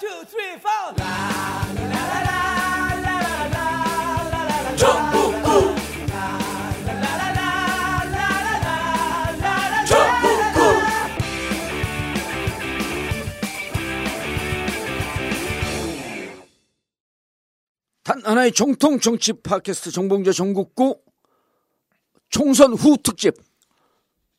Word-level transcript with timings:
Two, 0.00 0.24
three, 0.26 0.58
four. 0.58 0.94
단 18.02 18.20
하나의 18.24 18.52
정통 18.52 18.98
정치 18.98 19.32
팟캐스트 19.32 19.92
정봉재 19.92 20.32
정국구 20.32 21.00
총선 22.30 22.72
후 22.72 22.96
특집 22.96 23.36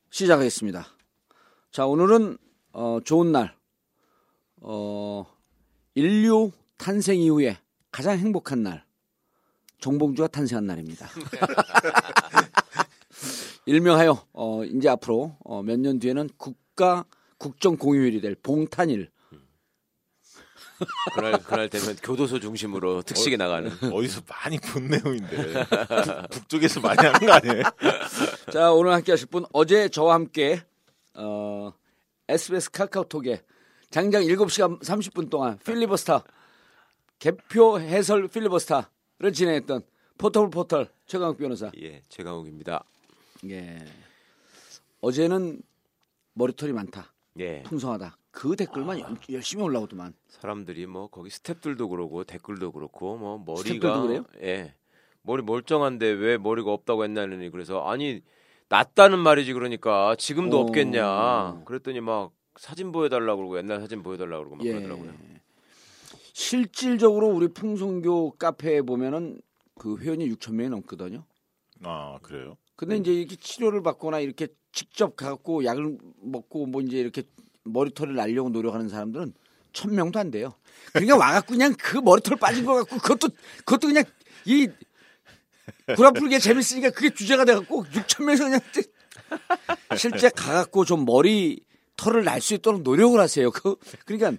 시작하겠습니다. 0.09 0.85
자 1.71 1.85
오늘은 1.85 2.37
어, 2.73 2.99
좋은 3.05 3.31
날, 3.31 3.55
어, 4.61 5.34
인류 5.95 6.51
탄생 6.77 7.19
이후에 7.19 7.57
가장 7.91 8.17
행복한 8.17 8.63
날, 8.63 8.83
정봉주가 9.79 10.27
탄생한 10.27 10.65
날입니다. 10.65 11.09
일명하여 13.65 14.27
어, 14.33 14.63
이제 14.65 14.89
앞으로 14.89 15.37
어, 15.43 15.63
몇 15.63 15.79
년 15.79 15.99
뒤에는 15.99 16.29
국가 16.37 17.05
국정 17.37 17.77
공휴일이 17.77 18.21
될 18.21 18.35
봉탄일. 18.35 19.09
그날 21.15 21.41
그날 21.41 21.69
되면 21.69 21.95
교도소 22.03 22.41
중심으로 22.41 23.01
특식이 23.03 23.37
나가는. 23.37 23.71
어디서 23.93 24.21
많이 24.27 24.59
본 24.59 24.89
내용인데 24.89 25.63
북- 26.29 26.31
북쪽에서 26.31 26.81
많이 26.81 26.97
하는 27.07 27.19
거 27.25 27.31
아니에요? 27.31 27.63
자 28.51 28.71
오늘 28.73 28.91
함께 28.91 29.13
하실 29.13 29.27
분 29.27 29.45
어제 29.53 29.87
저와 29.87 30.15
함께 30.15 30.61
어, 31.13 31.71
SBS 32.27 32.71
카카오톡에 32.71 33.41
장장 33.95 34.23
7시간 34.23 34.77
30분 34.81 35.29
동안 35.29 35.57
필리버스터 35.59 36.21
개표 37.17 37.79
해설 37.79 38.27
필리버스터를 38.27 39.31
진행했던 39.33 39.83
포털 40.17 40.49
포털 40.49 40.89
최강욱 41.05 41.37
변호사. 41.37 41.71
예, 41.81 42.01
최강욱입니다. 42.09 42.83
예. 43.49 43.85
어제는 44.99 45.61
머리털이 46.33 46.73
많다. 46.73 47.13
예, 47.39 47.63
풍성하다. 47.63 48.17
그 48.31 48.57
댓글만 48.57 48.99
열- 48.99 49.15
열심히 49.29 49.63
올라오더만. 49.63 50.13
사람들이 50.27 50.87
뭐 50.87 51.07
거기 51.07 51.29
스탭들도 51.29 51.89
그러고 51.89 52.25
댓글도 52.25 52.73
그렇고 52.73 53.15
뭐 53.15 53.41
머리가 53.45 54.01
그래요? 54.01 54.25
예, 54.41 54.73
머리 55.21 55.41
멀쩡한데 55.41 56.05
왜 56.05 56.37
머리가 56.37 56.69
없다고 56.69 57.05
했나니 57.05 57.49
그래서 57.49 57.87
아니 57.87 58.21
낫다는 58.67 59.19
말이지 59.19 59.53
그러니까 59.53 60.17
지금도 60.17 60.57
어. 60.57 60.61
없겠냐. 60.63 61.61
그랬더니 61.63 62.01
막 62.01 62.33
사진 62.57 62.91
보여달라고 62.91 63.37
그러고 63.37 63.57
옛날 63.57 63.79
사진 63.79 64.03
보여달라고 64.03 64.43
그러고 64.43 64.55
막 64.57 64.65
예. 64.65 64.71
그러더라고요. 64.71 65.13
실질적으로 66.33 67.27
우리 67.29 67.47
풍성교 67.47 68.31
카페에 68.37 68.81
보면은 68.81 69.41
그 69.77 69.97
회원이 69.97 70.29
6천 70.31 70.53
명이 70.53 70.69
넘거든요. 70.69 71.25
아 71.83 72.19
그래요? 72.21 72.57
근데 72.75 72.97
이제 72.97 73.13
이렇게 73.13 73.35
치료를 73.35 73.81
받거나 73.83 74.19
이렇게 74.19 74.47
직접 74.71 75.15
가고 75.15 75.63
약을 75.63 75.97
먹고 76.21 76.65
뭐 76.65 76.81
이제 76.81 76.97
이렇게 76.97 77.23
머리털을 77.63 78.15
날려고 78.15 78.49
노력하는 78.49 78.89
사람들은 78.89 79.33
천 79.71 79.95
명도 79.95 80.19
안 80.19 80.31
돼요. 80.31 80.53
그러니까 80.91 81.17
와갖고 81.17 81.53
그냥 81.53 81.73
그 81.77 81.97
머리털 81.97 82.37
빠진 82.37 82.65
거 82.65 82.75
갖고 82.75 82.97
그것도 82.97 83.29
그것도 83.59 83.87
그냥 83.87 84.03
이 84.45 84.67
구라풀게 85.95 86.39
재밌으니까 86.39 86.91
그게 86.91 87.09
주제가 87.13 87.45
돼갖고 87.45 87.85
6천 87.85 88.23
명에서 88.23 88.43
그냥 88.45 88.59
실제 89.97 90.29
가갖고 90.29 90.85
좀 90.85 91.05
머리 91.05 91.61
털을 91.97 92.23
날 92.23 92.41
수 92.41 92.53
있도록 92.53 92.81
노력을 92.81 93.19
하세요. 93.19 93.49
그 93.51 93.75
그러니까 94.05 94.33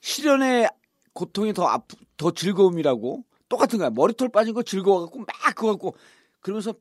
실현의 0.00 0.68
고통이 1.12 1.52
더 1.52 1.66
아프 1.66 1.96
더 2.16 2.30
즐거움이라고 2.30 3.24
똑같은 3.48 3.78
거야. 3.78 3.90
머리털 3.90 4.28
빠진 4.30 4.54
거 4.54 4.62
즐거워갖고 4.62 5.18
막 5.20 5.26
그거 5.54 5.68
갖고 5.72 5.94
그러면서 6.40 6.74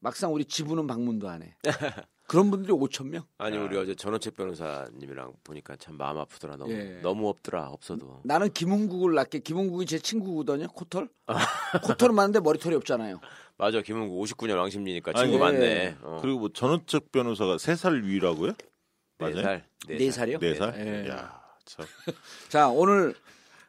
막상 0.00 0.32
우리 0.34 0.44
지부는 0.44 0.86
방문도 0.86 1.28
안 1.28 1.42
해. 1.42 1.54
그런 2.26 2.48
분들이 2.50 2.72
5천 2.72 3.08
명. 3.08 3.24
아니 3.38 3.56
우리 3.56 3.76
어제 3.76 3.94
전원책 3.94 4.36
변호사님이랑 4.36 5.32
보니까 5.42 5.74
참 5.76 5.96
마음 5.96 6.16
아프더라 6.18 6.56
너무 6.56 6.72
예. 6.72 7.00
너무 7.02 7.28
없더라 7.28 7.68
없어도. 7.70 8.20
나는 8.24 8.52
김은국을 8.52 9.14
낳게 9.14 9.40
김은국이 9.40 9.84
제 9.86 9.98
친구거든요. 9.98 10.68
코털. 10.68 11.08
코털은 11.82 12.14
많은데 12.14 12.38
머리털이 12.40 12.76
없잖아요. 12.76 13.20
맞아 13.56 13.82
김은구 13.82 14.14
59년 14.24 14.56
왕십리니까 14.58 15.10
아니, 15.14 15.20
친구 15.30 15.34
예. 15.34 15.38
많네. 15.38 15.96
어. 16.02 16.18
그리고 16.22 16.38
뭐 16.38 16.48
전원책 16.52 17.10
변호사가 17.10 17.58
세살 17.58 18.04
위라고요? 18.04 18.52
네 19.20 19.30
맞아요? 19.34 19.42
살. 19.42 19.64
네 19.86 20.10
살이요? 20.10 20.38
네 20.38 20.54
살? 20.54 20.74
예. 20.78 21.08
야 21.10 21.42
참. 21.64 21.86
자 22.48 22.68
오늘 22.68 23.14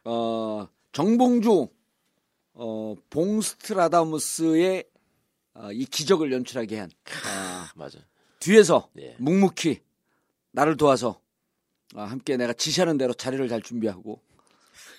어, 0.04 0.66
정봉주 0.92 1.68
어, 2.54 2.94
봉스트라다무스의 3.10 4.84
어, 5.54 5.70
이 5.72 5.84
기적을 5.84 6.32
연출하게 6.32 6.78
한 6.80 6.90
아, 7.26 7.70
맞아. 7.76 7.98
뒤에서 8.40 8.88
예. 8.98 9.14
묵묵히 9.18 9.80
나를 10.52 10.76
도와서 10.76 11.20
아, 11.94 12.04
함께 12.04 12.36
내가 12.36 12.52
지시하는 12.54 12.96
대로 12.96 13.12
자리를 13.12 13.46
잘 13.48 13.60
준비하고 13.62 14.20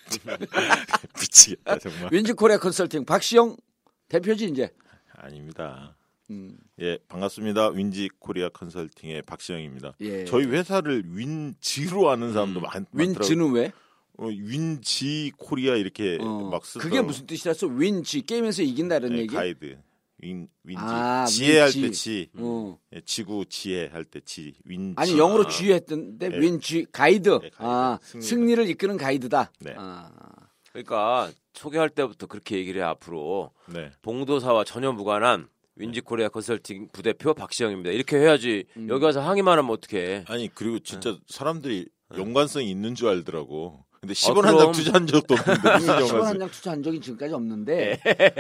미치겠다 1.20 1.80
정말. 1.80 2.10
윈지 2.14 2.34
코리아 2.34 2.58
컨설팅 2.58 3.04
박시영 3.06 3.58
대표지 4.10 4.46
이제 4.46 4.70
아닙니다. 5.16 5.96
음, 6.30 6.58
예 6.80 6.98
반갑습니다. 7.08 7.70
윈지 7.70 8.10
코리아 8.20 8.50
컨설팅의 8.50 9.24
박시영입니다. 9.24 9.96
예. 10.02 10.26
저희 10.26 10.46
회사를 10.46 11.04
윈지로 11.06 12.10
아는 12.10 12.34
사람도 12.34 12.62
많, 12.62 12.86
많더라고요. 12.92 13.10
윈지는 13.20 13.52
왜? 13.52 13.72
어, 14.18 14.28
윈지 14.28 15.32
코리아 15.38 15.76
이렇게 15.76 16.18
어, 16.22 16.50
막 16.50 16.66
쓰더라고요. 16.66 16.90
그게 16.90 17.02
무슨 17.06 17.26
뜻이라서 17.28 17.68
윈지 17.68 18.22
게임에서 18.26 18.62
이긴다 18.62 18.98
이런 18.98 19.14
예, 19.14 19.18
얘기? 19.20 19.36
가이드. 19.36 19.78
윈 20.20 20.48
윈지 20.64 20.82
아, 20.82 21.26
지혜할 21.26 21.68
윈지. 21.70 21.82
때 21.82 21.90
지. 21.92 22.30
어. 22.38 22.78
예, 22.96 23.02
지구 23.06 23.46
지혜할 23.46 24.06
때 24.06 24.22
지. 24.22 24.54
윈지. 24.64 24.94
아니 24.98 25.18
영어로 25.18 25.48
쥐했던데 25.48 26.30
예. 26.32 26.40
윈지 26.40 26.86
가이드. 26.92 27.30
예, 27.44 27.50
가이드. 27.50 27.56
아, 27.58 28.00
승리다. 28.02 28.28
승리 28.28 28.56
를 28.56 28.70
이끄는 28.70 28.96
가이드다. 28.98 29.52
네. 29.60 29.74
아, 29.78 30.10
그러니까 30.72 31.30
소개할 31.54 31.90
때부터 31.90 32.28
그렇게 32.28 32.58
얘기를 32.58 32.82
해 32.82 32.86
앞으로 32.86 33.52
네. 33.68 33.92
봉도사와 34.02 34.64
전혀 34.64 34.92
무관한 34.92 35.48
윈지코리아 35.76 36.30
컨설팅 36.30 36.88
부대표 36.92 37.34
박시영입니다. 37.34 37.92
이렇게 37.92 38.18
해야지 38.18 38.66
음. 38.78 38.88
여기 38.90 39.04
와서 39.06 39.22
항의만 39.22 39.58
하면 39.58 39.72
어떡해. 39.72 40.26
아니 40.28 40.50
그리고 40.54 40.78
네. 40.78 40.84
진짜 40.84 41.18
사람들이 41.28 41.88
연관성이 42.18 42.70
있는 42.70 42.94
줄 42.96 43.08
알더라고. 43.10 43.84
근데 44.00 44.14
10원 44.14 44.42
한 44.42 44.56
그럼. 44.58 44.58
장 44.60 44.72
투자한 44.74 45.08
적도 45.08 45.34
없는데 45.36 45.62
무슨 45.74 45.88
10원 45.88 46.02
연관성? 46.02 46.26
한장 46.28 46.50
투자한 46.52 46.84
적이 46.84 47.00
지금까지 47.00 47.34
없는데 47.34 48.00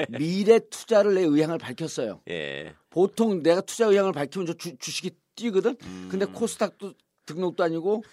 미래 0.09 0.59
투자를 0.69 1.15
내 1.15 1.21
의향을 1.21 1.57
밝혔어요. 1.57 2.21
예. 2.29 2.73
보통 2.89 3.41
내가 3.41 3.61
투자 3.61 3.85
의향을 3.87 4.11
밝히면 4.11 4.45
저 4.45 4.53
주, 4.53 4.77
주식이 4.77 5.11
뛰거든. 5.35 5.75
음. 5.83 6.07
근데 6.11 6.25
코스닥도 6.25 6.93
등록도 7.25 7.63
아니고 7.63 8.03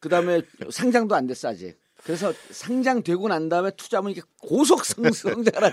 그다음에 0.00 0.40
상장도 0.70 1.14
안 1.14 1.26
됐어 1.26 1.48
아직. 1.48 1.76
그래서 2.04 2.32
상장되고 2.50 3.28
난 3.28 3.48
다음에 3.48 3.70
투자하면 3.76 4.10
이게 4.12 4.20
고속 4.42 4.84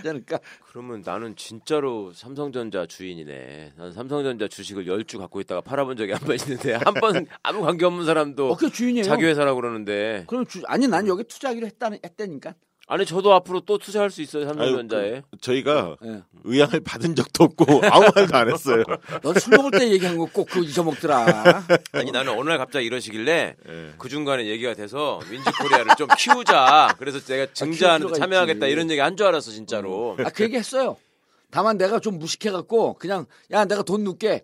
않을까? 0.09 0.39
그러면 0.71 1.01
나는 1.05 1.35
진짜로 1.35 2.13
삼성전자 2.13 2.85
주인이네. 2.85 3.73
난 3.77 3.91
삼성전자 3.91 4.47
주식을 4.47 4.85
10주 4.85 5.17
갖고 5.19 5.41
있다가 5.41 5.59
팔아본 5.61 5.97
적이 5.97 6.13
한 6.13 6.21
번 6.21 6.37
있는데 6.37 6.73
한 6.85 6.93
번 6.93 7.27
아무 7.43 7.61
관계 7.61 7.85
없는 7.85 8.05
사람도 8.05 8.51
어, 8.51 8.55
그 8.55 8.69
주인이에요. 8.71 9.03
자기 9.03 9.25
회사라고 9.25 9.59
그러는데 9.59 10.23
그럼 10.27 10.45
주, 10.45 10.61
아니 10.67 10.87
난 10.87 11.05
여기 11.07 11.23
투자하기로 11.25 11.67
했다는 11.67 11.99
했다니까. 12.03 12.55
아니 12.87 13.05
저도 13.05 13.33
앞으로 13.33 13.61
또 13.61 13.77
투자할 13.77 14.09
수 14.09 14.21
있어요 14.21 14.45
삼성전자에. 14.45 15.21
그, 15.31 15.37
저희가 15.39 15.95
예. 16.03 16.23
의향을 16.43 16.81
받은 16.81 17.15
적도 17.15 17.45
없고 17.45 17.65
아무 17.89 18.09
말도 18.13 18.35
안 18.37 18.49
했어요. 18.51 18.83
너술 19.23 19.55
먹을 19.55 19.71
때 19.71 19.89
얘기한 19.91 20.17
거 20.17 20.25
꼭 20.25 20.45
그 20.49 20.59
잊어먹더라. 20.63 21.63
아니 21.93 22.11
나는 22.11 22.33
어느 22.37 22.49
날 22.49 22.57
갑자기 22.57 22.85
이러시길래 22.87 23.55
예. 23.69 23.93
그 23.97 24.09
중간에 24.09 24.45
얘기가 24.47 24.73
돼서 24.73 25.19
윈지코리아를 25.29 25.95
좀 25.97 26.07
키우자. 26.17 26.93
그래서 26.99 27.19
제가 27.23 27.53
증자하는 27.53 28.07
필요가 28.07 28.19
참여하겠다 28.19 28.65
있지. 28.65 28.73
이런 28.73 28.91
얘기 28.91 28.99
한 28.99 29.15
줄 29.15 29.25
알았어 29.27 29.51
진짜로. 29.51 30.17
아, 30.19 30.29
그 30.29 30.43
얘기 30.43 30.57
했어요. 30.57 30.97
다만 31.49 31.77
내가 31.77 31.99
좀 31.99 32.17
무식해갖고 32.19 32.95
그냥 32.95 33.25
야 33.51 33.63
내가 33.65 33.83
돈 33.83 34.03
넣게 34.03 34.43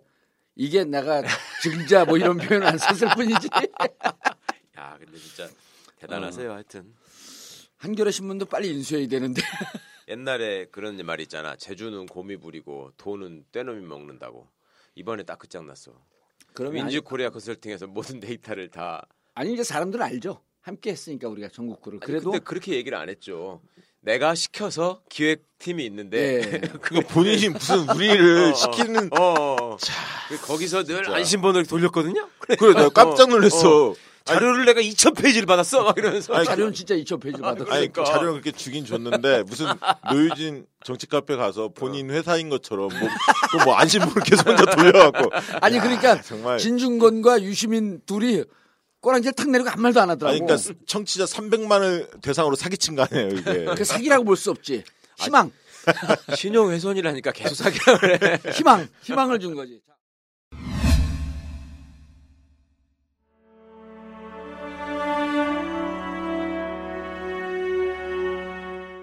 이게 0.56 0.84
내가 0.84 1.22
증자 1.62 2.04
뭐 2.06 2.16
이런 2.16 2.38
표현 2.38 2.62
안 2.62 2.78
썼을 2.78 3.14
뿐이지. 3.14 3.48
야 4.78 4.96
근데 4.98 5.18
진짜 5.18 5.48
대단하세요 6.00 6.50
하여튼. 6.52 6.94
한겨레 7.78 8.10
신문도 8.10 8.46
빨리 8.46 8.70
인수해야 8.70 9.06
되는데. 9.08 9.40
옛날에 10.08 10.66
그런 10.66 10.96
말 11.04 11.20
있잖아. 11.20 11.56
제주는 11.56 12.06
곰이 12.06 12.36
부리고 12.38 12.92
돈은 12.96 13.44
떼놈이 13.52 13.86
먹는다고. 13.86 14.48
이번에 14.94 15.22
딱 15.22 15.38
끝장 15.38 15.66
났어. 15.66 15.92
그러면 16.54 16.84
윈지 16.84 16.96
아니, 16.96 17.04
코리아 17.04 17.30
컨설팅에서 17.30 17.86
모든 17.86 18.18
데이터를 18.20 18.68
다. 18.68 19.06
아니 19.34 19.52
이제 19.52 19.62
사람들은 19.62 20.04
알죠. 20.04 20.40
함께 20.60 20.90
했으니까 20.90 21.28
우리가 21.28 21.48
전국구를. 21.48 21.98
아니, 21.98 22.06
그래도 22.06 22.30
근데 22.32 22.44
그렇게 22.44 22.74
얘기를 22.74 22.98
안 22.98 23.08
했죠. 23.08 23.60
내가 24.00 24.34
시켜서 24.34 25.02
기획팀이 25.08 25.84
있는데 25.86 26.40
예. 26.52 26.58
그거 26.80 27.00
본인이 27.00 27.48
무슨 27.50 27.88
우리를 27.88 28.50
어, 28.52 28.54
시키는 28.54 29.12
어, 29.12 29.22
어. 29.22 29.76
그 30.28 30.40
거기서 30.46 30.84
늘 30.84 31.08
안심번호를 31.12 31.66
돌렸거든요. 31.66 32.28
그래 32.38 32.56
내가 32.74 32.88
깜짝 32.88 33.28
놀랐어. 33.28 33.94
자료를 34.34 34.64
내가 34.64 34.80
2천 34.80 35.16
페이지를 35.16 35.46
받았어 35.46 35.82
막 35.84 35.96
이러면서 35.98 36.34
아니, 36.34 36.44
자료는 36.44 36.72
진짜 36.72 36.94
2천 36.94 37.20
페이지 37.20 37.40
받았어. 37.40 37.70
아니 37.70 37.92
그러니까. 37.92 38.04
자료는 38.04 38.32
그렇게 38.32 38.52
주긴 38.52 38.84
줬는데 38.84 39.42
무슨 39.44 39.66
노유진 40.10 40.66
정치 40.84 41.06
카페 41.06 41.36
가서 41.36 41.68
본인 41.74 42.10
회사인 42.10 42.48
것처럼 42.48 42.88
뭐, 42.88 43.64
뭐 43.64 43.74
안심번호를 43.74 44.22
계속 44.22 44.46
혼자 44.48 44.64
돌려갖고 44.64 45.30
아니 45.60 45.78
그러니까 45.78 46.20
정말 46.22 46.58
진중권과 46.58 47.42
유시민 47.42 48.00
둘이 48.06 48.44
꼬랑지를 49.00 49.32
탁 49.34 49.48
내리고 49.50 49.70
아무 49.70 49.82
말도 49.82 50.00
안 50.00 50.10
하더라고. 50.10 50.32
아니 50.34 50.40
그러니까 50.44 50.72
청취자 50.86 51.24
300만을 51.24 52.20
대상으로 52.20 52.56
사기친 52.56 52.96
거 52.96 53.06
아니에요 53.10 53.28
이게 53.28 53.64
그 53.76 53.84
사기라고 53.84 54.24
볼 54.24 54.36
수 54.36 54.50
없지. 54.50 54.84
희망, 55.18 55.50
신용 56.36 56.70
훼손이라니까 56.70 57.32
계속 57.32 57.54
사기를 57.56 58.22
해. 58.22 58.52
희망, 58.52 58.88
희망을 59.02 59.38
준 59.40 59.54
거지. 59.54 59.80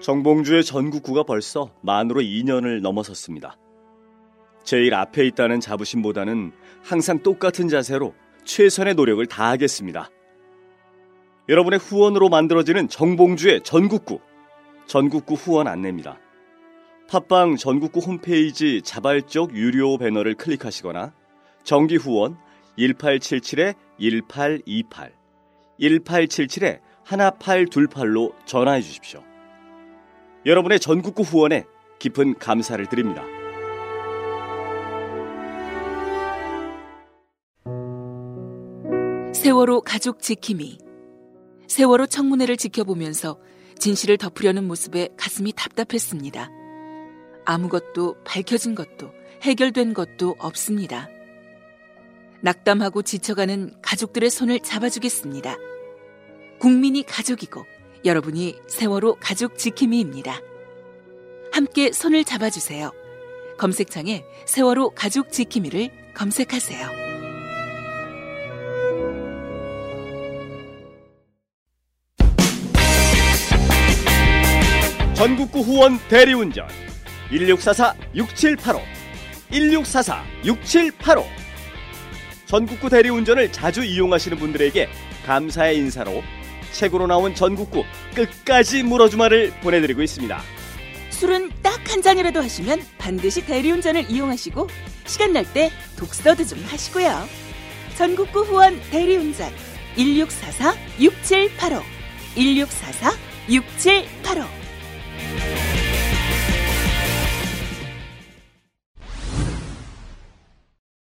정봉주의 0.06 0.62
전국구가 0.62 1.24
벌써 1.24 1.74
만으로 1.80 2.20
2년을 2.20 2.80
넘어섰습니다. 2.80 3.56
제일 4.62 4.94
앞에 4.94 5.26
있다는 5.26 5.58
자부심보다는 5.58 6.52
항상 6.84 7.24
똑같은 7.24 7.66
자세로 7.66 8.14
최선의 8.44 8.94
노력을 8.94 9.26
다하겠습니다. 9.26 10.08
여러분의 11.48 11.80
후원으로 11.80 12.28
만들어지는 12.28 12.88
정봉주의 12.88 13.64
전국구, 13.64 14.20
전국구 14.86 15.34
후원 15.34 15.66
안내입니다. 15.66 16.20
팟빵 17.08 17.56
전국구 17.56 17.98
홈페이지 17.98 18.82
자발적 18.82 19.56
유료 19.56 19.98
배너를 19.98 20.36
클릭하시거나 20.36 21.12
정기 21.64 21.96
후원 21.96 22.36
1877-1828, 22.78 25.10
1877-1828로 25.80 28.32
전화해 28.46 28.80
주십시오. 28.80 29.25
여러분의 30.46 30.78
전국구 30.78 31.24
후원에 31.24 31.64
깊은 31.98 32.38
감사를 32.38 32.86
드립니다. 32.86 33.24
세월호 39.34 39.80
가족 39.80 40.22
지킴이. 40.22 40.78
세월호 41.66 42.06
청문회를 42.06 42.56
지켜보면서 42.56 43.40
진실을 43.80 44.18
덮으려는 44.18 44.68
모습에 44.68 45.08
가슴이 45.16 45.52
답답했습니다. 45.56 46.48
아무것도 47.44 48.22
밝혀진 48.24 48.76
것도 48.76 49.10
해결된 49.42 49.94
것도 49.94 50.36
없습니다. 50.38 51.08
낙담하고 52.42 53.02
지쳐가는 53.02 53.74
가족들의 53.82 54.30
손을 54.30 54.60
잡아주겠습니다. 54.60 55.56
국민이 56.60 57.02
가족이고 57.02 57.64
여러분이 58.06 58.60
세월호 58.68 59.16
가족 59.20 59.58
지킴이입니다. 59.58 60.40
함께 61.52 61.92
손을 61.92 62.24
잡아주세요. 62.24 62.92
검색창에 63.58 64.24
세월호 64.46 64.90
가족 64.90 65.32
지킴이를 65.32 65.90
검색하세요. 66.14 67.06
전국구 75.16 75.60
후원 75.60 75.98
대리운전 76.08 76.68
1644-6785 77.30 78.80
1644-6785 79.50 81.24
전국구 82.44 82.88
대리운전을 82.90 83.50
자주 83.50 83.82
이용하시는 83.82 84.38
분들에게 84.38 84.88
감사의 85.24 85.78
인사로 85.78 86.22
책으로 86.76 87.06
나온 87.06 87.34
전국구 87.34 87.84
끝까지 88.14 88.82
물어주마를 88.82 89.52
보내드리고 89.62 90.02
있습니다. 90.02 90.38
술은 91.10 91.50
딱 91.62 91.76
한 91.86 92.02
잔이라도 92.02 92.42
하시면 92.42 92.80
반드시 92.98 93.46
대리운전을 93.46 94.10
이용하시고 94.10 94.66
시간 95.06 95.32
날 95.32 95.46
때 95.54 95.70
독서도 95.96 96.44
좀 96.44 96.58
하시고요. 96.64 97.26
전국구 97.96 98.40
후원 98.40 98.78
대리운전 98.90 99.50
1644-6785 99.96 101.82
1644-6785 102.36 104.44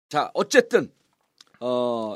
자, 0.09 0.29
어쨌든 0.33 0.91
어 1.59 2.15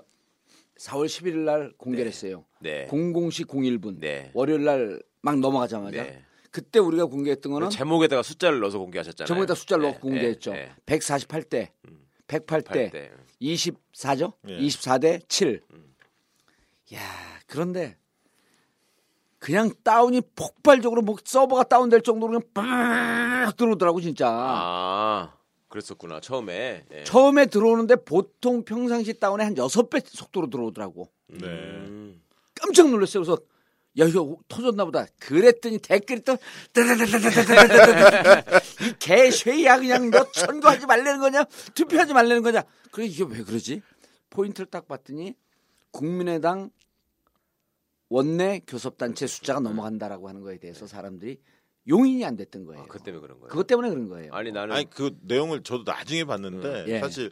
4월 0.77 1.05
11일 1.07 1.37
날 1.39 1.73
공개를 1.77 2.07
했어요. 2.07 2.45
네. 2.59 2.87
00시 2.87 3.45
01분. 3.47 3.99
네. 3.99 4.31
월요일 4.33 4.63
날 4.63 5.09
막 5.21 5.39
넘어가자마자 5.39 6.03
네. 6.03 6.23
그때 6.51 6.79
우리가 6.79 7.05
공개했던 7.05 7.51
거는 7.51 7.69
제목에다가 7.69 8.23
숫자를 8.23 8.59
넣어서 8.59 8.79
공개하셨잖아요. 8.79 9.27
저번에다 9.27 9.53
숫자를 9.55 9.83
네, 9.83 9.91
넣고 9.91 10.01
공개했죠. 10.01 10.53
네, 10.53 10.71
네. 10.85 10.97
148대, 10.97 11.67
108대, 12.27 12.91
8대. 12.91 13.09
24죠? 13.41 14.33
예. 14.47 14.57
24대 14.57 15.21
7. 15.27 15.61
음. 15.73 15.93
야, 16.93 16.99
그런데 17.45 17.97
그냥 19.37 19.71
다운이 19.83 20.21
폭발적으로 20.35 21.01
뭐 21.01 21.15
서버가 21.23 21.63
다운될 21.63 22.01
정도로 22.01 22.39
그냥 22.39 22.41
빡 22.53 23.55
들어오더라고 23.55 24.01
진짜. 24.01 24.27
아, 24.29 25.33
그랬었구나. 25.67 26.19
처음에. 26.19 26.85
예. 26.91 27.03
처음에 27.03 27.45
들어오는데 27.45 27.97
보통 27.97 28.63
평상시 28.65 29.19
다운에 29.19 29.43
한 29.43 29.53
6배 29.53 30.03
속도로 30.07 30.49
들어오더라고. 30.49 31.09
네. 31.27 31.45
음. 31.45 32.21
깜짝 32.61 32.89
놀랐어요. 32.89 33.23
그래서 33.23 33.41
야 33.97 34.05
이거 34.05 34.37
터졌나 34.47 34.85
보다. 34.85 35.05
그랬더니 35.19 35.79
댓글이 35.79 36.21
또 36.21 36.33
이 38.81 38.93
개쉐야 38.99 39.79
그냥 39.79 40.11
너 40.11 40.25
선거하지 40.33 40.85
말라는 40.85 41.19
거냐 41.19 41.43
투표하지 41.73 42.13
말라는 42.13 42.43
거냐. 42.43 42.63
그래 42.91 43.05
이게 43.05 43.23
왜 43.27 43.43
그러지? 43.43 43.81
포인트를 44.29 44.67
딱 44.67 44.87
봤더니 44.87 45.35
국민의당 45.91 46.69
원내 48.09 48.61
교섭단체 48.67 49.27
숫자가 49.27 49.59
넘어간다라고 49.59 50.29
하는 50.29 50.41
거에 50.41 50.57
대해서 50.57 50.87
사람들이 50.87 51.39
용인이 51.87 52.23
안 52.25 52.35
됐던 52.35 52.65
거예요. 52.65 52.83
아, 52.83 52.85
그 52.87 52.99
때문에 52.99 53.21
그런 53.21 53.39
거예요. 53.39 53.49
그것 53.49 53.67
때문에 53.67 53.89
그런 53.89 54.09
거예요. 54.09 54.33
아니 54.33 54.51
나는 54.51 54.75
아니 54.75 54.89
그 54.89 55.15
내용을 55.21 55.63
저도 55.63 55.83
나중에 55.85 56.23
봤는데 56.23 56.85
예. 56.87 56.99
사실 56.99 57.31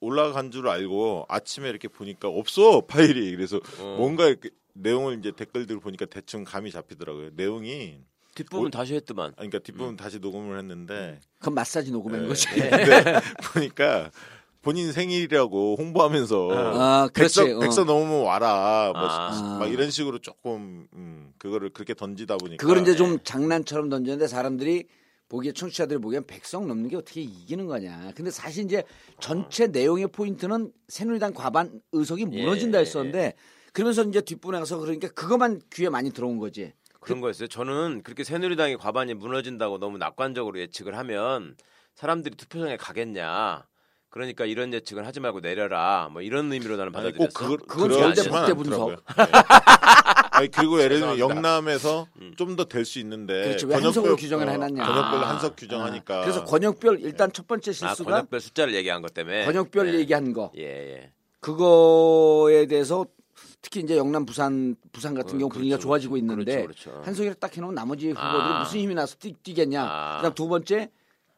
올라간 0.00 0.50
줄 0.50 0.68
알고 0.68 1.26
아침에 1.28 1.68
이렇게 1.68 1.88
보니까 1.88 2.28
없어 2.28 2.80
파일이 2.82 3.34
그래서 3.36 3.58
어. 3.78 3.96
뭔가 3.98 4.26
이렇게 4.26 4.50
내용을 4.72 5.18
이제 5.18 5.32
댓글들을 5.32 5.80
보니까 5.80 6.06
대충 6.06 6.44
감이 6.44 6.70
잡히더라고요. 6.70 7.30
내용이 7.34 7.98
뒷부분 8.34 8.66
올- 8.66 8.70
다시 8.70 8.94
했더만. 8.94 9.26
아니, 9.36 9.50
그러니까 9.50 9.58
뒷부분 9.58 9.96
다시 9.96 10.18
녹음을 10.18 10.58
했는데 10.58 11.20
그건 11.38 11.54
마사지 11.54 11.90
녹음한 11.90 12.22
네. 12.22 12.28
거지. 12.28 12.46
근데 12.54 13.20
보니까 13.52 14.10
본인 14.62 14.92
생일이라고 14.92 15.76
홍보하면서 15.78 16.48
아, 16.52 17.08
그렇지. 17.12 17.40
백서, 17.40 17.56
어. 17.56 17.60
백서 17.60 17.84
넘으면 17.84 18.24
와라 18.24 18.92
뭐 18.94 19.02
아. 19.06 19.58
막 19.58 19.66
이런 19.72 19.90
식으로 19.90 20.18
조금 20.20 20.86
음, 20.94 21.32
그거를 21.38 21.70
그렇게 21.70 21.94
던지다 21.94 22.36
보니까 22.36 22.60
그걸 22.60 22.82
이제 22.82 22.94
좀 22.94 23.18
장난처럼 23.24 23.88
던졌는데 23.88 24.28
사람들이 24.28 24.86
보기에 25.30 25.52
청취자들이 25.52 26.00
보기엔 26.00 26.26
백성 26.26 26.66
넘는 26.66 26.88
게 26.90 26.96
어떻게 26.96 27.22
이기는 27.22 27.66
거냐. 27.66 28.12
근데 28.16 28.32
사실 28.32 28.64
이제 28.64 28.82
전체 29.20 29.68
내용의 29.68 30.08
포인트는 30.08 30.72
새누리당 30.88 31.32
과반 31.34 31.80
의석이 31.92 32.26
무너진다 32.26 32.78
예, 32.78 32.80
했었는데 32.82 33.34
그러면서 33.72 34.02
이제 34.02 34.20
뒷부분에 34.20 34.58
가서 34.58 34.78
그러니까 34.78 35.08
그것만 35.08 35.62
귀에 35.72 35.88
많이 35.88 36.10
들어온 36.10 36.38
거지. 36.38 36.72
그런 36.98 37.20
거였어요. 37.20 37.46
저는 37.46 38.02
그렇게 38.02 38.24
새누리당이 38.24 38.76
과반이 38.76 39.14
무너진다고 39.14 39.78
너무 39.78 39.98
낙관적으로 39.98 40.58
예측을 40.58 40.98
하면 40.98 41.56
사람들이 41.94 42.34
투표장에 42.36 42.76
가겠냐. 42.76 43.64
그러니까 44.08 44.44
이런 44.44 44.74
예측을 44.74 45.06
하지 45.06 45.20
말고 45.20 45.40
내려라. 45.40 46.08
뭐 46.12 46.22
이런 46.22 46.52
의미로 46.52 46.76
나는 46.76 46.92
아니, 46.96 47.12
받아들였어. 47.12 47.38
꼭 47.38 47.58
그걸 47.68 47.88
그건 47.88 47.92
절대 47.92 48.22
않더라고요. 48.22 48.54
분석. 48.56 48.88
네. 48.90 48.96
아니 50.40 50.50
그리고 50.50 50.80
예를 50.82 51.00
들면. 51.00 51.18
영남에서 51.18 52.06
좀 52.36 52.56
더 52.56 52.64
될 52.64 52.84
수 52.84 52.98
있는데 52.98 53.44
그렇지. 53.44 53.66
왜 53.66 53.74
한석으로 53.76 54.16
규정을 54.16 54.48
해놨냐. 54.48 54.84
권역별로 54.84 55.24
아. 55.24 55.30
한석 55.30 55.56
규정하니까 55.56 56.22
그래서 56.22 56.44
권역별 56.44 57.00
일단 57.00 57.30
첫 57.32 57.46
번째 57.46 57.70
아, 57.70 57.72
실수가 57.74 58.10
권역별 58.10 58.40
숫자를 58.40 58.74
얘기한 58.74 59.02
것 59.02 59.14
때문에. 59.14 59.44
권역별 59.44 59.92
네. 59.92 59.98
얘기한 60.00 60.32
거. 60.32 60.50
예, 60.58 60.62
예. 60.64 61.12
그거에 61.40 62.66
대해서 62.66 63.06
특히 63.62 63.80
이제 63.80 63.96
영남 63.96 64.24
부산 64.26 64.74
부산 64.92 65.14
같은 65.14 65.36
어, 65.36 65.38
경우 65.38 65.48
분위기가 65.50 65.76
그렇죠. 65.76 65.86
좋아지고 65.88 66.16
있는데 66.18 66.62
그렇죠, 66.62 66.90
그렇죠. 66.90 67.02
한석이를 67.04 67.34
딱 67.34 67.54
해놓으면 67.56 67.74
나머지 67.74 68.08
후보들이 68.08 68.22
아. 68.26 68.60
무슨 68.60 68.80
힘이 68.80 68.94
나서 68.94 69.16
뛰, 69.18 69.32
뛰겠냐. 69.42 69.82
아. 69.84 70.16
그다음 70.18 70.34
두 70.34 70.48
번째 70.48 70.90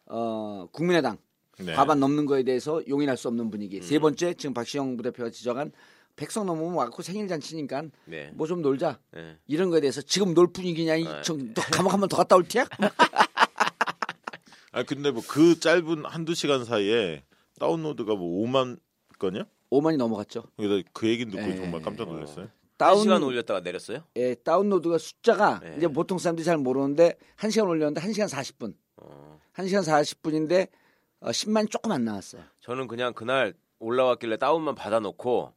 어, 0.06 0.66
국민의당 0.73 1.18
네. 1.59 1.75
과반 1.75 2.00
넘는 2.00 2.26
거에 2.26 2.42
대해서 2.42 2.80
용인할 2.88 3.16
수 3.16 3.28
없는 3.28 3.50
분위기. 3.50 3.76
음. 3.78 3.82
세 3.82 3.99
번째 3.99 4.35
지금 4.35 4.54
박시영 4.54 4.97
부대표가 4.97 5.30
지적한 5.30 5.73
백성 6.16 6.47
넘으면 6.47 6.75
와갖고 6.75 7.02
생일 7.02 7.28
잔치니까 7.28 7.83
네. 8.04 8.31
뭐좀 8.35 8.62
놀자 8.62 8.99
네. 9.12 9.38
이런 9.47 9.71
거에 9.71 9.81
대해서 9.81 10.02
지금 10.02 10.35
놀 10.35 10.52
분위기냐 10.52 10.97
이, 10.97 11.04
네. 11.04 11.23
좀, 11.23 11.52
너 11.54 11.62
감옥 11.73 11.92
한 11.92 12.00
번 12.00 12.09
더 12.09 12.16
갔다 12.19 12.37
올 12.37 12.45
티야? 12.47 12.66
아 14.73 14.83
근데 14.85 15.11
뭐 15.11 15.23
그 15.28 15.59
짧은 15.61 16.04
한두 16.07 16.35
시간 16.35 16.64
사이에 16.64 17.25
다운로드가 17.61 18.14
뭐 18.14 18.45
5만 18.47 18.78
건이요? 19.19 19.45
5만이 19.71 19.97
넘어갔죠. 19.97 20.45
그래서 20.57 20.83
그 20.92 21.09
얘기 21.09 21.25
듣고 21.26 21.42
예. 21.42 21.57
정말 21.57 21.83
깜짝 21.83 22.09
놀랐어요. 22.09 22.45
한 22.47 22.50
다운 22.76 23.02
시간 23.02 23.23
올렸다가 23.23 23.61
내렸어요? 23.61 24.02
예, 24.16 24.35
다운로드가 24.35 24.99
숫자가 24.99 25.61
네. 25.62 25.75
이제 25.78 25.88
보통 25.88 26.19
사람들이 26.19 26.45
잘 26.45 26.59
모르는데 26.59 27.16
1시간 27.38 27.69
올렸는데 27.69 28.00
1시간 28.00 28.28
40분. 28.28 28.75
어. 28.97 29.38
1시간 29.54 29.83
40분인데 29.85 30.69
어, 31.21 31.31
10만이 31.31 31.71
조금 31.71 31.92
안 31.92 32.04
나왔어요. 32.04 32.42
저는 32.61 32.88
그냥 32.88 33.12
그날 33.14 33.54
올라왔길래 33.78 34.37
다운만 34.38 34.75
받아 34.75 34.99
놓고 35.00 35.52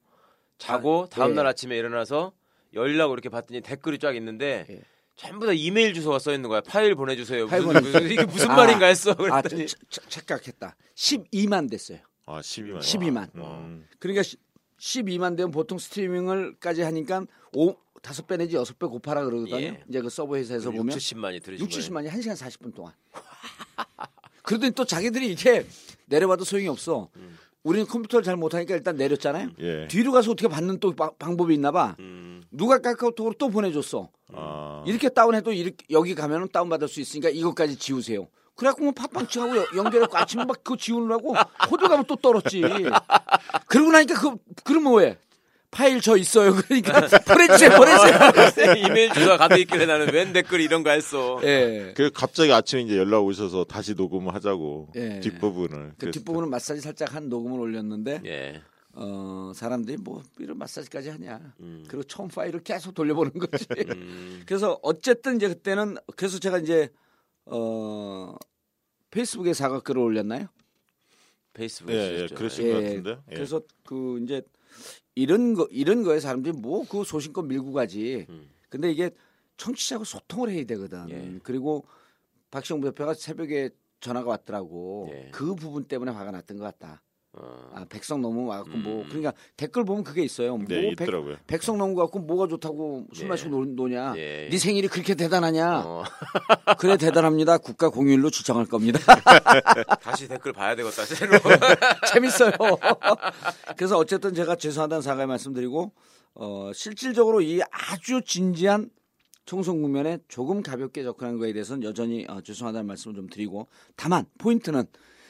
자고 0.58 1.04
아, 1.04 1.10
다음 1.10 1.32
예. 1.32 1.36
날 1.36 1.48
아침에 1.48 1.78
일어나서 1.78 2.34
열리라고 2.74 3.14
이렇게 3.14 3.30
봤더니 3.30 3.62
댓글이 3.62 4.00
쫙 4.00 4.16
있는데 4.16 4.66
예. 4.70 4.82
전부 5.16 5.46
다 5.46 5.54
이메일 5.54 5.94
주소가 5.94 6.20
써 6.20 6.34
있는 6.34 6.50
거야. 6.50 6.62
파일 6.62 6.94
보내주세요. 6.96 7.48
파일 7.48 7.64
무슨, 7.64 7.82
보내주세요. 7.82 8.12
이게 8.12 8.26
무슨 8.26 8.52
아, 8.52 8.56
말인가 8.58 8.86
했어. 8.88 9.12
아, 9.12 9.16
그랬더니 9.42 9.68
저- 9.68 9.78
저- 9.90 10.02
착각했다. 10.10 10.76
12만 10.96 11.70
됐어요. 11.70 12.00
아 12.26 12.40
12만. 12.42 12.80
12만. 12.80 13.30
음. 13.36 13.88
그러니까 14.00 14.24
시- 14.24 14.38
12만 14.80 15.38
되면 15.38 15.52
보통 15.52 15.78
스트리밍을까지 15.78 16.82
하니까 16.82 17.26
오 17.54 17.76
다섯 18.02 18.28
배 18.28 18.36
내지 18.38 18.56
여섯 18.58 18.78
배 18.78 18.88
곱하라 18.88 19.24
그러거든요. 19.24 19.56
예. 19.62 19.84
이제 19.88 20.02
그 20.02 20.10
서버 20.10 20.36
회사에서 20.36 20.70
6, 20.70 20.78
보면 20.78 20.98
70만이 20.98 21.42
들으신 21.42 21.66
6, 21.66 21.70
거예요. 21.72 22.10
70만이 22.10 22.12
1시간 22.12 22.36
40분 22.38 22.76
동안. 22.76 22.94
그러더니 24.44 24.72
또 24.74 24.86
자기들이 24.86 25.28
이렇게 25.28 25.66
내려봐도 26.06 26.44
소용이 26.44 26.68
없어. 26.68 27.10
음. 27.16 27.38
우리는 27.66 27.88
컴퓨터를 27.88 28.24
잘 28.24 28.36
못하니까 28.38 28.76
일단 28.76 28.96
내렸잖아요. 28.96 29.50
예. 29.60 29.88
뒤로 29.88 30.12
가서 30.12 30.32
어떻게 30.32 30.48
받는 30.48 30.80
또 30.80 30.96
바- 30.96 31.10
방법이 31.18 31.56
있나 31.56 31.72
봐. 31.72 31.96
음. 32.00 32.44
누가 32.52 32.78
카카오톡으로 32.80 33.34
또 33.40 33.50
보내줬어. 33.50 34.10
아. 34.34 34.84
이렇게 34.86 35.10
다운해도 35.10 35.52
이렇게 35.52 35.78
여기 35.90 36.14
가면은 36.14 36.48
다운받을 36.54 36.88
수 36.88 37.02
있으니까 37.02 37.30
이것까지 37.30 37.76
지우세요. 37.78 38.28
그래갖고 38.56 38.84
뭐 38.84 38.94
팟빵층하고 38.94 39.58
여- 39.58 39.66
연결해갖고 39.78 40.16
아침에 40.16 40.46
막 40.46 40.64
그거 40.64 40.78
지우느라고 40.78 41.34
호주 41.72 41.88
가면 41.90 42.06
또 42.08 42.16
떨었지. 42.16 42.62
그러고 43.68 43.92
나니까 43.92 44.14
그, 44.22 44.36
그러면 44.64 44.94
왜? 44.94 45.18
파일 45.76 46.00
저 46.00 46.16
있어요. 46.16 46.54
그러니까 46.68 47.02
보내주세요, 47.28 47.78
보내주세요. 47.78 48.76
이메일 48.88 49.12
주소가 49.12 49.36
가득 49.38 49.60
있길래 49.60 49.86
나는 49.86 50.12
웬 50.14 50.32
댓글 50.32 50.62
이런 50.62 50.84
거 50.84 50.92
했어. 50.92 51.42
예. 51.44 51.94
그 51.98 52.10
갑자기 52.12 52.54
아침에 52.54 52.84
이제 52.84 52.98
연락 52.98 53.26
오셔서 53.26 53.66
다시 53.66 53.94
녹음을 53.94 54.34
하자고 54.34 54.94
예. 54.96 55.20
뒷부분을. 55.20 55.96
그 55.98 56.12
뒷부분은 56.12 56.50
마사지 56.50 56.80
살짝 56.80 57.14
한 57.14 57.28
녹음을 57.28 57.60
올렸는데 57.60 58.22
예. 58.26 58.62
어, 58.94 59.52
사람들이 59.54 59.98
뭐 59.98 60.24
이런 60.40 60.58
마사지까지 60.58 61.10
하냐. 61.10 61.42
음. 61.60 61.84
그리고 61.90 62.04
처음 62.04 62.30
파일을 62.30 62.62
계속 62.64 62.94
돌려보는 62.94 63.34
거지. 63.34 63.66
음. 63.90 64.44
그래서 64.48 64.80
어쨌든 64.82 65.36
이제 65.36 65.50
그때는 65.50 65.98
그래서 66.16 66.40
제가 66.40 66.60
이제 66.60 66.88
어 67.48 68.34
페이스북에 69.12 69.54
사과 69.54 69.82
글을 69.82 70.02
올렸나요? 70.02 70.48
페이스북에 71.54 71.94
예, 71.94 72.22
예. 72.22 72.28
그러신 72.34 72.72
것 72.72 72.82
같은데. 72.82 73.18
예. 73.32 73.36
그래서 73.36 73.62
그 73.84 74.22
이제 74.24 74.42
이런 75.16 75.54
거 75.54 75.68
이런 75.72 76.04
거에 76.04 76.20
사람들이 76.20 76.58
뭐 76.58 76.86
그 76.86 77.04
소신껏 77.04 77.46
밀고 77.46 77.74
가지. 77.74 78.26
음. 78.30 78.50
근데 78.70 78.92
이게 78.92 79.12
청취자하고 79.58 80.04
소통을 80.06 80.50
해야 80.50 80.66
되거든. 80.66 81.10
예. 81.10 81.40
그리고 81.44 81.86
박시영 82.52 82.82
대표가 82.82 83.14
새벽에 83.14 83.70
전화가 84.02 84.30
왔더라고. 84.30 85.08
예. 85.12 85.30
그 85.32 85.56
부분 85.56 85.84
때문에 85.86 86.12
화가 86.12 86.32
났던 86.32 86.58
것 86.58 86.64
같다. 86.66 87.02
어. 87.38 87.70
아, 87.74 87.86
백석 87.90 88.22
넘어갖고 88.22 88.78
뭐 88.78 89.02
음. 89.02 89.06
그러니까 89.08 89.34
댓글 89.58 89.84
보면 89.84 90.04
그게 90.04 90.24
있어요. 90.24 90.56
뭐 90.58 90.66
네, 90.68 90.96
백, 90.96 91.04
있더라고요. 91.04 91.36
백석 91.48 91.78
거 91.78 92.04
갖고 92.04 92.20
뭐가 92.20 92.48
좋다고 92.48 93.08
술 93.14 93.26
예. 93.26 93.30
마시고 93.30 93.50
노, 93.50 93.66
노냐. 93.66 94.14
예. 94.18 94.48
네 94.50 94.58
생일이 94.58 94.88
그렇게 94.88 95.16
대단하냐. 95.16 95.84
어. 95.86 96.04
그래 96.80 96.98
대단합니다. 96.98 97.58
국가 97.58 97.90
공휴일로 97.90 98.30
주장할 98.30 98.66
겁니다. 98.66 99.00
다시 100.02 100.28
댓글 100.28 100.54
봐야 100.54 100.76
되겠다. 100.76 101.04
새로. 101.06 101.34
재밌어요. 102.12 102.52
그래서 103.76 103.98
어쨌든 103.98 104.34
제가 104.34 104.56
죄송하다는 104.56 105.02
사과의 105.02 105.28
말씀드리고 105.28 105.92
어, 106.36 106.72
실질적으로 106.74 107.42
이 107.42 107.62
아주 107.72 108.22
진지한 108.26 108.90
총선 109.46 109.82
국면에 109.82 110.20
조금 110.28 110.64
가볍게 110.64 111.04
접근한 111.04 111.38
거에 111.38 111.54
대해서는 111.54 111.84
여전히 111.84 112.26
어, 112.28 112.42
죄송하다는 112.42 112.88
말씀을 112.88 113.16
좀 113.16 113.28
드리고 113.28 113.68
다만 113.96 114.26
포인트는 114.38 114.86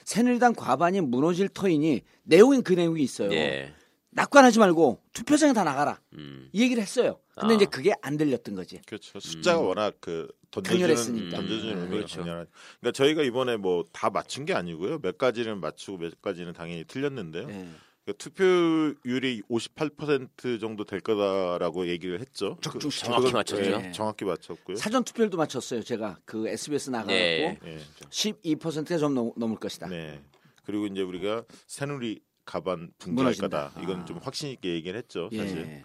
새누리당 0.06 0.54
과반이 0.54 1.02
무너질 1.02 1.50
터이니 1.50 2.02
내용인 2.24 2.64
그 2.64 2.74
내용이 2.74 3.02
있어요. 3.04 3.32
예. 3.34 3.74
낙관하지 4.12 4.60
말고 4.60 5.02
투표장에 5.14 5.52
다 5.52 5.64
나가라. 5.66 6.00
음. 6.14 6.48
이 6.54 6.62
얘기를 6.62 6.82
했어요. 6.82 7.20
근데 7.38 7.54
아. 7.54 7.58
이제 7.58 7.66
그게 7.66 7.94
안 8.02 8.16
들렸던 8.16 8.56
거지. 8.56 8.80
그렇죠. 8.86 9.20
숫자가 9.20 9.60
워낙 9.60 9.96
그 10.00 10.28
던져주는. 10.52 11.30
던져주는 11.32 11.74
음, 11.74 11.78
의미가 11.80 11.90
그렇죠. 11.96 12.20
강렬한. 12.22 12.48
그러니까 12.80 12.92
저희가 12.96 13.24
이번에 13.24 13.58
뭐 13.58 13.84
다 13.92 14.10
맞춘 14.10 14.46
게 14.46 14.54
아니고요. 14.54 15.00
몇 15.00 15.18
가지는 15.18 15.60
맞추고 15.60 15.98
몇 15.98 16.22
가지는 16.22 16.54
당연히 16.54 16.86
틀렸는데요. 16.86 17.50
예. 17.50 17.68
그러니까 18.06 18.14
투표율이 18.20 19.42
58% 19.50 20.60
정도 20.60 20.84
될 20.84 21.00
거다라고 21.02 21.88
얘기를 21.88 22.20
했죠. 22.20 22.58
그- 22.72 22.78
정확히 22.90 23.32
맞췄죠. 23.34 23.66
예, 23.66 23.92
정확히 23.92 24.26
맞췄고요. 24.26 24.78
사전 24.78 25.04
투표율도 25.04 25.38
맞췄어요. 25.38 25.82
제가 25.82 26.20
그 26.24 26.48
SBS 26.48 26.92
나가고 26.92 27.12
예. 27.12 27.58
예. 27.66 27.80
12%가 28.10 28.98
좀 29.00 29.16
넘, 29.16 29.32
넘을 29.36 29.58
것이다. 29.58 29.88
네. 29.88 30.22
그리고 30.66 30.86
이제 30.86 31.02
우리가 31.02 31.44
새누리 31.66 32.22
가반. 32.46 32.92
거다. 33.42 33.72
이건 33.82 34.02
아. 34.02 34.06
좀 34.06 34.20
확신 34.22 34.50
있게 34.50 34.70
얘기를 34.76 34.98
했죠. 34.98 35.30
예. 35.32 35.38
사실. 35.40 35.84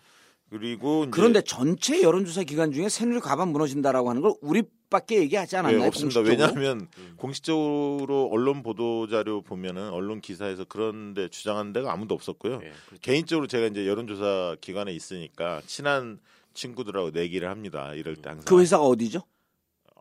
그리고 0.50 1.07
그런데 1.11 1.40
전체 1.42 2.02
여론조사 2.02 2.42
기간 2.42 2.73
중에 2.73 2.88
새누리 2.88 3.21
가반 3.21 3.49
무너진다라고 3.49 4.11
하는 4.11 4.21
걸 4.21 4.33
우리밖에 4.42 5.19
얘기하지 5.21 5.57
않았나요? 5.57 5.80
네, 5.80 5.87
없습니다. 5.87 6.21
공식적으로? 6.21 6.61
왜냐하면 6.61 6.88
공식적으로 7.16 8.28
언론 8.33 8.64
보도 8.64 9.07
자료 9.07 9.42
보면은 9.42 9.90
언론 9.90 10.21
기사에서 10.21 10.64
그런데 10.69 11.28
주장하는 11.28 11.73
데가 11.73 11.92
아무도 11.92 12.14
없었고요. 12.16 12.54
예. 12.64 12.73
그렇죠. 12.87 13.00
개인적으로 13.00 13.47
제가 13.47 13.69
이제 13.69 13.87
여론조사 13.87 14.57
기관에 14.61 14.92
있으니까 14.92 15.62
친한 15.66 16.19
친구들하고 16.52 17.11
내기를 17.11 17.49
합니다. 17.49 17.95
이럴 17.95 18.16
때 18.16 18.30
항상. 18.30 18.45
그 18.45 18.61
회사가 18.61 18.83
어디죠? 18.83 19.23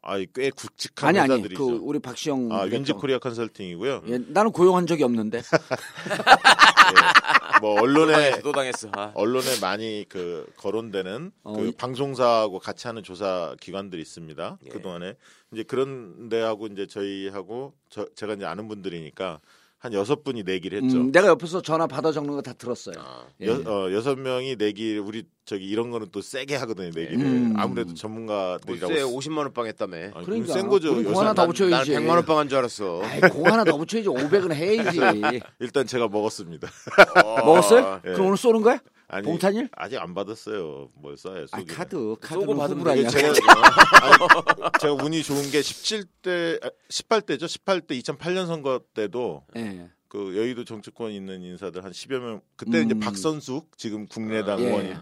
아, 0.02 0.18
꽤 0.34 0.50
굵직한 0.50 1.10
아니 1.10 1.20
아니 1.20 1.34
회사들이죠. 1.34 1.66
그 1.66 1.74
우리 1.82 2.00
박시영 2.00 2.50
아. 2.52 2.62
윈지 2.64 2.94
코리아 2.94 3.20
컨설팅이고요. 3.20 4.04
예, 4.08 4.20
나는 4.28 4.52
고용한 4.52 4.88
적이 4.88 5.04
없는데 5.04 5.40
예. 6.10 7.60
뭐 7.62 7.82
언론에. 7.82 8.40
도당했어. 8.42 8.90
아. 8.94 9.12
언론에 9.16 9.46
많이 9.62 10.06
그 10.08 10.46
거론되는 10.58 11.32
어, 11.44 11.54
그 11.54 11.68
이- 11.68 11.72
방송사하고 11.74 12.60
같이 12.60 12.88
하는 12.88 13.04
조사 13.04 13.56
기관들이 13.60 14.02
있습니다. 14.02 14.58
예. 14.66 14.70
그 14.70 14.82
동안에 14.82 15.16
이제 15.54 15.64
그런 15.64 16.30
데하고 16.30 16.68
이제 16.68 16.88
저희하고 16.88 17.74
저, 17.90 18.08
제가 18.16 18.34
이제 18.36 18.46
아는 18.46 18.68
분들이니까 18.68 19.40
한 19.82 19.94
여섯 19.94 20.26
분이 20.26 20.44
내기를 20.44 20.84
했죠. 20.84 20.98
음, 20.98 21.12
내가 21.12 21.28
옆에서 21.30 21.62
전화 21.62 21.88
받아 21.88 22.12
적는 22.12 22.34
거 22.34 22.42
다 22.42 22.52
들었어요. 22.52 22.96
아. 23.00 23.24
예. 23.42 23.48
여, 23.48 23.54
어, 23.66 23.92
여섯 23.94 24.18
명이 24.20 24.58
내기 24.58 24.98
우리 24.98 25.24
저기 25.46 25.66
이런 25.68 25.90
거는 25.90 26.08
또 26.12 26.22
세게 26.22 26.56
하거든요 26.58 26.88
내기를 26.94 27.20
음. 27.26 27.54
아무래도 27.58 27.94
전문가들이라고 27.94 28.94
글쎄 28.94 29.04
50만 29.06 29.38
원빵 29.38 29.68
했다며. 29.68 29.98
아니, 30.14 30.26
그러니까. 30.26 30.54
센 30.54 30.68
거죠. 30.68 30.94
공 31.02 31.18
하나 31.18 31.34
더 31.34 31.44
명. 31.44 31.52
붙여야지. 31.54 31.94
난 31.94 32.04
100만 32.04 32.10
원빵 32.10 32.38
한 32.38 32.50
줄 32.50 32.58
알았어. 32.58 33.02
아이, 33.04 33.22
공 33.22 33.46
하나 33.46 33.64
더 33.64 33.78
붙여야지 33.78 34.10
500은 34.10 34.54
해야지. 34.54 35.00
일단 35.60 35.88
제가 35.88 36.10
먹었습니다. 36.10 36.68
먹었어요? 37.46 38.02
예. 38.06 38.12
그럼 38.12 38.28
오늘 38.28 38.38
쏘는 38.38 38.62
거야? 38.62 38.80
아니, 39.10 39.26
봉탄일? 39.26 39.70
아직 39.74 39.98
안 39.98 40.14
받았어요. 40.14 40.90
뭘 40.94 41.18
써야 41.18 41.46
아. 41.52 41.64
카드 41.68 42.16
카드 42.22 42.40
후불 42.40 42.90
아니야. 42.90 43.10
제가 43.10 43.28
아니, 44.04 44.72
제가 44.80 44.94
운이 45.04 45.24
좋은 45.24 45.50
게 45.50 45.62
17대 45.62 46.72
18대죠. 46.90 47.46
18대 47.46 48.00
2008년 48.04 48.46
선거 48.46 48.80
때도 48.94 49.46
예. 49.56 49.90
그 50.08 50.38
여의도 50.38 50.64
정치권 50.64 51.12
있는 51.12 51.42
인사들 51.42 51.84
한 51.84 51.92
10여 51.92 52.20
명 52.20 52.42
그때 52.56 52.82
이제 52.82 52.94
음. 52.94 53.00
박선숙 53.00 53.78
지금 53.78 54.06
국내당 54.08 54.60
예. 54.62 54.68
의원이 54.68 54.94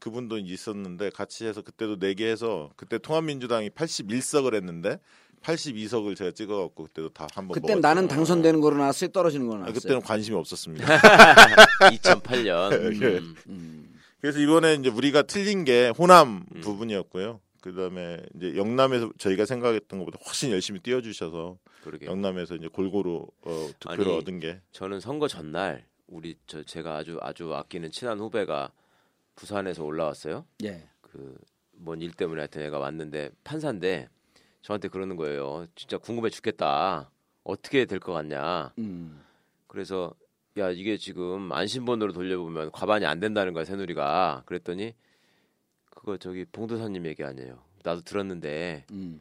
그분도 0.00 0.38
있었는데 0.38 1.10
같이 1.10 1.46
해서 1.46 1.62
그때도 1.62 1.96
네개 2.00 2.28
해서 2.28 2.70
그때 2.76 2.98
통합민주당이 2.98 3.70
81석을 3.70 4.54
했는데 4.54 4.98
82석을 5.42 6.16
제가 6.16 6.30
찍어갖고 6.30 6.84
그때도 6.84 7.08
다 7.10 7.26
한번 7.34 7.54
그때 7.54 7.68
먹었죠. 7.74 7.80
나는 7.80 8.08
당선되는 8.08 8.60
거로 8.60 8.76
나왔어요. 8.76 9.10
떨어지는 9.10 9.46
거로 9.46 9.58
아, 9.58 9.60
나왔어요. 9.62 9.80
그때는 9.80 10.00
관심이 10.02 10.36
없었습니다. 10.36 10.86
2008년. 11.92 12.72
예. 13.02 13.18
음. 13.18 13.34
음. 13.48 13.94
그래서 14.20 14.38
이번에 14.38 14.74
이제 14.74 14.88
우리가 14.88 15.22
틀린 15.22 15.64
게 15.64 15.92
호남 15.98 16.44
음. 16.54 16.60
부분이었고요. 16.60 17.40
그다음에 17.60 18.20
이제 18.36 18.56
영남에서 18.56 19.10
저희가 19.18 19.46
생각했던 19.46 19.98
것보다 20.00 20.18
훨씬 20.26 20.50
열심히 20.50 20.80
뛰어주셔서 20.80 21.58
그러게. 21.84 22.06
영남에서 22.06 22.56
이제 22.56 22.68
골고루 22.68 23.26
어, 23.42 23.70
득표를 23.80 24.04
아니, 24.06 24.16
얻은 24.18 24.40
게 24.40 24.60
저는 24.72 25.00
선거 25.00 25.28
전날 25.28 25.84
우리 26.08 26.36
저 26.46 26.62
제가 26.62 26.96
아주 26.96 27.18
아주 27.20 27.54
아끼는 27.54 27.90
친한 27.92 28.18
후배가 28.18 28.70
부산에서 29.36 29.84
올라왔어요. 29.84 30.44
예. 30.64 30.88
그뭔 31.02 32.00
일 32.02 32.12
때문에 32.12 32.40
하여튼 32.40 32.62
애가 32.62 32.78
왔는데 32.78 33.30
판사인데 33.44 34.08
저한테 34.62 34.88
그러는 34.88 35.16
거예요. 35.16 35.66
진짜 35.74 35.98
궁금해 35.98 36.30
죽겠다. 36.30 37.10
어떻게 37.44 37.84
될 37.84 37.98
것 37.98 38.12
같냐. 38.12 38.72
음. 38.78 39.20
그래서 39.66 40.14
야 40.58 40.70
이게 40.70 40.96
지금 40.96 41.50
안심번호로 41.52 42.12
돌려보면 42.12 42.70
과반이 42.72 43.06
안 43.06 43.20
된다는 43.20 43.52
거야 43.52 43.64
새누리가. 43.64 44.42
그랬더니 44.46 44.94
그거 45.90 46.16
저기 46.16 46.44
봉도사님 46.44 47.06
얘기 47.06 47.24
아니에요. 47.24 47.58
나도 47.82 48.02
들었는데 48.02 48.84
음. 48.92 49.20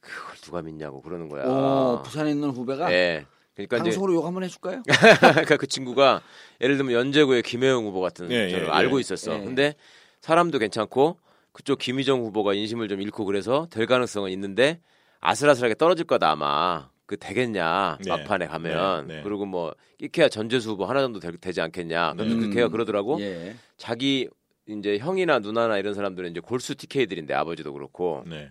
그걸 0.00 0.36
누가 0.42 0.62
믿냐고 0.62 1.00
그러는 1.00 1.28
거야. 1.28 1.44
오, 1.46 2.02
부산에 2.02 2.30
있는 2.32 2.50
후배가 2.50 2.92
예. 2.92 3.24
그러니까 3.54 3.76
이제 3.76 3.84
방송으로 3.90 4.14
욕 4.14 4.26
한번 4.26 4.42
해줄까요? 4.44 4.82
그러니까 5.20 5.56
그 5.56 5.66
친구가 5.66 6.22
예를 6.60 6.76
들면 6.76 6.94
연제구의 6.94 7.42
김혜영 7.42 7.84
후보 7.84 8.00
같은 8.00 8.30
예, 8.30 8.50
저를 8.50 8.66
예, 8.66 8.70
알고 8.70 8.96
예. 8.96 9.00
있었어. 9.00 9.34
예. 9.38 9.44
근데 9.44 9.74
사람도 10.20 10.58
괜찮고 10.58 11.18
그쪽 11.52 11.78
김희정 11.78 12.20
후보가 12.20 12.54
인심을 12.54 12.88
좀 12.88 13.00
잃고 13.00 13.24
그래서 13.24 13.66
될 13.70 13.86
가능성은 13.86 14.30
있는데 14.32 14.80
아슬아슬하게 15.20 15.74
떨어질 15.74 16.06
거다 16.06 16.30
아마. 16.30 16.90
그 17.12 17.18
되겠냐 17.18 17.98
네. 18.02 18.08
막판에 18.08 18.46
가면 18.46 19.06
네, 19.06 19.16
네. 19.16 19.22
그리고 19.22 19.44
뭐 19.44 19.74
끼케야 19.98 20.30
전재수 20.30 20.70
후보 20.70 20.86
하나 20.86 21.00
정도 21.02 21.20
되, 21.20 21.52
지 21.52 21.60
않겠냐 21.60 22.14
네. 22.16 22.26
그 22.26 22.48
걔가 22.48 22.68
그러더라고 22.68 23.20
예. 23.20 23.54
자기 23.76 24.30
이제 24.66 24.96
형이나 24.96 25.40
누나나 25.40 25.76
이런 25.76 25.92
사람들은 25.92 26.30
이제 26.30 26.40
골수 26.40 26.74
TK들인데 26.74 27.34
아버지도 27.34 27.74
그렇고 27.74 28.24
네. 28.26 28.50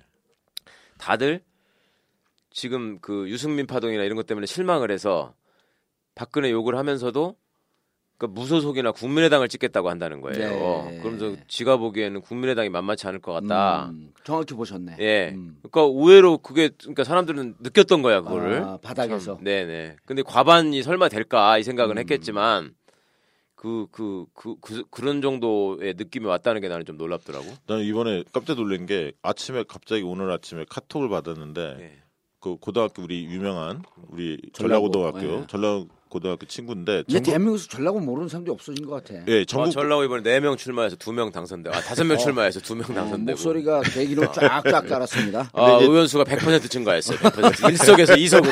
다들 1.00 1.42
지금 2.52 3.00
그 3.00 3.28
유승민 3.30 3.66
파동이나 3.66 4.04
이런 4.04 4.16
것 4.16 4.28
때문에 4.28 4.46
실망을 4.46 4.92
해서 4.92 5.34
박근혜 6.14 6.52
욕을 6.52 6.78
하면서도 6.78 7.36
그 8.22 8.28
무소속이나 8.28 8.92
국민의당을 8.92 9.48
찍겠다고 9.48 9.90
한다는 9.90 10.22
거예요. 10.22 10.86
네. 10.92 11.00
그러면서 11.00 11.36
지가 11.48 11.78
보기에는 11.78 12.22
국민의당이 12.22 12.70
만만치 12.70 13.08
않을 13.08 13.20
것 13.20 13.34
같다. 13.34 13.90
음, 13.90 14.12
정확히 14.24 14.54
보셨네. 14.54 14.98
예. 15.00 15.32
음. 15.34 15.58
그러니까 15.64 15.82
의외로 16.00 16.38
그게 16.38 16.70
그러니까 16.70 17.04
사람들은 17.04 17.56
느꼈던 17.62 18.04
거야 18.04 18.22
그거를. 18.22 18.62
아, 18.62 18.78
바닥에서. 18.80 19.38
참, 19.38 19.44
네네. 19.44 19.96
근데 20.06 20.22
과반이 20.22 20.84
설마 20.84 21.10
될까 21.10 21.58
이 21.58 21.64
생각은 21.64 21.98
음. 21.98 22.00
했겠지만 22.00 22.76
그 23.56 23.88
그 23.92 24.28
그 24.36 24.56
그, 24.62 24.84
그, 24.92 25.02
런 25.02 25.24
정도의 25.24 25.96
느낌이 25.96 26.28
왔다는 26.28 26.62
게 26.62 26.68
나는 26.68 26.86
좀 26.86 26.98
놀랍더라고. 26.98 27.48
나는 27.66 27.84
이번에 27.86 28.24
깜짝 28.32 28.56
놀란 28.56 28.86
게 28.86 29.14
아침에 29.24 29.64
갑자기 29.68 30.04
오늘 30.04 30.30
아침에 30.30 30.64
카톡을 30.70 31.10
받았는데 31.10 31.78
예. 31.80 31.92
그 32.40 32.56
고등학교 32.58 33.02
우리 33.02 33.26
유명한 33.26 33.82
우리 34.10 34.40
전라고, 34.54 34.92
전라고등학교 34.92 35.42
예. 35.42 35.48
전라고 35.48 35.88
등학교 36.20 36.46
친구인데 36.46 37.04
이제 37.08 37.18
전국- 37.18 37.26
대한민국에서 37.26 37.68
전라고 37.70 38.00
모르는 38.00 38.28
사람들이 38.30 38.54
없어진 38.54 38.86
것 38.86 39.04
같아. 39.04 39.24
예 39.28 39.42
아, 39.42 39.46
전국 39.48 39.72
전라고 39.72 40.04
이번에 40.04 40.22
4명 40.24 40.58
출마해서 40.58 40.96
2명 40.98 41.32
당선되고 41.32 41.76
아 41.76 41.80
5명 41.80 42.20
출마해서 42.20 42.60
2명 42.60 42.90
어, 42.92 42.94
당선되고 42.94 43.32
목소리가 43.38 43.82
계기로 43.82 44.32
쫙쫙 44.32 44.88
깔았습니다. 44.88 45.50
아, 45.54 45.76
이제- 45.78 45.86
의원 45.86 46.08
수가 46.08 46.24
100% 46.24 46.70
증가했어요. 46.70 47.18
100%. 47.20 47.52
1석에서 47.54 48.18
2석으로. 48.18 48.52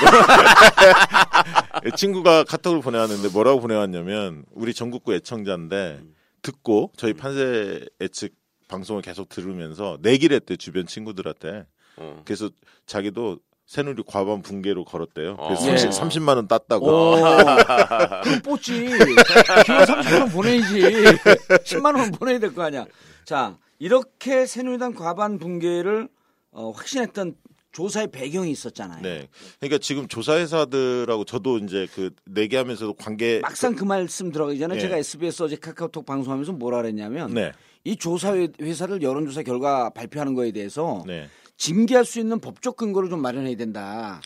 예, 1.85 1.91
친구가 1.95 2.43
카톡을 2.45 2.81
보내왔는데 2.81 3.29
뭐라고 3.29 3.59
보내왔냐면 3.59 4.43
우리 4.51 4.73
전국구 4.73 5.13
애청자인데 5.15 6.01
듣고 6.41 6.91
저희 6.97 7.13
판세 7.13 7.85
예측 8.01 8.33
방송을 8.67 9.01
계속 9.01 9.29
들으면서 9.29 9.97
내기를 10.01 10.35
했대 10.35 10.55
주변 10.55 10.85
친구들한테 10.85 11.65
어. 11.97 12.21
그래서 12.25 12.49
자기도 12.85 13.39
새누리 13.69 14.01
과반 14.07 14.41
붕괴로 14.41 14.83
걸었대요. 14.83 15.37
그래서 15.37 15.61
어. 15.71 15.77
30, 15.77 15.91
30만 15.91 16.37
원 16.37 16.47
땄다고. 16.47 16.87
오, 16.87 17.15
그럼 18.23 18.41
뽑지. 18.43 18.73
기호 18.73 18.95
30만 18.95 20.19
원 20.21 20.29
보내야지. 20.29 20.81
10만 21.69 21.95
원 21.95 22.09
보내야 22.11 22.39
될 22.39 22.51
거 22.55 22.63
아니야. 22.63 22.87
자, 23.25 23.59
이렇게 23.77 24.47
새누리당 24.47 24.95
과반 24.95 25.37
붕괴를 25.37 26.09
어, 26.51 26.71
확신했던 26.71 27.35
조사의 27.71 28.07
배경이 28.07 28.49
있었잖아요. 28.49 29.03
네. 29.03 29.27
그러니까 29.59 29.77
지금 29.77 30.07
조사회사들하고 30.07 31.25
저도 31.25 31.59
이제 31.59 31.87
그 31.93 32.09
내기하면서도 32.25 32.95
관계 32.95 33.37
막상 33.41 33.75
그 33.75 33.83
말씀 33.83 34.31
들어가기 34.31 34.57
전에 34.57 34.77
예. 34.77 34.79
제가 34.79 34.97
SBS 34.97 35.43
어제 35.43 35.55
카카오톡 35.55 36.07
방송하면서 36.07 36.53
뭐라 36.53 36.77
그랬냐면 36.81 37.35
네. 37.35 37.51
이 37.83 37.95
조사 37.95 38.33
회- 38.33 38.47
회사를 38.59 39.03
여론조사 39.03 39.43
결과 39.43 39.91
발표하는 39.91 40.33
거에 40.33 40.51
대해서 40.51 41.03
네. 41.05 41.29
징계할 41.63 42.05
수 42.05 42.19
있는 42.19 42.39
법적 42.39 42.77
근거를 42.77 43.09
좀 43.09 43.21
마련해야 43.21 43.55
된다. 43.57 44.21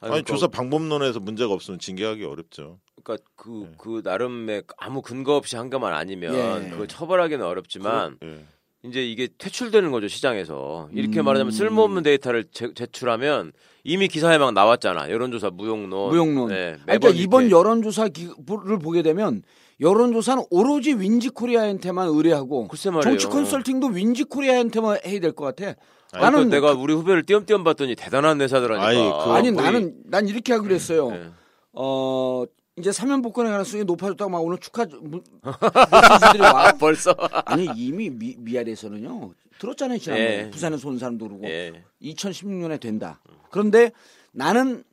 아니, 0.00 0.10
그러니까- 0.10 0.32
조사 0.32 0.46
방법론에서 0.46 1.20
문제가 1.20 1.52
없으면 1.52 1.78
징계하기 1.80 2.24
어렵죠. 2.24 2.78
그러니까 3.02 3.24
그, 3.34 3.66
네. 3.68 3.72
그 3.76 4.00
나름의 4.04 4.62
아무 4.78 5.02
근거 5.02 5.36
없이 5.36 5.56
한 5.56 5.68
것만 5.68 5.92
아니면 5.92 6.64
예. 6.66 6.70
그걸 6.70 6.86
처벌하기는 6.86 7.44
어렵지만 7.44 8.18
예. 8.22 8.44
이제 8.84 9.04
이게 9.04 9.28
퇴출되는 9.36 9.90
거죠 9.90 10.06
시장에서 10.06 10.88
이렇게 10.92 11.20
음. 11.20 11.24
말하자면 11.24 11.50
쓸모없는 11.52 12.02
데이터를 12.04 12.44
제, 12.52 12.72
제출하면 12.72 13.52
이미 13.84 14.06
기사에 14.06 14.38
막 14.38 14.52
나왔잖아 14.52 15.10
여론조사 15.10 15.50
무용론 15.50 16.10
무용론. 16.10 16.48
네, 16.48 16.68
아니, 16.72 16.78
매번 16.86 17.00
그러니까 17.00 17.08
이번 17.10 17.42
이렇게. 17.46 17.56
여론조사를 17.58 18.78
보게 18.80 19.02
되면 19.02 19.42
여론조사는 19.80 20.44
오로지 20.50 20.94
윈지코리아한테만 20.94 22.08
의뢰하고 22.08 22.68
글쎄 22.68 22.90
말이에요. 22.90 23.18
정치 23.18 23.26
컨설팅도 23.26 23.88
윈지코리아한테만 23.88 24.98
해야 25.06 25.20
될 25.20 25.32
것 25.32 25.44
같아. 25.44 25.74
아니, 26.12 26.22
나는 26.22 26.48
그러니까 26.48 26.56
내가 26.68 26.80
우리 26.80 26.94
후배를 26.94 27.24
띄엄띄엄 27.24 27.62
봤더니 27.64 27.94
대단한 27.96 28.40
회사더라니까 28.40 28.86
아니, 28.86 28.98
그- 28.98 29.30
아니 29.32 29.50
거의- 29.50 29.52
나는 29.72 29.94
난 30.04 30.28
이렇게 30.28 30.52
하기로 30.54 30.74
했어요. 30.74 31.10
네. 31.10 31.28
어 31.72 32.44
이제 32.78 32.92
사면 32.92 33.20
복권의 33.22 33.50
가능성이 33.52 33.84
높아졌다고 33.84 34.30
막 34.30 34.38
오늘 34.42 34.58
축하 34.58 34.86
문- 35.00 35.22
메시지들이 35.42 36.40
와. 36.42 36.72
벌써 36.78 37.10
아니 37.44 37.68
이미 37.76 38.08
미, 38.10 38.34
미아리에서는요 38.38 39.32
들었잖아요 39.58 39.98
지난번에 39.98 40.38
예. 40.46 40.50
부산에서 40.50 40.88
온 40.88 40.98
사람도 40.98 41.28
그러고 41.28 41.44
예. 41.48 41.84
2016년에 42.02 42.80
된다. 42.80 43.20
그런데 43.50 43.90
나는 44.32 44.84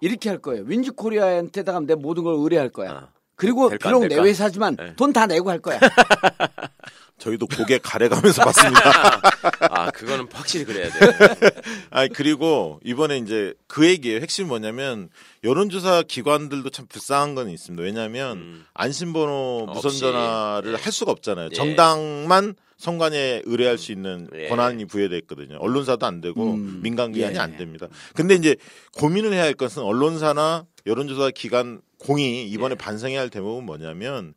이렇게 0.00 0.28
할 0.30 0.38
거예요. 0.38 0.64
윈지코리아한테다가 0.66 1.80
내 1.80 1.94
모든 1.94 2.24
걸 2.24 2.34
의뢰할 2.36 2.68
거야. 2.70 2.90
아. 2.90 3.08
그리고 3.42 3.68
비록 3.70 4.06
내? 4.06 4.16
회사지만 4.16 4.76
네. 4.76 4.94
돈다 4.94 5.26
내고 5.26 5.50
할 5.50 5.58
거야. 5.58 5.80
저희도 7.18 7.46
고개 7.46 7.78
가래가면서 7.78 8.42
봤습니다. 8.46 9.20
아 9.60 9.90
그거는 9.90 10.26
확실히 10.32 10.64
그래야 10.64 10.90
돼 10.90 10.98
아니 11.90 12.08
그리고 12.08 12.80
이번에 12.84 13.18
이제 13.18 13.54
그 13.66 13.86
얘기의 13.86 14.20
핵심이 14.20 14.48
뭐냐면 14.48 15.08
여론조사 15.44 16.04
기관들도 16.06 16.70
참 16.70 16.86
불쌍한 16.88 17.34
건 17.34 17.48
있습니다. 17.48 17.82
왜냐하면 17.82 18.38
음. 18.38 18.64
안심번호 18.74 19.66
없이. 19.68 19.86
무선 19.86 20.00
전화를 20.00 20.72
예. 20.72 20.76
할 20.76 20.92
수가 20.92 21.12
없잖아요. 21.12 21.48
예. 21.52 21.54
정당만 21.54 22.54
선관위에 22.78 23.42
의뢰할 23.44 23.78
수 23.78 23.92
있는 23.92 24.28
예. 24.34 24.48
권한이 24.48 24.84
부여돼 24.86 25.16
있거든요. 25.18 25.58
언론사도 25.58 26.04
안 26.06 26.20
되고 26.20 26.54
음. 26.54 26.80
민간 26.82 27.12
기관이 27.12 27.36
예. 27.36 27.38
안 27.38 27.56
됩니다. 27.56 27.86
근데 28.14 28.34
이제 28.34 28.56
고민을 28.94 29.32
해야 29.32 29.44
할 29.44 29.54
것은 29.54 29.82
언론사나 29.82 30.64
여론조사 30.86 31.30
기관 31.30 31.80
공이 32.02 32.46
이번에 32.48 32.72
예. 32.72 32.76
반성해야 32.76 33.20
할 33.20 33.30
대목은 33.30 33.64
뭐냐면 33.64 34.34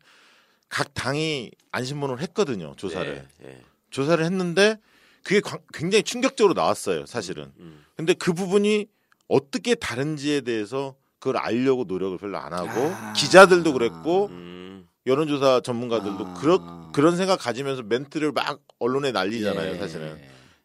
각 0.68 0.92
당이 0.94 1.50
안심번호를 1.72 2.22
했거든요. 2.22 2.74
조사를. 2.76 3.26
예, 3.44 3.48
예. 3.48 3.60
조사를 3.90 4.24
했는데 4.24 4.76
그게 5.22 5.40
광- 5.40 5.60
굉장히 5.72 6.02
충격적으로 6.02 6.54
나왔어요, 6.54 7.06
사실은. 7.06 7.52
음. 7.58 7.84
근데 7.96 8.14
그 8.14 8.32
부분이 8.32 8.86
어떻게 9.28 9.74
다른지에 9.74 10.42
대해서 10.42 10.94
그걸 11.18 11.38
알려고 11.38 11.84
노력을 11.84 12.16
별로 12.18 12.38
안 12.38 12.52
하고 12.52 12.92
아. 12.94 13.12
기자들도 13.14 13.72
그랬고 13.72 14.26
음. 14.26 14.86
여론조사 15.06 15.60
전문가들도 15.64 16.26
아. 16.26 16.34
그런 16.34 16.92
그런 16.92 17.16
생각 17.16 17.38
가지면서 17.40 17.82
멘트를 17.82 18.32
막 18.32 18.60
언론에 18.78 19.12
날리잖아요, 19.12 19.74
예. 19.74 19.78
사실은 19.78 20.20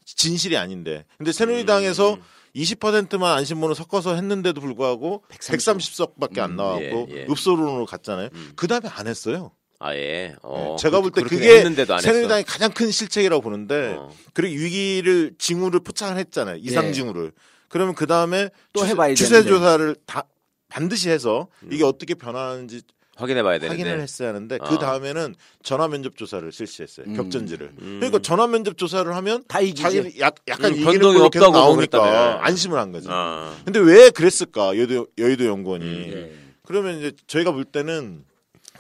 진실이 0.06 0.58
아닌데. 0.58 1.06
근데 1.18 1.32
새누리당에서 1.32 2.16
음. 2.16 2.22
20%만 2.56 3.38
안심번호 3.38 3.74
섞어서 3.74 4.16
했는데도 4.16 4.60
불구하고 4.62 5.24
130 5.48 5.94
석밖에 5.96 6.42
안 6.42 6.52
음, 6.52 6.56
나왔고 6.58 7.08
예, 7.12 7.16
예. 7.22 7.28
읍소론으로 7.30 7.86
갔잖아요. 7.86 8.30
음. 8.34 8.52
그 8.56 8.68
다음에 8.68 8.90
안 8.90 9.08
했어요. 9.08 9.52
아 9.80 9.96
예. 9.96 10.36
어, 10.44 10.76
네, 10.78 10.84
제가 10.84 11.02
볼 11.02 11.12
때 11.12 11.24
그게 11.24 11.62
새누리당의 11.64 12.44
가장 12.44 12.72
큰 12.72 12.92
실책이라고 12.92 13.42
보는데. 13.42 13.96
어. 13.98 14.12
그리고 14.34 14.62
위기를 14.62 15.34
징후를 15.40 15.80
포착을 15.80 16.18
했잖아요. 16.18 16.58
이상 16.62 16.88
예. 16.88 16.92
징후를. 16.92 17.32
그러면 17.68 17.96
그 17.96 18.06
다음에 18.06 18.50
또 18.74 18.86
해봐야 18.86 19.16
추세 19.16 19.30
되는데. 19.42 19.50
조사를 19.50 19.96
다 20.06 20.26
반드시 20.68 21.10
해서 21.10 21.48
음. 21.64 21.70
이게 21.72 21.84
어떻게 21.84 22.14
변하는지 22.14 22.82
확인해봐야 23.18 23.60
되는데. 23.60 23.82
확인을 23.82 24.02
했어야 24.02 24.30
하는데 24.30 24.58
어. 24.60 24.70
그 24.70 24.78
다음에는 24.78 25.36
전화 25.64 25.88
면접 25.88 26.16
조사를 26.18 26.52
실시했어요. 26.52 27.08
음. 27.08 27.16
격전지를. 27.16 27.72
음. 27.80 27.98
그러니까 28.00 28.20
전화 28.20 28.48
면접 28.48 28.78
조사를 28.78 29.14
하면 29.16 29.44
다 29.48 29.60
이기지. 29.60 29.82
자기는 29.82 30.12
약, 30.20 30.36
약간 30.48 30.72
음, 30.72 30.76
이기는 30.76 30.92
변동이 30.94 31.18
걸로 31.18 31.30
계속 31.30 31.46
없다고 31.48 31.58
나오니까 31.66 32.00
그랬다며. 32.00 32.40
안심을 32.42 32.80
한 32.80 32.92
거지. 32.92 33.08
아. 33.10 33.56
근데 33.66 33.80
왜 33.80 34.10
그랬을까 34.10 34.78
여의도 34.78 35.08
여의도 35.18 35.46
연구원이. 35.46 35.86
음. 35.86 36.12
예. 36.14 36.32
그러면 36.64 36.98
이제 37.00 37.12
저희가 37.28 37.52
볼 37.52 37.66
때는 37.66 38.24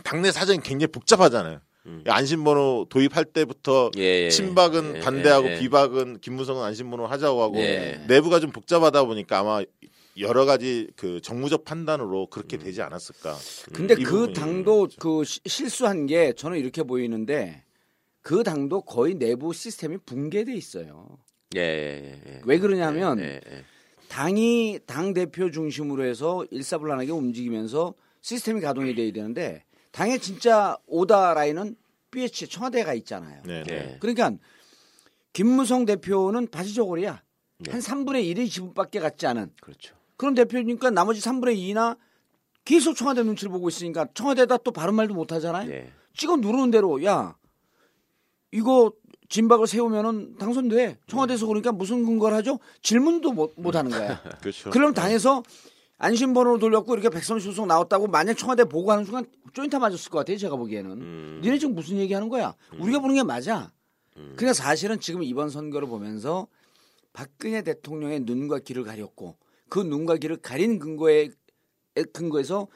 당내 0.04 0.32
사정이 0.32 0.60
굉장히 0.64 0.92
복잡하잖아요. 0.92 1.60
음. 1.88 2.04
안심번호 2.08 2.86
도입할 2.90 3.26
때부터 3.26 3.90
예, 3.98 4.26
예. 4.26 4.30
친박은 4.30 4.98
예, 4.98 5.00
반대하고 5.00 5.48
예, 5.48 5.56
예. 5.56 5.60
비박은 5.60 6.20
김무성은 6.22 6.64
안심번호 6.64 7.08
하자고 7.08 7.42
하고 7.42 7.58
예. 7.58 8.04
내부가 8.08 8.40
좀 8.40 8.52
복잡하다 8.52 9.04
보니까 9.06 9.40
아마 9.40 9.64
여러 10.20 10.46
가지 10.46 10.90
그 10.96 11.22
정무적 11.22 11.64
판단으로 11.64 12.28
그렇게 12.28 12.58
음. 12.58 12.64
되지 12.64 12.82
않았을까. 12.82 13.36
근데 13.74 13.96
이그 13.98 14.34
당도. 14.34 14.90
그 15.00 15.24
시- 15.24 15.40
실수한 15.46 16.06
게 16.06 16.34
저는 16.34 16.58
이렇게 16.58 16.84
보이는데 16.84 17.64
그 18.22 18.44
당도 18.44 18.82
거의 18.82 19.16
내부 19.16 19.54
시스템이 19.54 19.98
붕괴돼 20.06 20.54
있어요. 20.54 21.18
예, 21.56 21.60
예, 21.62 22.22
예. 22.28 22.42
왜 22.46 22.60
그러냐면 22.60 23.20
예, 23.20 23.40
예. 23.46 23.64
당이 24.10 24.80
당 24.86 25.14
대표 25.14 25.50
중심으로 25.52 26.04
해서 26.04 26.46
일사불란하게 26.52 27.12
움직이면서 27.12 27.94
시스템이 28.22 28.62
가동이 28.62 28.94
돼야 28.96 29.12
되는데 29.12 29.64
당의 29.92 30.20
진짜 30.20 30.78
오다 30.88 31.34
라인은 31.34 31.76
BH 32.12 32.48
청와대가 32.50 32.94
있잖아요. 32.96 33.42
네, 33.46 33.64
네. 33.64 33.74
예. 33.94 33.98
그러니까 34.00 34.32
김무성 35.34 35.86
대표는 35.86 36.48
바지저고리야. 36.50 37.22
네. 37.60 37.72
한 37.72 37.80
3분의 37.80 38.24
1의 38.36 38.50
지분밖에 38.50 39.00
갖지 39.00 39.28
않은 39.28 39.52
그렇죠. 39.62 39.96
그런 40.22 40.36
대표니까 40.36 40.92
나머지 40.92 41.20
3분의 41.20 41.58
2나 41.58 41.98
계속 42.64 42.94
청와대 42.96 43.24
눈치를 43.24 43.52
보고 43.52 43.70
있으니까 43.70 44.06
청와대에다 44.14 44.58
또 44.58 44.70
바른 44.70 44.94
말도 44.94 45.16
못 45.16 45.32
하잖아요. 45.32 45.68
예. 45.72 45.92
찍어 46.16 46.36
누르는 46.36 46.70
대로 46.70 47.04
야 47.04 47.36
이거 48.52 48.94
진박을 49.30 49.66
세우면은 49.66 50.38
당선돼. 50.38 51.00
청와대에서 51.08 51.48
그러니까 51.48 51.72
무슨 51.72 52.06
근거를 52.06 52.38
하죠? 52.38 52.60
질문도 52.84 53.32
못, 53.32 53.54
못 53.58 53.76
하는 53.76 53.90
거야. 53.90 54.22
그렇죠. 54.42 54.70
그럼 54.70 54.94
당에서 54.94 55.42
안심번호를 55.98 56.60
돌렸고 56.60 56.94
이렇게 56.94 57.10
130석 57.10 57.66
나왔다고 57.66 58.06
만약 58.06 58.36
청와대 58.36 58.66
보고하는 58.66 59.06
순간 59.06 59.26
쪼인타 59.54 59.80
맞았을 59.80 60.12
것 60.12 60.20
같아요. 60.20 60.38
제가 60.38 60.56
보기에는. 60.56 60.92
음. 60.92 61.42
니네 61.42 61.58
지금 61.58 61.74
무슨 61.74 61.98
얘기하는 61.98 62.30
거야? 62.30 62.54
우리가 62.78 63.00
보는 63.00 63.16
게 63.16 63.24
맞아. 63.24 63.72
그러니까 64.14 64.54
사실은 64.54 65.00
지금 65.00 65.24
이번 65.24 65.50
선거를 65.50 65.88
보면서 65.88 66.46
박근혜 67.12 67.64
대통령의 67.64 68.20
눈과 68.20 68.60
귀를 68.60 68.84
가렸고 68.84 69.36
그 69.72 69.80
눈과 69.80 70.18
귀를 70.18 70.36
가린 70.36 70.80
근거에 70.80 71.30
근거에서 72.12 72.68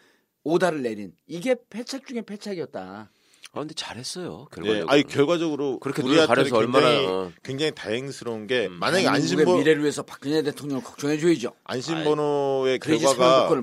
오다를 0.46 0.82
내린 0.82 1.12
이게 1.28 1.58
패착 1.70 2.08
중에 2.08 2.22
패착이었다. 2.22 3.12
아 3.52 3.60
근데 3.60 3.74
잘했어요. 3.74 4.48
네, 4.52 4.56
결과적으로. 4.56 4.92
아니 4.92 5.04
결과적으로 5.04 5.80
그렇게 5.80 6.02
우리한테는 6.02 6.28
가려서 6.28 6.56
얼마나, 6.56 6.88
굉장히, 6.88 7.08
어. 7.08 7.32
굉장히 7.44 7.72
다행스러운 7.76 8.48
게 8.48 8.68
음. 8.68 8.80
만약에 8.80 9.08
안심번 9.08 9.58
미래를 9.58 9.82
위해서 9.82 10.04
박근혜 10.04 10.42
대통령을 10.42 10.84
걱정해 10.84 11.18
줘야죠. 11.18 11.54
안심번호의 11.66 12.80
결과가. 12.80 13.62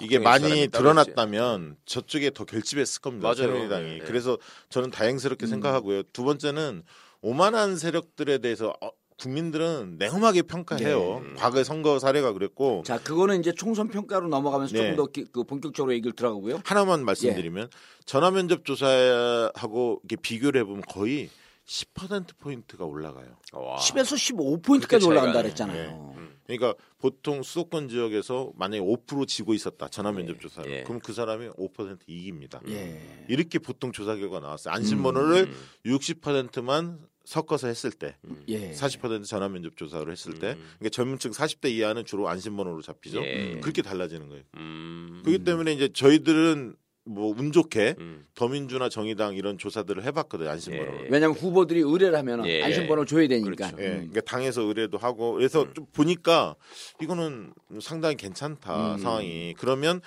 이게 0.00 0.18
많이 0.18 0.68
드러났다면 0.68 1.76
저쪽에 1.86 2.32
더 2.34 2.44
결집했을 2.44 3.00
겁니다. 3.00 3.28
맞아요. 3.28 3.50
새누리당이. 3.52 3.84
네, 3.86 3.98
네. 4.00 4.04
그래서 4.04 4.36
저는 4.68 4.90
다행스럽게 4.90 5.46
생각하고요. 5.46 6.02
두 6.12 6.24
번째는 6.24 6.82
오만한 7.22 7.78
세력들에 7.78 8.38
대해서 8.38 8.74
어, 8.82 8.90
국민들은 9.24 9.96
냉엄하게 9.98 10.42
평가해요. 10.42 11.20
네. 11.24 11.34
과거 11.36 11.64
선거 11.64 11.98
사례가 11.98 12.32
그랬고 12.32 12.82
자, 12.84 12.98
그거는 13.02 13.40
이제 13.40 13.52
총선 13.52 13.88
평가로 13.88 14.28
넘어가면서 14.28 14.74
네. 14.74 14.82
조금 14.82 14.96
더 14.96 15.06
기- 15.06 15.24
그 15.32 15.44
본격적으로 15.44 15.92
얘기를 15.94 16.12
들어가고요. 16.12 16.60
하나만 16.64 17.04
말씀드리면 17.04 17.70
전화 18.04 18.30
면접 18.30 18.64
조사하고 18.64 20.00
이렇게 20.04 20.16
비교를 20.20 20.60
해보면 20.62 20.82
거의 20.88 21.30
10% 21.66 22.36
포인트가 22.38 22.84
올라가요. 22.84 23.36
와. 23.54 23.76
10에서 23.78 24.18
15 24.18 24.60
포인트까지 24.60 25.06
그렇게 25.06 25.06
올라간다 25.06 25.32
차이가 25.32 25.42
그랬잖아요. 25.42 26.14
그러니까 26.46 26.74
보통 26.98 27.42
수도권 27.42 27.88
지역에서 27.88 28.52
만약에 28.56 28.82
5% 28.82 29.26
지고 29.26 29.54
있었다 29.54 29.88
전화 29.88 30.12
면접 30.12 30.38
조사로 30.38 30.70
예. 30.70 30.82
그럼 30.82 31.00
그 31.02 31.14
사람이 31.14 31.48
5% 31.48 32.00
이깁니다. 32.06 32.60
예. 32.68 33.24
이렇게 33.28 33.58
보통 33.58 33.92
조사 33.92 34.14
결과 34.16 34.40
나왔어요. 34.40 34.74
안심번호를 34.74 35.44
음. 35.48 35.54
60%만 35.86 36.98
섞어서 37.24 37.68
했을 37.68 37.90
때, 37.90 38.16
예. 38.48 38.72
40% 38.72 39.24
전화 39.24 39.48
면접 39.48 39.76
조사로 39.76 40.12
했을 40.12 40.34
때, 40.34 40.52
음. 40.52 40.64
그러니까 40.78 40.88
젊은층 40.90 41.30
40대 41.30 41.70
이하는 41.70 42.04
주로 42.04 42.28
안심번호로 42.28 42.82
잡히죠. 42.82 43.22
예. 43.24 43.58
그렇게 43.60 43.82
달라지는 43.82 44.28
거예요. 44.28 44.42
음. 44.56 45.22
그렇기 45.24 45.44
때문에 45.44 45.72
이제 45.72 45.88
저희들은 45.92 46.76
뭐 47.06 47.34
운 47.36 47.52
좋게 47.52 47.96
음. 47.98 48.24
더민주나 48.34 48.88
정의당 48.88 49.34
이런 49.36 49.58
조사들을 49.58 50.04
해봤거든요 50.04 50.48
안심번호를. 50.48 51.00
예. 51.00 51.08
왜냐하면 51.10 51.36
후보들이 51.36 51.80
의뢰를 51.80 52.16
하면 52.18 52.46
예. 52.46 52.62
안심번호 52.62 53.04
줘야 53.04 53.28
되니까. 53.28 53.70
그렇죠. 53.72 53.76
예, 53.82 53.88
음. 53.88 53.94
그러니까 54.10 54.20
당에서 54.22 54.62
의뢰도 54.62 54.96
하고 54.96 55.32
그래서 55.34 55.70
좀 55.74 55.84
보니까 55.92 56.56
이거는 57.02 57.52
상당히 57.82 58.16
괜찮다 58.16 58.94
음. 58.94 58.98
상황이 58.98 59.54
그러면 59.58 60.00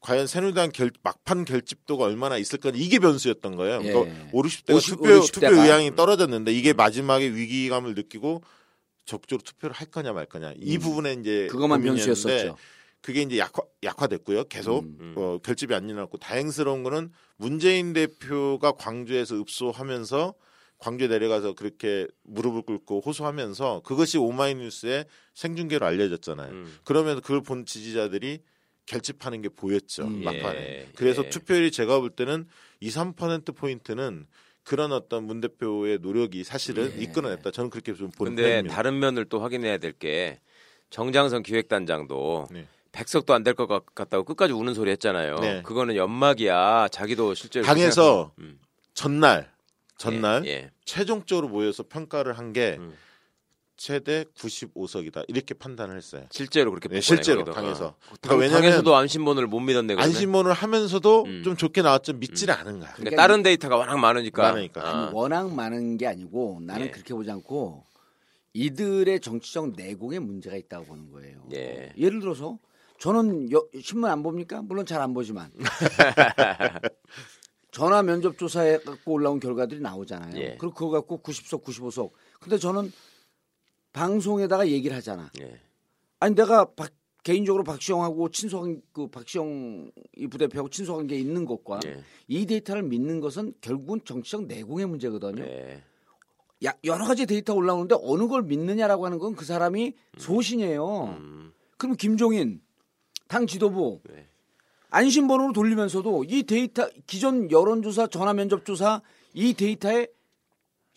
과연 0.00 0.26
새누리당 0.26 0.70
결, 0.72 0.90
막판 1.02 1.44
결집도가 1.44 2.04
얼마나 2.04 2.36
있을 2.36 2.58
까 2.58 2.70
이게 2.74 2.98
변수였던 2.98 3.56
거예요. 3.56 3.80
예. 3.82 3.92
그러니까 3.92 4.28
5, 4.32 4.42
60대가 4.42 4.74
50, 4.76 4.96
투표 4.96 5.10
50 5.14 5.34
투표. 5.34 5.46
의향이 5.48 5.96
떨어졌는데 5.96 6.52
이게 6.52 6.72
마지막에 6.72 7.28
위기감을 7.28 7.94
느끼고 7.94 8.42
적극적으로 9.04 9.42
투표를 9.42 9.74
할 9.74 9.88
거냐 9.88 10.12
말 10.12 10.26
거냐 10.26 10.52
이 10.56 10.78
부분에 10.78 11.14
이제 11.14 11.44
음. 11.44 11.48
그것만 11.48 11.82
변수였었죠. 11.82 12.56
그게 13.00 13.22
이제 13.22 13.38
약화 13.38 13.62
약화됐고요. 13.82 14.44
계속 14.44 14.84
음. 14.84 15.14
어, 15.16 15.38
결집이 15.42 15.74
안 15.74 15.88
일어났고 15.88 16.18
다행스러운 16.18 16.82
거는 16.82 17.10
문재인 17.36 17.92
대표가 17.92 18.72
광주에서 18.72 19.36
읍소하면서 19.40 20.34
광주에 20.78 21.08
내려가서 21.08 21.54
그렇게 21.54 22.06
무릎을 22.24 22.62
꿇고 22.62 23.00
호소하면서 23.04 23.82
그것이 23.84 24.18
오마이뉴스에 24.18 25.06
생중계로 25.34 25.84
알려졌잖아요. 25.86 26.50
음. 26.52 26.78
그러면서 26.84 27.20
그걸 27.20 27.42
본 27.42 27.66
지지자들이 27.66 28.40
결집하는 28.92 29.42
게 29.42 29.48
보였죠 29.50 30.04
음. 30.04 30.24
막판에. 30.24 30.58
예, 30.58 30.88
그래서 30.96 31.22
예. 31.24 31.28
투표율이 31.28 31.70
제가 31.70 32.00
볼 32.00 32.10
때는 32.10 32.48
2, 32.80 32.88
3% 32.88 33.54
포인트는 33.54 34.26
그런 34.64 34.92
어떤 34.92 35.24
문 35.24 35.40
대표의 35.40 35.98
노력이 36.00 36.42
사실은 36.44 36.92
예. 36.98 37.02
이끌어냈다. 37.02 37.50
저는 37.50 37.70
그렇게 37.70 37.94
좀 37.94 38.10
보는 38.10 38.34
근데 38.34 38.50
편입니다. 38.50 38.74
다른 38.74 38.98
면을 38.98 39.26
또 39.26 39.40
확인해야 39.40 39.78
될 39.78 39.92
게 39.92 40.40
정장선 40.90 41.42
기획단장도 41.42 42.48
네. 42.50 42.66
백석도 42.92 43.34
안 43.34 43.44
될 43.44 43.52
것 43.54 43.66
같다고 43.94 44.24
끝까지 44.24 44.54
우는 44.54 44.72
소리 44.72 44.90
했잖아요. 44.92 45.38
네. 45.40 45.62
그거는 45.62 45.94
연막이야. 45.96 46.88
자기도 46.90 47.34
실제로 47.34 47.66
당에서. 47.66 48.32
음. 48.38 48.58
전날 48.94 49.52
전날 49.98 50.44
예, 50.46 50.50
예. 50.50 50.70
최종적으로 50.84 51.48
모여서 51.48 51.84
평가를 51.88 52.38
한게 52.38 52.76
음. 52.78 52.94
최대 53.82 54.24
95석이다 54.36 55.24
이렇게 55.28 55.54
판단을 55.54 55.96
했어요. 55.96 56.26
실제로 56.30 56.70
그렇게 56.72 56.88
네, 56.88 57.00
실제로 57.00 57.44
거기도. 57.44 57.54
당에서. 57.54 57.86
어. 57.86 57.94
그러니까 58.00 58.28
당, 58.28 58.38
왜냐면 58.40 58.60
당에서도 58.62 58.96
안심번호를 58.96 59.46
못 59.48 59.60
믿었네. 59.60 59.94
그러면. 59.94 60.04
안심번호를 60.04 60.52
하면서도 60.52 61.24
음. 61.24 61.42
좀 61.44 61.56
좋게 61.56 61.82
나왔지만 61.82 62.18
믿지는 62.18 62.52
않은 62.54 62.80
거야. 62.80 62.92
그러니까 62.94 63.22
다른 63.22 63.44
데이터가 63.44 63.76
워낙 63.76 63.96
많으니까. 63.96 64.42
많으니까. 64.42 64.80
아. 64.84 65.10
워낙 65.14 65.54
많은 65.54 65.96
게 65.96 66.08
아니고 66.08 66.58
나는 66.62 66.86
예. 66.86 66.90
그렇게 66.90 67.14
보지 67.14 67.30
않고 67.30 67.84
이들의 68.52 69.20
정치적 69.20 69.74
내공에 69.76 70.18
문제가 70.18 70.56
있다고 70.56 70.86
보는 70.86 71.12
거예요. 71.12 71.38
예. 71.54 71.92
예를 71.96 72.18
들어서 72.18 72.58
저는 72.98 73.52
여- 73.52 73.64
신문 73.80 74.10
안 74.10 74.24
봅니까? 74.24 74.60
물론 74.60 74.86
잘 74.86 75.00
안 75.00 75.14
보지만 75.14 75.52
전화 77.70 78.02
면접 78.02 78.36
조사해 78.38 78.78
갖고 78.78 79.12
올라온 79.12 79.38
결과들이 79.38 79.80
나오잖아요. 79.80 80.36
예. 80.36 80.56
그리고 80.58 80.74
그거 80.74 80.90
갖고 80.90 81.20
90석, 81.22 81.62
95석. 81.62 82.10
근데 82.40 82.58
저는 82.58 82.90
방송에다가 83.98 84.68
얘기를 84.68 84.96
하잖아. 84.96 85.30
예. 85.40 85.58
아니 86.20 86.34
내가 86.34 86.66
박- 86.74 86.92
개인적으로 87.24 87.64
박시영하고 87.64 88.30
친소한 88.30 88.80
그 88.92 89.08
박시영 89.08 89.90
이 90.16 90.26
부대표하고 90.28 90.70
친소한 90.70 91.06
게 91.08 91.16
있는 91.18 91.44
것과 91.44 91.80
예. 91.86 92.02
이 92.28 92.46
데이터를 92.46 92.84
믿는 92.84 93.20
것은 93.20 93.54
결국은 93.60 94.00
정치적 94.04 94.46
내공의 94.46 94.86
문제거든요. 94.86 95.42
예. 95.42 95.82
야, 96.64 96.72
여러 96.84 97.04
가지 97.04 97.26
데이터 97.26 97.54
올라오는데 97.54 97.96
어느 98.00 98.26
걸 98.28 98.42
믿느냐라고 98.44 99.04
하는 99.04 99.18
건 99.18 99.34
그 99.34 99.44
사람이 99.44 99.94
소신이에요. 100.16 101.04
음. 101.18 101.52
그럼 101.76 101.96
김종인 101.96 102.60
당 103.28 103.46
지도부 103.46 104.00
네. 104.08 104.26
안심번호로 104.90 105.52
돌리면서도 105.52 106.24
이 106.24 106.44
데이터 106.44 106.88
기존 107.06 107.50
여론조사 107.50 108.06
전화 108.08 108.32
면접조사 108.32 109.02
이 109.34 109.52
데이터의 109.54 110.08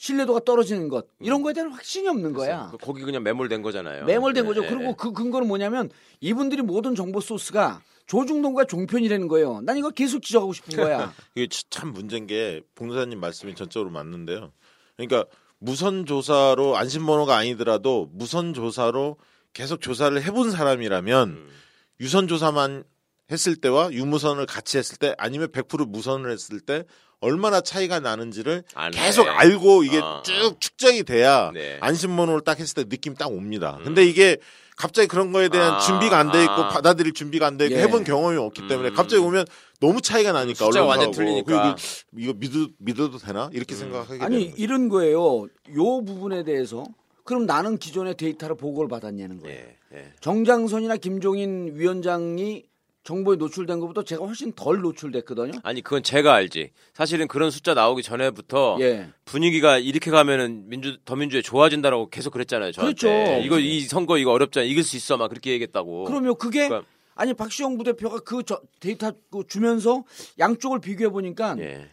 신뢰도가 0.01 0.39
떨어지는 0.39 0.89
것 0.89 1.05
이런 1.19 1.43
거에 1.43 1.53
대한 1.53 1.71
확신이 1.71 2.07
없는 2.07 2.33
거야. 2.33 2.69
그 2.71 2.77
거기 2.77 3.03
그냥 3.03 3.21
매몰된 3.21 3.61
거잖아요. 3.61 4.05
매몰된 4.05 4.47
거죠. 4.47 4.65
예, 4.65 4.67
그리고 4.67 4.95
그 4.95 5.13
근거는 5.13 5.47
뭐냐면 5.47 5.91
이분들이 6.21 6.63
모든 6.63 6.95
정보 6.95 7.21
소스가 7.21 7.83
조중동과 8.07 8.65
종편이라는 8.65 9.27
거예요. 9.27 9.61
난 9.61 9.77
이거 9.77 9.91
계속 9.91 10.23
지적하고 10.23 10.53
싶은 10.53 10.75
거야. 10.75 11.13
이게 11.35 11.45
치- 11.45 11.69
참 11.69 11.93
문제인 11.93 12.25
게 12.25 12.63
봉사님 12.73 13.19
말씀이 13.19 13.53
전적으로 13.53 13.91
맞는데요. 13.91 14.51
그러니까 14.97 15.25
무선 15.59 16.07
조사로 16.07 16.77
안심 16.77 17.05
번호가 17.05 17.37
아니더라도 17.37 18.09
무선 18.11 18.55
조사로 18.55 19.17
계속 19.53 19.81
조사를 19.81 20.19
해본 20.19 20.49
사람이라면 20.49 21.29
음. 21.29 21.49
유선 21.99 22.27
조사만 22.27 22.85
했을 23.29 23.55
때와 23.55 23.91
유무선을 23.91 24.47
같이 24.47 24.79
했을 24.79 24.97
때 24.97 25.13
아니면 25.19 25.49
100% 25.49 25.87
무선을 25.87 26.31
했을 26.31 26.59
때 26.59 26.85
얼마나 27.21 27.61
차이가 27.61 27.99
나는지를 27.99 28.63
안 28.73 28.91
계속 28.91 29.27
해. 29.27 29.29
알고 29.29 29.83
이게 29.83 29.99
아. 30.01 30.21
쭉 30.25 30.59
축적이 30.59 31.03
돼야 31.03 31.51
네. 31.53 31.77
안심번호를 31.79 32.41
딱 32.43 32.59
했을 32.59 32.83
때 32.83 32.89
느낌 32.89 33.13
딱 33.13 33.31
옵니다. 33.31 33.79
근데 33.83 34.03
이게 34.03 34.37
갑자기 34.75 35.07
그런 35.07 35.31
거에 35.31 35.47
대한 35.49 35.73
아, 35.75 35.79
준비가 35.79 36.17
안 36.17 36.31
돼 36.31 36.41
있고 36.41 36.53
아. 36.53 36.69
받아들일 36.69 37.13
준비가 37.13 37.45
안 37.45 37.57
돼 37.57 37.67
있고 37.67 37.75
예. 37.77 37.81
해본 37.83 38.03
경험이 38.03 38.37
없기 38.37 38.67
때문에 38.67 38.89
음. 38.89 38.95
갑자기 38.95 39.21
오면 39.21 39.45
너무 39.79 40.01
차이가 40.01 40.31
나니까 40.31 40.65
언론사하고. 40.65 40.89
완전 40.89 41.11
틀리니까. 41.11 41.75
이거 42.17 42.33
믿어, 42.35 42.67
믿어도 42.79 43.17
되나 43.19 43.49
이렇게 43.53 43.75
생각하게 43.75 44.23
아니 44.23 44.45
되는. 44.45 44.57
이런 44.57 44.89
거예요. 44.89 45.43
요 45.75 46.03
부분에 46.03 46.43
대해서 46.43 46.83
그럼 47.23 47.45
나는 47.45 47.77
기존의 47.77 48.17
데이터를 48.17 48.55
보고를 48.57 48.89
받았냐는 48.89 49.39
거예요. 49.39 49.59
예. 49.59 49.77
예. 49.93 50.11
정장선이나 50.21 50.97
김종인 50.97 51.73
위원장이 51.75 52.63
정보에 53.03 53.35
노출된 53.35 53.79
것보다 53.79 54.03
제가 54.03 54.25
훨씬 54.25 54.51
덜 54.53 54.79
노출됐거든요. 54.81 55.59
아니 55.63 55.81
그건 55.81 56.03
제가 56.03 56.33
알지. 56.35 56.71
사실은 56.93 57.27
그런 57.27 57.49
숫자 57.49 57.73
나오기 57.73 58.03
전에부터 58.03 58.77
예. 58.81 59.09
분위기가 59.25 59.79
이렇게 59.79 60.11
가면은 60.11 60.69
민주 60.69 60.97
더민주에 61.03 61.41
좋아진다라고 61.41 62.09
계속 62.09 62.31
그랬잖아요. 62.31 62.71
저한테. 62.71 62.93
그렇죠. 62.95 63.45
이거 63.45 63.59
이 63.59 63.81
선거 63.81 64.17
이거 64.17 64.31
어렵잖아. 64.31 64.65
이길 64.65 64.83
수 64.83 64.97
있어. 64.97 65.17
막 65.17 65.29
그렇게 65.29 65.51
얘기했다고. 65.51 66.03
그러면 66.05 66.35
그게 66.37 66.67
그러니까- 66.67 66.87
아니 67.15 67.33
박시영 67.33 67.77
부대표가 67.77 68.19
그 68.19 68.43
저- 68.43 68.61
데이터 68.79 69.11
그 69.31 69.43
주면서 69.47 70.03
양쪽을 70.37 70.79
비교해 70.79 71.09
보니까 71.09 71.55
예. 71.59 71.89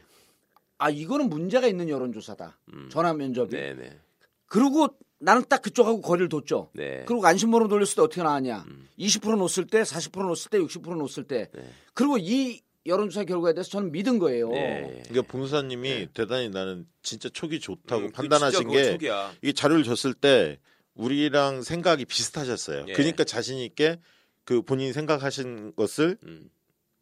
아 0.77 0.91
이거는 0.91 1.29
문제가 1.31 1.67
있는 1.67 1.89
여론조사다. 1.89 2.59
음. 2.75 2.89
전화 2.93 3.15
면접이. 3.15 3.49
네, 3.51 3.75
네. 3.75 3.99
그리고 4.47 4.89
나는 5.21 5.45
딱 5.49 5.63
그쪽하고 5.63 6.01
거리를 6.01 6.29
뒀죠. 6.29 6.71
네. 6.75 7.03
그리고 7.07 7.27
안심번호 7.27 7.69
돌렸을 7.69 7.97
때 7.97 8.03
어떻게 8.03 8.23
나왔냐? 8.23 8.65
음. 8.69 8.89
20% 8.99 9.37
놓았을 9.37 9.67
때, 9.67 9.83
40% 9.83 10.23
놓았을 10.23 10.51
때, 10.51 10.59
60% 10.59 10.97
놓았을 10.97 11.25
때. 11.25 11.49
네. 11.53 11.63
그리고 11.95 12.19
이 12.19 12.61
여론조사 12.87 13.25
결과에 13.25 13.53
대해서 13.53 13.71
저는 13.71 13.93
믿은 13.93 14.19
거예요. 14.19 14.49
네. 14.51 15.03
그러니까 15.09 15.33
봉사님이 15.33 16.09
대단히 16.15 16.49
나는 16.49 16.87
진짜 17.03 17.29
촉이 17.29 17.61
좋다고 17.61 18.03
음, 18.03 18.07
그 18.09 18.13
판단하신 18.13 18.69
게. 18.71 18.99
이 19.43 19.53
자료를 19.53 19.85
줬을 19.85 20.15
때 20.15 20.59
우리랑 20.95 21.63
생각이 21.63 22.05
비슷하셨어요. 22.05 22.87
예. 22.89 22.93
그러니까 22.93 23.25
자신 23.25 23.59
있게 23.59 23.99
그 24.45 24.63
본인이 24.63 24.93
생각하신 24.93 25.75
것을 25.77 26.17
음. 26.25 26.49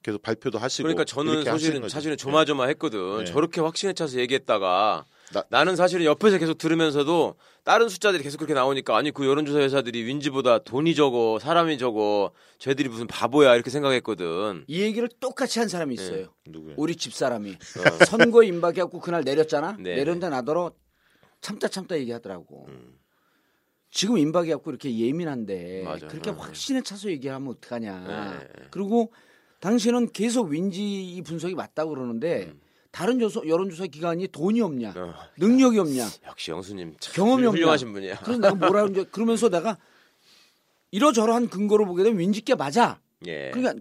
계속 0.02 0.22
발표도 0.22 0.58
하시고 0.58 0.84
그러니까 0.84 1.04
저는 1.04 1.44
사실은. 1.44 1.88
사실은 1.88 2.16
조마조마했거든. 2.16 3.18
네. 3.18 3.24
저렇게 3.24 3.60
확신에 3.60 3.92
차서 3.92 4.18
얘기했다가 4.18 5.04
나- 5.32 5.44
나는 5.48 5.74
사실은 5.76 6.04
옆에서 6.04 6.38
계속 6.38 6.56
들으면서도 6.58 7.34
다른 7.64 7.88
숫자들이 7.88 8.22
계속 8.22 8.38
그렇게 8.38 8.54
나오니까 8.54 8.96
아니 8.96 9.10
그 9.10 9.26
여론조사 9.26 9.58
회사들이 9.58 10.04
윈지보다 10.04 10.60
돈이 10.60 10.94
적어 10.94 11.38
사람이 11.40 11.78
적어 11.78 12.30
쟤들이 12.58 12.88
무슨 12.88 13.06
바보야 13.08 13.54
이렇게 13.54 13.70
생각했거든. 13.70 14.64
이 14.68 14.80
얘기를 14.82 15.08
똑같이 15.20 15.58
한 15.58 15.68
사람이 15.68 15.94
있어요. 15.94 16.28
네. 16.46 16.74
우리 16.76 16.94
집 16.94 17.12
사람이 17.12 17.56
선거 18.08 18.44
임박해갖고 18.44 19.00
그날 19.00 19.22
내렸잖아. 19.24 19.76
네. 19.80 19.96
내렸는데 19.96 20.28
나더러 20.28 20.72
참다 21.40 21.68
참다 21.68 21.98
얘기하더라고. 21.98 22.66
음. 22.68 22.98
지금 23.90 24.18
임박해갖고 24.18 24.70
이렇게 24.70 24.96
예민한데 24.96 25.82
맞아. 25.84 26.06
그렇게 26.06 26.30
음. 26.30 26.36
확신에 26.38 26.82
차서 26.82 27.08
얘기하면 27.10 27.48
어떡하냐. 27.54 28.38
네. 28.38 28.48
그리고 28.70 29.12
당신은 29.60 30.12
계속 30.12 30.48
윈지 30.50 31.16
이 31.16 31.22
분석이 31.22 31.54
맞다고 31.54 31.90
그러는데 31.90 32.52
다른 32.96 33.20
여소, 33.20 33.46
여론조사 33.46 33.88
기관이 33.88 34.26
돈이 34.28 34.62
없냐, 34.62 34.94
음. 34.96 35.12
어, 35.14 35.14
능력이 35.36 35.78
없냐. 35.78 36.08
역시 36.28 36.50
영수님 36.50 36.96
참 36.98 37.12
경험이 37.14 37.44
없냐. 37.44 37.58
훌륭하신 37.58 37.92
분이야. 37.92 38.20
그래서 38.20 38.40
내가 38.40 38.54
뭐라 38.54 38.84
그러는지 38.84 39.04
그러면서 39.10 39.50
내가 39.50 39.76
이러저러한 40.92 41.50
근거로 41.50 41.84
보게 41.84 42.04
되면 42.04 42.18
윈지께 42.18 42.54
맞아. 42.54 42.98
예. 43.26 43.50
그러니까 43.52 43.74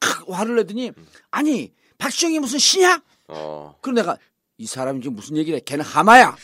막 0.00 0.36
화를 0.36 0.56
내더니 0.56 0.90
아니 1.30 1.70
박시영이 1.98 2.40
무슨 2.40 2.58
시냐? 2.58 3.00
어. 3.28 3.76
그럼 3.80 3.94
내가 3.94 4.18
이 4.58 4.66
사람이 4.66 5.00
지금 5.00 5.14
무슨 5.14 5.36
얘기를 5.36 5.56
해? 5.56 5.62
걔는 5.64 5.84
하마야. 5.84 6.36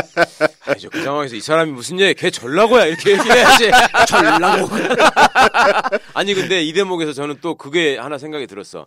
아니죠. 0.64 0.88
그 0.88 1.02
상황에서 1.02 1.36
이 1.36 1.42
사람이 1.42 1.70
무슨 1.70 2.00
얘기? 2.00 2.14
걔 2.14 2.30
전라고야 2.30 2.86
이렇게 2.86 3.10
얘기해야지. 3.10 3.70
전라고. 4.08 4.70
아니 6.14 6.32
근데 6.32 6.62
이 6.62 6.72
대목에서 6.72 7.12
저는 7.12 7.40
또 7.42 7.56
그게 7.56 7.98
하나 7.98 8.16
생각이 8.16 8.46
들었어. 8.46 8.86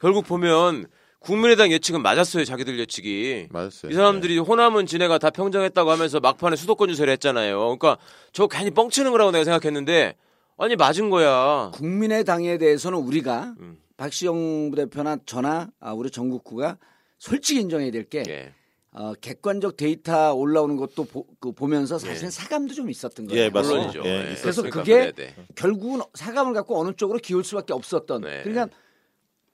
결국 0.00 0.24
보면 0.28 0.86
국민의당 1.20 1.72
예측은 1.72 2.02
맞았어요. 2.02 2.44
자기들 2.44 2.78
예측이. 2.78 3.48
맞았어요. 3.50 3.90
이 3.90 3.94
사람들이 3.94 4.38
호남은 4.38 4.86
지네가 4.86 5.18
다 5.18 5.30
평정했다고 5.30 5.90
하면서 5.90 6.20
막판에 6.20 6.56
수도권 6.56 6.90
유세를 6.90 7.12
했잖아요. 7.14 7.58
그러니까 7.58 7.98
저 8.32 8.46
괜히 8.46 8.70
뻥치는 8.70 9.10
거라고 9.10 9.30
내가 9.30 9.44
생각했는데 9.44 10.14
아니 10.56 10.76
맞은 10.76 11.10
거야. 11.10 11.70
국민의당에 11.74 12.58
대해서는 12.58 12.98
우리가 12.98 13.54
음. 13.60 13.78
박시영 13.96 14.70
부대표나 14.70 15.18
저나 15.26 15.70
아, 15.80 15.92
우리 15.92 16.10
전국구가 16.10 16.78
솔직히 17.18 17.60
인정해야 17.60 17.90
될게 17.90 18.22
예. 18.28 18.52
어, 18.92 19.12
객관적 19.20 19.76
데이터 19.76 20.32
올라오는 20.34 20.76
것도 20.76 21.04
보, 21.04 21.26
그 21.40 21.52
보면서 21.52 21.98
사실 21.98 22.24
은 22.24 22.30
사감도 22.30 22.74
좀 22.74 22.90
있었던 22.90 23.26
거예요. 23.26 23.42
예, 23.42 23.50
맞습니다. 23.50 23.92
물론이죠. 23.92 24.08
예, 24.08 24.30
예. 24.30 24.34
그래서 24.40 24.62
그게 24.62 24.92
그래야 24.92 25.10
돼. 25.12 25.34
결국은 25.54 26.00
사감을 26.14 26.54
갖고 26.54 26.80
어느 26.80 26.92
쪽으로 26.96 27.18
기울 27.18 27.44
수밖에 27.44 27.72
없었던. 27.72 28.22
네. 28.22 28.42
그러니까 28.44 28.68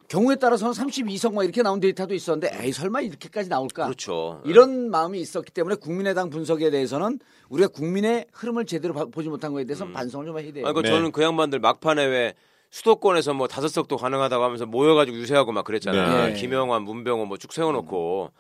경우에 0.09 0.37
따라서는 0.37 0.73
32석 0.75 1.35
막 1.35 1.45
이렇게 1.45 1.63
나온 1.63 1.81
데이터도 1.81 2.15
있었는데 2.15 2.51
에이 2.63 2.73
설마 2.73 3.01
이렇게까지 3.01 3.49
나올까? 3.49 3.85
그렇죠. 3.87 4.41
이런 4.45 4.91
마음이 4.91 5.19
있었기 5.21 5.51
때문에 5.53 5.77
국민의당 5.77 6.31
분석에 6.31 6.71
대해서는 6.71 7.19
우리가 7.49 7.69
국민의 7.69 8.27
흐름을 8.33 8.67
제대로 8.67 8.95
봐- 8.95 9.07
보지 9.07 9.29
못한 9.29 9.53
거에 9.53 9.65
대해서 9.65 9.85
는 9.85 9.93
반성을 9.93 10.27
좀 10.27 10.39
해야 10.39 10.53
돼요. 10.53 10.67
아니, 10.67 10.75
그 10.75 10.81
네. 10.81 10.89
저는 10.89 11.11
그 11.13 11.23
양반들 11.23 11.59
막판에 11.61 12.05
왜 12.07 12.35
수도권에서 12.71 13.35
뭐 13.35 13.47
다섯 13.49 13.69
석도 13.69 13.97
가능하다고 13.97 14.43
하면서 14.45 14.67
모여가지고 14.67 15.17
유세하고 15.17 15.53
막 15.53 15.65
그랬잖아. 15.65 16.27
네. 16.27 16.35
김영환, 16.35 16.83
문병호 16.83 17.27
뭐 17.27 17.37
쭉 17.39 17.53
세워놓고 17.53 18.31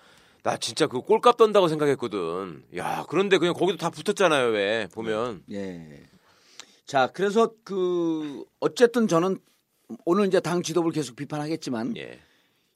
나 0.42 0.57
진짜 0.59 0.87
그 0.87 1.00
꼴값 1.00 1.37
떤다고 1.38 1.68
생각했거든. 1.68 2.64
야 2.77 3.07
그런데 3.09 3.38
그냥 3.38 3.55
거기도 3.55 3.79
다 3.79 3.90
붙었잖아요. 3.90 4.48
왜 4.48 4.88
보면 4.92 5.42
예. 5.53 6.03
자, 6.87 7.09
그래서 7.14 7.50
그 7.64 8.44
어쨌든 8.61 9.09
저는 9.09 9.38
오늘 10.04 10.26
이제 10.26 10.40
당 10.40 10.62
지도부를 10.62 10.92
계속 10.94 11.16
비판하겠지만 11.16 11.96
예. 11.96 12.18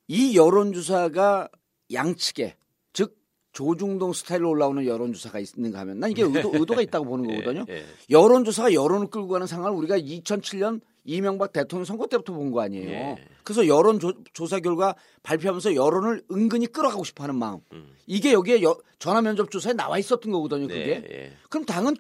이 0.09 0.37
여론조사가 0.37 1.49
양측에 1.93 2.57
즉 2.93 3.17
조중동 3.53 4.13
스타일로 4.13 4.49
올라오는 4.51 4.85
여론조사가 4.87 5.39
있는가 5.41 5.81
하면 5.81 6.01
난 6.01 6.11
이게 6.11 6.23
의도, 6.23 6.51
의도가 6.55 6.83
있다고 6.83 7.05
보는 7.07 7.27
거거든요. 7.27 7.65
예, 7.69 7.75
예. 7.79 7.85
여론조사가 8.11 8.73
여론을 8.75 9.09
끌고 9.09 9.29
가는 9.29 9.47
상황을 9.47 9.77
우리가 9.79 9.99
2007년 9.99 10.81
이명박 11.05 11.53
대통령 11.53 11.85
선거 11.87 12.07
때부터 12.07 12.35
본 12.35 12.51
거 12.53 12.61
아니에요. 12.61 12.91
예. 12.91 13.17
그래서 13.43 13.67
여론 13.67 13.99
조사 14.35 14.61
결과 14.61 14.95
발표하면서 15.23 15.75
여론을 15.75 16.23
은근히 16.31 16.67
끌어가고 16.67 17.03
싶어하는 17.05 17.35
마음. 17.37 17.61
음. 17.73 17.89
이게 18.07 18.33
여기에 18.35 18.63
여- 18.63 18.79
전화 18.99 19.23
면접 19.23 19.51
조사에 19.51 19.73
나와 19.73 19.99
있었던 19.99 20.31
거거든요. 20.31 20.69
그게. 20.69 21.01
네, 21.01 21.07
예. 21.11 21.33
그럼 21.49 21.65
당은 21.65 21.95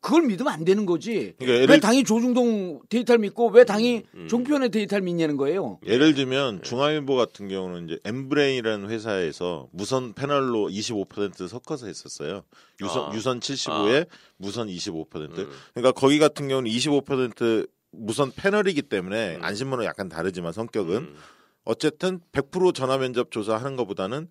그걸 0.00 0.22
믿으면 0.22 0.52
안 0.52 0.64
되는 0.64 0.86
거지. 0.86 1.34
그러니까 1.38 1.60
왜 1.72 1.76
예를- 1.78 1.80
당이 1.82 2.04
조중동 2.04 2.80
데이터를 2.88 3.18
믿고 3.20 3.48
왜 3.50 3.64
당이 3.64 4.02
음. 4.14 4.28
종편의 4.28 4.70
데이터를 4.70 5.02
믿냐는 5.02 5.36
거예요. 5.36 5.78
예를 5.86 6.14
들면 6.14 6.62
중앙일보 6.62 7.16
같은 7.16 7.48
경우는 7.48 7.84
이제 7.86 7.98
엠브레인이라는 8.04 8.88
회사에서 8.88 9.68
무선 9.72 10.14
패널로 10.14 10.68
25% 10.70 11.48
섞어서 11.48 11.86
했었어요. 11.86 12.42
유선 12.80 13.10
아. 13.10 13.14
유선 13.14 13.40
75에 13.40 14.06
무선 14.38 14.68
25%. 14.68 15.38
음. 15.38 15.50
그러니까 15.74 15.92
거기 15.92 16.18
같은 16.18 16.48
경우는 16.48 16.70
25% 16.70 17.68
무선 17.92 18.32
패널이기 18.34 18.82
때문에 18.82 19.36
음. 19.36 19.44
안심번호 19.44 19.84
약간 19.84 20.08
다르지만 20.08 20.52
성격은 20.52 20.96
음. 20.96 21.16
어쨌든 21.64 22.20
100% 22.32 22.74
전화 22.74 22.96
면접 22.96 23.30
조사하는 23.30 23.76
것보다는 23.76 24.28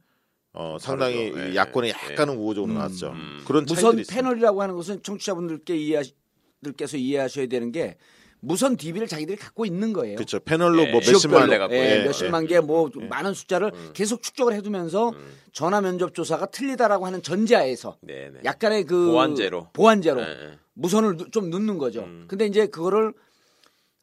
어, 0.53 0.77
상당히 0.79 1.31
다르죠. 1.31 1.47
예, 1.47 1.51
이 1.51 1.55
야권이 1.55 1.87
예. 1.89 1.91
약간은 2.11 2.35
우호적으로 2.37 2.71
음. 2.73 2.77
나왔죠. 2.77 3.09
음. 3.11 3.41
그런 3.45 3.65
무선. 3.65 4.01
패널이라고 4.09 4.61
하는 4.61 4.75
것은 4.75 5.03
청취자분들께 5.03 5.75
이해하시, 5.77 6.13
들께서 6.63 6.97
이해하셔야 6.97 7.47
되는 7.47 7.71
게 7.71 7.97
무선 8.41 8.77
DB를 8.77 9.07
자기들이 9.07 9.37
갖고 9.37 9.65
있는 9.65 9.91
거예요. 9.93 10.15
그렇죠. 10.15 10.39
패널로 10.39 10.83
예, 10.83 10.91
뭐 10.91 11.01
몇십만 11.01 11.51
예, 11.71 11.99
예, 11.99 12.03
몇십만 12.05 12.47
개 12.47 12.61
뭐 12.61 12.89
많은 13.09 13.33
숫자를 13.33 13.71
계속 13.93 14.21
축적을 14.23 14.53
해두면서 14.53 15.09
음. 15.09 15.33
전화 15.51 15.81
면접 15.81 16.13
조사가 16.13 16.47
틀리다라고 16.47 17.05
하는 17.05 17.21
전제하에서 17.21 17.97
네, 18.01 18.29
네. 18.33 18.39
약간의 18.45 18.85
그 18.85 19.07
보완제로. 19.07 19.67
보완제로 19.73 20.21
예, 20.21 20.25
예. 20.25 20.57
무선을 20.73 21.17
누- 21.17 21.29
좀 21.31 21.49
넣는 21.49 21.77
거죠. 21.77 22.01
음. 22.01 22.25
근데 22.29 22.45
이제 22.45 22.65
그거를 22.67 23.13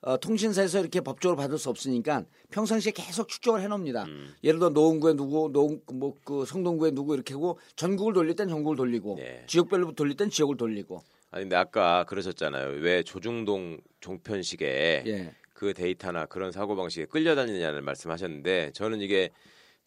어, 0.02 0.16
통신사에서 0.18 0.80
이렇게 0.80 1.00
법적으로 1.00 1.36
받을 1.36 1.58
수 1.58 1.68
없으니까 1.68 2.24
평상시에 2.50 2.92
계속 2.92 3.28
축적을 3.28 3.60
해놓습니다. 3.62 4.04
음. 4.04 4.34
예를 4.44 4.58
들어 4.58 4.70
노원구에 4.70 5.14
누구, 5.14 5.50
노원 5.52 5.80
뭐그 5.92 6.44
성동구에 6.46 6.92
누구 6.92 7.14
이렇게 7.14 7.34
하고 7.34 7.58
전국을 7.76 8.12
돌릴 8.12 8.36
땐 8.36 8.48
전국을 8.48 8.76
돌리고 8.76 9.16
네. 9.18 9.44
지역별로 9.46 9.92
돌릴 9.92 10.16
땐 10.16 10.30
지역을 10.30 10.56
돌리고. 10.56 11.02
아니 11.30 11.44
근데 11.44 11.56
아까 11.56 12.04
그러셨잖아요. 12.04 12.80
왜 12.80 13.02
조중동 13.02 13.78
종편식에 14.00 15.02
예. 15.06 15.34
그 15.52 15.72
데이터나 15.74 16.26
그런 16.26 16.52
사고 16.52 16.76
방식에 16.76 17.06
끌려다니느냐는 17.06 17.84
말씀하셨는데 17.84 18.72
저는 18.74 19.00
이게 19.00 19.30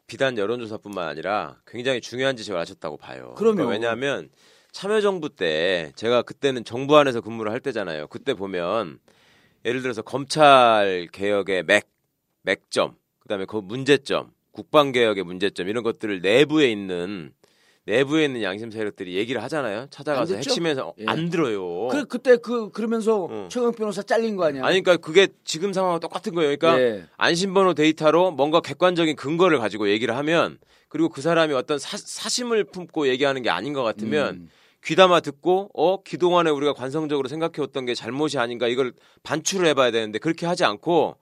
비단 0.07 0.37
여론조사뿐만 0.37 1.07
아니라 1.07 1.61
굉장히 1.67 2.01
중요한 2.01 2.35
지적을 2.35 2.59
하셨다고 2.59 2.97
봐요. 2.97 3.35
그럼요. 3.37 3.55
그러니까 3.55 3.67
왜냐하면 3.67 4.29
참여정부 4.71 5.29
때 5.35 5.91
제가 5.95 6.23
그때는 6.23 6.63
정부 6.63 6.97
안에서 6.97 7.21
근무를 7.21 7.51
할 7.51 7.59
때잖아요. 7.59 8.07
그때 8.07 8.33
보면 8.33 8.99
예를 9.69 9.83
들어서 9.83 10.01
검찰 10.01 11.07
개혁의 11.11 11.63
맥 11.63 11.87
맥점, 12.41 12.95
그다음에 13.19 13.45
그 13.45 13.57
문제점, 13.57 14.31
국방 14.51 14.91
개혁의 14.91 15.23
문제점 15.23 15.67
이런 15.67 15.83
것들을 15.83 16.21
내부에 16.21 16.71
있는 16.71 17.31
내부에 17.85 18.25
있는 18.25 18.41
양심 18.41 18.71
세력들이 18.71 19.15
얘기를 19.15 19.41
하잖아요. 19.43 19.87
찾아가서? 19.91 20.35
핵심에서 20.35 20.93
예. 20.99 21.05
안 21.07 21.29
들어요. 21.29 21.87
그 21.89 22.05
그때 22.05 22.37
그 22.37 22.69
그러면서 22.71 23.25
어. 23.25 23.47
최강 23.51 23.71
변호사 23.71 24.01
잘린 24.01 24.35
거 24.35 24.45
아니야? 24.45 24.65
아니 24.65 24.81
그러니까 24.81 24.97
그게 24.97 25.27
지금 25.43 25.71
상황과 25.71 25.99
똑같은 25.99 26.33
거예요. 26.33 26.55
그러니까 26.57 26.81
예. 26.81 27.05
안심번호 27.17 27.75
데이터로 27.75 28.31
뭔가 28.31 28.61
객관적인 28.61 29.15
근거를 29.15 29.59
가지고 29.59 29.89
얘기를 29.89 30.15
하면 30.17 30.57
그리고 30.87 31.09
그 31.09 31.21
사람이 31.21 31.53
어떤 31.53 31.77
사, 31.77 31.95
사심을 31.97 32.63
품고 32.65 33.07
얘기하는 33.07 33.43
게 33.43 33.51
아닌 33.51 33.73
것 33.73 33.83
같으면 33.83 34.35
음. 34.35 34.49
귀담아 34.83 35.19
듣고 35.19 35.69
어 35.73 36.01
그동안에 36.03 36.49
우리가 36.49 36.73
관성적으로 36.73 37.27
생각해왔던 37.27 37.85
게 37.85 37.93
잘못이 37.93 38.39
아닌가 38.39 38.67
이걸 38.67 38.93
반출을 39.23 39.67
해봐야 39.67 39.91
되는데 39.91 40.19
그렇게 40.19 40.45
하지 40.45 40.63
않고 40.63 41.17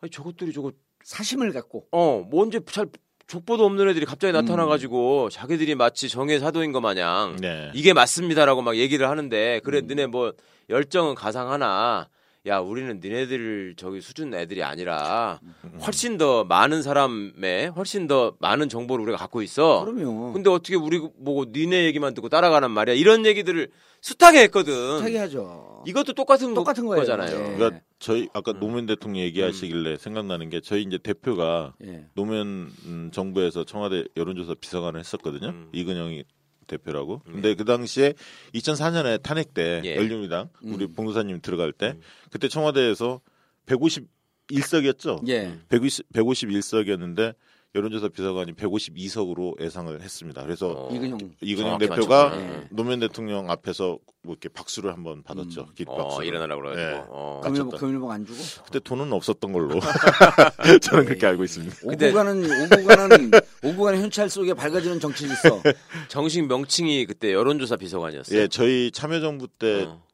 아니 0.00 0.10
저것들이 0.10 0.52
저거 0.52 0.72
사심을 1.02 1.52
갖고 1.52 1.86
어 1.90 2.26
뭔지 2.30 2.60
잘 2.66 2.86
족보도 3.26 3.64
없는 3.64 3.88
애들이 3.88 4.04
갑자기 4.04 4.32
음. 4.32 4.34
나타나가지고 4.34 5.30
자기들이 5.30 5.74
마치 5.74 6.08
정의 6.08 6.38
사도인 6.38 6.72
것 6.72 6.80
마냥 6.80 7.36
네. 7.40 7.70
이게 7.74 7.92
맞습니다라고 7.92 8.62
막 8.62 8.76
얘기를 8.76 9.08
하는데 9.08 9.60
그래 9.64 9.80
음. 9.80 9.86
너네 9.86 10.06
뭐 10.06 10.32
열정은 10.68 11.14
가상하나 11.14 12.08
야 12.46 12.58
우리는 12.60 13.00
니네들 13.02 13.74
저기 13.76 14.00
수준 14.00 14.32
애들이 14.32 14.62
아니라 14.62 15.40
훨씬 15.84 16.16
더 16.16 16.44
많은 16.44 16.80
사람의 16.82 17.70
훨씬 17.70 18.06
더 18.06 18.36
많은 18.38 18.68
정보를 18.68 19.02
우리가 19.04 19.18
갖고 19.18 19.42
있어. 19.42 19.84
그럼요. 19.84 20.32
근데 20.32 20.48
어떻게 20.50 20.76
우리 20.76 20.98
보고 21.00 21.46
니네 21.52 21.84
얘기만 21.86 22.14
듣고 22.14 22.28
따라가란 22.28 22.70
말이야? 22.70 22.94
이런 22.94 23.26
얘기들을 23.26 23.68
숱하게 24.00 24.42
했거든. 24.44 25.00
하게 25.02 25.18
하죠. 25.18 25.82
이거도 25.88 26.12
똑같은, 26.12 26.48
거- 26.50 26.54
똑같은 26.60 26.86
거예요. 26.86 27.00
거잖아요. 27.00 27.30
예. 27.36 27.56
그러니까 27.56 27.80
저희 27.98 28.28
아까 28.32 28.52
음. 28.52 28.60
노무현 28.60 28.86
대통령 28.86 29.22
얘기하시길래 29.24 29.96
생각나는 29.96 30.48
게 30.48 30.60
저희 30.60 30.82
이제 30.82 30.98
대표가 30.98 31.74
예. 31.84 32.06
노무현 32.14 32.70
음, 32.84 33.10
정부에서 33.12 33.64
청와대 33.64 34.04
여론조사 34.16 34.54
비서관을 34.60 35.00
했었거든요. 35.00 35.48
음. 35.48 35.68
이근영이 35.72 36.22
대표라고. 36.66 37.22
근데 37.24 37.54
그 37.54 37.64
당시에 37.64 38.14
2004년에 38.54 39.22
탄핵 39.22 39.54
때 39.54 39.80
예. 39.84 39.96
열린우리당 39.96 40.48
우리 40.62 40.84
음. 40.84 40.92
봉도사님 40.92 41.40
들어갈 41.40 41.72
때 41.72 41.92
음. 41.96 42.00
그때 42.30 42.48
청와대에서 42.48 43.20
151석이었죠. 43.66 45.28
예. 45.28 45.58
150, 45.68 46.12
151석이었는데 46.12 47.34
여론조사 47.76 48.08
비서관이 48.08 48.54
152석으로 48.54 49.60
예상을 49.60 50.00
했습니다. 50.00 50.42
그래서 50.42 50.88
어. 50.88 50.94
이근영 50.94 51.18
이근영 51.42 51.78
대표가 51.78 52.30
맞췄구나. 52.30 52.64
노무현 52.70 53.00
대통령 53.00 53.50
앞에서 53.50 53.98
뭐 54.22 54.32
이렇게 54.32 54.48
박수를 54.48 54.92
한번 54.94 55.22
받았죠. 55.22 55.66
음. 55.78 55.84
어, 55.88 56.22
일어나라고 56.22 56.62
그래가지고. 56.62 56.90
네. 56.90 57.04
어. 57.10 57.40
금일봉 57.76 58.10
안 58.10 58.24
주고 58.24 58.38
그때 58.64 58.80
돈은 58.80 59.12
없었던 59.12 59.52
걸로 59.52 59.78
저는 60.80 61.04
그렇게 61.04 61.26
알고 61.26 61.44
있습니다. 61.44 61.76
가는 62.86 63.30
오고 63.62 63.82
가는 63.84 64.00
현찰 64.00 64.30
속에 64.30 64.54
밝아지는 64.54 64.98
정치 64.98 65.28
질서. 65.28 65.60
정식 66.08 66.46
명칭이 66.46 67.04
그때 67.04 67.34
여론조사 67.34 67.76
비서관이었어요. 67.76 68.40
예, 68.40 68.48
저희 68.48 68.90
참여정부 68.90 69.48
때 69.48 69.84
어. 69.84 70.05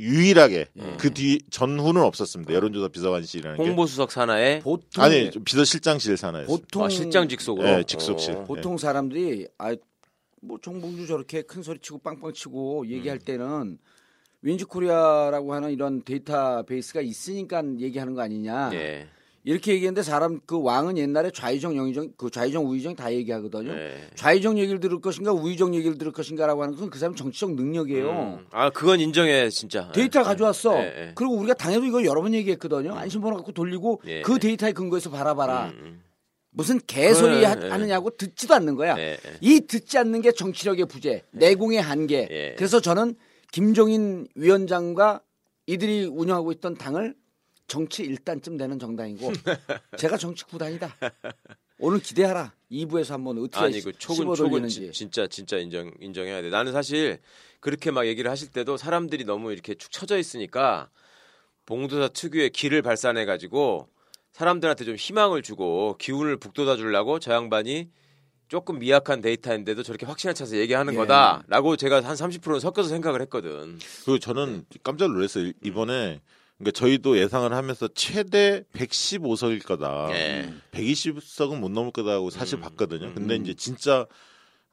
유일하게 0.00 0.66
예. 0.76 0.96
그뒤 0.96 1.40
전후는 1.50 2.00
없었습니다. 2.02 2.52
여론조사 2.54 2.88
비서관실이라는 2.88 3.58
게 3.58 3.62
홍보수석 3.62 4.10
산하에 4.10 4.60
보통 4.60 5.04
아니 5.04 5.30
비서실장실 5.30 6.16
산하였어요. 6.16 6.56
보통 6.56 6.84
아, 6.84 6.88
실장 6.88 7.28
직속으로. 7.28 7.68
예, 7.68 7.84
직속실. 7.84 8.34
어. 8.34 8.44
보통 8.44 8.78
사람들이 8.78 9.46
아뭐 9.58 10.58
정봉주 10.62 11.06
저렇게 11.06 11.42
큰 11.42 11.62
소리 11.62 11.78
치고 11.80 11.98
빵빵 11.98 12.32
치고 12.32 12.86
얘기할 12.88 13.18
음. 13.18 13.24
때는 13.24 13.78
윈지코리아라고 14.42 15.52
하는 15.52 15.70
이런 15.70 16.02
데이터베이스가 16.02 17.02
있으니까 17.02 17.62
얘기하는 17.78 18.14
거 18.14 18.22
아니냐. 18.22 18.70
예. 18.72 19.06
이렇게 19.42 19.72
얘기했는데 19.72 20.02
사람 20.02 20.38
그 20.44 20.60
왕은 20.62 20.98
옛날에 20.98 21.30
좌의정 21.30 21.74
영의정 21.76 22.12
그 22.16 22.28
좌의정 22.30 22.66
우의정 22.66 22.94
다 22.94 23.10
얘기하거든요. 23.12 23.72
예. 23.72 24.08
좌의정 24.14 24.58
얘기를 24.58 24.80
들을 24.80 25.00
것인가 25.00 25.32
우의정 25.32 25.74
얘기를 25.74 25.96
들을 25.96 26.12
것인가라고 26.12 26.62
하는 26.62 26.76
건 26.76 26.90
그 26.90 26.98
사람 26.98 27.14
정치적 27.14 27.54
능력이에요. 27.54 28.10
음. 28.10 28.46
아, 28.50 28.68
그건 28.70 29.00
인정해, 29.00 29.48
진짜. 29.48 29.90
데이터 29.92 30.20
예. 30.20 30.24
가져왔어. 30.24 30.76
예, 30.78 30.82
예. 30.82 31.12
그리고 31.14 31.36
우리가 31.36 31.54
당에도 31.54 31.84
이거 31.86 32.04
여러 32.04 32.20
번 32.20 32.34
얘기했거든요. 32.34 32.94
안심번호 32.94 33.36
갖고 33.36 33.52
돌리고 33.52 34.02
예. 34.06 34.22
그 34.22 34.38
데이터에 34.38 34.72
근거해서 34.72 35.08
바라봐라. 35.10 35.66
음, 35.68 36.02
무슨 36.50 36.78
개소리 36.86 37.44
하, 37.44 37.56
예. 37.62 37.68
하느냐고 37.68 38.10
듣지도 38.10 38.54
않는 38.54 38.74
거야. 38.74 38.96
예, 38.98 39.12
예. 39.12 39.18
이 39.40 39.60
듣지 39.60 39.96
않는 39.98 40.20
게 40.20 40.32
정치력의 40.32 40.86
부재, 40.86 41.22
내공의 41.30 41.80
한계. 41.80 42.28
예. 42.30 42.54
그래서 42.58 42.80
저는 42.80 43.14
김종인 43.52 44.26
위원장과 44.34 45.22
이들이 45.66 46.06
운영하고 46.06 46.52
있던 46.52 46.74
당을 46.76 47.14
정치 47.70 48.02
일단쯤 48.02 48.56
되는 48.56 48.78
정당이고 48.80 49.32
제가 49.96 50.16
정치 50.16 50.44
구단이다. 50.44 50.92
오늘 51.78 52.00
기대하라. 52.00 52.52
2부에서 52.72 53.10
한번 53.12 53.38
어떻게 53.38 53.64
아니 53.64 53.80
그 53.80 53.92
촉은 53.92 54.34
돌리는지. 54.34 54.86
지- 54.86 54.92
진짜 54.92 55.26
진짜 55.28 55.56
인정 55.56 55.92
인정해야 56.00 56.42
돼. 56.42 56.50
나는 56.50 56.72
사실 56.72 57.20
그렇게 57.60 57.92
막 57.92 58.06
얘기를 58.08 58.28
하실 58.30 58.50
때도 58.50 58.76
사람들이 58.76 59.24
너무 59.24 59.52
이렇게 59.52 59.74
축 59.76 59.92
처져 59.92 60.18
있으니까 60.18 60.90
봉도사 61.66 62.08
특유의 62.08 62.50
기를 62.50 62.82
발산해 62.82 63.24
가지고 63.24 63.88
사람들한테 64.32 64.84
좀 64.84 64.96
희망을 64.96 65.42
주고 65.42 65.96
기운을 65.98 66.38
북돋아 66.38 66.76
주려고 66.76 67.20
저 67.20 67.32
양반이 67.32 67.88
조금 68.48 68.80
미약한 68.80 69.20
데이터인데도 69.20 69.84
저렇게 69.84 70.06
확신에 70.06 70.32
차서 70.32 70.56
얘기하는 70.56 70.94
예. 70.94 70.96
거다라고 70.96 71.76
제가 71.76 72.02
한 72.02 72.16
30%는 72.16 72.58
섞어서 72.58 72.88
생각을 72.88 73.22
했거든. 73.22 73.78
그리고 74.04 74.18
저는 74.18 74.64
깜짝 74.82 75.12
놀랐어요. 75.12 75.52
이번에 75.62 76.20
그러니까 76.60 76.78
저희도 76.78 77.16
예상을 77.18 77.50
하면서 77.52 77.88
최대 77.94 78.64
115석일 78.74 79.64
거다. 79.64 80.08
예. 80.12 80.52
120석은 80.72 81.58
못 81.58 81.70
넘을 81.70 81.90
거다고 81.90 82.28
사실 82.28 82.58
음. 82.58 82.60
봤거든요. 82.60 83.14
근데 83.14 83.36
이제 83.36 83.54
진짜 83.54 84.06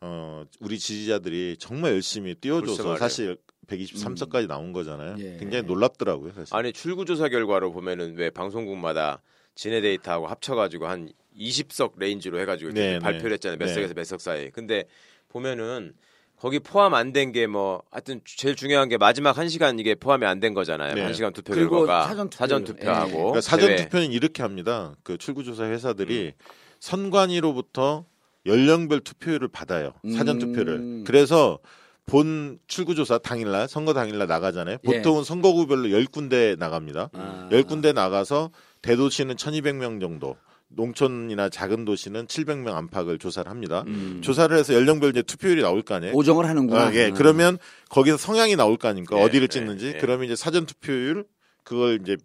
어 0.02 0.44
우리 0.60 0.78
지지자들이 0.78 1.56
정말 1.60 1.94
열심히 1.94 2.36
말이에요. 2.84 2.98
사실 2.98 3.38
123석까지 3.68 4.48
나온 4.48 4.74
거잖아요. 4.74 5.16
예. 5.20 5.38
굉장히 5.40 5.64
놀랍더라고요. 5.66 6.34
사실. 6.34 6.54
아니 6.56 6.74
출구조사 6.74 7.30
결과로 7.30 7.72
보면은 7.72 8.16
왜 8.18 8.30
방송국마다 8.32 9.22
지네 9.56 9.80
데이터하고 9.80 10.28
합쳐가지고 10.28 10.88
한 10.88 11.10
20석 11.40 11.94
range로 12.00 12.40
해가지고 12.42 12.72
이렇게 12.72 12.82
네, 12.82 13.00
발표를 13.00 13.30
네. 13.30 13.34
했잖아요. 13.36 13.58
몇 13.60 13.68
네. 13.68 13.74
석에서 13.74 13.94
몇 13.94 14.04
석 14.04 14.20
사이. 14.20 14.52
근데 14.52 14.84
보면은 15.30 15.94
거기 16.40 16.60
포함 16.60 16.94
안 16.94 17.12
된 17.14 17.32
게 17.32 17.48
뭐 17.48 17.82
하여튼 17.92 18.22
제일 18.26 18.56
중요한 18.56 18.90
게 18.90 18.98
마지막 18.98 19.38
한 19.38 19.50
시간 19.50 19.80
이게 19.80 19.96
포함이 19.96 20.26
안 20.26 20.40
된 20.40 20.54
거잖아요. 20.54 20.94
네. 20.96 21.02
한 21.02 21.14
시간 21.14 21.34
투표 21.34 21.54
그리고 21.54 21.78
결과가 21.80 22.08
사전. 22.08 22.30
사전 22.32 22.64
투표하고 22.64 23.12
그러니까 23.18 23.42
사전 23.42 23.68
제외. 23.70 23.76
투표는 23.78 24.12
이렇게 24.12 24.44
합니다. 24.44 24.94
그 25.04 25.18
출구조사 25.18 25.64
회사들이 25.66 26.34
음. 26.36 26.44
선관위로부터 26.80 28.06
연령별 28.46 29.00
투표율을 29.02 29.48
받아요. 29.50 29.94
사전 30.16 30.36
음. 30.36 30.40
투표를. 30.40 31.04
그래서 31.06 31.60
본 32.06 32.60
출구조사 32.68 33.18
당일날 33.18 33.68
선거 33.68 33.94
당일날 33.94 34.28
나가잖아요. 34.28 34.78
예. 34.88 34.98
보통은 34.98 35.24
선거구별로 35.24 35.90
10군데 35.90 36.58
나갑니다. 36.58 37.10
아. 37.14 37.50
10군데 37.52 37.94
나가서 37.94 38.52
대도시는 38.82 39.36
1200명 39.36 40.00
정도, 40.00 40.38
농촌이나 40.70 41.50
작은 41.50 41.86
도시는 41.86 42.28
700명 42.28 42.74
안팎을 42.74 43.20
조사를 43.20 43.50
합니다. 43.50 43.84
음. 43.88 44.20
조사를 44.22 44.56
해서 44.56 44.74
연령별 44.74 45.12
이제 45.12 45.22
투표율이 45.22 45.62
나올 45.62 45.82
거 45.82 45.96
아니에요. 45.96 46.14
오정을 46.14 46.48
하는구나. 46.48 46.88
아, 46.88 46.94
예. 46.94 47.08
음. 47.08 47.14
그러면 47.14 47.58
거기서 47.90 48.18
성향이 48.18 48.56
나올 48.56 48.78
거 48.78 48.88
아닙니까? 48.88 49.18
예, 49.18 49.24
어디를 49.24 49.44
예, 49.44 49.48
찍는지. 49.48 49.88
예. 49.88 49.98
그러면 50.00 50.26
이제 50.26 50.36
사전 50.36 50.66
투표율 50.66 51.26
그걸 51.64 52.00
이제 52.02 52.18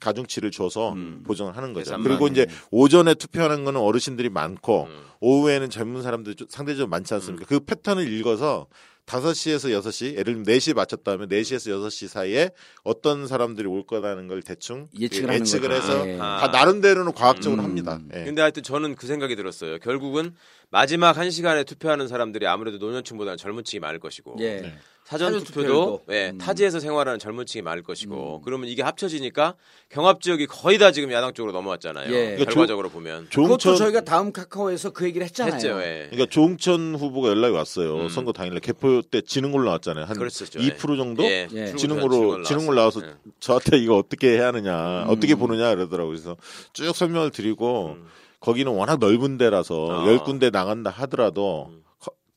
가중치를 0.00 0.50
줘서 0.50 0.92
음. 0.94 1.22
보정을 1.26 1.56
하는 1.56 1.72
거죠. 1.74 1.96
그리고 2.02 2.26
이제 2.26 2.46
오전에 2.70 3.14
투표하는 3.14 3.64
거는 3.64 3.80
어르신들이 3.80 4.30
많고 4.30 4.84
음. 4.84 5.02
오후에는 5.20 5.68
젊은 5.68 6.02
사람들이 6.02 6.36
좀 6.36 6.48
상대적으로 6.50 6.88
많지 6.88 7.12
않습니까? 7.14 7.44
그 7.46 7.60
패턴을 7.60 8.10
읽어서 8.10 8.66
5시에서 9.10 9.76
6시, 9.80 10.12
예를 10.12 10.24
들면 10.24 10.44
4시에 10.44 10.74
맞췄다면 10.74 11.28
4시에서 11.28 11.70
6시 11.70 12.06
사이에 12.06 12.50
어떤 12.84 13.26
사람들이 13.26 13.66
올 13.66 13.84
거라는 13.84 14.28
걸 14.28 14.42
대충 14.42 14.88
예측을 14.98 15.28
하는 15.28 15.40
예측을. 15.40 15.72
해서 15.72 16.08
예. 16.08 16.18
아. 16.20 16.38
다 16.40 16.48
나름대로는 16.48 17.12
과학적으로 17.12 17.60
음. 17.62 17.64
합니다. 17.64 17.98
예. 18.14 18.24
근데 18.24 18.40
하여튼 18.40 18.62
저는 18.62 18.94
그 18.94 19.06
생각이 19.06 19.34
들었어요. 19.34 19.78
결국은 19.78 20.34
마지막 20.70 21.16
한 21.16 21.30
시간에 21.30 21.64
투표하는 21.64 22.06
사람들이 22.06 22.46
아무래도 22.46 22.78
노년층보다는 22.78 23.36
젊은 23.36 23.64
층이 23.64 23.80
많을 23.80 23.98
것이고 23.98 24.36
예. 24.40 24.74
네. 25.10 25.18
사전 25.18 25.32
사전 25.32 25.44
투표도. 25.44 26.02
예, 26.10 26.30
음. 26.30 26.38
타지에서 26.38 26.78
생활하는 26.78 27.18
젊은 27.18 27.44
층이 27.44 27.62
많을 27.62 27.82
것이고 27.82 28.42
그러면 28.44 28.68
이게 28.68 28.82
합쳐지니까 28.82 29.54
경합 29.88 30.20
지역이 30.20 30.46
거의 30.46 30.78
다 30.78 30.92
지금 30.92 31.10
야당 31.10 31.32
쪽으로 31.34 31.52
넘어왔잖아요. 31.52 32.06
예. 32.14 32.24
그러니까 32.36 32.44
결과적으로 32.44 32.90
보면 32.90 33.26
그것도 33.28 33.58
조홍천 33.58 33.76
저희가 33.76 34.02
다음 34.02 34.30
카카오에서 34.32 34.90
그 34.90 35.04
얘기를 35.06 35.24
했잖아요. 35.26 35.54
했죠. 35.54 35.68
예. 35.82 36.06
그러니까 36.10 36.26
조홍천 36.30 36.94
후보가 36.94 37.28
연락이 37.30 37.54
왔어요. 37.54 37.96
음. 38.02 38.08
선거 38.08 38.32
당일날 38.32 38.60
개표 38.60 39.02
때 39.02 39.20
지는 39.20 39.50
걸로 39.50 39.64
나왔잖아요. 39.64 40.04
한 40.04 40.16
그랬었죠. 40.16 40.60
2% 40.60 40.96
정도 40.96 41.24
예. 41.24 41.48
예. 41.52 41.74
지는 41.74 42.00
걸로 42.00 42.42
지는 42.44 42.66
걸로 42.66 42.78
나와서 42.78 43.00
예. 43.04 43.14
저한테 43.40 43.78
이거 43.78 43.96
어떻게 43.96 44.28
해야 44.36 44.46
하느냐, 44.48 45.04
음. 45.04 45.10
어떻게 45.10 45.34
보느냐 45.34 45.74
그러더라고요. 45.74 46.08
그래서 46.14 46.36
쭉 46.72 46.94
설명을 46.94 47.30
드리고 47.30 47.96
음. 47.98 48.06
거기는 48.38 48.70
워낙 48.72 48.98
넓은 49.00 49.38
데라서 49.38 50.04
아. 50.04 50.06
열 50.06 50.22
군데 50.22 50.50
나간다 50.50 50.90
하더라도 50.90 51.66
음. 51.70 51.80
커- 51.80 51.89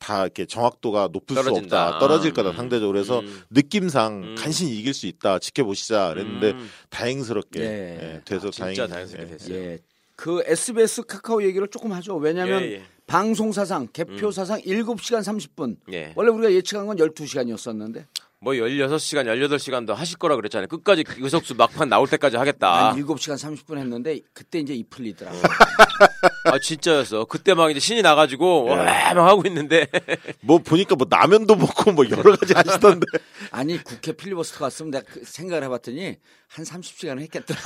다 0.04 0.24
이렇게 0.24 0.44
정확도가 0.44 1.08
높을 1.12 1.34
떨어진다. 1.34 1.58
수 1.60 1.64
없다, 1.64 1.98
떨어질 1.98 2.34
거다 2.34 2.50
음. 2.50 2.56
상대적으로 2.56 2.92
그래서 2.92 3.20
음. 3.20 3.42
느낌상 3.48 4.22
음. 4.22 4.34
간신히 4.36 4.78
이길 4.78 4.92
수 4.92 5.06
있다, 5.06 5.38
지켜보시자 5.38 6.10
그랬는데 6.10 6.50
음. 6.50 6.70
다행스럽게 6.90 7.60
예. 7.60 7.64
예, 7.64 8.20
돼서 8.26 8.48
아, 8.48 8.50
진짜 8.50 8.86
다행히 8.86 8.92
다행스럽게 8.92 9.26
예. 9.26 9.36
됐어요. 9.36 9.56
예. 9.56 9.78
그 10.14 10.42
SBS 10.44 11.02
카카오 11.04 11.42
얘기를 11.42 11.66
조금 11.68 11.92
하죠. 11.92 12.16
왜냐하면 12.16 12.62
예, 12.62 12.72
예. 12.72 12.82
방송 13.06 13.50
사상, 13.50 13.88
개표 13.94 14.30
사상 14.30 14.60
7시간 14.60 15.20
30분. 15.20 15.76
예. 15.92 16.12
원래 16.16 16.30
우리가 16.30 16.52
예측한 16.52 16.86
건 16.86 16.98
12시간이었었는데 16.98 18.04
뭐 18.44 18.52
16시간, 18.52 19.24
18시간도 19.26 19.94
하실 19.94 20.18
거라 20.18 20.36
그랬잖아요. 20.36 20.68
끝까지 20.68 21.02
의석수 21.16 21.54
막판 21.54 21.88
나올 21.88 22.06
때까지 22.06 22.36
하겠다. 22.36 22.90
한 22.90 22.96
7시간 23.02 23.36
30분 23.38 23.78
했는데 23.78 24.20
그때 24.34 24.58
이제 24.58 24.74
이 24.74 24.84
풀리더라. 24.84 25.32
아, 26.44 26.58
진짜였어. 26.58 27.24
그때 27.24 27.54
막 27.54 27.70
이제 27.70 27.80
신이 27.80 28.02
나 28.02 28.14
가지고, 28.14 28.66
예. 28.68 28.74
와, 28.74 29.14
막 29.14 29.26
하고 29.28 29.42
있는데. 29.46 29.86
뭐 30.42 30.58
보니까 30.58 30.94
뭐 30.94 31.06
라면도 31.10 31.56
먹고 31.56 31.92
뭐 31.92 32.04
여러 32.10 32.36
가지 32.36 32.52
하시던데 32.52 33.06
아니 33.50 33.82
국회 33.82 34.12
필리버스터 34.12 34.58
갔으면 34.60 34.90
내가 34.90 35.04
그 35.10 35.22
생각을 35.24 35.64
해 35.64 35.68
봤더니 35.68 36.16
한 36.48 36.64
30시간을 36.66 37.20
했겠더라. 37.20 37.60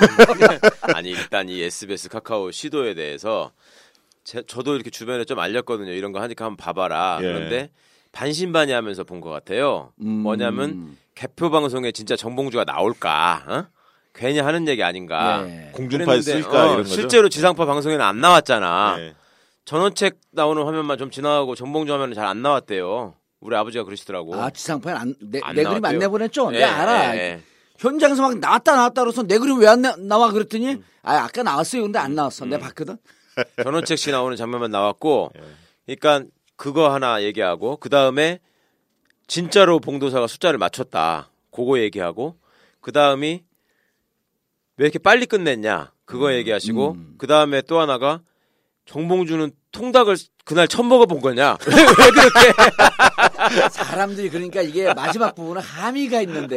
아니, 0.95 1.11
일단 1.11 1.49
이 1.49 1.61
SBS 1.61 2.09
카카오 2.09 2.53
시도에 2.53 2.95
대해서 2.95 3.53
제- 4.23 4.45
저도 4.47 4.77
이렇게 4.77 4.91
주변에 4.91 5.25
좀 5.25 5.41
알렸거든요. 5.41 5.91
이런 5.91 6.13
거 6.13 6.21
하니까 6.21 6.45
한번 6.45 6.57
봐봐라. 6.57 7.19
예. 7.23 7.27
그런데 7.27 7.71
반신반의 8.13 8.75
하면서 8.75 9.05
본 9.05 9.21
것 9.21 9.31
같아요. 9.31 9.93
음. 10.01 10.09
뭐냐면 10.23 10.97
개표 11.15 11.51
방송에 11.51 11.93
진짜 11.93 12.17
정봉주가 12.17 12.65
나올까? 12.65 13.45
어? 13.49 13.65
괜히 14.15 14.39
하는 14.41 14.67
얘기 14.69 14.83
아닌가. 14.83 15.43
네. 15.43 15.71
공중파에 15.75 16.21
쓸까 16.21 16.73
어. 16.79 16.85
실제로 16.85 17.29
지상파 17.29 17.67
방송에는 17.67 18.05
안 18.05 18.21
나왔잖아. 18.21 18.97
네. 18.97 19.15
전원책 19.65 20.19
나오는 20.33 20.63
화면만 20.65 20.97
좀 20.99 21.11
지나가고 21.11 21.55
정봉주 21.55 21.93
화면은 21.93 22.15
잘 22.15 22.25
안 22.27 22.43
나왔대요. 22.43 23.15
우리 23.41 23.55
아버지가 23.55 23.85
그러시더라고. 23.85 24.35
아 24.35 24.51
지상파에 24.51 24.95
안, 24.95 25.15
내, 25.21 25.41
안 25.43 25.55
내 25.55 25.63
그림 25.63 25.85
안. 25.85 25.99
내보냈죠? 25.99 26.51
예, 26.55 26.59
내가 26.61 26.83
알아. 26.83 27.15
예, 27.17 27.19
예. 27.21 27.41
현장에서 27.79 28.23
막 28.23 28.37
나왔다 28.39 28.75
나왔다 28.75 29.03
그래서 29.05 29.23
내 29.23 29.39
그림 29.39 29.59
왜 29.61 29.69
안 29.69 29.83
나와 30.09 30.33
그랬더니 30.33 30.75
음. 30.75 30.85
아 31.03 31.19
아까 31.19 31.45
나왔어요 31.45 31.83
근데 31.83 31.99
안 32.01 32.15
나왔어 32.17 32.45
내가 32.47 32.65
봤거든 32.67 32.97
전원책 33.63 33.97
씨 33.99 34.11
나오는 34.11 34.37
장면만 34.37 34.73
나왔고, 34.73 35.31
예. 35.87 35.95
그러니까 35.97 36.29
그거 36.59 36.93
하나 36.93 37.23
얘기하고 37.23 37.77
그 37.77 37.89
다음에 37.89 38.41
진짜로 39.29 39.79
봉도사가 39.79 40.27
숫자를 40.27 40.59
맞췄다. 40.59 41.31
그거 41.53 41.79
얘기하고 41.79 42.37
그 42.81 42.93
다음이 42.93 43.45
왜 44.77 44.85
이렇게 44.85 44.99
빨리 44.99 45.25
끝냈냐? 45.27 45.93
그거 46.05 46.35
얘기하시고 46.35 46.97
그 47.17 47.27
다음에 47.27 47.63
또 47.63 47.79
하나가 47.81 48.21
정봉주는 48.87 49.53
통닭을 49.71 50.17
그날 50.45 50.67
처음 50.67 50.89
먹어본 50.89 51.21
거냐? 51.21 51.59
왜, 51.67 51.75
왜 51.77 52.11
그렇게? 52.11 53.69
사람들이 53.71 54.29
그러니까 54.29 54.63
이게 54.63 54.93
마지막 54.95 55.35
부분은 55.35 55.63
함의가 55.63 56.23
있는데 56.23 56.57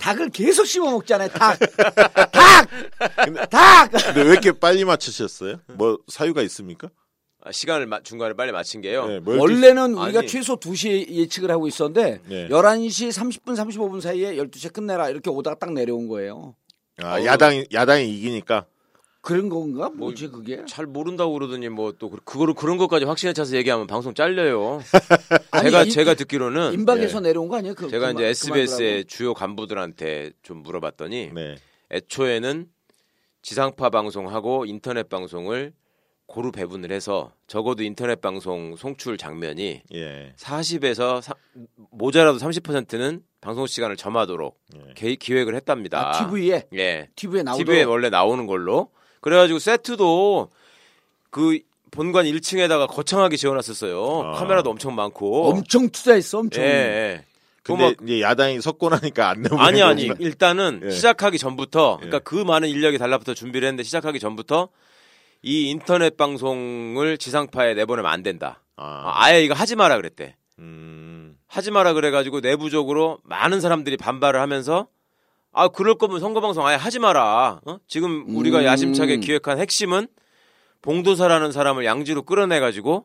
닭을 0.00 0.28
계속 0.30 0.66
씹어 0.66 0.90
먹잖아요 0.90 1.30
닭닭닭! 2.32 3.90
근데 3.92 4.22
왜 4.22 4.30
이렇게 4.32 4.52
빨리 4.52 4.84
맞추셨어요? 4.84 5.60
뭐 5.68 5.98
사유가 6.08 6.42
있습니까? 6.42 6.90
아, 7.44 7.50
시간을 7.50 7.86
마- 7.86 8.00
중간에 8.02 8.34
빨리 8.34 8.52
맞춘 8.52 8.80
게요. 8.80 9.06
네, 9.06 9.18
뭐 9.18 9.36
원래는 9.36 9.94
우리가 9.94 10.20
아니. 10.20 10.28
최소 10.28 10.56
2시에 10.56 11.08
예측을 11.08 11.50
하고 11.50 11.66
있었는데 11.66 12.20
네. 12.28 12.48
11시 12.48 13.08
30분 13.10 13.56
35분 13.56 14.00
사이에 14.00 14.36
12시에 14.36 14.72
끝내라 14.72 15.08
이렇게 15.10 15.28
오다가 15.28 15.56
딱 15.58 15.72
내려온 15.72 16.06
거예요 16.06 16.54
아, 16.98 17.22
야당이 17.24 17.66
야당이 17.72 18.08
이기니까 18.16 18.66
그런 19.22 19.48
건가 19.48 19.90
뭐지 19.94 20.28
그게 20.28 20.62
잘 20.68 20.86
모른다고 20.86 21.32
그러더니 21.32 21.68
뭐 21.68 21.92
또 21.98 22.10
그거를 22.10 22.54
그런 22.54 22.76
것까지 22.76 23.04
확신에 23.06 23.32
차서 23.32 23.56
얘기하면 23.56 23.86
방송 23.88 24.14
잘려요. 24.14 24.80
아니, 25.50 25.64
제가 25.70 25.82
임- 25.84 25.90
제가 25.90 26.14
듣기로는 26.14 26.72
임박에서 26.74 27.18
예. 27.18 27.20
내려온 27.22 27.48
거 27.48 27.56
아니에요? 27.56 27.74
그, 27.74 27.88
제가 27.88 28.06
그 28.08 28.12
이제 28.14 28.22
말- 28.22 28.30
SBS의 28.30 29.04
주요 29.06 29.34
간부들한테 29.34 30.30
좀 30.42 30.62
물어봤더니 30.62 31.30
네. 31.34 31.56
애초에는 31.90 32.66
지상파 33.42 33.90
방송하고 33.90 34.64
인터넷 34.66 35.08
방송을 35.08 35.72
고루 36.32 36.50
배분을 36.50 36.90
해서 36.92 37.30
적어도 37.46 37.82
인터넷 37.82 38.22
방송 38.22 38.74
송출 38.76 39.18
장면이 39.18 39.82
예. 39.92 40.32
40에서 40.38 41.20
모자라도 41.90 42.38
30%는 42.38 43.22
방송 43.42 43.66
시간을 43.66 43.96
점하도록 43.98 44.58
예. 44.76 44.94
개- 44.94 45.14
기획을 45.16 45.54
했답니다. 45.54 46.08
아, 46.08 46.26
TV에 46.30 46.68
예. 46.74 47.08
TV에 47.16 47.42
나오도록 47.42 47.66
TV에 47.66 47.82
원래 47.82 48.08
나오는 48.08 48.46
걸로. 48.46 48.88
그래가지고 49.20 49.58
세트도 49.58 50.48
그 51.28 51.58
본관 51.90 52.24
1층에다가 52.24 52.88
거창하게 52.88 53.36
지어놨었어요. 53.36 54.22
아. 54.24 54.32
카메라도 54.32 54.70
엄청 54.70 54.94
많고. 54.94 55.50
엄청 55.50 55.90
투자했어 55.90 56.38
엄청 56.38 56.64
예, 56.64 56.68
예. 56.68 57.24
근데 57.62 57.82
뭐 57.84 57.94
이제 58.04 58.22
야당이 58.22 58.62
섞고 58.62 58.88
나니까 58.88 59.28
안 59.28 59.42
내보낸 59.42 59.62
아니 59.64 59.82
아니. 59.82 60.10
일단은 60.18 60.80
예. 60.86 60.90
시작하기 60.90 61.36
전부터 61.36 61.96
그러니까 61.98 62.16
예. 62.16 62.20
그 62.24 62.36
많은 62.36 62.70
인력이 62.70 62.96
달라붙어 62.96 63.34
준비를 63.34 63.68
했는데 63.68 63.82
시작하기 63.82 64.18
전부터 64.18 64.70
이 65.42 65.68
인터넷 65.70 66.16
방송을 66.16 67.18
지상파에 67.18 67.74
내보내면 67.74 68.10
안 68.10 68.22
된다. 68.22 68.62
아, 68.76 68.84
아, 68.84 69.24
아예 69.24 69.42
이거 69.42 69.54
하지 69.54 69.74
마라 69.74 69.96
그랬대. 69.96 70.36
음. 70.60 71.36
하지 71.48 71.70
마라 71.70 71.92
그래가지고 71.92 72.40
내부적으로 72.40 73.18
많은 73.24 73.60
사람들이 73.60 73.96
반발을 73.96 74.40
하면서 74.40 74.86
아 75.52 75.68
그럴 75.68 75.96
거면 75.96 76.20
선거 76.20 76.40
방송 76.40 76.64
아예 76.64 76.76
하지 76.76 76.98
마라. 76.98 77.60
어? 77.66 77.78
지금 77.88 78.24
우리가 78.36 78.60
음. 78.60 78.64
야심차게 78.64 79.18
기획한 79.18 79.58
핵심은 79.58 80.06
봉도사라는 80.80 81.52
사람을 81.52 81.84
양지로 81.84 82.22
끌어내가지고 82.22 83.04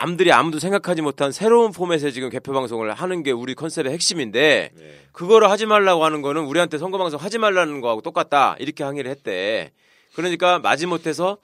남들이 0.00 0.32
아무도 0.32 0.58
생각하지 0.58 1.02
못한 1.02 1.32
새로운 1.32 1.72
포맷의 1.72 2.12
지금 2.12 2.28
개표 2.28 2.52
방송을 2.52 2.92
하는 2.92 3.22
게 3.22 3.30
우리 3.30 3.54
컨셉의 3.54 3.92
핵심인데 3.92 4.70
네. 4.74 5.00
그거를 5.12 5.50
하지 5.50 5.66
말라고 5.66 6.04
하는 6.04 6.22
거는 6.22 6.44
우리한테 6.44 6.78
선거 6.78 6.98
방송 6.98 7.20
하지 7.20 7.38
말라는 7.38 7.80
거하고 7.80 8.00
똑같다 8.00 8.56
이렇게 8.58 8.84
항의를 8.84 9.10
했대. 9.10 9.70
그러니까 10.14 10.58
마지못해서 10.58 11.38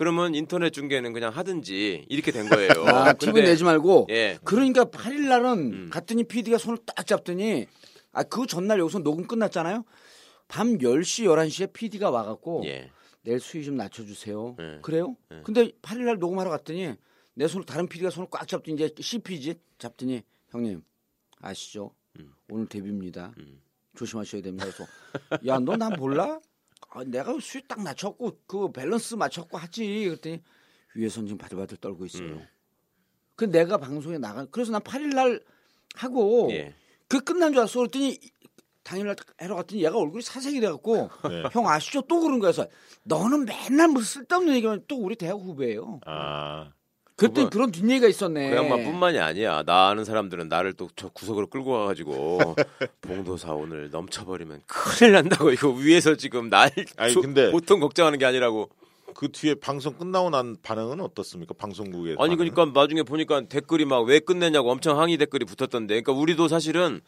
그러면 0.00 0.34
인터넷 0.34 0.70
중계는 0.70 1.12
그냥 1.12 1.30
하든지 1.30 2.06
이렇게 2.08 2.32
된 2.32 2.48
거예요. 2.48 2.70
아, 2.88 3.12
TV 3.12 3.42
내지 3.42 3.64
말고 3.64 4.06
예. 4.08 4.38
그러니까 4.44 4.86
8일 4.86 5.28
날은 5.28 5.58
음. 5.74 5.90
갔더니 5.92 6.24
PD가 6.24 6.56
손을 6.56 6.78
딱 6.86 7.06
잡더니 7.06 7.66
아 8.12 8.22
그 8.22 8.46
전날 8.46 8.78
여기서 8.80 9.00
녹음 9.00 9.26
끝났잖아요. 9.26 9.84
밤 10.48 10.78
10시 10.78 11.24
11시에 11.26 11.74
PD가 11.74 12.08
와 12.08 12.24
갖고 12.24 12.62
예. 12.64 12.90
내일 13.24 13.40
수위 13.40 13.62
좀 13.62 13.76
낮춰 13.76 14.02
주세요. 14.06 14.54
네. 14.58 14.78
그래요? 14.80 15.16
네. 15.28 15.42
근데 15.44 15.70
8일 15.82 16.04
날 16.06 16.18
녹음하러 16.18 16.48
갔더니 16.48 16.94
내 17.34 17.46
손을 17.46 17.66
다른 17.66 17.86
PD가 17.86 18.08
손을 18.08 18.28
꽉 18.30 18.48
잡더니 18.48 18.76
이제 18.76 18.94
CPG 18.98 19.56
잡더니 19.76 20.22
형님 20.48 20.80
아시죠? 21.42 21.94
음. 22.18 22.32
오늘 22.48 22.66
데뷔입니다. 22.66 23.34
음. 23.36 23.60
조심하셔야 23.96 24.40
됩니다. 24.40 24.64
그래서 24.64 24.86
야 25.46 25.58
너 25.60 25.76
난 25.76 25.92
몰라? 25.98 26.40
아, 26.88 27.04
내가 27.04 27.36
수위 27.40 27.62
딱 27.68 27.80
맞췄고 27.80 28.40
그 28.46 28.72
밸런스 28.72 29.14
맞췄고 29.14 29.58
하지. 29.58 30.04
그랬더니 30.04 30.42
위에선 30.94 31.26
지금 31.26 31.38
바들바들 31.38 31.76
떨고 31.78 32.06
있어요. 32.06 32.28
음. 32.28 32.46
그 33.36 33.44
내가 33.44 33.78
방송에 33.78 34.18
나가 34.18 34.44
그래서 34.46 34.72
난 34.72 34.82
8일 34.82 35.14
날 35.14 35.40
하고 35.94 36.48
예. 36.52 36.74
그 37.08 37.20
끝난 37.20 37.52
줄 37.52 37.60
알았어. 37.60 37.78
그랬더니 37.80 38.18
당일날 38.82 39.14
해러 39.40 39.56
갔더니 39.56 39.84
얘가 39.84 39.98
얼굴이 39.98 40.22
사색이 40.22 40.60
돼갖고 40.60 41.10
네. 41.30 41.42
형 41.52 41.68
아시죠? 41.68 42.02
또 42.02 42.20
그런 42.20 42.38
거여서 42.38 42.66
너는 43.04 43.44
맨날 43.44 43.88
무슨 43.88 44.22
쓸데없는 44.22 44.54
얘기만 44.56 44.84
또 44.88 44.96
우리 44.96 45.16
대학 45.16 45.34
후배예요. 45.34 46.00
아. 46.06 46.72
그랬더니 47.20 47.44
그거- 47.46 47.50
그런 47.50 47.70
뒷얘기가 47.70 48.08
있었네. 48.08 48.50
그 48.50 48.56
양반뿐만이 48.56 49.18
아니야. 49.18 49.62
나 49.64 49.88
아는 49.88 50.04
사람들은 50.04 50.48
나를 50.48 50.72
또 50.74 50.88
저 50.96 51.08
구석으로 51.10 51.46
끌고 51.48 51.70
와가지고 51.70 52.38
봉도사 53.02 53.52
오늘 53.54 53.90
넘쳐버리면 53.90 54.62
큰일 54.66 55.12
난다고 55.12 55.50
이거 55.52 55.68
위에서 55.70 56.16
지금 56.16 56.48
날 56.48 56.70
아니, 56.96 57.12
조- 57.12 57.20
근데- 57.20 57.50
보통 57.50 57.80
걱정하는 57.80 58.18
게 58.18 58.24
아니라고. 58.24 58.68
그 59.12 59.28
뒤에 59.32 59.54
방송 59.56 59.94
끝나고 59.94 60.30
난 60.30 60.56
반응은 60.62 61.00
어떻습니까? 61.00 61.52
방송국의 61.54 62.12
아니 62.12 62.36
반응은? 62.36 62.36
그러니까 62.54 62.80
나중에 62.80 63.02
보니까 63.02 63.42
댓글이 63.48 63.84
막 63.84 64.02
왜 64.04 64.20
끝내냐고 64.20 64.70
엄청 64.70 64.98
항의 65.00 65.16
댓글이 65.18 65.44
붙었던데. 65.46 66.00
그러니까 66.00 66.12
우리도 66.12 66.46
사실은 66.48 67.00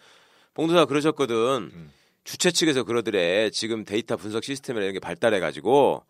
봉도사 0.54 0.84
그러셨거든. 0.86 1.70
음. 1.72 1.90
주최 2.24 2.50
측에서 2.50 2.82
그러더래. 2.84 3.50
지금 3.50 3.84
데이터 3.84 4.16
분석 4.16 4.44
시스템이나 4.44 4.82
이런 4.84 4.92
게 4.94 4.98
발달해가지고 5.00 6.02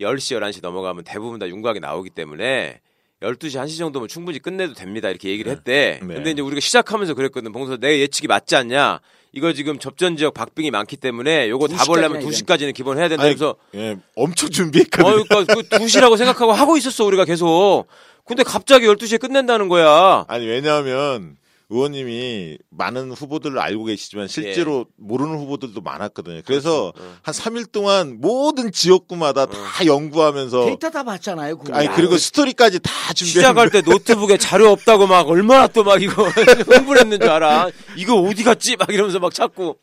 10시 0.00 0.36
11시 0.40 0.62
넘어가면 0.62 1.04
대부분 1.04 1.38
다 1.38 1.48
윤곽이 1.48 1.80
나오기 1.80 2.10
때문에 2.10 2.80
12시 3.22 3.62
1시 3.62 3.78
정도면 3.78 4.08
충분히 4.08 4.38
끝내도 4.38 4.74
됩니다. 4.74 5.08
이렇게 5.08 5.30
얘기를 5.30 5.50
했대. 5.52 6.00
네. 6.02 6.14
근데 6.14 6.32
이제 6.32 6.42
우리가 6.42 6.60
시작하면서 6.60 7.14
그랬거든. 7.14 7.52
봉도사 7.52 7.78
내 7.80 8.00
예측이 8.00 8.26
맞지 8.28 8.56
않냐? 8.56 9.00
이거 9.34 9.52
지금 9.54 9.78
접전 9.78 10.16
지역 10.16 10.34
박빙이 10.34 10.70
많기 10.70 10.96
때문에 10.96 11.48
요거 11.48 11.68
다 11.68 11.76
2시까지나 11.76 11.86
보려면 11.86 12.16
얘기하는 12.22 12.38
2시까지는 12.38 12.74
기본 12.74 12.98
해야 12.98 13.08
된다. 13.08 13.24
그래서 13.24 13.56
예, 13.74 13.96
엄청 14.14 14.50
준비했거든요. 14.50 15.08
어, 15.08 15.24
그러니까 15.26 15.54
그 15.54 15.62
2시라고 15.62 16.18
생각하고 16.18 16.52
하고 16.52 16.76
있었어. 16.76 17.04
우리가 17.06 17.24
계속. 17.24 17.86
근데 18.26 18.42
갑자기 18.42 18.86
12시에 18.86 19.18
끝낸다는 19.18 19.68
거야. 19.68 20.24
아니 20.28 20.46
왜냐하면 20.46 21.36
의원님이 21.72 22.58
많은 22.70 23.12
후보들을 23.12 23.58
알고 23.58 23.84
계시지만 23.84 24.28
실제로 24.28 24.86
모르는 24.96 25.36
후보들도 25.38 25.80
많았거든요. 25.80 26.42
그래서 26.44 26.92
예. 26.96 26.98
그렇죠. 27.00 27.12
어. 27.12 27.18
한 27.22 27.34
3일 27.34 27.72
동안 27.72 28.20
모든 28.20 28.70
지역구마다 28.70 29.46
다 29.46 29.86
연구하면서 29.86 30.66
데이터 30.66 30.90
다 30.90 31.02
봤잖아요. 31.02 31.58
그거. 31.58 31.74
아니 31.74 31.88
그리고 31.88 32.18
스토리까지 32.18 32.80
다 32.80 32.90
준비했는데 33.14 33.30
시작할 33.40 33.70
때 33.70 33.80
노트북에 33.82 34.36
자료 34.36 34.68
없다고 34.70 35.06
막 35.06 35.28
얼마나 35.28 35.66
또 35.66 35.82
막 35.82 36.00
이거 36.02 36.22
흥분 36.68 36.98
했는 36.98 37.18
줄 37.18 37.28
알아. 37.30 37.70
이거 37.96 38.16
어디 38.20 38.44
갔지? 38.44 38.76
막 38.76 38.88
이러면서 38.90 39.18
막 39.18 39.32
찾고. 39.34 39.78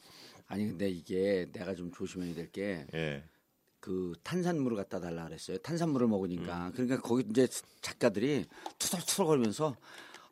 아니 0.47 0.65
근데 0.65 0.89
이게 0.89 1.45
내가 1.53 1.75
좀 1.75 1.91
조심해야 1.91 2.33
될게그 2.35 2.87
예. 2.95 3.23
탄산물을 4.23 4.77
갖다 4.77 4.99
달라 4.99 5.25
그랬어요. 5.25 5.57
탄산물을 5.59 6.07
음. 6.07 6.09
먹으니까 6.11 6.71
그러니까 6.73 6.99
거기 7.01 7.23
이제 7.29 7.47
작가들이 7.81 8.45
투덜투덜 8.79 9.25
거리면서 9.25 9.75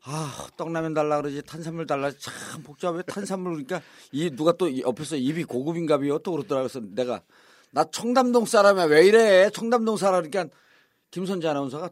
아 0.04 0.46
떡라면 0.56 0.94
달라 0.94 1.16
그러지 1.20 1.42
탄산물 1.42 1.86
달라. 1.86 2.10
참 2.18 2.62
복잡해. 2.62 3.02
탄산물 3.02 3.52
그러니까 3.64 3.82
이 4.12 4.30
누가 4.30 4.52
또 4.52 4.78
옆에서 4.78 5.16
입이 5.16 5.44
고급인가비요. 5.44 6.18
또 6.20 6.32
그러더라 6.32 6.62
그래서 6.62 6.80
내가 6.82 7.20
나 7.70 7.84
청담동 7.84 8.46
사람이야. 8.46 8.84
왜 8.84 9.06
이래? 9.06 9.50
청담동 9.50 9.96
사람. 9.96 10.28
그러니까 10.30 10.54
김선재 11.10 11.48
아나운서가 11.48 11.90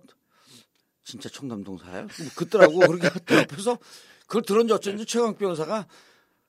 진짜 1.05 1.29
청담동 1.29 1.79
살아요? 1.79 2.07
그더라고. 2.37 2.79
그렇게 2.79 3.09
옆에서 3.37 3.79
그걸 4.27 4.43
들은 4.43 4.67
지 4.67 4.73
어쩐지 4.73 5.05
최강 5.05 5.35
변호사가 5.37 5.87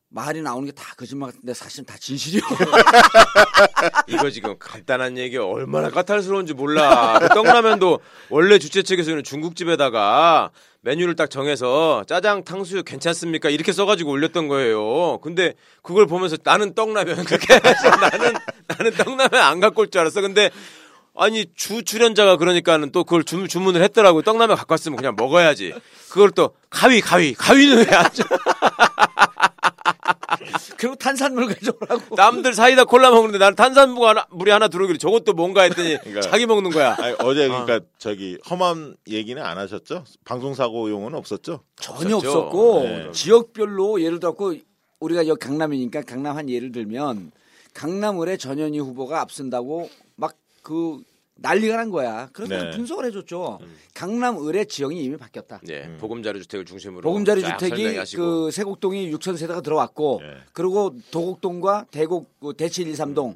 말이 0.10 0.42
나오는 0.42 0.66
게 0.66 0.72
다 0.72 0.96
거짓말 0.96 1.32
같은데 1.32 1.54
사실 1.54 1.84
다 1.86 1.98
진실이요. 2.00 2.42
이거 4.08 4.30
지금 4.30 4.56
간단한 4.58 5.18
얘기 5.18 5.38
얼마나 5.38 5.90
까탈스러운지 5.90 6.54
몰라. 6.54 7.20
그 7.20 7.28
떡라면도 7.30 8.00
원래 8.30 8.58
주최 8.58 8.84
측에서는 8.84 9.24
중국집에다가 9.24 10.52
메뉴를 10.88 11.18
딱 11.18 11.30
정해서 11.30 12.06
짜장, 12.08 12.46
탕수육 12.46 12.86
괜찮습니까? 12.86 13.50
이렇게 13.50 13.74
써가지고 13.74 14.10
올렸던 14.10 14.48
거예요. 14.48 15.20
근데 15.22 15.54
그걸 15.82 16.08
보면서 16.08 16.38
나는 16.46 16.74
떡라면 16.76 17.26
그렇게 17.26 17.56
해서 17.56 17.90
나는 18.00 18.34
나는 18.68 18.92
떡라면 18.94 19.34
안 19.36 19.60
갖고 19.60 19.82
올 19.82 19.88
줄 19.90 20.00
알았어. 20.00 20.22
근데 20.22 20.50
아니 21.14 21.46
주 21.56 21.84
출연자가 21.84 22.38
그러니까는 22.38 22.92
또 22.94 23.04
그걸 23.04 23.26
주, 23.26 23.50
주문을 23.50 23.82
했더라고. 23.82 24.22
떡라면 24.22 24.56
갖고 24.56 24.72
왔으면 24.74 24.96
그냥 24.96 25.16
먹어야지. 25.18 25.74
그걸 26.10 26.32
또 26.32 26.52
가위 26.70 27.02
가위 27.02 27.34
가위는 27.34 27.80
왜 27.86 27.94
안 27.94 28.10
줘? 28.14 28.24
그리고 30.78 30.96
탄산물 30.96 31.48
가져오라고. 31.48 32.16
남들 32.16 32.54
사이다 32.54 32.86
콜라 32.86 33.12
먹는데 33.12 33.38
나는 33.38 33.56
탄산물 33.56 34.08
하나 34.08 34.26
물이 34.32 34.52
하나 34.52 34.68
들어오길래 34.68 34.98
저것도 34.98 35.34
뭔가 35.34 35.64
했더니 35.64 35.98
그러니까. 36.04 36.22
자기 36.22 36.46
먹는 36.46 36.72
거야. 36.72 36.96
아니, 37.00 37.16
어제 37.20 37.48
그러니까 37.48 37.80
저기 37.98 38.38
험한 38.50 38.96
얘기는 39.08 39.42
안 39.42 39.58
하셨죠? 39.58 40.04
방송 40.26 40.54
사고 40.54 40.90
용어는 40.90 41.18
없었죠? 41.18 41.62
전혀 41.80 42.18
없었죠. 42.18 42.38
없었고 42.40 42.84
네. 42.84 43.12
지역별로 43.12 44.02
예를 44.02 44.20
들었고 44.20 44.56
우리가 45.00 45.28
여기 45.28 45.40
강남이니까 45.40 46.02
강남 46.04 46.38
한 46.38 46.50
예를 46.50 46.72
들면 46.72 47.32
강남을의 47.74 48.38
전현희 48.38 48.80
후보가 48.80 49.22
앞선다고 49.22 49.90
막 50.16 50.34
그 50.68 51.02
난리가 51.38 51.76
난 51.78 51.90
거야. 51.90 52.30
그래서 52.34 52.64
네. 52.64 52.72
분석을 52.72 53.06
해줬죠. 53.06 53.60
강남을의 53.94 54.68
지형이 54.68 55.04
이미 55.04 55.18
바뀌었다. 55.18 55.62
예, 55.70 55.98
보금자리 55.98 56.42
주택을 56.42 56.66
중심으로 56.66 57.02
보금자리 57.02 57.42
쫙 57.42 57.58
주택이 57.58 57.84
설명하시고. 57.84 58.24
그 58.24 58.52
세곡동이 58.52 59.12
6천 59.14 59.38
세대가 59.38 59.62
들어왔고 59.62 60.22
예. 60.24 60.38
그리고 60.54 60.96
도곡동과 61.12 61.88
대곡 61.92 62.40
그 62.40 62.54
대치 62.54 62.82
1, 62.82 62.90
2, 62.90 62.94
3동 62.94 63.36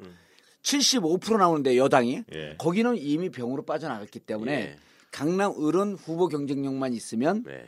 75% 0.64 1.38
나오는데 1.38 1.78
여당이 1.78 2.24
예. 2.34 2.56
거기는 2.58 2.95
이미 2.97 3.30
병으로 3.30 3.64
빠져나갔기 3.64 4.20
때문에 4.20 4.52
예. 4.54 4.76
강남 5.12 5.54
을은 5.62 5.95
후보 5.95 6.28
경쟁력만 6.28 6.93
있으면 6.93 7.43
네. 7.45 7.64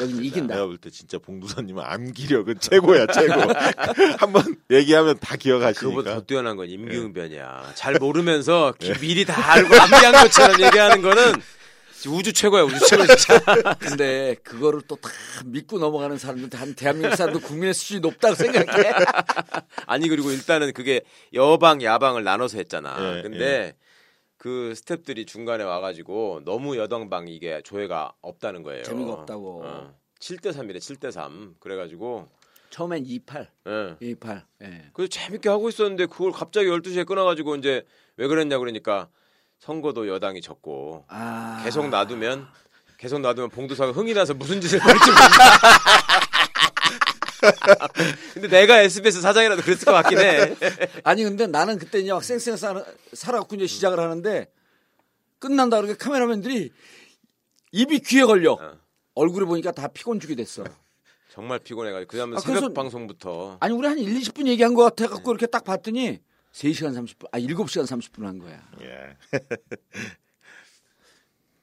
여기는 0.00 0.24
이긴다. 0.24 0.54
내가 0.54 0.66
볼 0.66 0.78
때 0.78 0.90
진짜 0.90 1.18
봉두사님은 1.18 1.82
암기력은 1.84 2.60
최고야 2.60 3.06
최고. 3.06 3.34
한번 4.18 4.56
얘기하면 4.70 5.18
다 5.20 5.36
기억하시니까. 5.36 6.02
더 6.02 6.20
뛰어난 6.22 6.56
건 6.56 6.68
임기응변이야. 6.68 7.72
잘 7.74 7.94
모르면서 7.98 8.74
기- 8.80 8.92
미리 9.00 9.24
다 9.24 9.52
알고 9.52 9.74
암기한 9.74 10.12
것처럼 10.12 10.60
얘기하는 10.60 11.02
거는 11.02 11.32
우주 12.06 12.34
최고야, 12.34 12.64
우주 12.64 12.78
최고 12.86 13.06
진짜. 13.06 13.38
근데 13.80 14.36
그거를 14.44 14.82
또 14.86 14.96
다 14.96 15.08
믿고 15.46 15.78
넘어가는 15.78 16.18
사람들 16.18 16.60
한 16.60 16.74
대한민국 16.74 17.16
사람들 17.16 17.40
국민의 17.40 17.72
수준이 17.72 18.00
높다고 18.00 18.34
생각해. 18.34 18.92
아니 19.86 20.08
그리고 20.08 20.30
일단은 20.30 20.72
그게 20.74 21.00
여방 21.32 21.82
야방을 21.82 22.22
나눠서 22.24 22.58
했잖아. 22.58 22.96
예, 23.18 23.22
근데 23.22 23.74
그 24.44 24.74
스탭들이 24.76 25.26
중간에 25.26 25.64
와가지고 25.64 26.42
너무 26.44 26.76
여당방 26.76 27.28
이게 27.28 27.62
조회가 27.62 28.12
없다는 28.20 28.62
거예요. 28.62 28.82
재미가 28.82 29.10
없다고. 29.10 29.62
어. 29.64 29.94
7대 30.20 30.52
3이래 30.52 30.76
7대 30.76 31.10
3. 31.10 31.54
그래가지고 31.58 32.28
처음엔 32.68 33.06
28, 33.06 33.48
예. 33.66 33.96
28. 33.98 34.44
예. 34.64 34.90
그래서 34.92 35.08
재밌게 35.08 35.48
하고 35.48 35.70
있었는데 35.70 36.04
그걸 36.04 36.30
갑자기 36.30 36.68
12시에 36.68 37.06
끊어가지고 37.06 37.56
이제 37.56 37.86
왜 38.18 38.26
그랬냐 38.26 38.58
그러니까 38.58 39.08
선거도 39.60 40.08
여당이 40.08 40.42
졌고 40.42 41.06
아. 41.08 41.62
계속 41.64 41.88
놔두면 41.88 42.46
계속 42.98 43.20
놔두면 43.20 43.48
봉두사가 43.48 43.92
흥이 43.92 44.12
나서 44.12 44.34
무슨 44.34 44.60
짓을 44.60 44.78
벌일지 44.84 45.10
몰라. 45.10 45.20
근데 48.34 48.48
내가 48.48 48.80
SBS 48.80 49.20
사장이라도 49.20 49.62
그랬을 49.62 49.84
것 49.84 49.92
같긴 49.92 50.18
해. 50.18 50.56
아니 51.04 51.24
근데 51.24 51.46
나는 51.46 51.78
그때 51.78 51.98
이제 52.00 52.12
막 52.12 52.22
쌩쌩 52.22 52.56
살아, 52.56 52.84
살아갖고 53.12 53.56
이제 53.56 53.66
시작을 53.66 53.98
하는데 53.98 54.50
끝난다 55.38 55.80
그러니까 55.80 56.02
카메라맨들이 56.02 56.72
입이 57.72 58.00
귀에 58.00 58.24
걸려. 58.24 58.52
어. 58.52 58.78
얼굴을 59.14 59.46
보니까 59.46 59.72
다 59.72 59.88
피곤죽이 59.88 60.36
됐어. 60.36 60.64
정말 61.32 61.58
피곤해가지고 61.58 62.08
그다음에 62.08 62.36
아, 62.36 62.40
새벽 62.40 62.74
방송부터 62.74 63.56
아니 63.60 63.74
우리 63.74 63.88
한 63.88 63.98
1, 63.98 64.20
20분 64.20 64.46
얘기한 64.46 64.74
것 64.74 64.84
같아 64.84 65.08
갖고 65.08 65.32
이렇게 65.32 65.46
딱 65.46 65.64
봤더니 65.64 66.20
3시간 66.52 66.94
30분, 66.94 67.28
아 67.32 67.38
7시간 67.40 67.84
30분 67.84 68.22
한 68.24 68.38
거야. 68.38 68.62
예. 68.82 69.16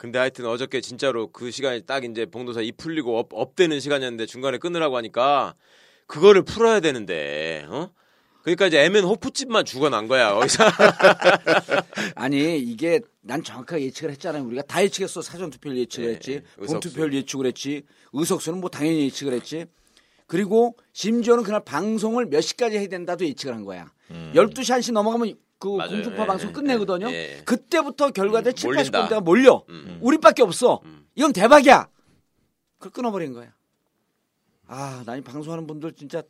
근데 0.02 0.18
하여튼 0.18 0.47
어저께 0.47 0.82
진짜로 0.82 1.28
그 1.28 1.52
시간이 1.52 1.84
딱 1.86 2.04
이제 2.04 2.26
봉도사 2.26 2.62
입 2.62 2.78
풀리고 2.78 3.20
up, 3.20 3.28
up되는 3.34 3.80
시간이었는데 3.80 4.26
중간에 4.26 4.58
끊으라고 4.58 4.97
하니까 4.97 5.54
그거를 6.08 6.41
풀어야 6.41 6.80
되는데 6.80 7.68
어? 7.70 7.91
그러니까 8.41 8.66
이제 8.66 8.80
에멘 8.80 9.04
호프집만 9.04 9.64
죽어난 9.64 10.08
거야 10.08 10.34
거기서 10.34 10.64
아니 12.18 12.58
이게 12.58 12.99
난 13.22 13.43
정확하게 13.43 13.86
예측을 13.86 14.10
했잖아요. 14.14 14.43
우리가 14.43 14.64
다 14.64 14.84
예측했어. 14.84 15.22
사전 15.22 15.52
투표를 15.52 15.78
예측을 15.78 16.08
네, 16.08 16.14
했지. 16.16 16.41
의석수. 16.58 16.89
본투표를 16.89 17.14
예측을 17.14 17.45
했지. 17.45 17.84
의석수는 18.14 18.60
뭐 18.60 18.72
당연히 18.72 19.04
예측을 19.04 19.34
했지. 19.34 19.66
그리고 20.26 20.76
심지어는 20.93 21.43
그날 21.43 21.64
방송을 21.64 22.26
몇 22.26 22.41
시까지 22.41 22.80
해야 22.80 22.88
된다도 22.88 23.24
예측을 23.24 23.54
한 23.54 23.66
거야. 23.66 23.93
12시 24.10 24.64
1시 24.64 24.93
넘어가면 24.93 25.36
그 25.62 25.74
음. 25.74 25.78
맞아요. 25.78 25.91
공중파 25.91 26.24
예, 26.24 26.28
방송 26.28 26.49
예, 26.49 26.53
끝내거든요. 26.53 27.09
예, 27.12 27.38
예. 27.38 27.43
그때부터 27.45 28.09
결과대 28.09 28.49
음, 28.49 28.55
7, 28.55 28.70
몰린다. 28.74 29.05
80%대가 29.05 29.22
몰려. 29.22 29.64
음. 29.70 29.99
우리밖에 30.01 30.41
없어. 30.41 30.82
음. 30.84 31.05
이건 31.16 31.32
대박이야. 31.32 31.88
그걸 32.80 32.91
끊어버린 32.91 33.32
거야. 33.34 33.53
아, 34.66 35.03
나이 35.05 35.22
방송하는 35.22 35.68
분들 35.68 35.93
진짜 35.93 36.24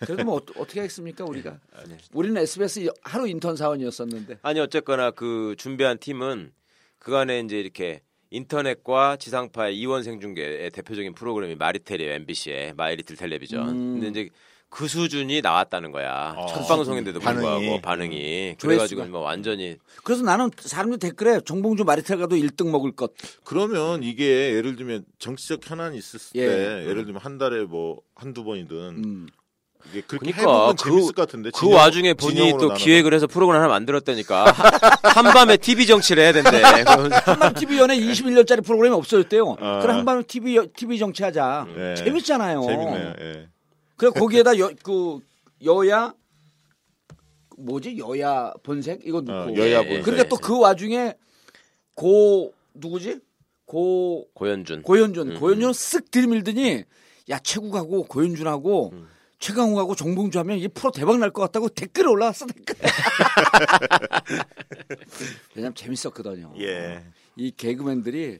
그래도 0.00 0.24
뭐 0.24 0.36
어, 0.36 0.40
어떻게 0.56 0.80
하겠습니까 0.80 1.24
우리가. 1.24 1.58
네. 1.88 1.98
우리는 2.12 2.36
SBS 2.42 2.90
하루 3.02 3.28
인턴 3.28 3.56
사원이었었는데. 3.56 4.38
아니 4.42 4.58
어쨌거나 4.58 5.12
그 5.12 5.54
준비한 5.56 5.98
팀은 5.98 6.52
그간에 6.98 7.40
이제 7.40 7.60
이렇게 7.60 8.02
인터넷과 8.30 9.16
지상파의 9.16 9.78
이원 9.78 10.02
생 10.02 10.20
중계의 10.20 10.70
대표적인 10.70 11.14
프로그램이 11.14 11.54
마리텔이에요 11.54 12.12
MBC의 12.14 12.74
마이리틀 12.74 13.14
텔레비전. 13.14 13.68
음. 13.68 14.00
근데 14.00 14.08
이제 14.08 14.30
그 14.74 14.88
수준이 14.88 15.40
나왔다는 15.40 15.92
거야. 15.92 16.34
어. 16.36 16.46
첫 16.46 16.66
방송인데도 16.66 17.20
반응이. 17.20 17.46
불구하고 17.46 17.80
반응이. 17.80 18.56
그래가지고. 18.60 19.04
뭐 19.04 19.20
완전히 19.20 19.76
그래서 20.02 20.24
나는 20.24 20.50
사람들 20.58 20.98
댓글에 20.98 21.40
정봉주 21.44 21.84
마리텔 21.84 22.18
가도 22.18 22.34
1등 22.34 22.70
먹을 22.70 22.90
것. 22.90 23.12
그러면 23.44 24.02
이게 24.02 24.52
예를 24.54 24.74
들면 24.74 25.04
정치적 25.20 25.60
현안이 25.70 25.96
있었을 25.96 26.32
예. 26.34 26.46
때 26.48 26.86
예를 26.88 27.04
들면 27.04 27.22
한 27.22 27.38
달에 27.38 27.62
뭐 27.62 28.00
한두 28.16 28.42
번이든 28.42 28.76
음. 28.76 29.26
이게 29.92 30.00
그렇게 30.00 30.32
그러니까 30.32 30.40
해보면 30.40 30.76
그- 30.76 30.90
재밌을 30.90 31.12
것 31.12 31.22
같은데 31.26 31.50
그 31.54 31.60
진영- 31.60 31.76
와중에 31.78 32.14
본인이 32.14 32.50
또 32.52 32.56
나눠서. 32.66 32.74
기획을 32.84 33.14
해서 33.14 33.28
프로그램 33.28 33.60
하나 33.60 33.68
만들었다니까. 33.70 34.44
한밤에 35.14 35.56
TV 35.56 35.86
정치를 35.86 36.20
해야 36.24 36.32
된대. 36.32 36.50
한밤 37.24 37.54
TV 37.54 37.78
연애 37.78 37.96
21년짜리 37.96 38.64
프로그램이 38.64 38.92
없어졌대요. 38.96 39.56
아. 39.60 39.78
그래 39.82 39.92
한밤 39.92 40.24
TV 40.26 40.56
여- 40.56 40.66
TV 40.74 40.98
정치하자. 40.98 41.66
예. 41.78 41.94
재밌잖아요. 41.94 42.62
재밌네요. 42.62 43.12
예. 43.20 43.48
그래 43.96 44.10
거기에다 44.10 44.58
여, 44.58 44.70
그 44.82 45.20
여야 45.64 46.14
뭐지 47.58 47.98
여야 47.98 48.52
본색 48.62 49.02
이거 49.06 49.20
넣고. 49.20 49.52
어, 49.52 49.56
여야 49.56 49.80
예, 49.80 49.86
본색. 49.86 50.04
그러니까 50.04 50.28
또 50.28 50.36
그 50.36 50.58
와중에 50.58 51.14
고 51.94 52.52
누구지 52.74 53.20
고 53.66 54.28
고현준. 54.34 54.82
고현준 54.82 55.30
음, 55.32 55.40
고현준 55.40 55.70
쓱 55.70 56.10
들이밀더니 56.10 56.84
야 57.30 57.38
최국하고 57.38 58.04
고현준하고 58.04 58.90
음. 58.92 59.08
최강욱하고 59.38 59.94
정봉주 59.94 60.38
하면 60.40 60.58
이 60.58 60.68
프로 60.68 60.90
대박 60.90 61.18
날 61.18 61.30
것 61.30 61.42
같다고 61.42 61.68
댓글에 61.68 62.06
올라왔어 62.08 62.46
댓글. 62.46 62.74
왜냐면 65.54 65.74
재밌었거든요. 65.74 66.54
예. 66.60 67.04
이 67.36 67.50
개그맨들이 67.50 68.38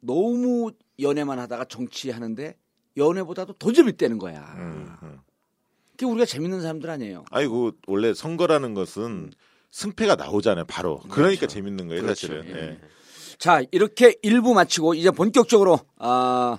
너무 0.00 0.72
연애만 1.00 1.38
하다가 1.38 1.64
정치하는데 1.66 2.56
연애보다도 2.96 3.54
더 3.54 3.72
재밌다는 3.72 4.18
거야. 4.18 4.40
음, 4.56 4.96
음. 5.02 5.20
그게 5.92 6.06
우리가 6.06 6.24
재밌는 6.24 6.60
사람들 6.60 6.90
아니에요. 6.90 7.24
아이고 7.30 7.72
원래 7.86 8.14
선거라는 8.14 8.74
것은 8.74 9.32
승패가 9.70 10.16
나오잖아요. 10.16 10.64
바로. 10.66 11.00
그러니까 11.10 11.46
재밌는 11.46 11.88
거예요, 11.88 12.02
그렇죠. 12.02 12.28
사실은. 12.28 12.48
예. 12.56 12.80
자 13.38 13.62
이렇게 13.72 14.12
1부 14.22 14.54
마치고 14.54 14.94
이제 14.94 15.10
본격적으로 15.10 15.80
아, 15.98 16.58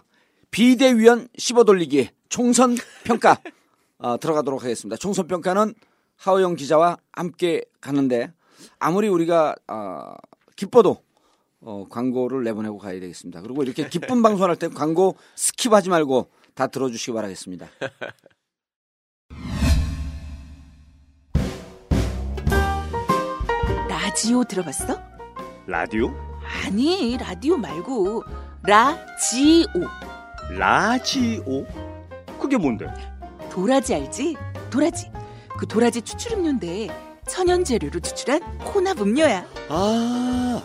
비대위원 0.51 1.27
씹어돌리기 1.37 2.09
총선 2.29 2.75
평가 3.03 3.41
어, 3.97 4.17
들어가도록 4.19 4.63
하겠습니다. 4.63 4.97
총선 4.97 5.27
평가는 5.27 5.73
하호영 6.17 6.55
기자와 6.55 6.97
함께 7.11 7.63
가는데 7.81 8.31
아무리 8.79 9.07
우리가 9.07 9.55
어, 9.67 10.13
기뻐도 10.55 11.01
어, 11.65 11.85
광고를 11.89 12.43
내보내고 12.43 12.77
가야 12.77 12.99
되겠습니다. 12.99 13.41
그리고 13.41 13.63
이렇게 13.63 13.89
기쁜 13.89 14.21
방송할 14.21 14.55
때 14.55 14.67
광고 14.69 15.15
skip하지 15.35 15.89
말고 15.89 16.29
다 16.53 16.67
들어주시기 16.67 17.11
바라겠습니다. 17.13 17.67
라지오 23.89 24.43
들어봤어? 24.43 24.99
라디오? 25.67 26.13
아니 26.65 27.17
라디오 27.17 27.57
말고 27.57 28.23
라지오 28.63 29.65
라지오? 30.57 31.65
그게 32.39 32.57
뭔데? 32.57 32.85
도라지 33.49 33.95
알지? 33.95 34.35
도라지 34.69 35.09
그 35.57 35.65
도라지 35.65 36.01
추출 36.01 36.33
음료인데 36.33 37.21
천연 37.27 37.63
재료로 37.63 37.99
추출한 38.01 38.41
혼합 38.61 39.01
음료야 39.01 39.45
아, 39.69 40.61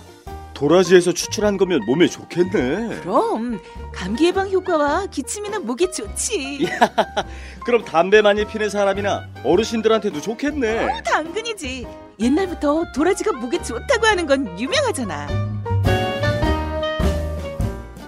도라지에서 0.61 1.13
추출한 1.13 1.57
거면 1.57 1.87
몸에 1.87 2.07
좋겠네. 2.07 3.01
그럼 3.01 3.59
감기 3.95 4.27
예방 4.27 4.51
효과와 4.51 5.07
기침이나 5.07 5.59
목에 5.59 5.91
좋지. 5.91 6.69
그럼 7.65 7.83
담배 7.83 8.21
많이 8.21 8.45
피는 8.45 8.69
사람이나 8.69 9.27
어르신들한테도 9.43 10.21
좋겠네. 10.21 11.03
당근이지. 11.03 11.87
옛날부터 12.19 12.93
도라지가 12.95 13.33
목에 13.39 13.63
좋다고 13.63 14.07
하는 14.07 14.27
건 14.27 14.61
유명하잖아. 14.61 15.29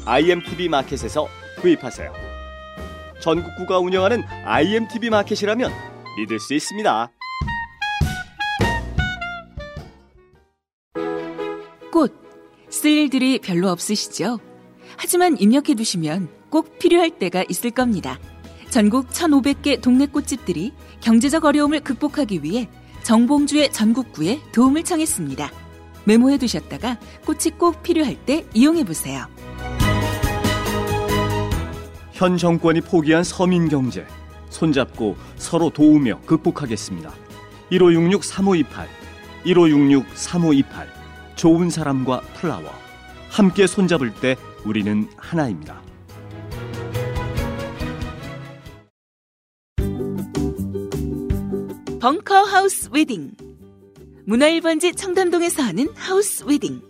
imtb 0.07 0.70
마켓에서 0.70 1.28
구입하세요. 1.61 2.28
전국구가 3.22 3.80
운영하는 3.80 4.24
imtb 4.45 5.09
마켓이라면 5.09 5.72
믿을 6.17 6.39
수 6.39 6.53
있습니다. 6.53 7.11
꽃, 11.91 12.13
쓸 12.70 12.91
일들이 12.91 13.39
별로 13.39 13.70
없으시죠? 13.70 14.39
하지만 14.97 15.38
입력해 15.38 15.76
두시면 15.76 16.30
꼭 16.49 16.80
필요할 16.80 17.11
때가 17.11 17.43
있을 17.49 17.72
겁니다. 17.72 18.20
전국 18.70 19.09
1,500개 19.09 19.82
동네 19.82 20.05
꽃집들이 20.05 20.74
경제적 21.01 21.45
어려움을 21.45 21.80
극복하기 21.80 22.43
위해 22.43 22.70
정봉주의 23.03 23.72
전국구에 23.72 24.39
도움을 24.51 24.84
청했습니다. 24.84 25.51
메모해 26.05 26.38
두셨다가 26.38 26.99
꽃이 27.26 27.57
꼭 27.57 27.82
필요할 27.82 28.15
때 28.26 28.45
이용해 28.53 28.84
보세요. 28.84 29.28
현 32.20 32.36
정권이 32.36 32.82
포기한 32.82 33.24
서민 33.24 33.70
경제 33.70 34.05
손잡고 34.49 35.15
서로 35.38 35.70
도우며 35.70 36.20
극복하겠습니다. 36.26 37.13
1566-3528 37.72 38.65
1566-3528 39.45 40.65
좋은 41.38 41.70
사람과 41.70 42.20
플라워 42.34 42.65
함께 43.30 43.65
손잡을 43.67 44.13
때 44.13 44.36
우리는 44.65 45.07
하나입니다. 45.15 45.82
벙커 52.01 52.36
하우스 52.36 52.89
웨딩. 52.91 53.32
문화 54.26 54.47
1번지 54.49 54.97
청담동에서 54.97 55.63
하는 55.63 55.88
하우스 55.95 56.43
웨딩. 56.43 56.82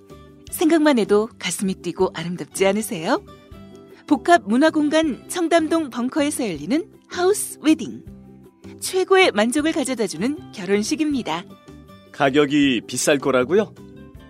생각만 0.49 0.97
해도 0.97 1.29
가슴이 1.37 1.75
뛰고 1.75 2.13
아름답지 2.15 2.65
않으세요? 2.65 3.21
복합 4.09 4.41
문화 4.47 4.71
공간 4.71 5.29
청담동 5.29 5.91
벙커에서 5.91 6.49
열리는 6.49 6.83
하우스 7.09 7.59
웨딩. 7.61 8.03
최고의 8.79 9.29
만족을 9.35 9.71
가져다주는 9.71 10.51
결혼식입니다. 10.51 11.45
가격이 12.11 12.81
비쌀 12.87 13.19
거라고요? 13.19 13.71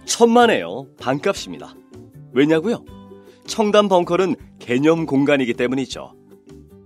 천만에요. 0.04 0.86
반값입니다. 1.00 1.76
왜냐고요? 2.34 2.84
청담 3.48 3.88
벙커는 3.88 4.36
개념 4.60 5.06
공간이기 5.06 5.54
때문이죠. 5.54 6.14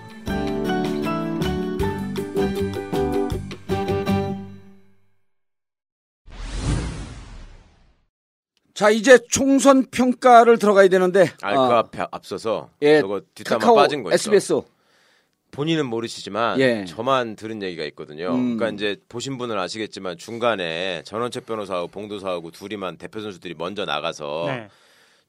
자 8.73 8.89
이제 8.89 9.19
총선 9.29 9.85
평가를 9.91 10.57
들어가야 10.57 10.87
되는데 10.87 11.29
아, 11.43 11.53
그 11.53 11.59
어, 11.59 11.71
앞에 11.77 12.03
앞서서 12.09 12.69
예, 12.81 13.01
저거 13.01 13.21
뒷담화 13.35 13.59
카카오 13.59 13.75
빠진 13.75 14.01
거 14.01 14.09
있죠. 14.09 14.15
SBS 14.33 14.61
본인은 15.51 15.85
모르시지만 15.85 16.59
예. 16.61 16.85
저만 16.85 17.35
들은 17.35 17.61
얘기가 17.61 17.83
있거든요. 17.85 18.33
음. 18.33 18.57
그러니까 18.57 18.69
이제 18.69 19.01
보신 19.09 19.37
분은 19.37 19.57
아시겠지만 19.57 20.17
중간에 20.17 21.01
전원책 21.05 21.45
변호사하고 21.45 21.87
봉도사하고 21.89 22.51
둘이만 22.51 22.97
대표 22.97 23.19
선수들이 23.21 23.55
먼저 23.57 23.83
나가서 23.85 24.45
네. 24.47 24.69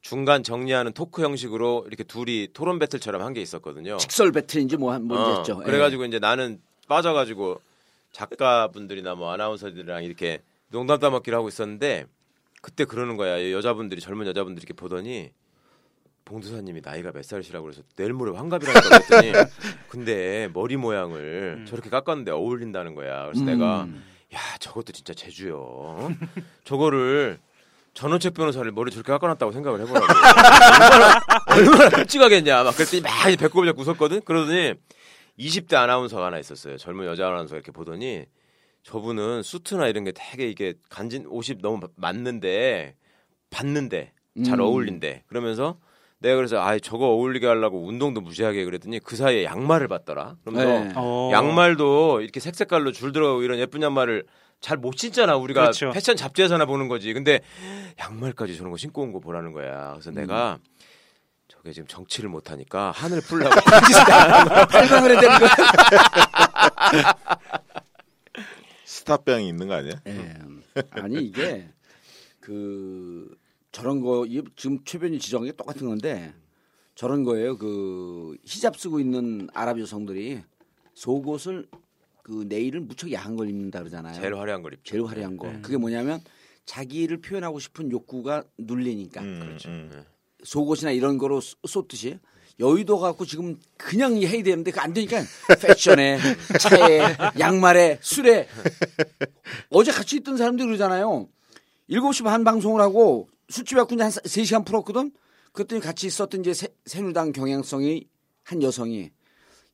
중간 0.01 0.43
정리하는 0.43 0.91
토크 0.93 1.21
형식으로 1.23 1.85
이렇게 1.87 2.03
둘이 2.03 2.47
토론 2.53 2.79
배틀처럼 2.79 3.21
한 3.21 3.33
게 3.33 3.41
있었거든요. 3.41 3.97
직설 3.97 4.31
배틀인지 4.31 4.77
뭐 4.77 4.91
한- 4.93 5.03
뭔지 5.05 5.51
어. 5.51 5.59
예. 5.61 5.63
그래가지고 5.65 6.05
이제 6.05 6.19
나는 6.19 6.59
빠져가지고 6.87 7.59
작가분들이나 8.11 9.15
뭐 9.15 9.31
아나운서들이랑 9.31 10.03
이렇게 10.03 10.39
농담 10.69 10.99
따먹기를 10.99 11.37
하고 11.37 11.47
있었는데 11.47 12.05
그때 12.61 12.85
그러는 12.85 13.17
거야. 13.17 13.51
여자분들이 13.51 13.99
젊은 14.01 14.25
여자분들이 14.27 14.63
이렇게 14.63 14.73
보더니 14.73 15.31
봉두사님이 16.25 16.81
나이가 16.83 17.11
몇 17.11 17.23
살이시라고 17.23 17.65
그래서 17.65 17.81
내일 17.95 18.13
모레 18.13 18.35
환갑이라고 18.35 18.79
그랬더니 18.79 19.31
근데 19.89 20.49
머리 20.53 20.77
모양을 20.77 21.65
저렇게 21.67 21.89
깎았는데 21.89 22.31
어울린다는 22.31 22.95
거야. 22.95 23.25
그래서 23.25 23.41
음. 23.41 23.45
내가 23.45 23.87
야 24.33 24.39
저것도 24.59 24.93
진짜 24.93 25.13
재주요. 25.13 25.57
어? 25.59 26.09
저거를 26.63 27.39
전원책 27.93 28.33
변호사를 28.33 28.71
머리 28.71 28.91
저렇게 28.91 29.11
깎아놨다고 29.11 29.51
생각을 29.51 29.81
해보라고. 29.81 30.05
얼마나, 30.07 31.19
얼마나 31.47 31.89
끔찍하겠냐. 31.89 32.63
막 32.63 32.75
그랬더니 32.75 33.01
막 33.01 33.11
배꼽을 33.37 33.67
잡고 33.67 33.81
웃었거든. 33.81 34.21
그러더니 34.21 34.73
20대 35.37 35.75
아나운서가 35.75 36.27
하나 36.27 36.39
있었어요. 36.39 36.77
젊은 36.77 37.05
여자 37.05 37.27
아나운서 37.27 37.55
이렇게 37.55 37.71
보더니 37.71 38.25
저분은 38.83 39.43
수트나 39.43 39.87
이런 39.87 40.03
게 40.03 40.11
되게 40.11 40.49
이게 40.49 40.73
간진 40.89 41.25
옷이 41.27 41.57
너무 41.61 41.79
맞는데 41.95 42.95
봤는데 43.49 44.13
잘 44.45 44.59
음. 44.59 44.65
어울린대. 44.65 45.23
그러면서 45.27 45.77
내가 46.23 46.37
그래서 46.37 46.59
아 46.61 46.79
저거 46.79 47.07
어울리게 47.07 47.45
하려고 47.45 47.85
운동도 47.85 48.21
무지하게 48.21 48.63
그랬더니 48.63 48.99
그 48.99 49.17
사이에 49.17 49.43
양말을 49.43 49.89
봤더라. 49.89 50.37
그러면서 50.45 50.83
네. 50.85 50.93
어. 50.95 51.29
양말도 51.33 52.21
이렇게 52.21 52.39
색색깔로 52.39 52.93
줄 52.93 53.11
들어가고 53.11 53.43
이런 53.43 53.59
예쁜 53.59 53.81
양말을 53.81 54.23
잘 54.61 54.77
못 54.77 54.97
신잖아. 54.97 55.35
우리가 55.35 55.61
그렇죠. 55.63 55.91
패션 55.91 56.15
잡지에서나 56.15 56.65
보는 56.65 56.87
거지. 56.87 57.11
근데 57.13 57.41
양말까지 57.99 58.55
저런 58.57 58.71
거 58.71 58.77
신고 58.77 59.01
온 59.01 59.11
거 59.11 59.19
보라는 59.19 59.51
거야. 59.51 59.91
그래서 59.91 60.11
내가 60.11 60.59
저게 61.49 61.73
지금 61.73 61.87
정치를 61.87 62.29
못 62.29 62.49
하니까 62.51 62.91
하늘 62.91 63.19
풀라고 63.19 63.53
팔강을 64.71 65.11
해야 65.11 65.19
되는 65.19 65.39
거야. 65.39 65.51
스타병이 68.85 69.47
있는 69.49 69.67
거 69.67 69.73
아니야? 69.73 69.93
예. 70.07 70.33
아니 70.91 71.17
이게 71.25 71.67
그 72.39 73.27
저런 73.73 74.01
거 74.01 74.25
이- 74.27 74.43
지금 74.55 74.79
최변이 74.85 75.19
지정한 75.19 75.47
게 75.49 75.51
똑같은 75.51 75.87
건데 75.87 76.31
저런 76.95 77.23
거예요. 77.23 77.57
그 77.57 78.37
히잡 78.45 78.77
쓰고 78.77 78.99
있는 78.99 79.49
아랍 79.53 79.79
여성들이 79.79 80.41
속옷을 80.93 81.67
그 82.21 82.45
네일을 82.47 82.81
무척 82.81 83.11
야한 83.11 83.35
걸 83.35 83.49
입는다 83.49 83.79
그러잖아요. 83.79 84.13
제일 84.13 84.35
화려한 84.35 84.61
걸 84.61 84.73
입죠. 84.73 84.91
제일 84.91 85.03
화려한 85.05 85.37
거. 85.37 85.51
그게 85.63 85.75
뭐냐면 85.77 86.21
자기를 86.65 87.17
표현하고 87.21 87.59
싶은 87.59 87.91
욕구가 87.91 88.43
눌리니까 88.59 89.21
음, 89.21 89.39
그렇죠. 89.41 89.69
음. 89.69 89.89
네. 89.91 90.03
속옷이나 90.43 90.91
이런 90.91 91.17
거로 91.17 91.41
쏘- 91.41 91.57
쏟듯이 91.65 92.19
여의도 92.59 92.99
갖고 92.99 93.25
지금 93.25 93.59
그냥 93.75 94.15
해야 94.21 94.43
되는데 94.43 94.69
그안 94.69 94.93
되니까 94.93 95.23
패션에 95.59 96.19
차에 96.61 97.01
양말에 97.39 97.97
술에 98.01 98.47
어제 99.71 99.91
같이 99.91 100.17
있던 100.17 100.37
사람들이 100.37 100.67
그러잖아요. 100.67 101.27
7시 101.89 102.23
반 102.23 102.43
방송을 102.43 102.79
하고 102.79 103.27
술집에 103.49 103.81
이제 103.91 104.03
한 104.03 104.11
3시간 104.11 104.65
풀었거든. 104.65 105.11
그랬더니 105.51 105.81
같이 105.81 106.07
있었던 106.07 106.41
이제 106.41 106.53
새, 106.53 106.67
새누리당 106.85 107.31
경향성이 107.31 108.07
한 108.43 108.61
여성이 108.63 109.11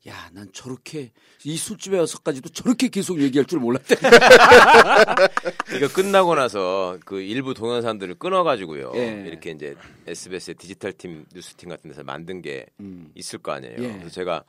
야, 0.08 0.30
난 0.32 0.48
저렇게 0.54 1.12
이 1.44 1.56
술집에 1.58 1.98
와서까지도 1.98 2.48
저렇게 2.50 2.88
계속 2.88 3.20
얘기할 3.20 3.44
줄 3.44 3.60
몰랐대. 3.60 3.96
이거 5.76 5.88
끝나고 5.92 6.34
나서 6.34 6.98
그 7.04 7.20
일부 7.20 7.52
동영상들을 7.52 8.14
끊어가지고요. 8.14 8.92
예. 8.94 9.24
이렇게 9.26 9.50
이제 9.50 9.74
SBS의 10.06 10.54
디지털 10.56 10.92
팀 10.94 11.26
뉴스팀 11.34 11.68
같은 11.68 11.90
데서 11.90 12.02
만든 12.02 12.40
게 12.40 12.66
음. 12.80 13.10
있을 13.14 13.38
거 13.40 13.52
아니에요. 13.52 13.76
예. 13.78 13.92
그래서 13.92 14.08
제가 14.10 14.44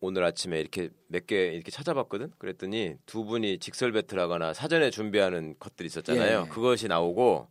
오늘 0.00 0.24
아침에 0.24 0.60
이렇게 0.60 0.90
몇 1.08 1.26
개 1.26 1.46
이렇게 1.54 1.70
찾아봤거든. 1.70 2.32
그랬더니 2.38 2.96
두 3.06 3.24
분이 3.24 3.58
직설 3.58 3.92
배틀하거나 3.92 4.52
사전에 4.54 4.90
준비하는 4.90 5.54
것들이 5.58 5.86
있었잖아요. 5.86 6.44
예. 6.46 6.48
그것이 6.50 6.88
나오고 6.88 7.48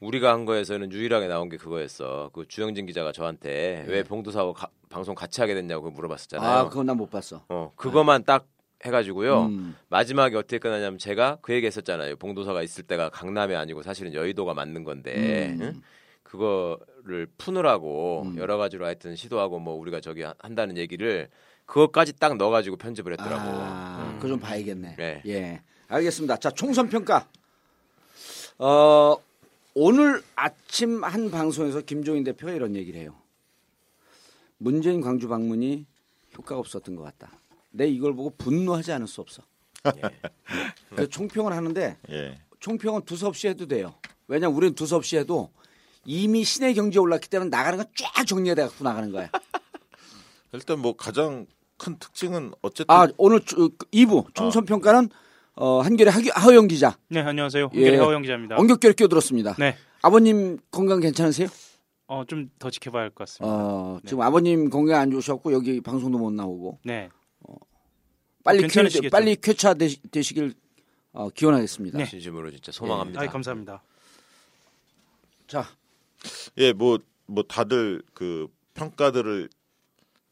우리가 0.00 0.32
한 0.32 0.44
거에서는 0.44 0.92
유일하게 0.92 1.28
나온 1.28 1.48
게 1.48 1.56
그거였어. 1.56 2.30
그 2.32 2.46
주영진 2.46 2.86
기자가 2.86 3.12
저한테 3.12 3.84
왜 3.88 4.02
봉두사하고 4.02 4.52
가- 4.52 4.68
방송 4.90 5.14
같이 5.14 5.40
하게 5.40 5.54
됐냐고 5.54 5.90
물어봤었잖아요. 5.90 6.50
아, 6.50 6.68
그건 6.68 6.86
난 6.86 6.96
못 6.96 7.10
봤어. 7.10 7.44
어, 7.48 7.72
그거만 7.76 8.24
딱 8.24 8.46
해가지고요. 8.84 9.44
음. 9.46 9.76
마지막에 9.88 10.36
어떻게 10.36 10.58
끝나냐면 10.58 10.98
제가 10.98 11.38
그 11.40 11.54
얘기 11.54 11.66
했었잖아요. 11.66 12.16
봉도사가 12.16 12.62
있을 12.62 12.84
때가 12.84 13.08
강남이 13.08 13.54
아니고 13.56 13.82
사실은 13.82 14.12
여의도가 14.12 14.52
맞는 14.54 14.84
건데 14.84 15.54
음. 15.54 15.58
응? 15.62 15.82
그거를 16.22 17.26
푸느라고 17.38 18.22
음. 18.26 18.36
여러 18.36 18.56
가지로 18.58 18.84
하여튼 18.84 19.16
시도하고 19.16 19.58
뭐 19.58 19.74
우리가 19.74 20.00
저기 20.00 20.22
하- 20.22 20.34
한다는 20.38 20.76
얘기를 20.76 21.28
그것까지 21.64 22.12
딱 22.18 22.36
넣어가지고 22.36 22.76
편집을 22.76 23.12
했더라고. 23.12 23.42
아, 23.42 24.06
음. 24.10 24.16
그거 24.16 24.28
좀 24.28 24.38
봐야겠네. 24.38 24.96
네. 24.96 25.22
예, 25.26 25.62
알겠습니다. 25.88 26.36
자, 26.36 26.50
총선 26.50 26.88
평가. 26.90 27.26
어, 28.58 29.16
오늘 29.74 30.22
아침 30.36 31.02
한 31.02 31.30
방송에서 31.30 31.80
김종인 31.80 32.24
대표가 32.24 32.52
이런 32.52 32.76
얘기를 32.76 33.00
해요. 33.00 33.14
문재인 34.58 35.00
광주 35.00 35.28
방문이 35.28 35.84
효과가 36.36 36.58
없었던 36.60 36.94
것 36.96 37.02
같다. 37.02 37.32
내 37.70 37.88
이걸 37.88 38.14
보고 38.14 38.30
분노하지 38.38 38.92
않을 38.92 39.08
수 39.08 39.20
없어. 39.20 39.42
그래서 40.90 41.10
총평을 41.10 41.52
하는데 41.52 41.96
예. 42.10 42.38
총평은 42.60 43.02
두서없이 43.02 43.48
해도 43.48 43.66
돼요. 43.66 43.94
왜냐면 44.28 44.56
우리는 44.56 44.74
두서없이 44.74 45.16
해도 45.16 45.50
이미 46.04 46.44
시내 46.44 46.72
경제에 46.72 47.00
올랐기 47.00 47.28
때문에 47.28 47.50
나가는 47.50 47.76
건 47.76 47.86
쫙 47.96 48.24
정리가 48.26 48.54
돼 48.54 48.62
갖고 48.62 48.84
나가는 48.84 49.10
거야. 49.10 49.28
일단 50.52 50.78
뭐 50.78 50.96
가장 50.96 51.46
큰 51.76 51.98
특징은 51.98 52.52
어쨌든 52.62 52.94
아, 52.94 53.08
오늘 53.16 53.40
2부 53.40 54.32
총선 54.34 54.64
평가는 54.64 55.10
어, 55.56 55.80
한결의 55.80 56.12
하호영 56.34 56.66
기자. 56.68 56.98
네, 57.08 57.20
안녕하세요. 57.20 57.70
예. 57.74 57.78
홍길의 57.78 57.98
하호영 57.98 58.22
기자입니다. 58.22 58.56
엉겹결 58.56 58.92
끼어들었습니다. 58.94 59.54
네. 59.58 59.76
아버님 60.02 60.58
건강 60.70 61.00
괜찮으세요? 61.00 61.48
어, 62.06 62.24
좀 62.26 62.50
더 62.58 62.70
지켜봐야 62.70 63.04
할 63.04 63.10
것 63.10 63.24
같습니다. 63.26 63.46
어, 63.56 63.98
네. 64.02 64.08
지금 64.08 64.22
아버님 64.22 64.68
건강 64.68 65.00
안 65.00 65.10
좋으셨고 65.10 65.52
여기 65.52 65.80
방송도 65.80 66.18
못 66.18 66.32
나오고 66.32 66.80
네. 66.84 67.08
빨리 68.42 68.58
쾌, 68.58 68.62
괜찮으시겠죠? 68.62 69.10
빨리 69.10 69.36
쾌차 69.36 69.74
되시, 69.74 70.02
되시길 70.10 70.54
어, 71.12 71.30
기원하겠습니다. 71.30 71.98
네. 71.98 72.04
진심으로 72.06 72.50
진짜 72.50 72.72
소망합니다. 72.72 73.20
아이, 73.20 73.28
감사합니다. 73.28 73.82
자, 75.46 75.66
예, 76.58 76.72
뭐, 76.72 76.98
뭐 77.26 77.44
다들 77.44 78.02
그 78.12 78.48
평가들을 78.74 79.48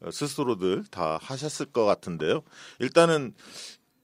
어, 0.01 0.11
스스로들 0.11 0.83
다 0.91 1.17
하셨을 1.21 1.67
것 1.67 1.85
같은데요. 1.85 2.43
일단은 2.79 3.33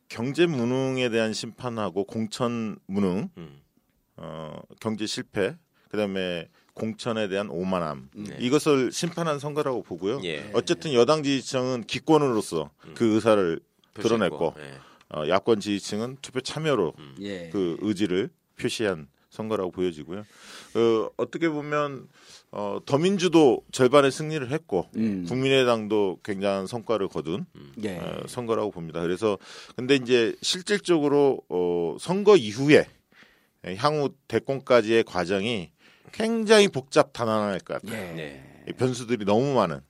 경제 0.10 0.48
무능에 0.48 1.10
대한 1.10 1.34
심판하고 1.34 2.04
공천 2.04 2.78
무능, 2.88 3.30
음. 3.38 3.62
어, 4.18 4.60
경제 4.80 5.06
실패, 5.06 5.56
그다음에 5.90 6.50
공천에 6.74 7.28
대한 7.28 7.50
오만함 7.50 8.10
네. 8.16 8.38
이것을 8.40 8.92
심판한 8.92 9.38
선거라고 9.40 9.84
보고요. 9.84 10.22
예. 10.24 10.50
어쨌든 10.54 10.94
여당 10.94 11.24
지지층은 11.24 11.84
기권으로서 11.84 12.72
그 12.96 13.16
의사를 13.16 13.60
드러냈고 13.94 14.56
예. 14.58 15.18
어, 15.18 15.28
야권 15.28 15.60
지지층은 15.60 16.18
투표 16.22 16.42
참여로 16.42 16.94
예. 17.22 17.50
그 17.50 17.78
의지를 17.82 18.30
표시한 18.58 19.08
선거라고 19.30 19.72
보여지고요. 19.72 20.26
어, 20.76 21.10
어떻게 21.18 21.50
보면 21.50 22.08
어, 22.52 22.80
더민주도 22.86 23.64
절반의 23.72 24.12
승리를 24.12 24.50
했고 24.52 24.88
음. 24.96 25.26
국민의당도 25.28 26.20
굉장한 26.24 26.68
성과를 26.68 27.08
거둔 27.08 27.46
예. 27.84 27.98
어, 27.98 28.24
선거라고 28.28 28.72
봅니다. 28.72 29.02
그래서 29.02 29.38
근데 29.76 29.96
이제 29.96 30.36
실질적으로 30.42 31.42
어, 31.50 31.98
선거 32.00 32.36
이후에 32.36 32.88
향후 33.78 34.10
대권까지의 34.28 35.04
과정이 35.04 35.72
굉장히 36.12 36.68
복잡 36.68 37.14
단안할 37.14 37.60
것 37.60 37.82
같아요. 37.82 38.18
예. 38.18 38.44
변수들이 38.78 39.26
너무 39.26 39.54
많은 39.54 39.82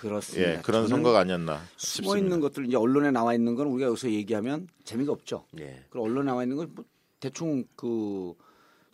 그렇습니다. 0.00 0.50
예, 0.50 0.60
그런 0.62 0.88
선거가 0.88 1.20
아니었나 1.20 1.54
숨어 1.76 2.06
싶습니다. 2.06 2.18
있는 2.18 2.40
것들 2.40 2.66
이제 2.66 2.76
언론에 2.76 3.10
나와 3.10 3.34
있는 3.34 3.54
건 3.54 3.66
우리가 3.66 3.88
여기서 3.88 4.10
얘기하면 4.10 4.68
재미가 4.84 5.12
없죠. 5.12 5.46
예. 5.60 5.84
그리고 5.90 6.06
언론에 6.06 6.26
나와 6.26 6.42
있는 6.42 6.56
건 6.56 6.70
뭐 6.74 6.84
대충 7.20 7.64
그 7.74 8.34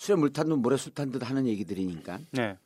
술에 0.01 0.17
물 0.17 0.33
탄 0.33 0.49
듯 0.49 0.57
모래 0.57 0.77
술 0.79 0.95
탄 0.95 1.11
듯 1.13 1.29
하는 1.29 1.47
얘기들이니까 1.47 2.21
네. 2.33 2.57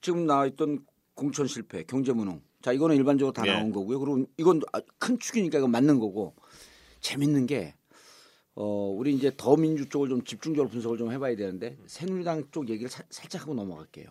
지금 0.00 0.24
나와 0.24 0.46
있던 0.46 0.86
공천 1.14 1.46
실패, 1.46 1.82
경제 1.84 2.14
무능. 2.14 2.40
자, 2.62 2.72
이거는 2.72 2.96
일반적으로 2.96 3.30
다 3.34 3.46
예. 3.46 3.52
나온 3.52 3.70
거고요. 3.72 3.98
그리고 4.00 4.26
이건 4.38 4.62
아, 4.72 4.80
큰 4.98 5.18
축이니까 5.18 5.58
이건 5.58 5.70
맞는 5.70 5.98
거고. 5.98 6.34
재밌는 7.00 7.44
게 7.46 7.74
어, 8.54 8.64
우리 8.96 9.14
이제 9.14 9.30
더민주 9.36 9.88
쪽을 9.90 10.08
좀 10.08 10.24
집중적으로 10.24 10.70
분석을 10.70 10.96
좀 10.96 11.12
해봐야 11.12 11.36
되는데 11.36 11.76
새누리당 11.86 12.44
쪽 12.52 12.70
얘기를 12.70 12.88
사- 12.88 13.04
살짝 13.10 13.42
하고 13.42 13.52
넘어갈게요. 13.54 14.06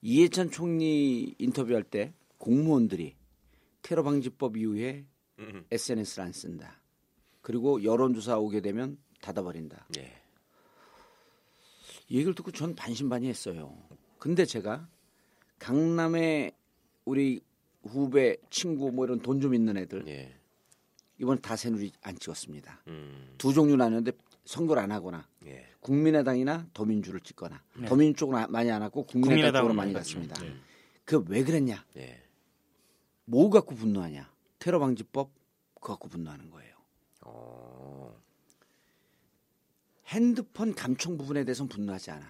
이해찬 0.00 0.50
총리 0.50 1.34
인터뷰할 1.38 1.82
때 1.82 2.14
공무원들이 2.38 3.16
테러 3.82 4.02
방지법 4.02 4.56
이후에 4.56 5.04
음. 5.40 5.64
SNS를 5.70 6.24
안 6.24 6.32
쓴다. 6.32 6.80
그리고 7.42 7.82
여론조사 7.84 8.38
오게 8.38 8.60
되면 8.62 8.96
닫아버린다. 9.20 9.88
예. 9.98 10.17
이 12.08 12.16
얘기를 12.16 12.34
듣고 12.34 12.50
전 12.52 12.74
반신반의했어요. 12.74 13.76
근데 14.18 14.44
제가 14.44 14.88
강남에 15.58 16.52
우리 17.04 17.40
후배 17.82 18.36
친구 18.50 18.90
뭐 18.92 19.04
이런 19.04 19.20
돈 19.20 19.40
좀 19.40 19.54
있는 19.54 19.76
애들 19.76 20.06
예. 20.08 20.34
이번 21.18 21.40
다 21.40 21.56
새누리 21.56 21.92
안 22.02 22.16
찍었습니다. 22.18 22.82
음. 22.88 23.34
두 23.38 23.52
종류 23.52 23.76
나뉘는데 23.76 24.12
선거를 24.44 24.82
안 24.82 24.92
하거나 24.92 25.28
예. 25.46 25.66
국민의당이나 25.80 26.68
더민주를 26.72 27.20
찍거나 27.20 27.62
더민주 27.86 28.20
쪽은 28.20 28.36
아- 28.36 28.46
많이 28.48 28.70
안 28.70 28.82
왔고 28.82 29.04
국민의당 29.04 29.52
쪽으로 29.52 29.74
많이 29.74 29.92
갔습니다. 29.92 30.40
네. 30.42 30.54
그왜 31.04 31.44
그랬냐? 31.44 31.84
예. 31.96 32.22
뭐 33.24 33.50
갖고 33.50 33.74
분노하냐? 33.74 34.30
테러 34.58 34.78
방지법 34.78 35.30
그거 35.74 35.92
갖고 35.94 36.08
분노하는 36.08 36.50
거예요. 36.50 36.74
어. 37.22 38.18
핸드폰 40.08 40.74
감청 40.74 41.16
부분에 41.18 41.44
대해서는 41.44 41.68
분노하지 41.68 42.10
않아. 42.12 42.24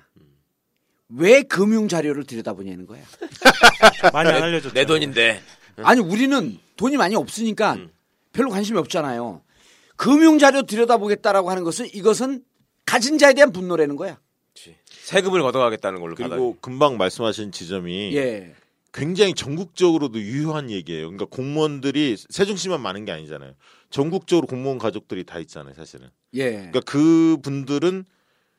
왜 1.10 1.42
금융 1.42 1.88
자료를 1.88 2.24
들여다보냐는 2.24 2.86
거야. 2.86 3.02
많이 4.12 4.30
안 4.30 4.42
알려줬죠. 4.42 4.74
내 4.74 4.84
돈인데. 4.84 5.40
아니 5.78 6.00
우리는 6.00 6.58
돈이 6.76 6.96
많이 6.96 7.14
없으니까 7.14 7.74
음. 7.74 7.90
별로 8.32 8.50
관심이 8.50 8.78
없잖아요. 8.78 9.42
금융 9.96 10.38
자료 10.38 10.62
들여다보겠다라고 10.62 11.50
하는 11.50 11.64
것은 11.64 11.86
이것은 11.94 12.44
가진 12.84 13.18
자에 13.18 13.34
대한 13.34 13.52
분노라는 13.52 13.96
거야. 13.96 14.18
그치. 14.54 14.76
세금을 14.84 15.42
걷어가겠다는 15.42 16.00
걸로 16.00 16.14
그리고 16.14 16.54
받아. 16.54 16.60
금방 16.60 16.96
말씀하신 16.96 17.52
지점이 17.52 18.14
예. 18.16 18.54
굉장히 18.92 19.34
전국적으로도 19.34 20.20
유효한 20.20 20.70
얘기예요. 20.70 21.08
그러니까 21.08 21.26
공무원들이 21.26 22.16
세종시만 22.28 22.80
많은 22.80 23.04
게 23.04 23.12
아니잖아요. 23.12 23.54
전국적으로 23.90 24.46
공무원 24.46 24.78
가족들이 24.78 25.24
다 25.24 25.38
있잖아요, 25.38 25.74
사실은. 25.74 26.08
예. 26.34 26.50
그러니까 26.52 26.80
그 26.80 27.38
분들은 27.42 28.04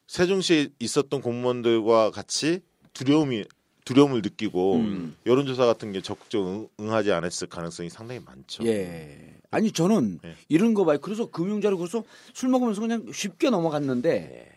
세종시에 0.08 0.70
있었던 0.80 1.22
공무원들과 1.22 2.12
같이 2.12 2.62
두려움이 2.94 3.46
두려움을 3.86 4.22
느끼고 4.22 4.76
음. 4.76 5.16
여론조사 5.26 5.66
같은 5.66 5.92
게 5.92 6.02
적극적으로 6.02 6.70
응, 6.80 6.92
하지 6.92 7.12
않았을 7.12 7.48
가능성이 7.48 7.90
상당히 7.90 8.22
많죠. 8.24 8.64
예. 8.66 9.36
아니 9.50 9.72
저는 9.72 10.20
예. 10.26 10.36
이런 10.48 10.74
거 10.76 10.86
봐요. 10.86 11.00
그래서 11.00 11.26
금융 11.26 11.60
자료 11.60 11.78
그래서 11.78 12.04
술 12.34 12.50
먹으면서 12.50 12.82
그냥 12.82 13.12
쉽게 13.12 13.50
넘어갔는데 13.50 14.12
예. 14.12 14.52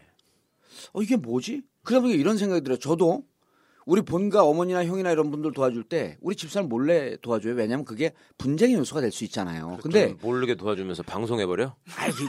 어 0.92 1.02
이게 1.02 1.16
뭐지? 1.16 1.62
그러다 1.82 2.02
보니까 2.02 2.20
이런 2.20 2.36
생각이 2.36 2.62
들어요. 2.62 2.78
저도 2.78 3.24
우리 3.84 4.00
본가 4.02 4.44
어머니나 4.44 4.84
형이나 4.84 5.10
이런 5.10 5.30
분들 5.30 5.52
도와줄 5.52 5.82
때 5.84 6.16
우리 6.20 6.36
집사람 6.36 6.68
몰래 6.68 7.16
도와줘요. 7.20 7.54
왜냐하면 7.54 7.84
그게 7.84 8.12
분쟁의 8.38 8.76
요소가 8.76 9.00
될 9.00 9.10
수 9.10 9.24
있잖아요. 9.24 9.78
근데 9.82 10.08
좀 10.10 10.18
모르게 10.22 10.54
도와주면서 10.54 11.02
방송해 11.02 11.46
버려. 11.46 11.74
아이, 11.96 12.10
그- 12.12 12.26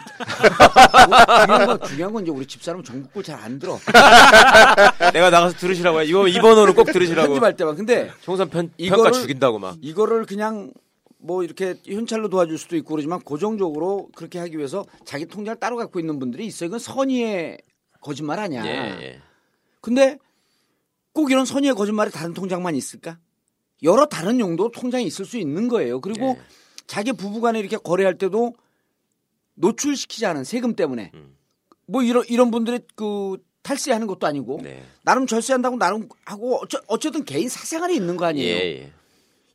중요한 1.46 1.66
건 1.68 1.80
중요한 1.88 2.14
건 2.14 2.24
이제 2.24 2.32
우리 2.32 2.46
집사람은 2.46 2.84
전국을 2.84 3.24
잘 3.24 3.40
안 3.40 3.60
들어. 3.60 3.78
내가 5.14 5.30
나가서 5.30 5.58
들으시라고 5.58 6.02
해. 6.02 6.06
이거 6.06 6.28
이번호는 6.28 6.74
꼭 6.76 6.86
들으시라고. 6.92 7.28
편집할 7.30 7.56
때만. 7.56 7.76
근데 7.76 8.10
총선 8.22 8.50
편 8.50 8.72
이거를- 8.80 8.90
평가 8.90 9.12
죽인다고 9.12 9.60
막. 9.60 9.76
이거를 9.82 10.26
그냥 10.26 10.72
뭐 11.20 11.44
이렇게 11.44 11.76
현찰로 11.86 12.30
도와줄 12.30 12.58
수도 12.58 12.76
있고 12.78 12.90
그러지만 12.92 13.20
고정적으로 13.22 14.10
그렇게 14.16 14.40
하기 14.40 14.58
위해서 14.58 14.86
자기 15.06 15.26
통장을 15.26 15.58
따로 15.60 15.78
갖고 15.78 16.00
있는 16.00 16.20
분들이 16.20 16.46
있어요. 16.46 16.68
이건 16.68 16.80
선의의 16.80 17.60
거짓말 18.02 18.40
아니야. 18.40 18.66
예, 18.66 18.70
예. 19.02 19.22
근데 19.82 20.18
꼭 21.14 21.32
이런 21.32 21.46
선의의 21.46 21.76
거짓말에 21.76 22.10
다른 22.10 22.34
통장만 22.34 22.76
있을까? 22.76 23.18
여러 23.84 24.06
다른 24.06 24.40
용도 24.40 24.72
통장이 24.72 25.06
있을 25.06 25.26
수 25.26 25.38
있는 25.38 25.68
거예요. 25.68 26.02
그리고 26.02 26.38
예. 26.38 26.42
자기 26.88 27.12
부부간에 27.12 27.60
이렇게 27.60 27.78
거래할 27.78 28.18
때도 28.18 28.54
노출시키지 29.56 30.26
않은 30.26 30.44
세금 30.44 30.76
때문에 30.76 31.12
음. 31.14 31.36
뭐 31.86 32.02
이런 32.02 32.24
이런 32.28 32.50
분들의 32.50 32.82
그 32.96 33.38
탈세하는 33.62 34.08
것도 34.08 34.28
아니고 34.28 34.60
네. 34.64 34.84
나름 35.04 35.28
절세한다고 35.28 35.78
나름 35.78 36.10
하고 36.26 36.58
어쩌, 36.58 36.82
어쨌든 36.88 37.24
개인 37.24 37.48
사생활이 37.50 37.96
있는 37.96 38.18
거 38.18 38.26
예, 38.26 38.30
아니에요. 38.30 38.58
예. 38.58 38.92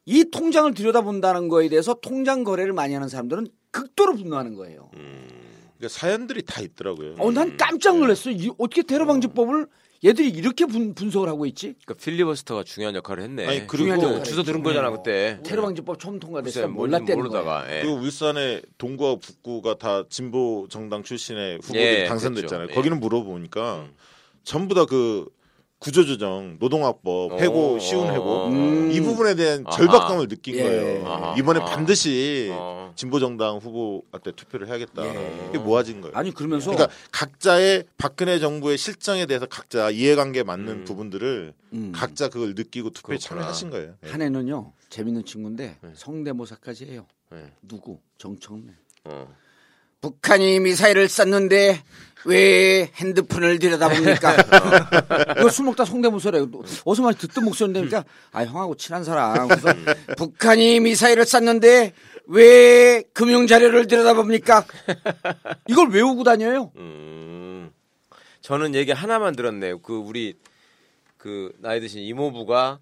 이 0.06 0.24
통장을 0.30 0.72
들여다본다는 0.72 1.48
거에 1.48 1.68
대해서 1.68 1.94
통장 2.00 2.44
거래를 2.44 2.72
많이 2.72 2.94
하는 2.94 3.08
사람들은 3.08 3.48
극도로 3.70 4.14
분노하는 4.14 4.54
거예요. 4.54 4.90
그러니까 4.92 5.88
사연들이 5.88 6.42
다 6.42 6.62
있더라고요. 6.62 7.16
어, 7.18 7.30
난 7.30 7.56
깜짝 7.58 7.98
놀랐어요. 7.98 8.34
이, 8.34 8.50
어떻게 8.56 8.82
테러 8.82 9.04
방지법을 9.04 9.66
얘들이 10.04 10.28
이렇게 10.28 10.64
분, 10.64 10.94
분석을 10.94 11.28
하고 11.28 11.44
있지? 11.46 11.74
그러니까 11.84 11.94
필리버스터가 11.94 12.62
중요한 12.62 12.94
역할을 12.94 13.24
했네. 13.24 13.46
아니, 13.46 13.66
그리고 13.66 14.22
주소 14.22 14.42
들은 14.44 14.62
거잖아 14.62 14.90
그때. 14.90 15.40
테러 15.44 15.62
방지법 15.62 15.98
처음 15.98 16.20
몰랐다는 16.20 17.06
거야. 17.06 17.16
모르다가. 17.16 17.66
예. 17.76 17.82
그 17.82 17.88
울산의 17.88 18.62
동구와 18.78 19.16
북구가 19.16 19.78
다 19.78 20.04
진보 20.08 20.66
정당 20.70 21.02
출신의 21.02 21.56
후보들이 21.62 21.82
예, 21.82 22.04
당선됐잖아요. 22.04 22.66
그렇죠. 22.68 22.74
거기는 22.80 23.00
물어보니까 23.00 23.80
음. 23.88 23.94
전부 24.44 24.74
다 24.74 24.84
그 24.86 25.26
구조조정, 25.78 26.56
노동학법, 26.58 27.40
해고, 27.40 27.76
어, 27.76 27.78
쉬운 27.78 28.12
해고 28.12 28.46
음. 28.48 28.90
이 28.90 29.00
부분에 29.00 29.36
대한 29.36 29.64
아하. 29.64 29.76
절박감을 29.76 30.26
느낀 30.26 30.56
예. 30.56 30.62
거예요. 30.64 31.06
아하. 31.06 31.34
이번에 31.38 31.60
아하. 31.60 31.70
반드시 31.70 32.48
어. 32.52 32.92
진보 32.96 33.20
정당 33.20 33.58
후보한테 33.58 34.32
투표를 34.32 34.66
해야겠다. 34.66 35.06
예. 35.06 35.46
이게 35.48 35.58
모아진 35.58 36.00
거예요. 36.00 36.16
아니 36.16 36.32
그러면서 36.34 36.72
그러니까 36.72 36.92
각자의 37.12 37.84
박근혜 37.96 38.40
정부의 38.40 38.76
실정에 38.76 39.26
대해서 39.26 39.46
각자 39.46 39.90
이해관계 39.90 40.42
맞는 40.42 40.68
음. 40.68 40.84
부분들을 40.84 41.54
음, 41.74 41.92
각자 41.94 42.28
그걸 42.28 42.54
느끼고 42.56 42.90
투표에 42.90 43.16
그렇구나. 43.18 43.40
참여하신 43.40 43.70
거예요. 43.70 43.94
예. 44.04 44.10
한 44.10 44.20
해는요 44.20 44.72
재밌는 44.90 45.24
친구인데 45.24 45.76
네. 45.80 45.90
성대모사까지 45.94 46.86
해요. 46.86 47.06
네. 47.30 47.52
누구? 47.62 48.00
정청래. 48.18 48.72
어. 49.04 49.32
북한이 50.00 50.60
미사일을 50.60 51.08
쐈는데 51.08 51.82
왜 52.24 52.90
핸드폰을 52.96 53.58
들여다봅니까? 53.58 54.36
이거 55.38 55.48
술 55.50 55.66
먹다 55.66 55.84
성대모사래요. 55.84 56.48
어서 56.84 57.02
많이 57.02 57.16
듣던 57.16 57.44
목소리인데 57.44 57.80
그러니까 57.86 58.10
아 58.32 58.44
형하고 58.44 58.74
친한 58.76 59.04
사람. 59.04 59.48
그래서 59.48 59.68
북한이 60.16 60.80
미사일을 60.80 61.24
쐈는데 61.24 61.92
왜 62.26 63.02
금융 63.12 63.46
자료를 63.46 63.86
들여다봅니까? 63.86 64.64
이걸 65.68 65.90
외우고 65.90 66.24
다녀요. 66.24 66.72
음. 66.76 67.70
저는 68.40 68.74
얘기 68.74 68.92
하나만 68.92 69.34
들었네요. 69.36 69.80
그 69.80 69.96
우리 69.96 70.34
그 71.16 71.52
나이 71.58 71.80
드신 71.80 72.02
이모부가 72.02 72.80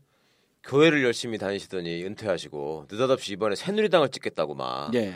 교회를 0.64 1.04
열심히 1.04 1.38
다니시더니 1.38 2.04
은퇴하시고 2.04 2.86
느닷없이 2.90 3.32
이번에 3.32 3.54
새누리당을 3.54 4.10
찍겠다고 4.10 4.54
막 4.54 4.92
예. 4.94 5.14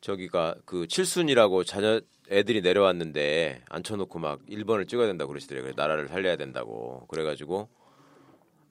저기가 0.00 0.54
그 0.64 0.86
칠순이라고 0.86 1.64
자녀 1.64 2.00
애들이 2.30 2.60
내려왔는데 2.60 3.62
앉혀놓고 3.68 4.18
막 4.18 4.40
1번을 4.46 4.88
찍어야 4.88 5.06
된다고 5.06 5.28
그러시더래요. 5.28 5.64
그래, 5.64 5.74
나라를 5.76 6.08
살려야 6.08 6.36
된다고. 6.36 7.06
그래가지고 7.08 7.68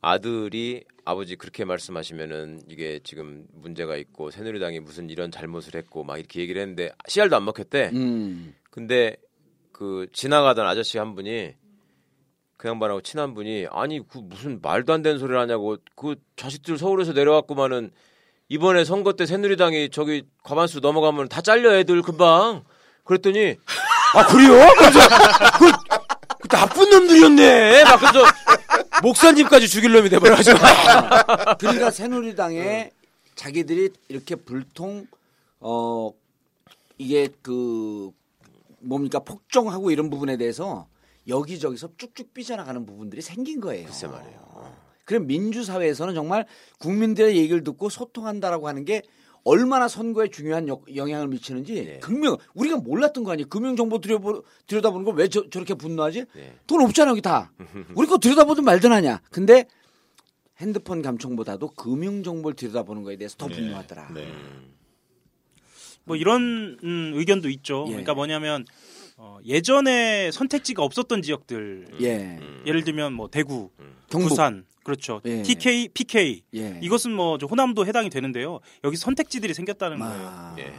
아들이 0.01 0.83
아버지 1.03 1.35
그렇게 1.35 1.65
말씀하시면은 1.65 2.61
이게 2.69 2.99
지금 3.03 3.47
문제가 3.53 3.95
있고 3.97 4.31
새누리당이 4.31 4.79
무슨 4.79 5.09
이런 5.09 5.31
잘못을 5.31 5.75
했고 5.75 6.03
막 6.03 6.17
이렇게 6.17 6.41
얘기를 6.41 6.61
했는데 6.61 6.91
씨알도 7.07 7.35
안 7.35 7.45
먹혔대. 7.45 7.91
음. 7.93 8.53
근데 8.69 9.15
그 9.71 10.07
지나가던 10.11 10.67
아저씨 10.67 10.97
한 10.97 11.15
분이 11.15 11.55
그 12.57 12.67
양반하고 12.67 13.01
친한 13.01 13.33
분이 13.33 13.67
아니 13.71 14.05
그 14.07 14.19
무슨 14.19 14.59
말도 14.61 14.93
안 14.93 15.01
되는 15.01 15.17
소리를 15.17 15.39
하냐고 15.39 15.77
그 15.95 16.15
자식들 16.35 16.77
서울에서 16.77 17.13
내려왔구만은 17.13 17.91
이번에 18.47 18.83
선거 18.83 19.13
때 19.13 19.25
새누리당이 19.25 19.89
저기 19.89 20.23
과반수 20.43 20.79
넘어가면 20.79 21.29
다 21.29 21.41
잘려 21.41 21.75
애들 21.75 22.01
금방 22.01 22.63
그랬더니 23.05 23.55
아 24.13 24.25
그래요? 24.27 24.67
그래서 24.77 24.99
그, 25.59 25.71
그 26.41 26.47
나쁜 26.49 26.89
놈들이었네 26.89 27.83
막 27.85 27.99
그래서 27.99 28.25
목사님까지 29.01 29.67
죽일 29.67 29.93
놈이 29.93 30.09
돼버려가지고 30.09 30.57
그러니까 31.59 31.91
새누리당에 31.91 32.91
자기들이 33.35 33.89
이렇게 34.09 34.35
불통 34.35 35.07
어 35.59 36.11
이게 36.97 37.29
그 37.41 38.11
뭡니까 38.79 39.19
폭정하고 39.19 39.91
이런 39.91 40.09
부분에 40.09 40.37
대해서 40.37 40.87
여기저기서 41.27 41.89
쭉쭉 41.97 42.33
삐져나가는 42.33 42.85
부분들이 42.85 43.21
생긴 43.21 43.59
거예요. 43.59 43.85
글쎄 43.85 44.07
말이에요. 44.07 44.45
그럼 45.05 45.27
민주사회에서는 45.27 46.13
정말 46.15 46.45
국민들의 46.79 47.35
얘기를 47.37 47.63
듣고 47.63 47.89
소통한다라고 47.89 48.67
하는 48.67 48.85
게 48.85 49.03
얼마나 49.45 49.87
선거에 49.87 50.27
중요한 50.27 50.67
역- 50.67 50.83
영향을 50.95 51.27
미치는지 51.27 51.75
네. 51.85 51.99
금명 51.99 52.35
우리가 52.55 52.77
몰랐던 52.77 53.23
거 53.23 53.31
아니에요. 53.31 53.47
금융 53.47 53.75
정보 53.75 53.99
들여보, 54.01 54.43
들여다보는 54.67 55.05
걸 55.05 55.15
왜 55.15 55.27
저렇게 55.29 55.75
분노하지? 55.75 56.25
네. 56.33 56.55
돈 56.67 56.81
없잖아 56.81 57.11
여기 57.11 57.21
다. 57.21 57.51
우리 57.95 58.07
거 58.07 58.17
들여다보든 58.17 58.63
말든 58.65 58.91
하냐. 58.91 59.21
근데 59.31 59.65
핸드폰 60.57 61.01
감청보다도 61.03 61.69
금융 61.75 62.23
정보를 62.23 62.55
들여다보는 62.55 63.03
거에 63.03 63.17
대해서 63.17 63.35
더 63.37 63.47
분노하더라. 63.47 64.11
네. 64.13 64.27
뭐 66.05 66.15
이런 66.15 66.77
음, 66.83 67.11
의견도 67.15 67.49
있죠. 67.49 67.83
예. 67.87 67.91
그러니까 67.91 68.13
뭐냐면 68.15 68.65
어, 69.17 69.37
예전에 69.45 70.31
선택지가 70.31 70.83
없었던 70.83 71.21
지역들 71.21 71.87
예. 72.01 72.39
예를 72.65 72.83
들면 72.83 73.13
뭐 73.13 73.29
대구, 73.29 73.69
경북. 74.09 74.29
부산 74.29 74.65
그렇죠. 74.85 75.19
예. 75.25 75.41
TK, 75.41 75.89
PK 75.89 76.43
예. 76.55 76.79
이것은 76.81 77.11
뭐저 77.11 77.47
호남도 77.47 77.85
해당이 77.85 78.09
되는데요. 78.09 78.59
여기 78.85 78.95
선택지들이 78.95 79.53
생겼다는 79.53 79.99
거예요. 79.99 80.27
아. 80.31 80.55
예. 80.59 80.73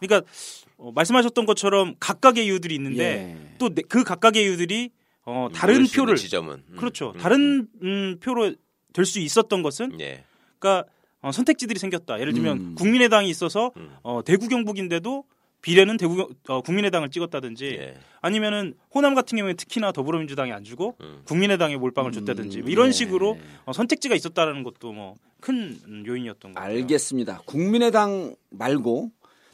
그러니까 0.00 0.30
어, 0.78 0.92
말씀하셨던 0.92 1.44
것처럼 1.44 1.96
각각의 2.00 2.46
이유들이 2.46 2.74
있는데 2.76 3.36
예. 3.36 3.56
또그 3.58 4.04
각각의 4.04 4.42
이유들이 4.44 4.90
어, 5.26 5.48
다른 5.52 5.74
있는 5.74 5.88
표를 5.88 6.16
지점은 6.16 6.62
음, 6.70 6.76
그렇죠. 6.76 7.12
음, 7.14 7.18
다른 7.18 7.68
음, 7.82 8.18
표로 8.20 8.54
될 8.94 9.04
수 9.04 9.18
있었던 9.18 9.62
것은 9.62 9.92
음. 9.92 10.00
예. 10.00 10.24
그러니까 10.58 10.88
어, 11.20 11.32
선택지들이 11.32 11.78
생겼다. 11.78 12.20
예를 12.20 12.32
들면 12.32 12.58
음. 12.58 12.74
국민의당이 12.76 13.28
있어서 13.28 13.72
음. 13.76 13.90
어, 14.02 14.22
대구 14.24 14.48
경북인데도 14.48 15.24
비례는 15.62 15.96
대구 15.96 16.28
어, 16.48 16.60
국민의당을 16.62 17.10
찍었다든지 17.10 17.66
예. 17.66 17.94
아니면은 18.20 18.74
호남 18.94 19.14
같은 19.14 19.36
경우에 19.36 19.54
특히나 19.54 19.92
더불어민주당이 19.92 20.52
안 20.52 20.64
주고 20.64 20.96
음. 21.00 21.22
국민의당에 21.24 21.76
몰빵을 21.76 22.12
줬다든지 22.12 22.62
뭐 22.62 22.70
이런 22.70 22.86
네. 22.86 22.92
식으로 22.92 23.38
어, 23.64 23.72
선택지가 23.72 24.14
있었다는 24.14 24.62
것도 24.62 24.92
뭐 24.92 25.16
큰 25.40 26.04
요인이었던 26.06 26.52
거예요. 26.54 26.68
알겠습니다. 26.68 27.42
국민의당 27.44 28.34
말고 28.50 29.10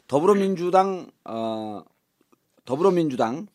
더불어민주당 0.07 1.09
어, 1.23 1.83
더불어민주당 2.65 3.47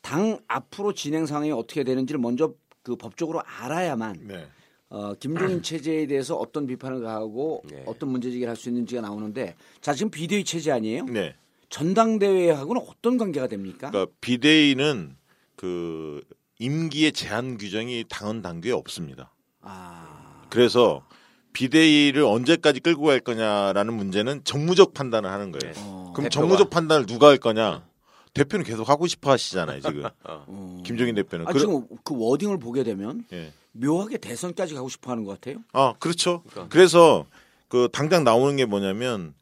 당 0.00 0.38
앞으로 0.46 0.92
진행 0.92 1.26
상황이 1.26 1.50
어떻게 1.50 1.82
되는지를 1.82 2.20
먼저 2.20 2.54
그 2.82 2.96
법적으로 2.96 3.42
알아야만 3.44 4.20
네. 4.22 4.46
어, 4.88 5.14
김종인 5.14 5.62
체제에 5.62 6.06
대해서 6.06 6.36
어떤 6.36 6.66
비판을 6.66 7.02
가하고 7.02 7.62
네. 7.68 7.82
어떤 7.86 8.10
문제 8.10 8.30
제기를 8.30 8.48
할 8.48 8.56
수 8.56 8.68
있는지가 8.68 9.00
나오는데 9.00 9.56
자 9.80 9.92
지금 9.92 10.10
비대위 10.10 10.44
체제 10.44 10.70
아니에요? 10.70 11.04
네. 11.06 11.34
전당대회하고는 11.68 12.82
어떤 12.88 13.18
관계가 13.18 13.46
됩니까? 13.48 13.90
그러니까 13.90 14.12
비대위는 14.20 15.16
그 15.56 16.22
임기의 16.58 17.12
제한 17.12 17.58
규정이 17.58 18.04
당헌 18.08 18.42
당규에 18.42 18.72
없습니다. 18.72 19.32
아, 19.60 20.42
그래서 20.50 21.04
비대위를 21.52 22.22
언제까지 22.22 22.80
끌고 22.80 23.04
갈 23.06 23.20
거냐라는 23.20 23.94
문제는 23.94 24.44
정무적 24.44 24.94
판단을 24.94 25.30
하는 25.30 25.52
거예요. 25.52 25.72
어, 25.78 26.12
그럼 26.14 26.24
대표가. 26.24 26.28
정무적 26.30 26.70
판단을 26.70 27.06
누가 27.06 27.28
할 27.28 27.38
거냐? 27.38 27.86
대표는 28.34 28.64
계속 28.66 28.88
하고 28.90 29.06
싶어 29.06 29.30
하시잖아요, 29.30 29.80
지금. 29.80 30.04
어. 30.24 30.82
김종인 30.84 31.14
대표는. 31.14 31.46
아, 31.48 31.52
그러- 31.52 31.60
지금 31.60 31.86
그 32.04 32.14
워딩을 32.16 32.58
보게 32.58 32.84
되면 32.84 33.24
예. 33.32 33.52
묘하게 33.72 34.18
대선까지 34.18 34.74
가고 34.74 34.88
싶어 34.90 35.10
하는 35.10 35.24
것 35.24 35.32
같아요. 35.40 35.62
아, 35.72 35.94
그렇죠. 35.98 36.42
그러니까. 36.50 36.68
그래서그 36.68 37.88
당장 37.92 38.24
나오는 38.24 38.54
게 38.56 38.66
뭐냐면 38.66 39.34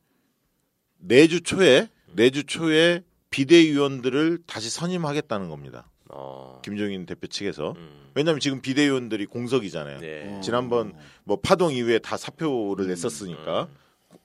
내주 0.99 1.41
초에 1.43 1.89
내주 2.15 2.45
초에 2.45 3.03
비대위원들을 3.31 4.41
다시 4.47 4.71
선임하겠다는 4.71 5.49
겁니다. 5.49 5.91
어. 6.11 6.61
김종인 6.65 7.07
대표 7.07 7.27
측에서. 7.27 7.75
음. 7.77 8.11
왜냐하면 8.15 8.41
지금 8.41 8.61
비대위원들이 8.61 9.27
공석이잖아요. 9.27 9.99
네. 9.99 10.41
지난번 10.43 10.95
뭐 11.25 11.39
파동 11.43 11.73
이후에 11.73 11.99
다 11.99 12.17
사표를 12.17 12.87
냈었으니까. 12.87 13.62
음. 13.62 14.19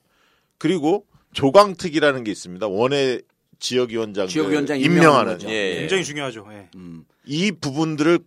그리고 0.58 1.06
조강특이라는 1.32 2.22
게 2.22 2.30
있습니다. 2.30 2.68
원외 2.68 3.22
지역위원장 3.58 4.28
지역위원장 4.28 4.80
임명하는. 4.80 5.38
예, 5.48 5.74
예. 5.74 5.80
굉장히 5.80 6.04
중요하죠. 6.04 6.46
예. 6.52 6.68
음. 6.76 7.04
이 7.26 7.52
부분들을 7.52 8.20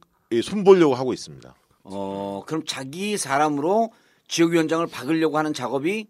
손보려고 0.43 0.95
하고 0.95 1.14
있습니다. 1.14 1.55
어, 1.84 2.43
그럼 2.45 2.64
자기 2.66 3.18
사람으로 3.18 3.91
지역위원장을 4.28 4.86
박으려고 4.88 5.38
하는 5.38 5.53
작업이 5.53 6.07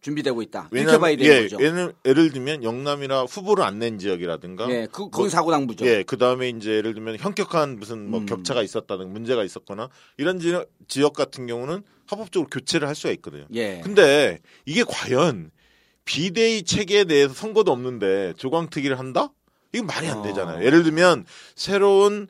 준비되고 0.00 0.42
있다. 0.42 0.68
봐야 0.98 1.16
되는 1.16 1.24
예, 1.24 1.42
거죠. 1.42 1.56
예를, 1.60 1.92
예를 2.04 2.30
들면 2.30 2.62
영남이나 2.62 3.24
후보를 3.24 3.64
안 3.64 3.78
낸 3.78 3.98
지역이라든가 3.98 4.70
예, 4.70 4.86
그, 4.90 5.10
거기 5.10 5.28
사고 5.30 5.50
당부죠. 5.50 5.84
예, 5.86 6.02
그 6.04 6.16
다음에 6.18 6.48
이제 6.48 6.70
예를 6.72 6.94
들면 6.94 7.16
현격한 7.18 7.78
무슨 7.78 8.10
뭐 8.10 8.20
음. 8.20 8.26
격차가 8.26 8.62
있었다든 8.62 9.12
문제가 9.12 9.44
있었거나 9.44 9.88
이런 10.16 10.38
지, 10.40 10.54
지역 10.88 11.14
같은 11.14 11.46
경우는 11.46 11.82
합법적으로 12.06 12.48
교체를 12.48 12.88
할 12.88 12.94
수가 12.94 13.12
있거든요. 13.14 13.46
예. 13.54 13.80
근데 13.84 14.38
이게 14.66 14.82
과연 14.86 15.50
비대위 16.04 16.62
체계에 16.62 17.04
대해서 17.04 17.34
선거도 17.34 17.70
없는데 17.70 18.32
조광특위를 18.36 18.98
한다? 18.98 19.30
이건 19.74 19.86
말이 19.86 20.08
안 20.08 20.18
어. 20.18 20.22
되잖아요. 20.22 20.64
예를 20.64 20.82
들면 20.82 21.26
새로운 21.54 22.28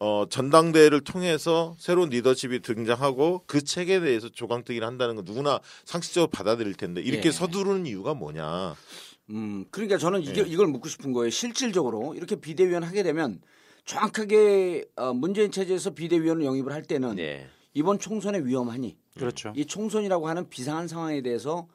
어, 0.00 0.26
전당대회를 0.28 1.02
통해서 1.02 1.74
새로운 1.78 2.10
리더십이 2.10 2.60
등장하고 2.60 3.42
그 3.46 3.62
체계에 3.62 4.00
대해서 4.00 4.28
조강특위를 4.28 4.86
한다는 4.86 5.16
건 5.16 5.24
누구나 5.24 5.60
상식적으로 5.84 6.30
받아들일 6.30 6.74
텐데 6.74 7.00
이렇게 7.00 7.28
예. 7.28 7.32
서두르는 7.32 7.86
이유가 7.86 8.14
뭐냐? 8.14 8.74
음, 9.30 9.64
그러니까 9.70 9.96
저는 9.96 10.22
이게, 10.22 10.42
예. 10.42 10.44
이걸 10.46 10.66
묻고 10.66 10.88
싶은 10.88 11.12
거예요. 11.12 11.30
실질적으로 11.30 12.14
이렇게 12.14 12.36
비대위원 12.36 12.82
하게 12.82 13.02
되면 13.02 13.40
정확하게 13.84 14.86
어, 14.96 15.12
문재인 15.12 15.50
체제에서 15.50 15.90
비대위원을 15.90 16.44
영입을 16.44 16.72
할 16.72 16.82
때는 16.82 17.18
예. 17.18 17.46
이번 17.72 17.98
총선에 17.98 18.40
위험하니 18.40 18.96
그렇죠. 19.18 19.52
이 19.56 19.66
총선이라고 19.66 20.28
하는 20.28 20.48
비상한 20.48 20.88
상황에 20.88 21.22
대해서 21.22 21.68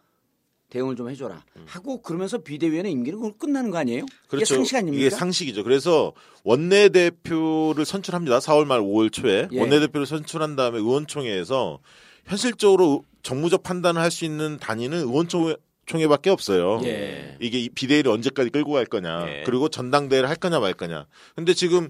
대응을 0.69 0.95
좀 0.95 1.09
해줘라 1.09 1.43
하고 1.65 2.01
그러면서 2.01 2.37
비대위원회 2.37 2.91
임기는 2.91 3.37
끝나는 3.37 3.71
거 3.71 3.77
아니에요? 3.79 4.05
이게 4.33 4.45
상식 4.45 4.75
아닙니까? 4.75 4.99
그렇죠. 4.99 5.07
이게 5.07 5.09
상식이죠. 5.09 5.63
그래서 5.63 6.13
원내 6.43 6.89
대표를 6.89 7.85
선출합니다. 7.85 8.39
4월 8.39 8.65
말 8.65 8.79
5월 8.79 9.11
초에 9.11 9.47
예. 9.51 9.59
원내 9.59 9.79
대표를 9.79 10.05
선출한 10.05 10.55
다음에 10.55 10.77
의원총회에서 10.77 11.79
현실적으로 12.25 13.03
정무적 13.23 13.63
판단을 13.63 14.01
할 14.01 14.11
수 14.11 14.25
있는 14.25 14.57
단위는 14.59 14.99
의원총회밖에 14.99 16.29
없어요. 16.29 16.79
예. 16.83 17.35
이게 17.41 17.59
이 17.59 17.69
비대위를 17.69 18.11
언제까지 18.11 18.51
끌고 18.51 18.73
갈 18.73 18.85
거냐. 18.85 19.25
예. 19.27 19.43
그리고 19.45 19.69
전당대회를 19.69 20.29
할 20.29 20.35
거냐 20.35 20.59
말 20.59 20.73
거냐. 20.73 21.07
근데 21.35 21.53
지금 21.53 21.89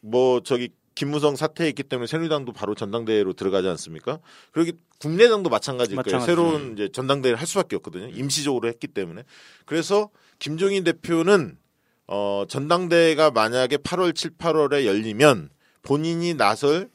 뭐 0.00 0.40
저기 0.40 0.70
김무성 0.96 1.36
사퇴했기 1.36 1.84
때문에 1.84 2.06
새누리당도 2.08 2.52
바로 2.52 2.74
전당대회로 2.74 3.34
들어가지 3.34 3.68
않습니까? 3.68 4.18
그러기 4.50 4.72
국내당도 4.98 5.48
마찬가지일 5.50 5.96
거예요. 6.02 6.16
마찬가지. 6.18 6.26
새로운 6.26 6.72
이제 6.72 6.88
전당대회를 6.88 7.38
할 7.38 7.46
수밖에 7.46 7.76
없거든요. 7.76 8.08
임시적으로 8.08 8.66
했기 8.66 8.88
때문에. 8.88 9.22
그래서 9.66 10.08
김종인 10.40 10.82
대표는 10.84 11.58
어 12.08 12.44
전당대회가 12.48 13.30
만약에 13.30 13.76
8월 13.76 14.14
7, 14.14 14.32
8월에 14.38 14.86
열리면 14.86 15.50
본인이 15.82 16.34
나설 16.34 16.88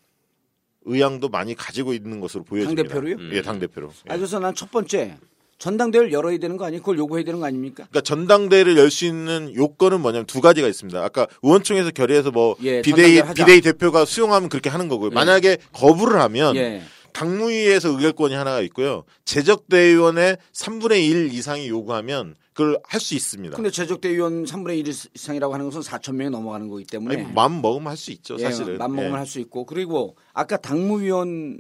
의향도 0.84 1.30
많이 1.30 1.54
가지고 1.54 1.93
있는 1.93 2.20
것으로 2.20 2.43
보여집니다. 2.43 2.82
당 2.84 3.02
대표로요? 3.02 3.34
예, 3.36 3.41
당 3.43 3.60
대표로. 3.60 3.93
아, 4.10 4.16
그래서 4.18 4.39
난 4.39 4.56
첫 4.56 4.72
번째 4.72 5.18
전당대회를 5.66 6.12
열어야 6.12 6.39
되는 6.39 6.57
거 6.57 6.66
아니에요? 6.66 6.82
그걸 6.82 6.97
요구해야 6.97 7.24
되는 7.24 7.39
거 7.39 7.45
아닙니까? 7.45 7.86
그러니까 7.89 8.01
전당대회를 8.01 8.78
열 8.78 8.89
수 8.89 9.05
있는 9.05 9.53
요건은 9.55 10.01
뭐냐면 10.01 10.26
두 10.26 10.41
가지가 10.41 10.68
있습니다. 10.68 11.01
아까 11.01 11.28
의원총회에서 11.43 11.91
결의해서 11.91 12.32
뭐 12.32 12.55
예, 12.64 12.82
비대위. 12.82 13.22
비대위 13.36 13.62
대표가 13.62 14.03
수용하면 14.05 14.49
그렇게 14.49 14.70
하는 14.70 14.88
거고요. 14.89 15.12
만약에 15.12 15.57
거부를 15.72 16.20
하면 16.22 16.55
예. 16.55 16.82
당무위에서 17.14 17.89
의결권이 17.89 18.34
하나가 18.34 18.59
있고요. 18.62 19.03
제적대의원의 19.26 20.38
3분의 20.53 21.07
1 21.09 21.32
이상이 21.34 21.68
요구하면 21.70 22.36
그걸 22.53 22.78
할 22.84 22.99
수 22.99 23.14
있습니다. 23.16 23.55
근데 23.55 23.70
제적대의원 23.70 24.45
3분의 24.45 24.80
1 24.80 24.88
이상이라고 25.16 25.53
하는 25.53 25.70
것은 25.70 25.82
4천 25.82 26.16
명이 26.16 26.32
넘어가는 26.32 26.68
거기 26.70 26.84
때문에 26.86 27.22
아니, 27.22 27.34
마음 27.34 27.62
먹으면 27.62 27.88
할 27.88 27.97
수 27.97 28.12
있죠, 28.12 28.38
사실은. 28.38 28.74
예, 28.74 28.78
맘먹으면 28.78 29.12
예. 29.12 29.16
할수 29.16 29.39
있고 29.39 29.66
그리고 29.66 30.18
아까 30.34 30.57
당무위원 30.57 31.59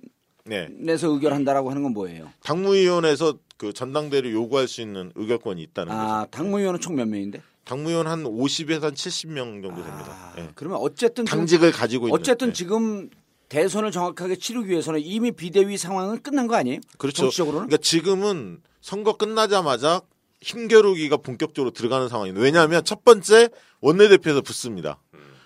네. 0.51 0.67
의결한다라고 1.01 1.69
하는 1.69 1.81
건 1.83 1.93
뭐예요? 1.93 2.29
당무위원회에서 2.43 3.35
그 3.57 3.71
전당대회를 3.73 4.33
요구할 4.33 4.67
수 4.67 4.81
있는 4.81 5.11
의결권이 5.15 5.61
있다는 5.61 5.93
거죠. 5.93 6.01
아 6.01 6.25
당무위원은 6.29 6.79
총 6.79 6.95
몇 6.95 7.07
명인데? 7.07 7.41
당무위원 7.63 8.07
한 8.07 8.23
50에서 8.23 8.81
한 8.81 8.93
70명 8.93 9.61
정도 9.61 9.75
됩니다. 9.83 10.07
아, 10.09 10.33
예. 10.39 10.49
그러면 10.55 10.79
어쨌든 10.81 11.25
당직을 11.25 11.71
가지고 11.71 12.07
있는. 12.07 12.19
어쨌든 12.19 12.49
예. 12.49 12.53
지금 12.53 13.09
대선을 13.49 13.91
정확하게 13.91 14.35
치르기 14.37 14.69
위해서는 14.69 14.99
이미 15.01 15.31
비대위 15.31 15.77
상황은 15.77 16.21
끝난 16.21 16.47
거 16.47 16.55
아니에요? 16.55 16.79
그렇죠. 16.97 17.23
정치적으로는? 17.23 17.67
그러니까 17.67 17.83
지금은 17.83 18.61
선거 18.81 19.15
끝나자마자 19.15 20.01
힘겨루기가 20.41 21.17
본격적으로 21.17 21.71
들어가는 21.71 22.09
상황입니다. 22.09 22.43
왜냐하면 22.43 22.83
첫 22.83 23.03
번째 23.05 23.49
원내대표에서 23.81 24.41
붙습니다. 24.41 24.99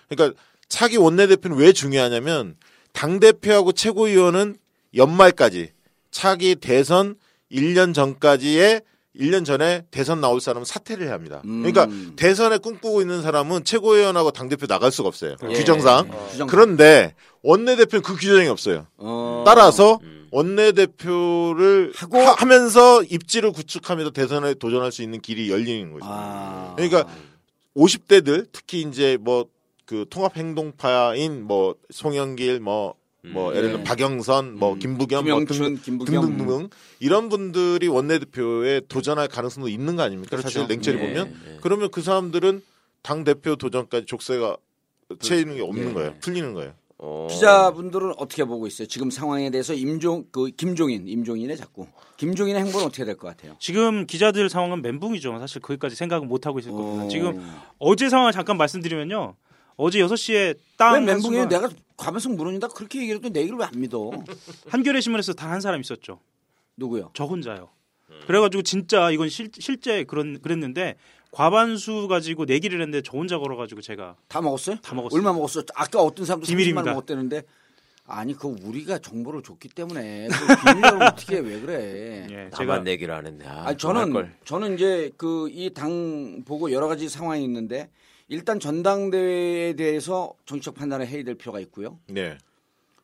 그러니까 0.08 0.40
차기 0.68 0.96
원내대표는 0.96 1.56
왜 1.58 1.72
중요하냐면 1.72 2.56
당 2.92 3.20
대표하고 3.20 3.72
최고위원은 3.72 4.56
연말까지 4.96 5.70
차기 6.10 6.54
대선 6.56 7.16
1년 7.52 7.94
전까지의 7.94 8.80
1년 9.16 9.44
전에 9.46 9.82
대선 9.90 10.20
나올 10.20 10.40
사람은 10.40 10.64
사퇴를 10.66 11.06
해야 11.06 11.14
합니다. 11.14 11.40
음. 11.46 11.62
그러니까 11.62 11.88
대선에 12.16 12.58
꿈꾸고 12.58 13.00
있는 13.00 13.22
사람은 13.22 13.64
최고위원하고 13.64 14.30
당 14.30 14.48
대표 14.48 14.66
나갈 14.66 14.92
수가 14.92 15.08
없어요. 15.08 15.36
예, 15.42 15.48
규정상. 15.54 16.06
예, 16.06 16.10
규정상. 16.32 16.46
그런데 16.48 17.14
원내대표는 17.42 18.02
그 18.02 18.14
규정이 18.16 18.46
없어요. 18.48 18.86
어, 18.98 19.42
따라서 19.46 19.98
원내대표를 20.32 21.92
하고- 21.96 22.18
하, 22.20 22.44
면서 22.44 23.02
입지를 23.04 23.52
구축하면서 23.52 24.10
대선에 24.10 24.54
도전할 24.54 24.92
수 24.92 25.02
있는 25.02 25.20
길이 25.20 25.50
열리는 25.50 25.92
거죠. 25.92 26.04
아. 26.08 26.74
그러니까 26.76 27.06
50대들 27.76 28.48
특히 28.52 28.82
이제 28.82 29.16
뭐 29.20 29.46
그 29.86 30.04
통합행동파인 30.10 31.44
뭐 31.44 31.76
송영길 31.90 32.58
뭐 32.58 32.94
뭐 33.32 33.54
예를 33.54 33.68
들어 33.68 33.78
네. 33.78 33.84
박영선 33.84 34.56
뭐 34.58 34.74
음. 34.74 34.78
김부겸 34.78 35.24
뭐 35.24 35.38
김영춘, 35.38 35.76
김부겸. 35.82 36.20
등등등 36.36 36.68
이런 37.00 37.28
분들이 37.28 37.88
원내대표에 37.88 38.82
도전할 38.88 39.28
가능성도 39.28 39.68
있는 39.68 39.96
거 39.96 40.02
아닙니까? 40.02 40.36
사실 40.40 40.66
냉철히 40.66 40.98
네, 40.98 41.08
보면 41.08 41.34
네. 41.44 41.58
그러면 41.60 41.90
그 41.90 42.02
사람들은 42.02 42.62
당 43.02 43.24
대표 43.24 43.56
도전까지 43.56 44.06
족쇄가 44.06 44.56
채이는 45.20 45.56
게 45.56 45.62
없는 45.62 45.88
네. 45.88 45.94
거예요. 45.94 46.14
풀리는 46.20 46.52
거예요. 46.54 46.72
어. 46.98 47.26
기자분들은 47.30 48.14
어떻게 48.16 48.44
보고 48.44 48.66
있어요? 48.66 48.88
지금 48.88 49.10
상황에 49.10 49.50
대해서 49.50 49.74
임종 49.74 50.24
그 50.32 50.50
김종인, 50.56 51.06
임종인의 51.06 51.56
자꾸 51.58 51.86
김종인의 52.16 52.62
행보는 52.64 52.86
어떻게 52.86 53.04
될 53.04 53.16
것 53.18 53.28
같아요? 53.28 53.54
지금 53.60 54.06
기자들 54.06 54.48
상황은 54.48 54.80
멘붕이죠. 54.80 55.38
사실 55.38 55.60
거기까지 55.60 55.94
생각은 55.94 56.26
못 56.26 56.46
하고 56.46 56.58
있을 56.58 56.72
겁니다. 56.72 57.04
어. 57.04 57.08
지금 57.08 57.46
어제 57.78 58.08
상황을 58.08 58.32
잠깐 58.32 58.56
말씀드리면요. 58.56 59.34
어제 59.76 60.00
6시에 60.00 60.56
왜땅 60.78 61.04
멘붕이에요? 61.04 61.42
한수가 61.42 61.60
내가 61.68 61.74
과반성 61.96 62.36
물어낸다 62.36 62.68
그렇게 62.68 63.00
얘기해도 63.00 63.28
내 63.30 63.40
얘기를 63.40 63.58
왜 63.58 63.64
안 63.66 63.72
믿어? 63.80 64.10
한겨레 64.68 65.00
신문에서 65.00 65.32
단 65.34 65.50
한 65.50 65.60
사람 65.60 65.80
있었죠. 65.80 66.20
누구요? 66.76 67.10
저 67.14 67.24
혼자요. 67.24 67.70
그래가지고 68.26 68.62
진짜 68.62 69.10
이건 69.10 69.28
실, 69.28 69.50
실제 69.58 70.04
그런 70.04 70.40
그랬는데 70.40 70.96
과반수 71.30 72.08
가지고 72.08 72.44
내기를 72.44 72.80
했는데 72.80 73.02
저 73.02 73.16
혼자 73.16 73.38
걸어가지고 73.38 73.80
제가 73.82 74.16
다 74.28 74.40
먹었어요? 74.40 74.76
다 74.82 74.94
먹었어요. 74.94 75.16
얼마 75.18 75.32
먹었어? 75.32 75.62
아까 75.74 76.00
어떤 76.00 76.24
사람도 76.26 76.46
30만 76.46 76.48
비밀입니다. 76.48 76.90
먹었다는데 76.92 77.42
아니 78.06 78.34
그 78.34 78.46
우리가 78.62 78.98
정보를 78.98 79.42
줬기 79.42 79.68
때문에 79.68 80.28
그 80.28 80.72
비밀을 80.72 81.02
어떻게 81.02 81.38
왜 81.38 81.60
그래? 81.60 82.26
예, 82.30 82.34
나만 82.36 82.50
제가 82.52 82.78
내기를 82.80 83.12
안 83.14 83.26
했네. 83.26 83.46
아, 83.46 83.64
아니 83.66 83.78
저는 83.78 84.12
걸. 84.12 84.34
저는 84.44 84.74
이제 84.74 85.10
그 85.16 85.48
이 85.50 85.70
당 85.74 86.42
보고 86.44 86.70
여러 86.72 86.86
가지 86.88 87.08
상황이 87.08 87.42
있는데 87.44 87.90
일단 88.28 88.58
전당대회에 88.58 89.74
대해서 89.74 90.34
정치적 90.46 90.74
판단을 90.74 91.06
해야 91.06 91.22
될 91.22 91.36
필요가 91.36 91.60
있고요. 91.60 92.00
네. 92.08 92.38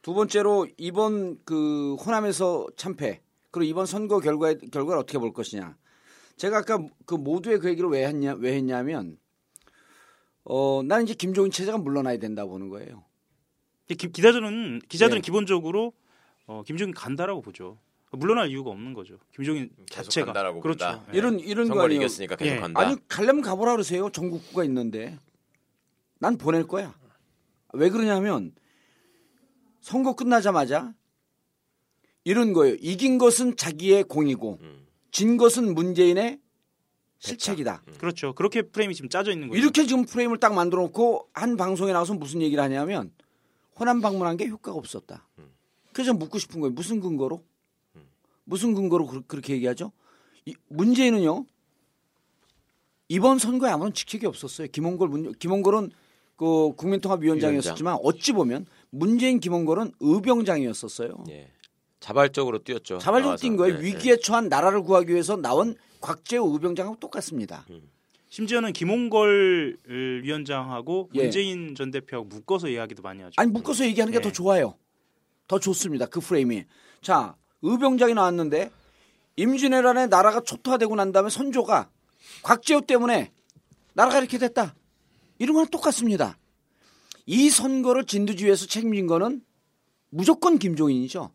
두 0.02 0.14
번째로 0.14 0.66
이번 0.78 1.38
그 1.44 1.94
호남에서 1.94 2.66
참패 2.76 3.20
그리고 3.50 3.70
이번 3.70 3.86
선거 3.86 4.18
결과에 4.18 4.56
결과를 4.56 5.00
어떻게 5.00 5.18
볼 5.18 5.32
것이냐. 5.32 5.76
제가 6.36 6.58
아까 6.58 6.84
그 7.06 7.14
모두의 7.14 7.60
그 7.60 7.68
얘기를 7.68 7.88
왜 7.88 8.06
했냐 8.06 8.34
왜 8.34 8.54
했냐면 8.54 9.18
어 10.44 10.82
나는 10.84 11.04
이제 11.04 11.14
김종인 11.14 11.52
체제가 11.52 11.78
물러나야 11.78 12.18
된다 12.18 12.44
고 12.44 12.52
보는 12.52 12.68
거예요. 12.68 13.04
기, 13.86 13.94
기자들은 13.94 14.80
기자들은 14.88 15.18
예. 15.18 15.20
기본적으로 15.20 15.92
어, 16.46 16.62
김종인 16.66 16.94
간다라고 16.94 17.42
보죠. 17.42 17.78
물러날 18.12 18.48
이유가 18.50 18.70
없는 18.70 18.92
거죠. 18.92 19.18
김종인 19.34 19.70
계속 19.86 20.04
자체가 20.04 20.26
간다라고 20.26 20.60
그렇죠. 20.60 20.84
본다. 20.86 21.04
예. 21.12 21.18
이런 21.18 21.40
이런 21.40 21.68
거 21.68 21.82
아니에요. 21.82 22.00
이겼으니까 22.00 22.36
계속 22.36 22.56
예. 22.56 22.60
간다. 22.60 22.80
아니 22.80 22.96
갈려면 23.08 23.42
가보라 23.42 23.72
그러세요. 23.72 24.10
전국구가 24.10 24.64
있는데 24.64 25.18
난 26.18 26.36
보낼 26.36 26.66
거야. 26.66 26.94
왜 27.72 27.88
그러냐면 27.88 28.52
선거 29.80 30.14
끝나자마자 30.14 30.94
이런 32.24 32.52
거예요. 32.52 32.76
이긴 32.80 33.18
것은 33.18 33.56
자기의 33.56 34.04
공이고 34.04 34.58
음. 34.60 34.86
진 35.10 35.36
것은 35.36 35.74
문재인의 35.74 36.38
실책이다. 37.18 37.82
그렇죠. 37.98 38.34
그렇게 38.34 38.62
프레임이 38.62 38.94
지금 38.94 39.08
짜져 39.08 39.32
있는 39.32 39.48
거죠. 39.48 39.58
이렇게 39.60 39.86
지금 39.86 40.04
프레임을 40.04 40.38
딱 40.38 40.54
만들어 40.54 40.82
놓고 40.82 41.28
한 41.32 41.56
방송에 41.56 41.92
나와서 41.92 42.14
무슨 42.14 42.42
얘기를 42.42 42.62
하냐면 42.62 43.12
호남 43.78 44.00
방문한 44.00 44.36
게 44.36 44.48
효과가 44.48 44.76
없었다. 44.76 45.28
그래서 45.92 46.12
묻고 46.14 46.38
싶은 46.38 46.60
거예요. 46.60 46.72
무슨 46.72 47.00
근거로? 47.00 47.44
무슨 48.44 48.74
근거로 48.74 49.06
그- 49.06 49.22
그렇게 49.22 49.54
얘기하죠? 49.54 49.92
이- 50.44 50.54
문재인은요. 50.68 51.46
이번 53.08 53.38
선거에 53.38 53.70
아무런 53.70 53.92
직책이 53.92 54.26
없었어요. 54.26 54.68
김홍걸 54.68 55.08
문, 55.08 55.32
김홍걸은 55.34 55.90
그 56.36 56.72
국민통합위원장이었지만 56.76 57.98
어찌 58.02 58.32
보면 58.32 58.66
문재인 58.90 59.38
김홍걸은 59.38 59.92
의병장이었었어요. 60.00 61.24
예. 61.28 61.50
자발적으로 62.00 62.58
뛰었죠. 62.64 62.98
자발적으로 62.98 63.24
나와서. 63.36 63.42
뛴 63.42 63.56
거예요. 63.56 63.74
예, 63.74 63.78
예. 63.78 63.82
위기에 63.84 64.16
처한 64.16 64.48
나라를 64.48 64.82
구하기 64.82 65.12
위해서 65.12 65.36
나온 65.36 65.76
곽재우 66.00 66.52
의병장하고 66.54 66.96
똑같습니다. 66.98 67.64
심지어는 68.28 68.72
김홍걸 68.72 69.76
위원장하고 70.24 71.10
예. 71.14 71.22
문재인 71.22 71.74
전 71.76 71.90
대표하고 71.90 72.26
묶어서 72.28 72.68
이야기도 72.68 73.02
많이 73.02 73.22
하죠. 73.22 73.34
아니 73.36 73.52
묶어서 73.52 73.84
얘기하는 73.86 74.12
게더 74.12 74.30
예. 74.30 74.32
좋아요. 74.32 74.74
더 75.46 75.60
좋습니다. 75.60 76.06
그 76.06 76.18
프레임이. 76.20 76.64
자, 77.02 77.36
의병장이 77.62 78.14
나왔는데 78.14 78.70
임진왜란에 79.36 80.08
나라가 80.08 80.40
초토화되고 80.40 80.94
난 80.96 81.12
다음에 81.12 81.30
선조가 81.30 81.88
곽재우 82.42 82.82
때문에 82.82 83.32
나라가 83.94 84.18
이렇게 84.18 84.38
됐다. 84.38 84.74
이런 85.38 85.54
거랑 85.54 85.68
똑같습니다. 85.70 86.38
이 87.26 87.50
선거를 87.50 88.04
진두지휘해서 88.04 88.66
책임진 88.66 89.06
거는 89.06 89.42
무조건 90.10 90.58
김종인이죠. 90.58 91.30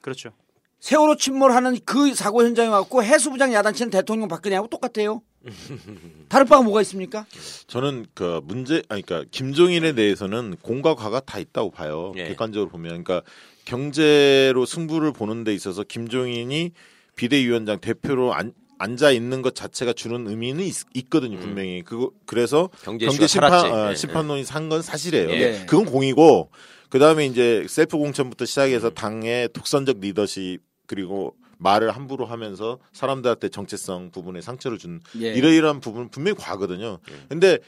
그렇죠. 0.00 0.32
세월호 0.80 1.16
침몰하는 1.16 1.78
그 1.84 2.12
사고 2.14 2.42
현장에 2.42 2.68
왔고 2.68 3.04
해수부장 3.04 3.52
야단치는 3.52 3.90
대통령 3.90 4.28
박근혜하고 4.28 4.66
똑같아요. 4.68 5.22
다를 6.28 6.44
바가 6.44 6.62
뭐가 6.62 6.80
있습니까? 6.82 7.24
저는 7.68 8.06
그 8.14 8.40
문제 8.44 8.82
아니 8.88 9.02
그러니까 9.02 9.28
김종인에 9.30 9.92
대해서는 9.92 10.56
공과 10.60 10.96
과가 10.96 11.20
다 11.20 11.38
있다고 11.38 11.70
봐요. 11.70 12.12
예. 12.16 12.24
객관적으로 12.28 12.68
보면 12.68 13.04
그러니까 13.04 13.22
경제로 13.64 14.66
승부를 14.66 15.12
보는 15.12 15.44
데 15.44 15.54
있어서 15.54 15.84
김종인이 15.84 16.72
비대위원장 17.16 17.80
대표로 17.80 18.34
안, 18.34 18.52
앉아 18.78 19.10
있는 19.12 19.42
것 19.42 19.54
자체가 19.54 19.92
주는 19.92 20.26
의미는 20.26 20.64
있, 20.64 21.10
거든요 21.10 21.38
분명히. 21.38 21.82
그거 21.82 22.10
그래서 22.26 22.68
경제 22.82 23.06
경제 23.06 23.26
심판. 23.26 23.52
어, 23.72 23.90
예, 23.90 23.94
심판론이 23.94 24.44
산 24.44 24.68
건 24.68 24.82
사실이에요. 24.82 25.30
예. 25.30 25.64
그건 25.66 25.84
공이고 25.86 26.50
그다음에 26.88 27.26
이제 27.26 27.64
셀프 27.68 27.96
공천부터 27.96 28.44
시작해서 28.44 28.88
음. 28.88 28.94
당의 28.94 29.48
독선적 29.52 30.00
리더십 30.00 30.60
그리고 30.86 31.34
말을 31.58 31.92
함부로 31.92 32.26
하면서 32.26 32.78
사람들한테 32.92 33.48
정체성 33.50 34.10
부분에 34.10 34.40
상처를 34.40 34.78
준 34.78 35.00
예. 35.20 35.32
이러이러한 35.32 35.80
부분은 35.80 36.08
분명히 36.10 36.36
과거든요. 36.36 36.98
근데 37.28 37.58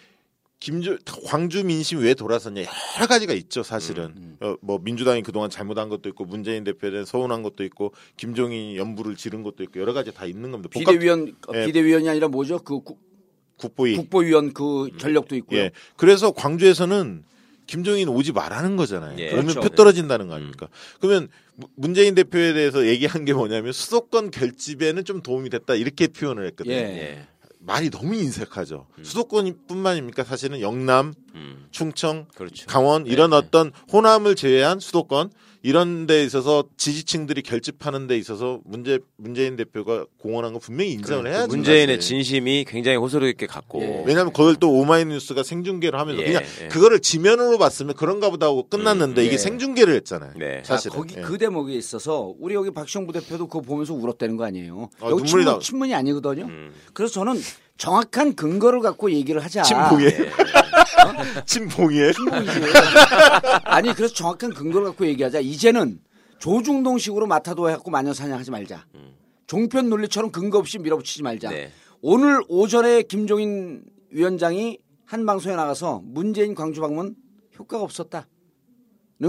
김주 0.61 0.99
광주 1.27 1.63
민심 1.65 1.99
왜 1.99 2.15
돌아섰냐 2.15 2.63
여러 2.97 3.07
가지가 3.07 3.35
있죠 3.35 3.63
사실은 3.63 4.37
어, 4.41 4.57
뭐 4.63 4.79
민주당이 4.83 5.23
그동안 5.23 5.51
잘못한 5.51 5.89
것도 5.91 6.09
있고 6.11 6.25
문재인 6.25 6.65
대표에 6.65 6.91
대한 6.91 7.05
서운한 7.05 7.43
것도 7.43 7.65
있고 7.65 7.93
김종인이 8.17 8.77
연부를 8.79 9.15
지른 9.17 9.43
것도 9.43 9.63
있고 9.65 9.81
여러 9.81 9.93
가지 9.93 10.13
다 10.15 10.25
있는 10.25 10.51
겁니다. 10.53 10.71
비대위원 10.73 11.37
어, 11.49 11.53
예. 11.55 11.67
비대위원이 11.67 12.09
아니라 12.09 12.29
뭐죠? 12.29 12.59
그 12.61 12.81
국, 12.81 12.99
국보위 13.59 13.97
국보위원 13.97 14.53
그 14.55 14.89
전력도 14.99 15.37
있고요. 15.37 15.59
예 15.61 15.71
그래서 15.97 16.31
광주에서는 16.33 17.25
김종인 17.67 18.09
오지 18.09 18.33
말라는 18.33 18.77
거잖아요. 18.77 19.19
예. 19.19 19.31
그러면 19.31 19.53
그렇죠. 19.55 19.69
표 19.69 19.75
떨어진다는 19.75 20.29
거 20.29 20.35
아닙니까? 20.35 20.69
그러면 21.01 21.29
무- 21.57 21.69
문재인 21.77 22.15
대표에 22.15 22.53
대해서 22.55 22.87
얘기한 22.87 23.25
게 23.27 23.33
뭐냐면 23.35 23.73
수도권 23.73 24.31
결집에는 24.31 25.05
좀 25.05 25.23
도움이 25.23 25.51
됐다 25.51 25.75
이렇게 25.75 26.07
표현을 26.07 26.47
했거든요. 26.47 26.75
예. 26.75 27.27
예. 27.65 27.67
말이 27.67 27.91
너무 27.91 28.15
인색하죠. 28.15 28.87
수도권뿐만입니까? 29.03 30.25
사실은 30.25 30.61
영남, 30.61 31.15
음. 31.35 31.67
충청, 31.71 32.27
그렇죠. 32.35 32.67
강원 32.67 33.07
이런 33.07 33.31
네. 33.31 33.37
어떤 33.37 33.73
호남을 33.93 34.37
제외한 34.37 34.81
수도권 34.81 35.31
이런 35.67 36.07
데 36.07 36.23
있어서 36.25 36.65
지지층들이 36.77 37.41
결집하는 37.41 38.07
데 38.07 38.19
있어서 38.19 38.61
문재 38.67 38.99
문재인 39.17 39.57
대표가 39.57 40.05
공헌한 40.21 40.53
거 40.53 40.59
분명히 40.59 40.93
인정을 40.93 41.27
해야죠. 41.27 41.49
그러니까 41.49 41.57
문재인의 41.57 41.97
사실. 41.97 42.01
진심이 42.17 42.67
굉장히 42.69 42.99
호소력 42.99 43.31
있게 43.31 43.47
갔고 43.47 43.81
예. 43.81 44.03
왜냐하면 44.07 44.35
그걸 44.35 44.57
또 44.57 44.71
오마이뉴스가 44.73 45.43
생중계를 45.43 45.99
하면서 45.99 46.21
예, 46.21 46.27
그냥 46.27 46.43
예. 46.65 46.69
그거를 46.69 47.01
지면으로 47.01 47.57
봤으면 47.57 47.95
그런가 47.95 48.29
보다 48.29 48.45
하고 48.45 48.69
끝났는데 48.69 49.23
음, 49.23 49.25
이게 49.25 49.33
예. 49.35 49.39
생중계를 49.39 49.95
했잖아요. 49.95 50.33
네. 50.37 50.63
자, 50.63 50.75
사실은. 50.75 50.97
거기 50.99 51.15
예. 51.17 51.23
그 51.23 51.39
대목에 51.39 51.73
있어서 51.73 52.35
우리 52.39 52.55
여기 52.55 52.71
박시영 52.71 53.07
부대표도 53.07 53.47
그거 53.47 53.63
보면서 53.63 53.95
울었다는 53.95 54.37
거 54.37 54.45
아니에요. 54.45 54.91
아, 55.01 55.07
여기 55.07 55.23
눈물이 55.23 55.29
친문, 55.29 55.45
나- 55.47 55.59
친문이 55.61 55.95
아니거든요. 55.95 56.45
음. 56.45 56.73
그래서 56.93 57.15
저는 57.15 57.41
정확한 57.79 58.35
근거를 58.35 58.81
갖고 58.81 59.11
얘기를 59.11 59.43
하자. 59.43 59.63
친봉에 59.63 60.05
예. 60.05 60.31
친봉에 61.47 62.13
아니 63.65 63.93
그래서 63.95 64.15
정확한 64.15 64.53
근거를 64.55 64.89
갖고 64.89 65.07
얘기하자. 65.07 65.41
이제는 65.41 66.01
조중동식으로 66.39 67.27
마타도 67.27 67.69
해갖고 67.71 67.91
마녀 67.91 68.13
사냥하지 68.13 68.51
말자. 68.51 68.87
종편 69.47 69.89
논리처럼 69.91 70.31
근거 70.33 70.59
없이 70.59 70.79
밀어붙이지 70.79 71.23
말자. 71.23 71.51
네. 71.51 71.71
오늘 72.01 72.41
오전에 72.49 73.03
김종인 73.03 73.83
위원장이 74.11 74.79
한 75.07 75.27
방송에 75.27 75.55
나가서 75.57 76.03
문재인 76.05 76.55
광주 76.55 76.81
방문 76.81 77.15
효과가 77.59 77.83
없었다는 77.85 78.27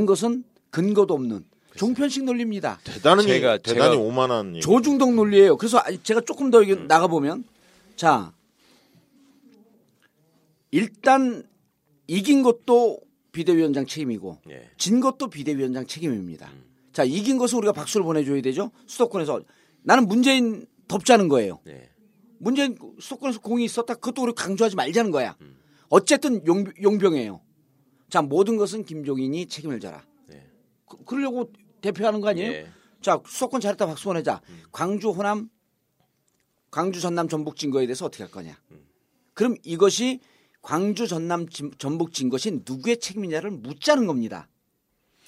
것은 0.08 0.44
근거도 0.72 1.14
없는 1.14 1.46
종편식 1.76 2.24
논리입니다. 2.24 2.80
대단히 2.84 3.26
제가- 3.26 3.62
대단히 3.62 3.96
제가- 3.98 4.00
오만한 4.00 4.56
얘기. 4.56 4.62
조중동 4.62 5.16
논리예요. 5.16 5.58
그래서 5.58 5.80
아- 5.80 5.84
제가 6.04 6.22
조금 6.22 6.50
더 6.50 6.60
여기 6.60 6.76
나가 6.88 7.08
보면 7.08 7.44
자 7.96 8.32
일단 10.72 11.44
이긴 12.08 12.44
것도 12.44 13.00
비대위원장 13.32 13.86
책임이고 13.86 14.40
예. 14.50 14.70
진 14.78 15.00
것도 15.00 15.30
비대위원장 15.30 15.86
책임입니다. 15.86 16.52
자 16.94 17.04
이긴 17.04 17.38
것은 17.38 17.58
우리가 17.58 17.74
박수를 17.74 18.06
보내줘야 18.06 18.42
되죠. 18.42 18.72
수도권에서 18.88 19.42
나는 19.84 20.08
문재인 20.08 20.66
덮자는 20.88 21.28
거예요. 21.28 21.60
네. 21.66 21.90
문재인 22.38 22.78
수도권에서 23.00 23.42
공이 23.42 23.66
있었다. 23.66 23.96
그것도 23.96 24.24
우리 24.24 24.34
강조하지 24.34 24.76
말자는 24.76 25.12
거야. 25.12 25.36
어쨌든 25.90 26.46
용, 26.48 26.66
용병이에요. 26.82 27.42
자 28.10 28.22
모든 28.22 28.58
것은 28.58 28.86
김종인이 28.86 29.48
책임을 29.48 29.80
져라. 29.80 30.06
네. 30.28 30.48
그, 30.88 31.04
그러려고 31.04 31.52
대표하는 31.82 32.22
거 32.22 32.30
아니에요? 32.30 32.52
예. 32.52 32.68
자 33.02 33.22
수도권 33.28 33.62
잘했다 33.62 33.86
박수 33.86 34.06
보내자. 34.06 34.42
광주 34.72 35.10
호남, 35.10 35.50
광주 36.72 37.02
전남 37.02 37.28
전북 37.28 37.58
진 37.58 37.72
거에 37.72 37.86
대해서 37.86 38.06
어떻게 38.06 38.24
할 38.24 38.32
거냐? 38.32 38.58
그럼 39.34 39.56
이것이 39.64 40.22
광주 40.70 41.08
전남 41.08 41.48
진- 41.48 41.72
전북 41.78 42.12
진 42.12 42.28
것이 42.30 42.60
누구의 42.66 43.00
책임이냐를 43.00 43.52
묻자는 43.52 44.08
겁니다. 44.08 44.48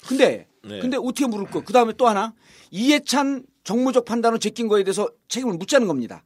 근데 0.08 0.48
네. 0.64 0.80
근데 0.80 0.96
어떻게 0.96 1.28
물을 1.28 1.46
거? 1.46 1.62
그 1.62 1.72
다음에 1.72 1.92
또 1.96 2.08
하나 2.08 2.34
이해찬 2.72 3.46
정무적 3.62 4.04
판단을 4.04 4.40
제낀 4.40 4.66
거에 4.66 4.82
대해서 4.82 5.08
책임을 5.28 5.54
묻자는 5.54 5.86
겁니다. 5.86 6.24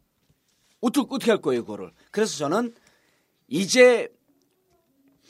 어떻게 0.80 1.06
어떻게 1.14 1.30
할 1.30 1.42
거예요 1.42 1.62
그거를? 1.62 1.90
그래서 2.10 2.38
저는 2.38 2.72
이제 3.48 4.08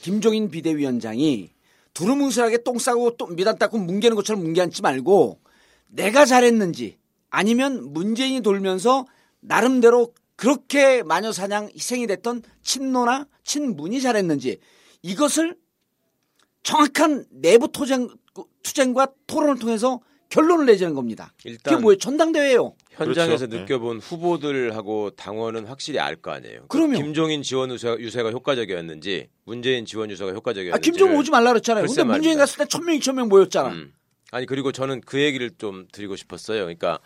김종인 0.00 0.48
비대위원장이 0.48 1.50
두루뭉술하게 1.92 2.62
똥 2.62 2.78
싸고 2.78 3.16
또 3.16 3.26
미단 3.26 3.58
닦고 3.58 3.78
뭉개는 3.78 4.14
것처럼 4.14 4.44
뭉개앉지 4.44 4.82
말고 4.82 5.40
내가 5.88 6.24
잘했는지 6.24 6.98
아니면 7.30 7.92
문재인이 7.92 8.42
돌면서 8.42 9.06
나름대로 9.40 10.14
그렇게 10.42 11.04
마녀 11.04 11.30
사냥 11.30 11.70
희생이 11.72 12.08
됐던 12.08 12.42
친노나 12.64 13.28
친문이 13.44 14.00
잘했는지 14.00 14.58
이것을 15.00 15.56
정확한 16.64 17.26
내부 17.30 17.70
토쟁, 17.70 18.08
투쟁과 18.64 19.12
토론을 19.28 19.60
통해서 19.60 20.00
결론을 20.30 20.66
내자는 20.66 20.96
겁니다. 20.96 21.32
일단 21.44 21.74
그게 21.74 21.80
뭐예요? 21.80 21.96
전당대회예요. 21.98 22.74
현장에서 22.90 23.46
그렇죠. 23.46 23.62
느껴본 23.62 24.00
후보들하고 24.00 25.10
당원은 25.10 25.66
확실히 25.66 26.00
알 26.00 26.16
거 26.16 26.32
아니에요. 26.32 26.66
그럼요. 26.66 26.94
김종인 26.96 27.44
지원 27.44 27.70
유세가, 27.70 28.00
유세 28.00 28.24
가 28.24 28.32
효과적이었는지 28.32 29.28
문재인 29.44 29.86
지원 29.86 30.10
유세가 30.10 30.32
효과적이었는지. 30.32 30.76
아, 30.76 30.80
김정은 30.80 31.16
오지 31.18 31.30
말라 31.30 31.52
그랬잖아요. 31.52 31.86
근데 31.86 32.02
문재인 32.02 32.08
말입니다. 32.08 32.40
갔을 32.40 32.58
때 32.58 32.64
천명, 32.68 32.96
이천 32.96 33.14
명 33.14 33.28
모였잖아. 33.28 33.68
음. 33.68 33.92
아니 34.32 34.46
그리고 34.46 34.72
저는 34.72 35.02
그 35.02 35.20
얘기를 35.20 35.52
좀 35.56 35.86
드리고 35.92 36.16
싶었어요. 36.16 36.62
그러니까 36.62 36.98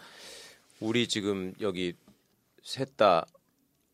우리 0.81 1.07
지금 1.07 1.53
여기 1.61 1.93
셋 2.67 2.97
다 2.97 3.25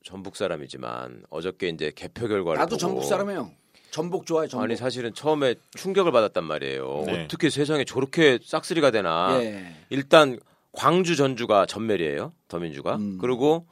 전북 0.02 0.34
사람이지만 0.34 1.24
어저께 1.28 1.68
이제 1.68 1.92
개표 1.94 2.26
결과를 2.26 2.58
나도 2.58 2.70
보고 2.70 2.78
전북 2.78 3.04
사람이에요. 3.04 3.52
전북 3.90 4.24
좋아해, 4.24 4.48
전북. 4.48 4.64
아니 4.64 4.76
사실은 4.76 5.12
처음에 5.12 5.56
충격을 5.76 6.10
받았단 6.10 6.42
말이에요. 6.42 7.04
네. 7.06 7.24
어떻게 7.24 7.50
세상에 7.50 7.84
저렇게 7.84 8.38
싹쓸이가 8.42 8.90
되나. 8.90 9.38
예. 9.42 9.76
일단 9.90 10.40
광주 10.72 11.16
전주가 11.16 11.66
전멸이에요. 11.66 12.32
더민주가. 12.48 12.96
음. 12.96 13.18
그리고 13.20 13.66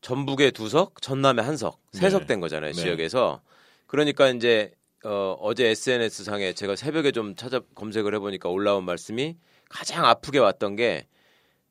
전북의 0.00 0.52
두 0.52 0.70
석, 0.70 1.02
전남의 1.02 1.44
한 1.44 1.58
석, 1.58 1.78
세석 1.92 2.22
네. 2.22 2.26
된 2.26 2.40
거잖아요. 2.40 2.72
네. 2.72 2.80
지역에서. 2.80 3.42
그러니까 3.86 4.28
이제 4.30 4.72
어, 5.04 5.36
어제 5.38 5.66
SNS 5.66 6.24
상에 6.24 6.54
제가 6.54 6.76
새벽에 6.76 7.12
좀 7.12 7.36
찾아 7.36 7.60
검색을 7.74 8.14
해보니까 8.14 8.48
올라온 8.48 8.84
말씀이 8.84 9.36
가장 9.68 10.06
아프게 10.06 10.38
왔던 10.38 10.76
게 10.76 11.06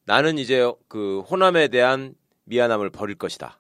나는 0.04 0.38
이제 0.38 0.72
그 0.88 1.22
호남에 1.22 1.68
대한 1.70 2.14
미안함을 2.46 2.90
버릴 2.90 3.16
것이다. 3.16 3.60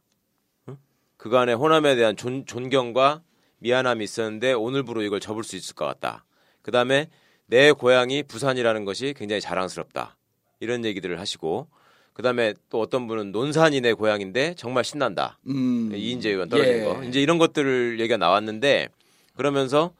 응? 0.69 0.77
그간에 1.17 1.53
호남에 1.53 1.95
대한 1.95 2.15
존, 2.15 2.45
존경과 2.45 3.21
미안함이 3.59 4.03
있었는데 4.03 4.53
오늘부로 4.53 5.03
이걸 5.03 5.19
접을 5.19 5.43
수 5.43 5.55
있을 5.55 5.75
것 5.75 5.85
같다. 5.85 6.25
그 6.61 6.71
다음에 6.71 7.09
내 7.47 7.71
고향이 7.71 8.23
부산이라는 8.23 8.85
것이 8.85 9.13
굉장히 9.15 9.41
자랑스럽다. 9.41 10.17
이런 10.59 10.85
얘기들을 10.85 11.19
하시고 11.19 11.67
그 12.13 12.23
다음에 12.23 12.53
또 12.69 12.79
어떤 12.79 13.07
분은 13.07 13.31
논산이 13.31 13.81
내 13.81 13.93
고향인데 13.93 14.55
정말 14.55 14.83
신난다. 14.83 15.37
음. 15.47 15.91
이인재 15.93 16.29
의원 16.29 16.49
떨어진 16.49 16.73
예. 16.75 16.83
거. 16.83 17.03
이제 17.03 17.21
이런 17.21 17.37
것들을 17.37 17.99
얘기가 17.99 18.17
나왔는데 18.17 18.87
그러면서 19.35 19.93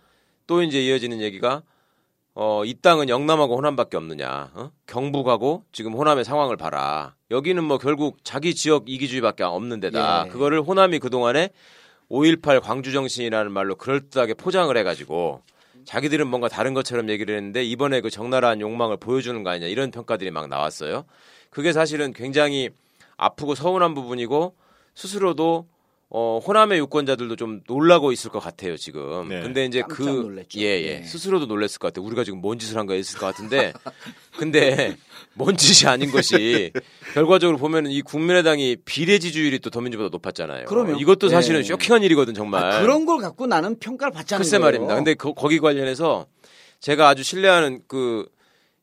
또 0.48 0.64
이제 0.64 0.82
이어지는 0.82 1.22
얘기가 1.22 1.62
어, 2.38 2.66
이 2.66 2.74
땅은 2.74 3.08
영남하고 3.08 3.56
호남밖에 3.56 3.96
없느냐. 3.96 4.52
어? 4.54 4.72
경북하고 4.88 5.64
지금 5.72 5.94
호남의 5.94 6.26
상황을 6.26 6.58
봐라. 6.58 7.16
여기는 7.32 7.64
뭐 7.64 7.78
결국 7.78 8.18
자기 8.24 8.54
지역 8.54 8.90
이기주의밖에 8.90 9.44
없는 9.44 9.80
데다. 9.80 10.26
예. 10.26 10.30
그거를 10.30 10.62
호남이 10.62 11.00
그동안에 11.00 11.50
5.18 12.12 12.62
광주 12.62 12.92
정신이라는 12.92 13.52
말로 13.52 13.76
그럴듯하게 13.76 14.36
포장을 14.36 14.76
해가지고 14.76 15.42
자기들은 15.86 16.28
뭔가 16.28 16.50
다른 16.50 16.74
것처럼 16.74 17.10
얘기를 17.10 17.36
했는데 17.36 17.64
이번에 17.64 18.02
그 18.02 18.10
적나라한 18.10 18.60
욕망을 18.60 18.98
보여주는 18.98 19.42
거 19.44 19.52
아니냐 19.52 19.68
이런 19.68 19.92
평가들이 19.92 20.30
막 20.32 20.50
나왔어요. 20.50 21.06
그게 21.50 21.72
사실은 21.72 22.12
굉장히 22.12 22.70
아프고 23.16 23.56
서운한 23.56 23.94
부분이고 23.94 24.56
스스로도 24.94 25.68
어, 26.10 26.40
호남의 26.46 26.78
유권자들도 26.80 27.36
좀 27.36 27.62
놀라고 27.68 28.12
있을 28.12 28.30
것 28.30 28.40
같아요 28.40 28.78
지금. 28.78 29.28
네. 29.28 29.42
근데 29.42 29.66
이제 29.66 29.82
그 29.90 30.04
놀랐죠. 30.04 30.60
예, 30.60 30.82
예. 30.82 31.00
네. 31.00 31.04
스스로도 31.04 31.48
놀랐을 31.48 31.80
것 31.80 31.88
같아요. 31.92 32.06
우리가 32.06 32.24
지금 32.24 32.40
뭔 32.42 32.60
짓을 32.60 32.78
한 32.78 32.86
거야 32.86 32.98
했을 32.98 33.18
것 33.20 33.26
같은데 33.26 33.74
근데 34.38 34.98
뭔 35.34 35.58
짓이 35.58 35.90
아닌 35.90 36.12
것이 36.12 36.72
결과적으로 37.14 37.58
보면은 37.58 37.90
이 37.92 38.02
국민의당이 38.02 38.78
비례 38.86 39.18
지지율이 39.18 39.60
또 39.60 39.70
더민주보다 39.72 40.10
높았잖아요. 40.10 40.66
그럼요. 40.66 41.00
이것도 41.00 41.30
사실은 41.30 41.62
네. 41.62 41.68
쇼킹한 41.68 42.04
일이거든 42.04 42.34
정말. 42.36 42.64
아, 42.64 42.82
그런 42.82 43.06
걸 43.06 43.18
갖고 43.18 43.48
나는 43.48 43.80
평가를 43.80 44.14
받지 44.14 44.36
않는 44.36 44.44
글쎄 44.44 44.58
거예요. 44.60 44.66
말입니다. 44.66 44.96
근데 44.96 45.14
그- 45.16 45.34
거기 45.34 45.60
관련해서 45.60 46.28
제가 46.82 47.10
아주 47.10 47.24
신뢰하는 47.24 47.82
그 47.88 48.28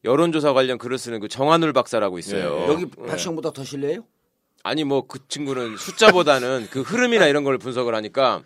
여론조사 0.04 0.52
관련 0.52 0.76
글을 0.76 0.98
쓰는 0.98 1.20
그 1.20 1.28
정한울 1.28 1.72
박사라고 1.72 2.18
있어요. 2.18 2.64
예, 2.66 2.72
여기 2.72 2.86
예. 3.00 3.06
박시영보다 3.06 3.52
더 3.52 3.62
실래요? 3.62 4.04
아니 4.62 4.84
뭐 4.84 5.02
그 5.06 5.18
친구는 5.28 5.76
숫자보다는 5.76 6.68
그 6.70 6.82
흐름이나 6.82 7.26
이런 7.26 7.44
걸 7.44 7.58
분석을 7.58 7.94
하니까 7.94 8.42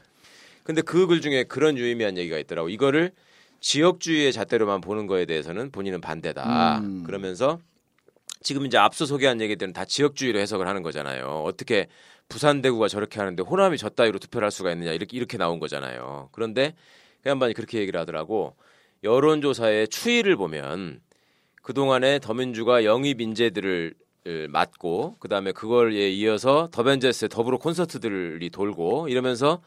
근데 0.64 0.82
그 0.82 1.06
글 1.06 1.20
중에 1.20 1.44
그런 1.44 1.76
유의미한 1.78 2.16
얘기가 2.18 2.38
있더라고. 2.38 2.68
이거를 2.68 3.12
지역주의의 3.60 4.32
잣대로만 4.32 4.80
보는 4.80 5.06
거에 5.06 5.24
대해서는 5.24 5.70
본인은 5.70 6.00
반대다. 6.00 6.78
음. 6.78 7.04
그러면서 7.04 7.60
지금 8.42 8.66
이제 8.66 8.76
앞서 8.78 9.06
소개한 9.06 9.40
얘기들은 9.40 9.72
다 9.72 9.84
지역주의로 9.84 10.38
해석을 10.38 10.66
하는 10.66 10.82
거잖아요. 10.82 11.42
어떻게 11.44 11.86
부산 12.28 12.62
대구가 12.62 12.88
저렇게 12.88 13.20
하는데 13.20 13.40
호남이 13.42 13.78
저 13.78 13.88
따위로 13.88 14.18
투표를 14.18 14.44
할 14.46 14.50
수가 14.50 14.72
있느냐 14.72 14.92
이렇게 14.92 15.16
이렇게 15.16 15.36
나온 15.38 15.60
거잖아요. 15.60 16.28
그런데 16.32 16.74
그 17.22 17.28
양반이 17.30 17.54
그렇게 17.54 17.78
얘기를 17.78 17.98
하더라고. 18.00 18.56
여론조사의 19.04 19.88
추이를 19.88 20.36
보면 20.36 21.00
그동안에 21.62 22.18
더민주가 22.18 22.84
영입 22.84 23.20
인재들을 23.20 23.70
을 23.70 23.94
맡고 24.48 25.16
그다음에 25.20 25.52
그걸에 25.52 26.10
이어서 26.10 26.68
더벤져스의 26.72 27.28
더불어 27.28 27.58
콘서트들이 27.58 28.50
돌고 28.50 29.08
이러면서 29.08 29.60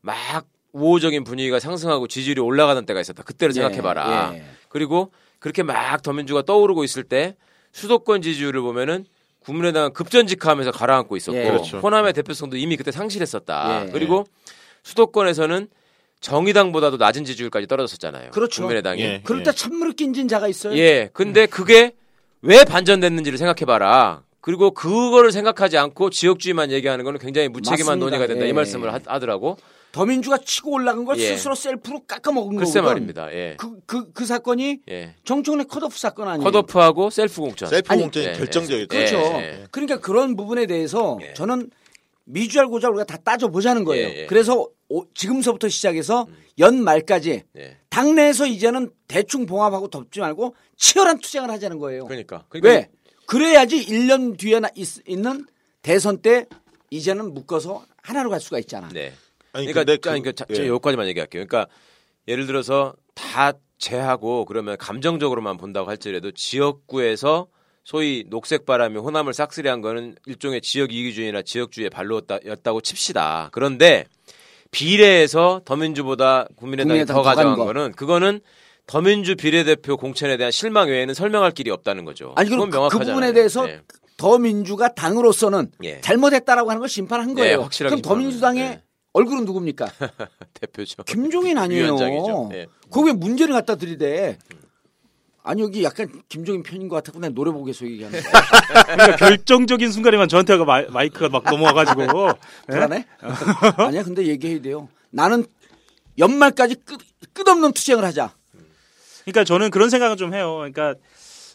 막 0.00 0.46
우호적인 0.72 1.24
분위기가 1.24 1.58
상승하고 1.58 2.06
지지율이 2.06 2.40
올라가던 2.40 2.86
때가 2.86 3.00
있었다. 3.00 3.22
그때를 3.22 3.52
생각해봐라. 3.54 4.32
예. 4.34 4.44
그리고 4.68 5.10
그렇게 5.38 5.62
막 5.62 6.02
더민주가 6.02 6.42
떠오르고 6.42 6.84
있을 6.84 7.02
때 7.02 7.36
수도권 7.72 8.22
지지율을 8.22 8.60
보면은 8.60 9.06
국민의당은 9.40 9.92
급전직하면서 9.92 10.72
가라앉고 10.72 11.16
있었고 11.16 11.38
예. 11.38 11.44
그렇죠. 11.44 11.78
호남의 11.78 12.12
대표성도 12.14 12.56
이미 12.56 12.76
그때 12.76 12.90
상실했었다. 12.90 13.86
예. 13.86 13.90
그리고 13.90 14.26
수도권에서는 14.82 15.68
정의당보다도 16.20 16.96
낮은 16.96 17.24
지지율까지 17.24 17.66
떨어졌었잖아요. 17.66 18.30
그렇죠. 18.32 18.62
국민의당이. 18.62 19.02
예. 19.02 19.20
그럴 19.24 19.42
때 19.42 19.52
찬물을 19.52 19.92
낀 19.92 20.12
진 20.12 20.28
자가 20.28 20.48
있어요. 20.48 20.76
예. 20.76 21.10
근데 21.12 21.46
그게 21.46 21.92
왜 22.46 22.64
반전됐는지를 22.64 23.38
생각해봐라. 23.38 24.22
그리고 24.40 24.70
그거를 24.70 25.32
생각하지 25.32 25.76
않고 25.76 26.10
지역주의만 26.10 26.70
얘기하는 26.70 27.04
거는 27.04 27.18
굉장히 27.18 27.48
무책임한 27.48 27.98
맞습니다. 27.98 28.04
논의가 28.04 28.26
된다. 28.28 28.44
예. 28.44 28.48
이 28.48 28.52
말씀을 28.52 28.94
하, 28.94 29.00
하더라고. 29.04 29.56
더민주가 29.90 30.38
치고 30.38 30.72
올라간 30.72 31.04
걸 31.04 31.18
예. 31.18 31.36
스스로 31.36 31.56
셀프로 31.56 32.02
깎아먹은 32.06 32.56
글쎄 32.56 32.80
거거든. 32.80 32.84
말입니다. 32.84 33.32
예. 33.32 33.56
그, 33.58 33.80
그, 33.86 34.12
그 34.12 34.24
사건이 34.24 34.80
예. 34.88 35.14
정청래 35.24 35.64
컷오프 35.64 35.98
사건 35.98 36.28
아니에요? 36.28 36.48
컷오프하고 36.48 37.10
셀프 37.10 37.40
공천. 37.40 37.68
셀프 37.68 37.96
공천이 37.96 38.26
예, 38.26 38.32
결정적이죠. 38.34 38.82
예. 38.82 38.86
그렇죠. 38.86 39.16
예. 39.40 39.64
그러니까 39.72 39.98
그런 39.98 40.36
부분에 40.36 40.66
대해서 40.66 41.18
예. 41.22 41.34
저는 41.34 41.70
미주알 42.26 42.66
고주알 42.66 42.92
우리가 42.92 43.04
다 43.04 43.16
따져 43.16 43.48
보자는 43.48 43.84
거예요. 43.84 44.08
예, 44.08 44.22
예. 44.22 44.26
그래서 44.26 44.68
오- 44.88 45.06
지금서부터 45.14 45.68
시작해서 45.68 46.26
연 46.58 46.82
말까지 46.82 47.44
예. 47.56 47.78
당내에서 47.88 48.46
이제는 48.46 48.90
대충 49.08 49.46
봉합하고 49.46 49.88
덮지 49.88 50.20
말고 50.20 50.54
치열한 50.76 51.20
투쟁을 51.20 51.50
하자는 51.50 51.78
거예요. 51.78 52.04
그러니까. 52.04 52.44
그러니까 52.48 52.68
왜? 52.68 52.90
그래야지 53.26 53.86
1년 53.86 54.36
뒤에 54.38 54.60
나 54.60 54.68
있, 54.74 54.88
는 55.08 55.46
대선 55.82 56.18
때 56.18 56.46
이제는 56.90 57.32
묶어서 57.32 57.84
하나로 58.02 58.30
갈 58.30 58.40
수가 58.40 58.58
있잖아. 58.58 58.88
네. 58.92 59.12
아니 59.52 59.66
그러니까, 59.66 59.80
근데 59.80 59.96
그, 59.96 60.00
그러니까 60.00 60.32
자, 60.32 60.44
예. 60.50 60.66
여기까지만 60.68 61.06
얘기할게요. 61.08 61.46
그러니까 61.46 61.70
예를 62.28 62.46
들어서 62.46 62.94
다 63.14 63.52
제하고 63.78 64.44
그러면 64.46 64.76
감정적으로만 64.78 65.58
본다고 65.58 65.88
할지라도 65.88 66.32
지역구에서 66.32 67.46
소위 67.86 68.24
녹색 68.28 68.66
바람이 68.66 68.98
호남을 68.98 69.32
싹쓸이한 69.32 69.80
거는 69.80 70.16
일종의 70.26 70.60
지역 70.60 70.92
이기주의나 70.92 71.42
지역주의의 71.42 71.88
발로였다고 71.88 72.80
칩시다. 72.80 73.50
그런데 73.52 74.06
비례에서 74.72 75.60
더민주보다 75.64 76.48
국민의당이 76.56 76.88
국민의당 76.88 77.16
더더 77.16 77.22
가져간 77.22 77.50
간 77.50 77.58
거. 77.58 77.64
거는 77.66 77.92
그거는 77.92 78.40
더민주 78.88 79.36
비례대표 79.36 79.96
공천에 79.96 80.36
대한 80.36 80.50
실망 80.50 80.88
외에는 80.88 81.14
설명할 81.14 81.52
길이 81.52 81.70
없다는 81.70 82.04
거죠. 82.04 82.32
아니 82.34 82.50
그럼 82.50 82.70
그. 82.70 82.98
부분에 82.98 83.32
대해서 83.32 83.68
예. 83.68 83.80
더민주가 84.16 84.92
당으로서는 84.92 85.70
예. 85.84 86.00
잘못했다라고 86.00 86.68
하는 86.68 86.80
걸 86.80 86.88
심판한 86.88 87.28
네, 87.28 87.42
거예요. 87.42 87.62
확실하게 87.62 87.94
그럼 87.94 88.02
더민주당의. 88.02 88.68
네. 88.68 88.82
얼굴은 89.12 89.44
누굽니까? 89.46 89.86
대표죠. 90.60 91.04
김종인 91.04 91.56
아니에요. 91.56 91.84
위원장이죠. 91.84 92.50
예. 92.52 92.66
거기 92.90 93.10
왜 93.10 93.12
문제를 93.14 93.54
갖다 93.54 93.76
들이대? 93.76 94.36
아니 95.46 95.62
여기 95.62 95.84
약간 95.84 96.10
김종인 96.28 96.64
편인 96.64 96.88
것 96.88 96.96
같아서 96.96 97.20
내가 97.20 97.32
노래 97.32 97.52
보겠어 97.52 97.86
얘기하는 97.86 98.20
거야. 98.20 98.42
그러니까 98.82 99.16
결정적인 99.16 99.92
순간에만 99.92 100.28
저한테 100.28 100.56
마, 100.56 100.82
마이크가 100.82 101.28
막 101.28 101.44
넘어와가지고 101.44 102.02
예? 102.02 102.72
불안해? 102.72 103.06
아니야 103.76 104.02
근데 104.02 104.26
얘기해야 104.26 104.60
돼요. 104.60 104.88
나는 105.10 105.46
연말까지 106.18 106.74
끝, 106.84 106.98
끝없는 107.32 107.72
투쟁을 107.74 108.04
하자. 108.04 108.34
그러니까 109.22 109.44
저는 109.44 109.70
그런 109.70 109.88
생각을 109.88 110.16
좀 110.16 110.34
해요. 110.34 110.56
그러니까 110.56 110.96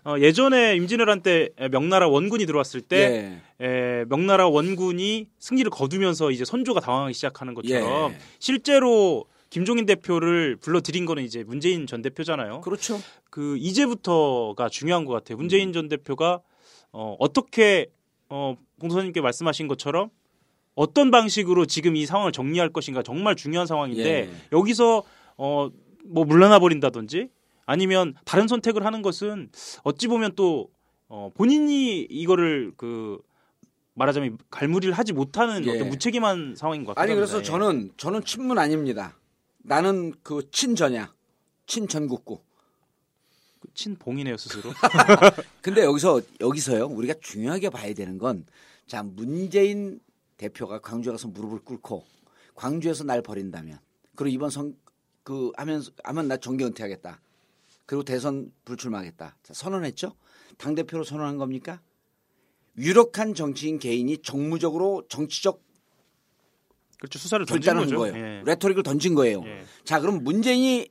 어, 0.05 0.15
예전에 0.19 0.77
임진왜란 0.77 1.21
때 1.21 1.49
명나라 1.69 2.07
원군이 2.07 2.45
들어왔을 2.45 2.79
때 2.79 3.41
예. 3.59 3.65
에, 3.65 4.05
명나라 4.05 4.47
원군이 4.47 5.27
승리를 5.37 5.69
거두면서 5.69 6.31
이제 6.31 6.45
선조가 6.45 6.79
당황하기 6.79 7.13
시작하는 7.13 7.53
것처럼 7.53 8.13
예. 8.13 8.17
실제로 8.39 9.25
김종인 9.51 9.85
대표를 9.85 10.55
불러들인 10.55 11.05
거는 11.05 11.23
이제 11.23 11.43
문재인 11.43 11.85
전 11.85 12.01
대표잖아요. 12.01 12.61
그렇죠. 12.61 12.99
그 13.29 13.57
이제부터가 13.57 14.69
중요한 14.69 15.03
것 15.05 15.13
같아요. 15.13 15.37
문재인 15.37 15.73
전 15.73 15.89
대표가 15.89 16.39
어, 16.93 17.17
어떻게 17.19 17.91
어, 18.29 18.55
공소님께 18.79 19.19
말씀하신 19.19 19.67
것처럼 19.67 20.09
어떤 20.73 21.11
방식으로 21.11 21.65
지금 21.65 21.97
이 21.97 22.05
상황을 22.05 22.31
정리할 22.31 22.69
것인가 22.69 23.03
정말 23.03 23.35
중요한 23.35 23.67
상황인데 23.67 24.09
예. 24.09 24.29
여기서 24.53 25.03
어, 25.35 25.69
뭐 26.05 26.23
물러나 26.23 26.57
버린다든지 26.57 27.27
아니면 27.65 28.15
다른 28.23 28.47
선택을 28.47 28.85
하는 28.85 29.01
것은 29.01 29.49
어찌 29.83 30.07
보면 30.07 30.31
또 30.37 30.69
어, 31.09 31.29
본인이 31.35 31.99
이거를 32.09 32.71
그 32.77 33.19
말하자면 33.95 34.37
갈무리를 34.49 34.93
하지 34.93 35.11
못하는 35.11 35.65
예. 35.65 35.71
어떤 35.71 35.89
무책임한 35.89 36.55
상황인 36.55 36.85
것 36.85 36.95
같아요. 36.95 37.03
아니 37.03 37.15
그래서 37.15 37.41
저는 37.41 37.91
저는 37.97 38.23
친문 38.23 38.57
아닙니다. 38.57 39.17
나는 39.63 40.13
그 40.23 40.49
친전야, 40.51 41.13
친전국구. 41.65 42.41
친봉이네요 43.73 44.37
스스로. 44.37 44.71
근데 45.61 45.83
여기서 45.83 46.21
여기서요 46.39 46.87
우리가 46.87 47.13
중요하게 47.21 47.69
봐야 47.69 47.93
되는 47.93 48.17
건 48.17 48.45
자 48.87 49.03
문재인 49.03 50.01
대표가 50.35 50.79
광주에 50.81 51.11
가서 51.11 51.29
무릎을 51.29 51.59
꿇고 51.59 52.03
광주에서 52.55 53.05
날 53.05 53.21
버린다면 53.21 53.79
그리고 54.15 54.33
이번 54.33 54.49
선 54.49 54.75
그 55.23 55.51
하면서 55.55 55.91
하면 56.03 56.27
나 56.27 56.37
정계 56.37 56.65
은퇴하겠다. 56.65 57.21
그리고 57.85 58.03
대선 58.03 58.51
불출마하겠다. 58.65 59.37
자, 59.43 59.53
선언했죠. 59.53 60.15
당 60.57 60.75
대표로 60.75 61.03
선언한 61.03 61.37
겁니까? 61.37 61.81
유력한 62.77 63.33
정치인 63.33 63.79
개인이 63.79 64.17
정무적으로 64.23 65.05
정치적 65.09 65.61
그렇죠 67.01 67.17
수사를 67.17 67.43
던진 67.47 67.61
결단을 67.61 67.81
한 67.81 67.89
거죠. 67.89 67.97
거예요. 67.97 68.15
예. 68.15 68.43
레토릭을 68.45 68.83
던진 68.83 69.15
거예요. 69.15 69.41
예. 69.43 69.63
자, 69.83 69.99
그럼 69.99 70.23
문재인이 70.23 70.87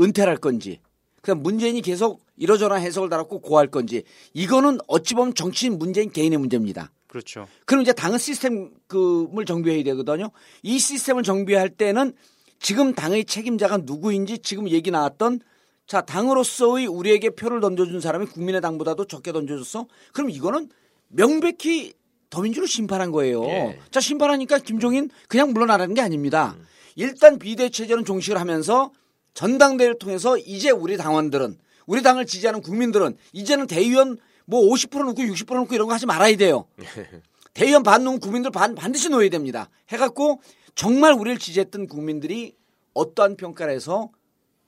은퇴할 0.00 0.36
건지, 0.38 0.80
그럼 1.22 1.44
문재인이 1.44 1.80
계속 1.80 2.20
이러저러한 2.36 2.82
해석을 2.82 3.08
달았고 3.08 3.40
고할 3.40 3.68
건지, 3.68 4.02
이거는 4.34 4.78
어찌 4.88 5.14
보면 5.14 5.34
정치인 5.34 5.78
문재인 5.78 6.10
개인의 6.10 6.38
문제입니다. 6.38 6.90
그렇죠. 7.06 7.46
그럼 7.66 7.82
이제 7.82 7.92
당은 7.92 8.18
시스템을 8.18 9.44
정비해야 9.46 9.84
되거든요. 9.84 10.30
이 10.62 10.78
시스템을 10.80 11.22
정비할 11.22 11.70
때는 11.70 12.14
지금 12.58 12.92
당의 12.92 13.24
책임자가 13.24 13.78
누구인지 13.78 14.40
지금 14.40 14.68
얘기 14.68 14.90
나왔던 14.90 15.40
자, 15.86 16.00
당으로서의 16.00 16.86
우리에게 16.86 17.30
표를 17.30 17.60
던져준 17.60 18.00
사람이 18.00 18.26
국민의당보다도 18.26 19.04
적게 19.06 19.32
던져줬어? 19.32 19.86
그럼 20.12 20.30
이거는 20.30 20.68
명백히 21.08 21.94
더민주를 22.30 22.68
심판한 22.68 23.10
거예요. 23.10 23.44
예. 23.44 23.78
자, 23.90 24.00
심판하니까 24.00 24.58
김종인 24.58 25.10
그냥 25.28 25.52
물러나라는 25.52 25.94
게 25.94 26.00
아닙니다. 26.00 26.56
일단 26.94 27.38
비대 27.38 27.68
체제는 27.68 28.04
종식을 28.04 28.38
하면서 28.40 28.92
전당대회를 29.34 29.98
통해서 29.98 30.36
이제 30.36 30.70
우리 30.70 30.96
당원들은 30.96 31.58
우리 31.86 32.02
당을 32.02 32.26
지지하는 32.26 32.60
국민들은 32.60 33.16
이제는 33.32 33.66
대의원 33.66 34.18
뭐 34.44 34.60
50% 34.62 35.04
넣고 35.06 35.22
60% 35.22 35.54
넣고 35.54 35.74
이런 35.74 35.88
거 35.88 35.94
하지 35.94 36.06
말아야 36.06 36.36
돼요. 36.36 36.66
대의원 37.54 37.82
반 37.82 38.04
넣으면 38.04 38.20
국민들 38.20 38.50
반 38.50 38.74
반드시 38.74 39.08
넣어야 39.08 39.28
됩니다. 39.30 39.68
해갖고 39.88 40.40
정말 40.74 41.12
우리를 41.12 41.38
지지했던 41.38 41.86
국민들이 41.86 42.54
어떠한 42.94 43.36
평가를 43.36 43.72
해서 43.72 44.10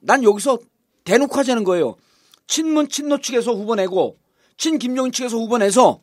난 0.00 0.22
여기서 0.22 0.58
대놓고 1.04 1.34
하자는 1.36 1.64
거예요. 1.64 1.96
친문 2.46 2.88
친노 2.88 3.18
측에서 3.18 3.52
후보 3.52 3.74
내고 3.74 4.18
친 4.56 4.78
김종인 4.78 5.12
측에서 5.12 5.36
후보 5.36 5.58
내서 5.58 6.00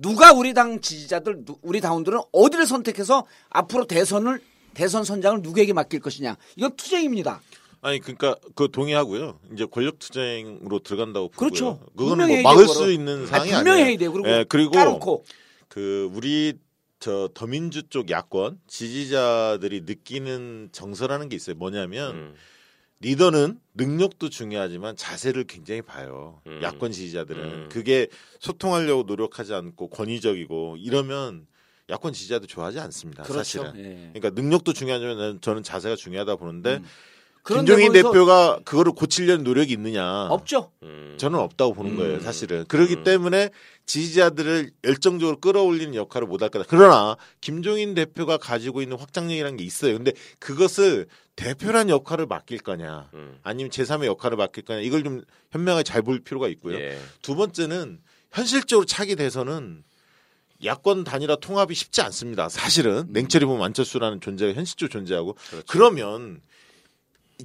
누가 0.00 0.32
우리 0.32 0.54
당 0.54 0.80
지지자들, 0.80 1.44
누- 1.44 1.58
우리 1.62 1.80
당원들은 1.80 2.20
어디를 2.32 2.66
선택해서 2.66 3.26
앞으로 3.50 3.86
대선을 3.86 4.40
대선 4.74 5.02
선장을 5.04 5.42
누구에게 5.42 5.72
맡길 5.72 5.98
것이냐. 6.00 6.36
이건 6.56 6.76
투쟁입니다. 6.76 7.40
아니 7.80 7.98
그러니까 8.00 8.36
그 8.54 8.68
동의하고요. 8.70 9.40
이제 9.52 9.66
권력 9.66 9.98
투쟁으로 9.98 10.80
들어간다고 10.80 11.28
보고요. 11.28 11.36
그렇죠. 11.50 11.80
그거는 11.96 12.26
분명히 12.26 12.42
뭐 12.42 12.52
막을 12.52 12.66
수 12.68 12.74
그거는. 12.74 12.92
있는 12.94 13.16
아니, 13.18 13.26
상황이 13.26 13.50
분명히 13.50 13.70
아니에요. 13.82 13.86
해야 13.88 13.98
돼요. 13.98 14.12
그리고 14.12 14.28
예, 14.28 14.44
그리고 14.48 14.70
까놓고 14.72 15.24
그 15.68 16.10
우리 16.14 16.54
저 17.00 17.28
더민주 17.34 17.88
쪽 17.88 18.10
야권 18.10 18.60
지지자들이 18.66 19.82
느끼는 19.82 20.70
정서라는 20.72 21.28
게 21.28 21.36
있어요. 21.36 21.54
뭐냐면 21.56 22.14
음. 22.14 22.34
리더는 23.00 23.60
능력도 23.74 24.28
중요하지만 24.28 24.96
자세를 24.96 25.44
굉장히 25.44 25.82
봐요. 25.82 26.40
음. 26.46 26.60
야권 26.62 26.92
지지자들은 26.92 27.44
음. 27.44 27.68
그게 27.70 28.08
소통하려고 28.40 29.04
노력하지 29.04 29.54
않고 29.54 29.88
권위적이고 29.88 30.76
이러면 30.78 31.46
야권 31.90 32.12
지지자도 32.12 32.46
좋아하지 32.46 32.80
않습니다. 32.80 33.22
그렇죠. 33.22 33.38
사실은. 33.38 33.72
예. 33.78 34.10
그러니까 34.12 34.30
능력도 34.30 34.72
중요하지만 34.72 35.40
저는 35.40 35.62
자세가 35.62 35.96
중요하다 35.96 36.36
보는데 36.36 36.76
음. 36.76 36.84
김종인 37.56 37.92
대표가 37.92 38.60
그거를 38.64 38.92
고치려는 38.92 39.44
노력이 39.44 39.72
있느냐? 39.72 40.26
없죠. 40.26 40.70
음. 40.82 41.16
저는 41.18 41.38
없다고 41.38 41.74
보는 41.74 41.92
음. 41.92 41.96
거예요, 41.96 42.20
사실은. 42.20 42.64
그렇기 42.66 42.96
음. 42.96 43.04
때문에 43.04 43.50
지지자들을 43.86 44.70
열정적으로 44.84 45.38
끌어올리는 45.40 45.94
역할을 45.94 46.26
못할 46.26 46.50
거다. 46.50 46.66
그러나 46.68 47.16
김종인 47.40 47.94
대표가 47.94 48.36
가지고 48.36 48.82
있는 48.82 48.98
확장력이라는 48.98 49.56
게 49.56 49.64
있어요. 49.64 49.94
근데 49.94 50.12
그것을 50.38 51.06
대표란 51.36 51.88
역할을 51.88 52.26
맡길 52.26 52.58
거냐, 52.58 53.08
음. 53.14 53.38
아니면 53.42 53.70
제3의 53.70 54.06
역할을 54.06 54.36
맡길 54.36 54.64
거냐, 54.64 54.80
이걸 54.80 55.04
좀 55.04 55.22
현명하게 55.52 55.84
잘 55.84 56.02
볼 56.02 56.20
필요가 56.20 56.48
있고요. 56.48 56.76
예. 56.78 56.98
두 57.22 57.34
번째는 57.36 58.00
현실적으로 58.32 58.84
차기 58.84 59.16
대선은 59.16 59.84
야권 60.64 61.04
단일화 61.04 61.36
통합이 61.36 61.74
쉽지 61.74 62.02
않습니다. 62.02 62.48
사실은 62.48 63.06
냉철히 63.10 63.46
보면 63.46 63.62
안철수라는 63.64 64.20
존재가 64.20 64.54
현실적으로 64.54 64.90
존재하고 64.92 65.34
그렇죠. 65.50 65.64
그러면 65.68 66.40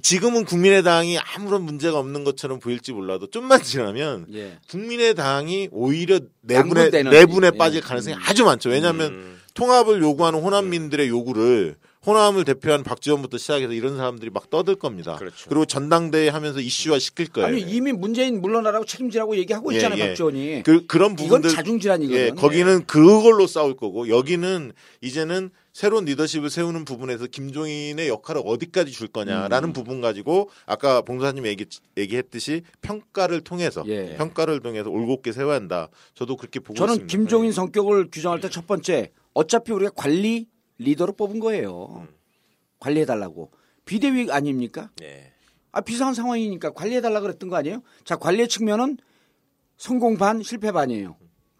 지금은 0.02 0.44
국민의당이 0.44 1.18
아무런 1.18 1.62
문제가 1.62 1.98
없는 1.98 2.24
것처럼 2.24 2.58
보일지 2.58 2.92
몰라도 2.92 3.28
좀만 3.28 3.62
지나면 3.62 4.26
예. 4.34 4.58
국민의당이 4.68 5.68
오히려 5.70 6.18
내분에 6.40 6.90
내분에 6.90 7.50
예. 7.54 7.56
빠질 7.56 7.80
가능성이 7.80 8.16
아주 8.26 8.44
많죠. 8.44 8.70
왜냐하면 8.70 9.12
음. 9.12 9.40
통합을 9.54 10.02
요구하는 10.02 10.40
호남민들의 10.40 11.08
요구를 11.08 11.76
호남을 12.06 12.44
대표하는 12.44 12.84
박지원부터 12.84 13.38
시작해서 13.38 13.72
이런 13.72 13.96
사람들이 13.96 14.30
막 14.30 14.50
떠들 14.50 14.74
겁니다. 14.74 15.16
그렇죠. 15.16 15.48
리고 15.48 15.64
전당대회 15.64 16.28
하면서 16.28 16.60
이슈화 16.60 16.98
시킬 16.98 17.28
거예요. 17.28 17.48
아니 17.48 17.60
이미 17.60 17.92
문재인 17.92 18.42
물러나라고 18.42 18.84
책임지라고 18.84 19.36
얘기하고 19.36 19.72
예, 19.72 19.76
있잖아요, 19.76 20.02
예. 20.02 20.06
박지원이. 20.08 20.62
그, 20.64 20.86
그런 20.86 21.12
이건 21.12 21.16
부분들 21.16 21.50
자중질환이거든. 21.50 22.20
예, 22.20 22.30
거기는 22.30 22.84
그걸로 22.86 23.46
싸울 23.46 23.76
거고 23.76 24.08
여기는 24.08 24.72
이제는 25.00 25.50
새로운 25.74 26.04
리더십을 26.04 26.50
세우는 26.50 26.84
부분에서 26.84 27.26
김종인의 27.26 28.08
역할을 28.08 28.42
어디까지 28.44 28.92
줄 28.92 29.08
거냐라는 29.08 29.70
음. 29.70 29.72
부분 29.72 30.00
가지고 30.00 30.48
아까 30.66 31.02
봉사님 31.02 31.46
얘기 31.46 31.66
얘기했듯이 31.96 32.62
평가를 32.80 33.40
통해서 33.40 33.82
예. 33.88 34.14
평가를 34.16 34.60
통해서 34.60 34.88
올곧게 34.88 35.32
세워야 35.32 35.56
한다. 35.56 35.88
저도 36.14 36.36
그렇게 36.36 36.60
보고 36.60 36.74
저는 36.74 36.94
있습니다. 36.94 37.10
김종인 37.10 37.50
성격을 37.50 38.08
규정할 38.12 38.40
때 38.40 38.48
첫 38.48 38.68
번째 38.68 39.10
어차피 39.32 39.72
우리가 39.72 39.90
관리 39.96 40.46
리더로 40.78 41.14
뽑은 41.14 41.40
거예요. 41.40 42.06
관리해 42.78 43.04
달라고. 43.04 43.50
비대위 43.84 44.30
아닙니까? 44.30 44.90
예. 45.02 45.32
아 45.72 45.80
비상한 45.80 46.14
상황이니까 46.14 46.70
관리해 46.72 47.00
달라 47.00 47.18
그랬던 47.18 47.48
거 47.48 47.56
아니에요? 47.56 47.82
자 48.04 48.14
관리의 48.14 48.46
측면은 48.46 48.96
성공 49.76 50.18
반 50.18 50.40
실패 50.40 50.70
반이에요. 50.70 51.16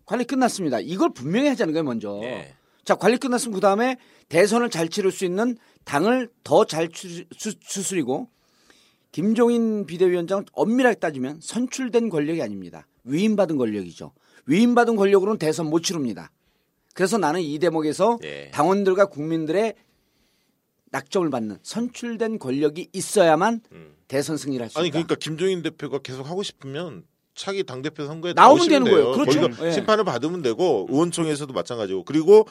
관리 0.06 0.22
끝났습니다. 0.22 0.78
이걸 0.78 1.10
분명히 1.12 1.48
하자는 1.48 1.72
거예요 1.72 1.82
먼저. 1.82 2.20
예. 2.22 2.54
자 2.84 2.94
관리 2.94 3.16
끝났으면 3.16 3.54
그 3.54 3.60
다음에 3.60 3.96
대선을 4.28 4.70
잘 4.70 4.88
치를 4.88 5.10
수 5.10 5.24
있는 5.24 5.56
당을 5.84 6.30
더 6.44 6.64
잘 6.64 6.88
추스리고 6.90 8.28
김종인 9.12 9.86
비대위원장은 9.86 10.44
엄밀하게 10.52 10.96
따지면 10.96 11.40
선출된 11.40 12.08
권력이 12.08 12.42
아닙니다. 12.42 12.86
위임받은 13.04 13.56
권력이죠. 13.56 14.12
위임받은 14.46 14.96
권력으로는 14.96 15.38
대선 15.38 15.66
못 15.70 15.80
치릅니다. 15.82 16.30
그래서 16.94 17.18
나는 17.18 17.40
이 17.40 17.58
대목에서 17.58 18.18
예. 18.24 18.50
당원들과 18.52 19.06
국민들의 19.06 19.74
낙점을 20.90 21.28
받는 21.30 21.58
선출된 21.62 22.38
권력이 22.38 22.88
있어야만 22.92 23.60
음. 23.72 23.94
대선 24.08 24.36
승리를 24.36 24.62
할 24.62 24.70
수 24.70 24.74
있다. 24.74 24.80
아니 24.80 24.90
그러니까 24.90 25.14
김종인 25.16 25.62
대표가 25.62 25.98
계속 25.98 26.28
하고 26.28 26.42
싶으면 26.42 27.04
차기 27.34 27.64
당 27.64 27.82
대표 27.82 28.06
선거에 28.06 28.32
나오면 28.32 28.68
되는 28.68 28.84
거예요. 28.84 29.04
돼요. 29.04 29.12
그렇죠. 29.12 29.40
거기서 29.40 29.66
예. 29.66 29.72
심판을 29.72 30.04
받으면 30.04 30.42
되고 30.42 30.86
의원총회에서도 30.90 31.52
마찬가지고 31.52 32.04
그리고 32.04 32.46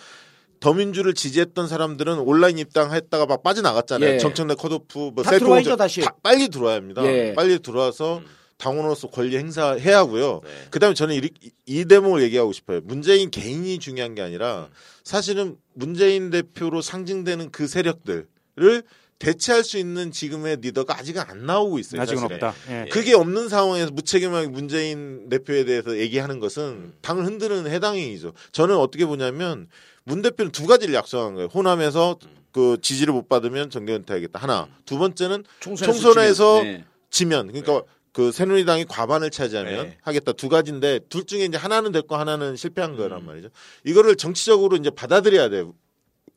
더민주를 0.60 1.14
지지했던 1.14 1.68
사람들은 1.68 2.20
온라인 2.20 2.58
입당했다가 2.58 3.26
막 3.26 3.44
빠져나갔잖아요. 3.44 4.14
예. 4.14 4.18
정청래 4.18 4.56
컷오프 4.56 5.12
뭐다 5.14 5.30
셀프 5.32 5.46
들어와야죠, 5.46 5.70
공작 5.72 5.84
다시. 5.84 6.02
다 6.02 6.16
빨리 6.24 6.50
들어와야 6.50 6.78
합니다. 6.78 7.06
예. 7.06 7.34
빨리 7.34 7.60
들어와서 7.60 8.22
당원으로서 8.58 9.10
권리 9.10 9.38
행사해야 9.38 9.98
하고요. 9.98 10.42
네. 10.44 10.50
그다음에 10.70 10.94
저는 10.94 11.16
이, 11.16 11.30
이 11.66 11.86
대목을 11.86 12.22
얘기하고 12.24 12.54
싶어요. 12.54 12.80
문재인 12.84 13.30
개인이 13.30 13.78
중요한 13.80 14.16
게 14.16 14.22
아니라 14.22 14.70
사실은 15.04 15.58
문재인 15.74 16.30
대표로 16.30 16.82
상징되는 16.82 17.52
그 17.52 17.68
세력들을 17.68 18.84
대체할 19.24 19.64
수 19.64 19.78
있는 19.78 20.12
지금의 20.12 20.58
리더가 20.60 20.98
아직은 20.98 21.22
안 21.26 21.46
나오고 21.46 21.80
있어요. 21.80 22.02
아직은 22.02 22.22
사실은. 22.22 22.44
없다. 22.44 22.56
예. 22.70 22.90
그게 22.90 23.14
없는 23.14 23.48
상황에서 23.48 23.92
무책임하게 23.92 24.48
문재인 24.48 25.30
대표에 25.30 25.64
대해서 25.64 25.98
얘기하는 25.98 26.42
것은 26.42 26.94
당을 27.02 27.26
흔드는 27.26 27.68
해당 27.68 27.96
행위죠. 27.96 28.34
저는 28.52 28.76
어떻게 28.76 29.06
보냐면 29.06 29.68
문 30.04 30.22
대표는 30.22 30.52
두 30.52 30.68
가지를 30.68 30.94
약속한 30.94 31.36
거예요. 31.36 31.48
호남에서 31.54 32.18
그 32.52 32.78
지지를 32.82 33.14
못 33.14 33.30
받으면 33.30 33.70
정계 33.70 33.96
은퇴하겠다. 33.96 34.38
하나. 34.38 34.68
두 34.86 34.98
번째는 34.98 35.46
총선에서 35.62 36.64
네. 36.64 36.84
지면 37.10 37.48
그러니까 37.48 37.84
그 38.12 38.32
새누리당이 38.32 38.86
과반을 38.86 39.32
차지하면 39.32 39.88
네. 39.88 39.98
하겠다 40.02 40.34
두 40.34 40.50
가지인데 40.50 41.00
둘 41.10 41.26
중에 41.26 41.46
이제 41.46 41.58
하나는 41.58 41.92
됐고 41.92 42.16
하나는 42.16 42.56
실패한 42.58 42.98
거란 42.98 43.26
말이죠. 43.26 43.50
이거를 43.86 44.18
정치적으로 44.18 44.76
이제 44.76 44.90
받아들여야 44.90 45.50
돼요. 45.50 45.74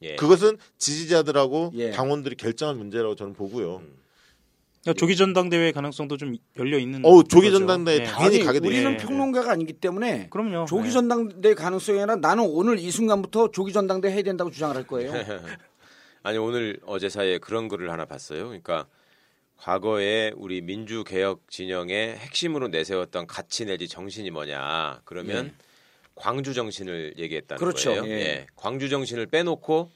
예. 0.02 0.16
그것은 0.16 0.59
지지자들하고 0.78 1.73
예. 1.74 1.90
당원들이 1.90 2.36
결정할 2.36 2.77
문제라고 2.77 3.14
저는 3.14 3.35
보고요. 3.35 3.77
음. 3.77 3.97
그러니까 4.82 5.01
조기 5.01 5.16
전당대회 5.16 5.73
가능성도 5.73 6.16
좀 6.16 6.36
열려 6.56 6.78
있는. 6.78 7.05
어우, 7.05 7.24
조기. 7.24 7.51
전당대회 7.51 8.01
예. 8.01 8.05
당연히 8.05 8.36
아니, 8.36 8.44
가게 8.44 8.60
돼 8.60 8.68
우리는 8.68 8.93
예. 8.93 8.97
평론가가 8.97 9.51
아니기 9.51 9.73
때문에 9.73 10.28
그럼요. 10.31 10.66
조기 10.66 10.89
예. 10.89 10.93
전당대 10.93 11.55
가능성이 11.55 11.98
아니라 11.98 12.16
나는 12.16 12.44
오늘 12.47 12.78
이 12.78 12.90
순간부터 12.90 13.51
조기 13.51 13.73
전당대 13.73 14.10
해야 14.10 14.23
된다고 14.23 14.51
주장을 14.51 14.77
할 14.77 14.86
거예요. 14.86 15.12
아니 16.23 16.39
오늘 16.39 16.78
어제 16.86 17.09
사이에 17.09 17.39
그런 17.39 17.68
글을 17.68 17.90
하나 17.90 18.05
봤어요. 18.05 18.47
그러니까 18.47 18.86
과거에 19.56 20.32
우리 20.36 20.60
민주 20.60 21.02
개혁 21.02 21.51
진영의 21.51 22.16
핵심으로 22.18 22.68
내세웠던 22.68 23.27
가치 23.27 23.64
내지 23.64 23.89
정신이 23.89 24.31
뭐냐? 24.31 25.01
그러면 25.05 25.52
광주 26.17 26.55
정신을 26.55 27.15
얘기했다는 27.19 27.59
그렇죠. 27.59 27.91
거예요. 27.91 28.07
예. 28.09 28.47
광주 28.57 28.89
정신을 28.89 29.27
빼놓고 29.27 29.91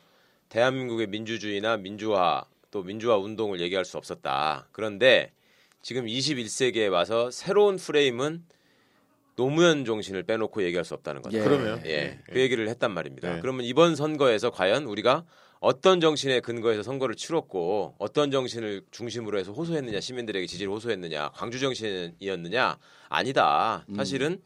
대한민국의 0.51 1.09
민주주의나 1.09 1.77
민주화 1.79 2.45
또 2.71 2.83
민주화 2.83 3.17
운동을 3.17 3.61
얘기할 3.61 3.85
수 3.85 3.97
없었다. 3.97 4.69
그런데 4.71 5.33
지금 5.83 6.07
21세기에 6.07 6.91
와서 6.91 7.31
새로운 7.31 7.77
프레임은 7.77 8.45
노무현 9.35 9.87
정신을 9.87 10.25
빼놓고 10.25 10.63
얘기할 10.65 10.85
수 10.85 10.93
없다는 10.95 11.23
거죠. 11.23 11.39
예. 11.39 11.43
그러면 11.43 11.83
예, 11.87 12.19
그 12.27 12.39
얘기를 12.39 12.69
했단 12.69 12.93
말입니다. 12.93 13.37
네. 13.37 13.41
그러면 13.41 13.65
이번 13.65 13.97
선거에서 13.97 14.51
과연 14.51 14.85
우리가 14.85 15.25
어떤 15.61 16.01
정신에 16.01 16.41
근거해서 16.41 16.83
선거를 16.83 17.15
치렀고 17.15 17.95
어떤 17.99 18.31
정신을 18.31 18.83
중심으로 18.91 19.39
해서 19.39 19.53
호소했느냐 19.53 20.01
시민들에게 20.01 20.47
지지를 20.47 20.73
호소했느냐 20.73 21.31
광주 21.31 21.59
정신이었느냐 21.59 22.79
아니다. 23.09 23.85
음. 23.89 23.95
사실은 23.95 24.43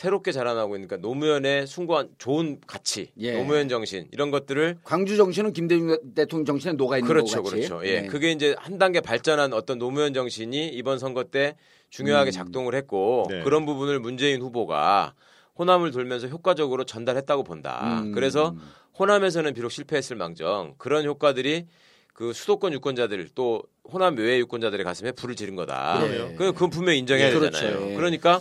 새롭게 0.00 0.32
자라나고 0.32 0.76
있으니까 0.76 0.96
노무현의 0.96 1.66
숭고한 1.66 2.08
좋은 2.16 2.58
가치, 2.66 3.12
예. 3.18 3.36
노무현 3.36 3.68
정신 3.68 4.08
이런 4.12 4.30
것들을 4.30 4.78
광주 4.82 5.18
정신은 5.18 5.52
김대중 5.52 5.94
대통령 6.14 6.46
정신에 6.46 6.72
녹아 6.72 6.96
있는 6.96 7.06
그렇죠, 7.06 7.42
같이. 7.42 7.56
그렇죠. 7.56 7.86
예, 7.86 8.00
네. 8.00 8.06
그게 8.06 8.32
이제 8.32 8.56
한 8.58 8.78
단계 8.78 9.02
발전한 9.02 9.52
어떤 9.52 9.78
노무현 9.78 10.14
정신이 10.14 10.68
이번 10.68 10.98
선거 10.98 11.24
때 11.24 11.54
중요하게 11.90 12.30
음. 12.30 12.32
작동을 12.32 12.74
했고 12.76 13.26
네. 13.28 13.42
그런 13.42 13.66
부분을 13.66 14.00
문재인 14.00 14.40
후보가 14.40 15.12
호남을 15.58 15.90
돌면서 15.90 16.28
효과적으로 16.28 16.84
전달했다고 16.84 17.44
본다. 17.44 18.00
음. 18.00 18.12
그래서 18.12 18.56
호남에서는 18.98 19.52
비록 19.52 19.68
실패했을 19.68 20.16
망정 20.16 20.76
그런 20.78 21.04
효과들이 21.04 21.66
그 22.14 22.32
수도권 22.32 22.72
유권자들 22.72 23.28
또 23.34 23.64
호남 23.84 24.16
외의 24.16 24.40
유권자들의 24.40 24.82
가슴에 24.82 25.12
불을 25.12 25.36
지른 25.36 25.56
거다. 25.56 26.00
그럼요. 26.00 26.36
그 26.36 26.52
그건 26.54 26.70
분명히 26.70 27.00
인정해야 27.00 27.28
예, 27.28 27.32
그렇죠. 27.34 27.50
되잖아요. 27.50 27.90
예. 27.90 27.96
그러니까 27.96 28.40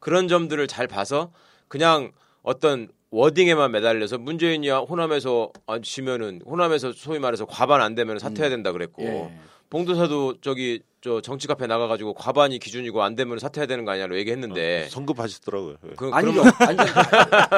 그런 0.00 0.28
점들을 0.28 0.66
잘 0.66 0.86
봐서 0.86 1.30
그냥 1.68 2.12
어떤 2.42 2.88
워딩에만 3.10 3.72
매달려서 3.72 4.18
문재인이 4.18 4.68
호남에서 4.68 5.52
안 5.66 5.82
지면은 5.82 6.40
호남에서 6.46 6.92
소위 6.92 7.18
말해서 7.18 7.46
과반 7.46 7.80
안 7.80 7.94
되면 7.94 8.18
사퇴해야 8.18 8.50
된다 8.50 8.72
그랬고 8.72 9.02
예. 9.02 9.38
봉도사도 9.70 10.40
저기 10.40 10.80
저 11.00 11.20
정치 11.20 11.46
카페 11.46 11.66
나가가지고 11.66 12.14
과반이 12.14 12.58
기준이고 12.58 13.02
안 13.02 13.14
되면 13.14 13.38
사퇴해야 13.38 13.66
되는 13.66 13.84
거 13.84 13.92
아니냐고 13.92 14.16
얘기했는데 14.18 14.88
성급하시더라고요. 14.90 15.76
예. 15.84 15.94
그. 15.96 16.10
그러면, 16.10 16.44
아니, 16.58 16.78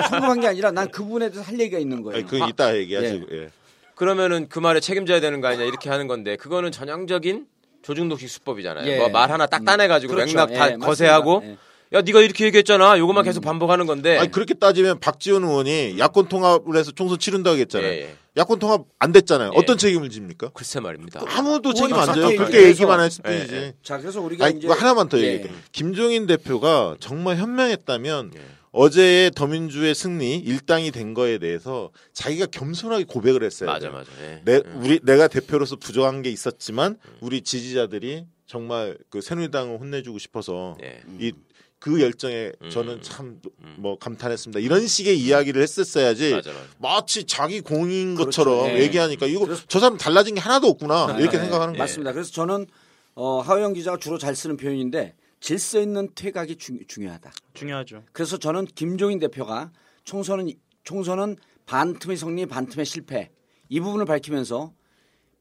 성공한 0.08 0.40
게 0.40 0.48
아니라 0.48 0.70
난그 0.72 1.02
부분에 1.04 1.30
대해서 1.30 1.48
할 1.48 1.58
얘기가 1.58 1.78
있는 1.78 2.02
거예요. 2.02 2.18
아니, 2.18 2.26
그건 2.26 2.48
이따 2.48 2.76
얘기하시고. 2.76 3.26
예. 3.36 3.48
그러면은 3.94 4.48
그 4.48 4.58
말에 4.58 4.80
책임져야 4.80 5.20
되는 5.20 5.40
거 5.40 5.48
아니냐 5.48 5.64
이렇게 5.64 5.90
하는 5.90 6.06
건데 6.06 6.36
그거는 6.36 6.72
전형적인 6.72 7.46
조중독식 7.82 8.28
수법이잖아요. 8.28 8.86
예. 8.86 8.96
뭐말 8.98 9.30
하나 9.30 9.46
딱 9.46 9.64
따내가지고 9.64 10.14
그렇죠. 10.14 10.36
맥락 10.36 10.52
다 10.52 10.72
예, 10.72 10.76
거세하고. 10.76 11.42
예. 11.44 11.56
야 11.92 12.02
네가 12.02 12.20
이렇게 12.20 12.44
얘기했잖아. 12.44 12.98
요것만 12.98 13.24
계속 13.24 13.40
반복하는 13.40 13.84
건데. 13.86 14.16
아니 14.18 14.30
그렇게 14.30 14.54
따지면 14.54 15.00
박지원 15.00 15.42
의원이 15.42 15.98
야권 15.98 16.28
통합을 16.28 16.76
해서 16.76 16.92
총선 16.92 17.18
치른다고 17.18 17.58
했잖아요. 17.58 17.90
예, 17.90 18.00
예. 18.02 18.14
야권 18.36 18.60
통합 18.60 18.84
안 19.00 19.10
됐잖아요. 19.10 19.50
예. 19.54 19.58
어떤 19.58 19.76
책임을 19.76 20.08
집니까? 20.08 20.50
글쎄 20.54 20.78
말입니다. 20.78 21.20
아무도 21.26 21.74
책임 21.74 21.96
안 21.96 22.14
져요. 22.14 22.28
그렇게 22.36 22.68
얘기만 22.68 23.00
했을 23.00 23.22
예, 23.26 23.30
뿐이지. 23.30 23.54
예. 23.54 23.74
자, 23.82 23.98
그래서 23.98 24.20
우리가 24.20 24.46
아니 24.46 24.58
이제 24.58 24.68
하나만 24.68 25.08
더 25.08 25.18
예. 25.18 25.34
얘기해. 25.34 25.52
김종인 25.72 26.26
대표가 26.26 26.96
정말 27.00 27.36
현명했다면 27.38 28.32
예. 28.36 28.40
어제의 28.70 29.32
더민주의 29.32 29.92
승리 29.96 30.36
일당이 30.36 30.92
된 30.92 31.12
거에 31.12 31.38
대해서 31.38 31.90
자기가 32.12 32.46
겸손하게 32.46 33.02
고백을 33.02 33.42
했어요. 33.42 33.68
맞아 33.68 33.90
맞아. 33.90 34.08
예. 34.22 34.42
내 34.44 34.62
우리 34.76 35.00
내가 35.02 35.26
대표로서 35.26 35.74
부족한 35.74 36.22
게 36.22 36.30
있었지만 36.30 36.98
우리 37.20 37.40
지지자들이 37.40 38.26
정말 38.46 38.96
그 39.10 39.20
새누리당을 39.20 39.80
혼내주고 39.80 40.20
싶어서 40.20 40.76
예. 40.84 41.00
이 41.18 41.32
그 41.80 42.00
열정에 42.00 42.52
음. 42.62 42.70
저는 42.70 43.02
참 43.02 43.40
뭐 43.76 43.98
감탄했습니다. 43.98 44.60
이런 44.60 44.86
식의 44.86 45.18
이야기를 45.18 45.62
했었어야지 45.62 46.32
맞아 46.34 46.52
맞아. 46.52 46.64
마치 46.78 47.24
자기 47.24 47.60
공인 47.62 48.14
그렇죠. 48.14 48.44
것처럼 48.44 48.68
예. 48.76 48.80
얘기하니까 48.82 49.26
이거 49.26 49.48
저 49.68 49.80
사람 49.80 49.96
달라진 49.96 50.34
게 50.34 50.40
하나도 50.40 50.66
없구나 50.68 51.16
이렇게 51.18 51.36
네, 51.38 51.44
생각하는 51.44 51.72
거예요. 51.72 51.78
맞습니다. 51.78 52.12
그래서 52.12 52.30
저는 52.30 52.66
어, 53.14 53.40
하호영 53.40 53.72
기자가 53.72 53.96
주로 53.96 54.18
잘 54.18 54.36
쓰는 54.36 54.56
표현인데 54.56 55.14
질서 55.40 55.80
있는 55.80 56.08
퇴각이 56.14 56.56
중, 56.56 56.78
중요하다. 56.86 57.32
중요하죠. 57.54 58.04
그래서 58.12 58.36
저는 58.36 58.66
김종인 58.66 59.18
대표가 59.18 59.72
총선은 60.04 60.52
총선은 60.84 61.36
반틈의 61.66 62.16
승리, 62.18 62.44
반틈의 62.46 62.84
실패 62.84 63.30
이 63.68 63.80
부분을 63.80 64.04
밝히면서 64.04 64.72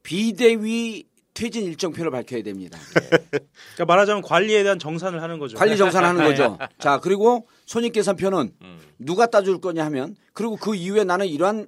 비대위 0.02 1.04
퇴진 1.40 1.64
일정표를 1.64 2.10
밝혀야 2.10 2.42
됩니다. 2.42 2.78
그러니까 3.30 3.84
말하자면 3.86 4.20
관리에 4.22 4.62
대한 4.62 4.78
정산을 4.78 5.22
하는 5.22 5.38
거죠. 5.38 5.56
관리 5.56 5.78
정산하는 5.78 6.20
네. 6.22 6.28
거죠. 6.28 6.58
자 6.78 7.00
그리고 7.00 7.48
손익 7.64 7.94
계산표는 7.94 8.52
누가 8.98 9.24
따줄 9.26 9.58
거냐 9.58 9.82
하면 9.86 10.16
그리고 10.34 10.56
그 10.56 10.74
이후에 10.74 11.04
나는 11.04 11.26
이러한 11.26 11.66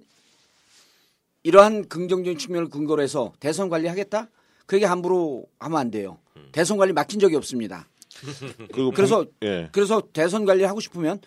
이러한 1.43 1.89
긍정적인 1.89 2.36
측면을 2.39 2.69
근거로 2.69 3.03
해서 3.03 3.32
대선 3.40 3.70
관리하겠다. 3.70 4.28
그게 4.66 4.85
함부로 4.85 5.47
하면 5.59 5.78
안 5.78 5.90
돼요. 5.90 6.19
대선 6.53 6.77
관리 6.77 6.93
맡긴 6.93 7.19
적이 7.19 7.36
없습니다. 7.36 7.89
그리고 8.74 8.90
그래서 8.90 9.20
방- 9.24 9.27
예. 9.44 9.69
그래서 9.73 10.03
대선 10.12 10.44
관리 10.44 10.65
하고 10.65 10.81
싶으면 10.81 11.19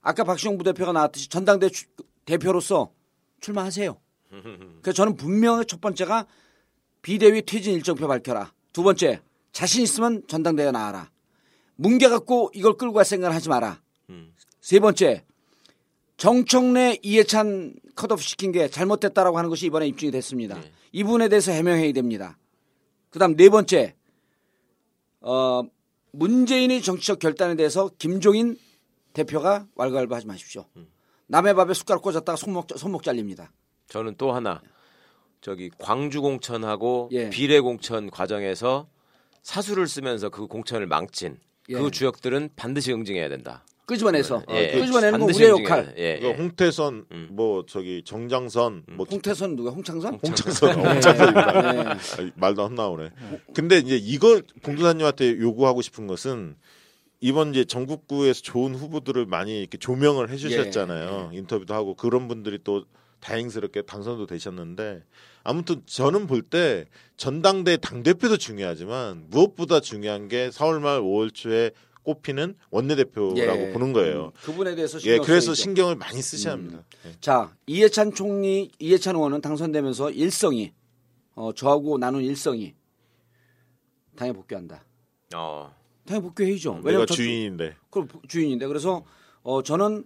아까 0.00 0.24
박시영 0.24 0.56
부대표가 0.56 0.92
나왔듯이 0.92 1.28
전당대 1.28 1.68
추- 1.68 1.84
대표로서 2.24 2.92
출마하세요. 3.40 3.94
그래서 4.80 4.92
저는 4.94 5.16
분명히 5.16 5.66
첫 5.66 5.82
번째가 5.82 6.26
비대위 7.02 7.42
퇴진 7.42 7.74
일정표 7.74 8.06
밝혀라. 8.08 8.52
두 8.72 8.82
번째 8.82 9.20
자신 9.52 9.82
있으면 9.82 10.22
전당대회 10.28 10.70
나와라. 10.70 11.10
뭉개 11.76 12.08
갖고 12.08 12.50
이걸 12.54 12.74
끌고 12.74 12.94
갈 12.94 13.04
생각을 13.04 13.34
하지 13.34 13.48
마라. 13.48 13.80
세 14.60 14.78
번째 14.78 15.24
정청래 16.16 16.98
이해찬 17.02 17.74
컷오프 17.96 18.22
시킨 18.22 18.52
게 18.52 18.68
잘못됐다라고 18.68 19.38
하는 19.38 19.48
것이 19.48 19.66
이번에 19.66 19.86
입증이 19.88 20.12
됐습니다. 20.12 20.60
이 20.92 21.02
부분에 21.02 21.28
대해서 21.28 21.52
해명해야 21.52 21.92
됩니다. 21.92 22.36
그다음 23.08 23.36
네 23.36 23.48
번째 23.48 23.94
어, 25.20 25.62
문재인의 26.12 26.82
정치적 26.82 27.18
결단에 27.18 27.54
대해서 27.54 27.90
김종인 27.98 28.56
대표가 29.12 29.66
왈가왈부하지 29.74 30.26
마십시오. 30.26 30.66
남의 31.26 31.54
밥에 31.54 31.74
숟가락 31.74 32.02
꽂았다가 32.02 32.36
손목 32.36 32.66
손목 32.76 33.02
잘립니다. 33.02 33.50
저는 33.88 34.16
또 34.16 34.32
하나 34.32 34.60
저기 35.40 35.70
광주 35.78 36.20
공천하고 36.20 37.08
예. 37.12 37.30
비례 37.30 37.60
공천 37.60 38.10
과정에서 38.10 38.88
사수를 39.42 39.86
쓰면서 39.86 40.28
그 40.28 40.46
공천을 40.46 40.86
망친 40.86 41.38
예. 41.70 41.74
그 41.74 41.90
주역들은 41.90 42.50
반드시 42.56 42.92
응징해야 42.92 43.28
된다. 43.28 43.64
끄집어내서 43.86 44.44
예. 44.50 44.70
끄집어내는 44.72 45.18
건 45.18 45.30
우리의 45.30 45.50
역할. 45.50 45.86
돼. 45.86 45.94
예, 45.96 46.20
그 46.20 46.26
예. 46.26 46.32
홍태선 46.32 47.06
음. 47.10 47.28
뭐 47.32 47.64
저기 47.66 48.02
정장선 48.04 48.84
뭐 48.90 49.04
홍태선 49.10 49.56
누가 49.56 49.70
홍창선? 49.70 50.20
홍창선 50.22 50.74
홍창선입니다. 50.74 51.72
네. 51.72 51.78
아니, 52.18 52.30
말도 52.36 52.64
안 52.64 52.74
나오네. 52.76 53.10
근데 53.52 53.78
이제 53.78 53.96
이걸 53.96 54.42
봉도사님한테 54.62 55.40
요구하고 55.40 55.82
싶은 55.82 56.06
것은 56.06 56.54
이번 57.20 57.50
이제 57.50 57.64
전국구에서 57.64 58.42
좋은 58.42 58.76
후보들을 58.76 59.26
많이 59.26 59.58
이렇게 59.58 59.76
조명을 59.76 60.30
해주셨잖아요. 60.30 61.30
인터뷰도 61.32 61.74
하고 61.74 61.94
그런 61.94 62.28
분들이 62.28 62.58
또 62.62 62.84
다행스럽게 63.20 63.82
당선도 63.82 64.26
되셨는데 64.26 65.02
아무튼 65.44 65.82
저는 65.86 66.26
볼 66.26 66.42
때 66.42 66.86
전당대 67.16 67.76
당 67.76 68.02
대표도 68.02 68.36
중요하지만 68.38 69.26
무엇보다 69.28 69.80
중요한 69.80 70.28
게 70.28 70.48
4월 70.50 70.80
말 70.80 71.00
5월 71.00 71.32
초에 71.32 71.70
꼽히는 72.02 72.56
원내대표라고 72.70 73.38
예. 73.68 73.72
보는 73.72 73.92
거예요. 73.92 74.26
음, 74.26 74.30
그분에 74.42 74.74
대해서 74.74 74.96
예, 74.98 75.00
신경 75.02 75.24
그래서 75.24 75.54
쓰이죠. 75.54 75.62
신경을 75.62 75.96
많이 75.96 76.20
쓰셔야 76.22 76.54
합니다. 76.54 76.82
예. 77.06 77.12
자 77.20 77.54
이해찬 77.66 78.14
총리 78.14 78.70
이해찬 78.78 79.14
의원은 79.16 79.40
당선되면서 79.42 80.10
일성이 80.12 80.72
어, 81.34 81.52
저하고 81.52 81.98
나눈 81.98 82.22
일성이 82.24 82.74
당에 84.16 84.32
복귀한다. 84.32 84.84
어. 85.34 85.74
당에 86.06 86.20
복귀해야죠. 86.20 86.72
내가 86.76 86.86
왜냐면 86.86 87.06
저- 87.06 87.14
주인인데 87.14 87.76
그 87.90 88.06
주인인데 88.28 88.66
그래서 88.66 89.04
어 89.42 89.62
저는 89.62 90.04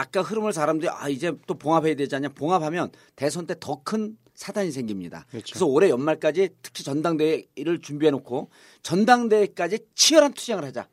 아까 0.00 0.22
흐름을 0.22 0.52
사람들이 0.54 0.88
아 0.88 1.08
이제 1.10 1.32
또 1.46 1.54
봉합해야 1.54 1.94
되지 1.94 2.14
않냐 2.16 2.30
봉합하면 2.30 2.90
대선 3.16 3.46
때 3.46 3.54
더 3.60 3.82
큰 3.84 4.16
사단이 4.34 4.70
생깁니다. 4.72 5.26
그래서 5.52 5.66
올해 5.66 5.90
연말까지 5.90 6.48
특히 6.62 6.82
전당대회를 6.82 7.80
준비해 7.82 8.10
놓고 8.10 8.48
전당대회까지 8.82 9.80
치열한 9.94 10.32
투쟁을 10.32 10.64
하자. 10.64 10.88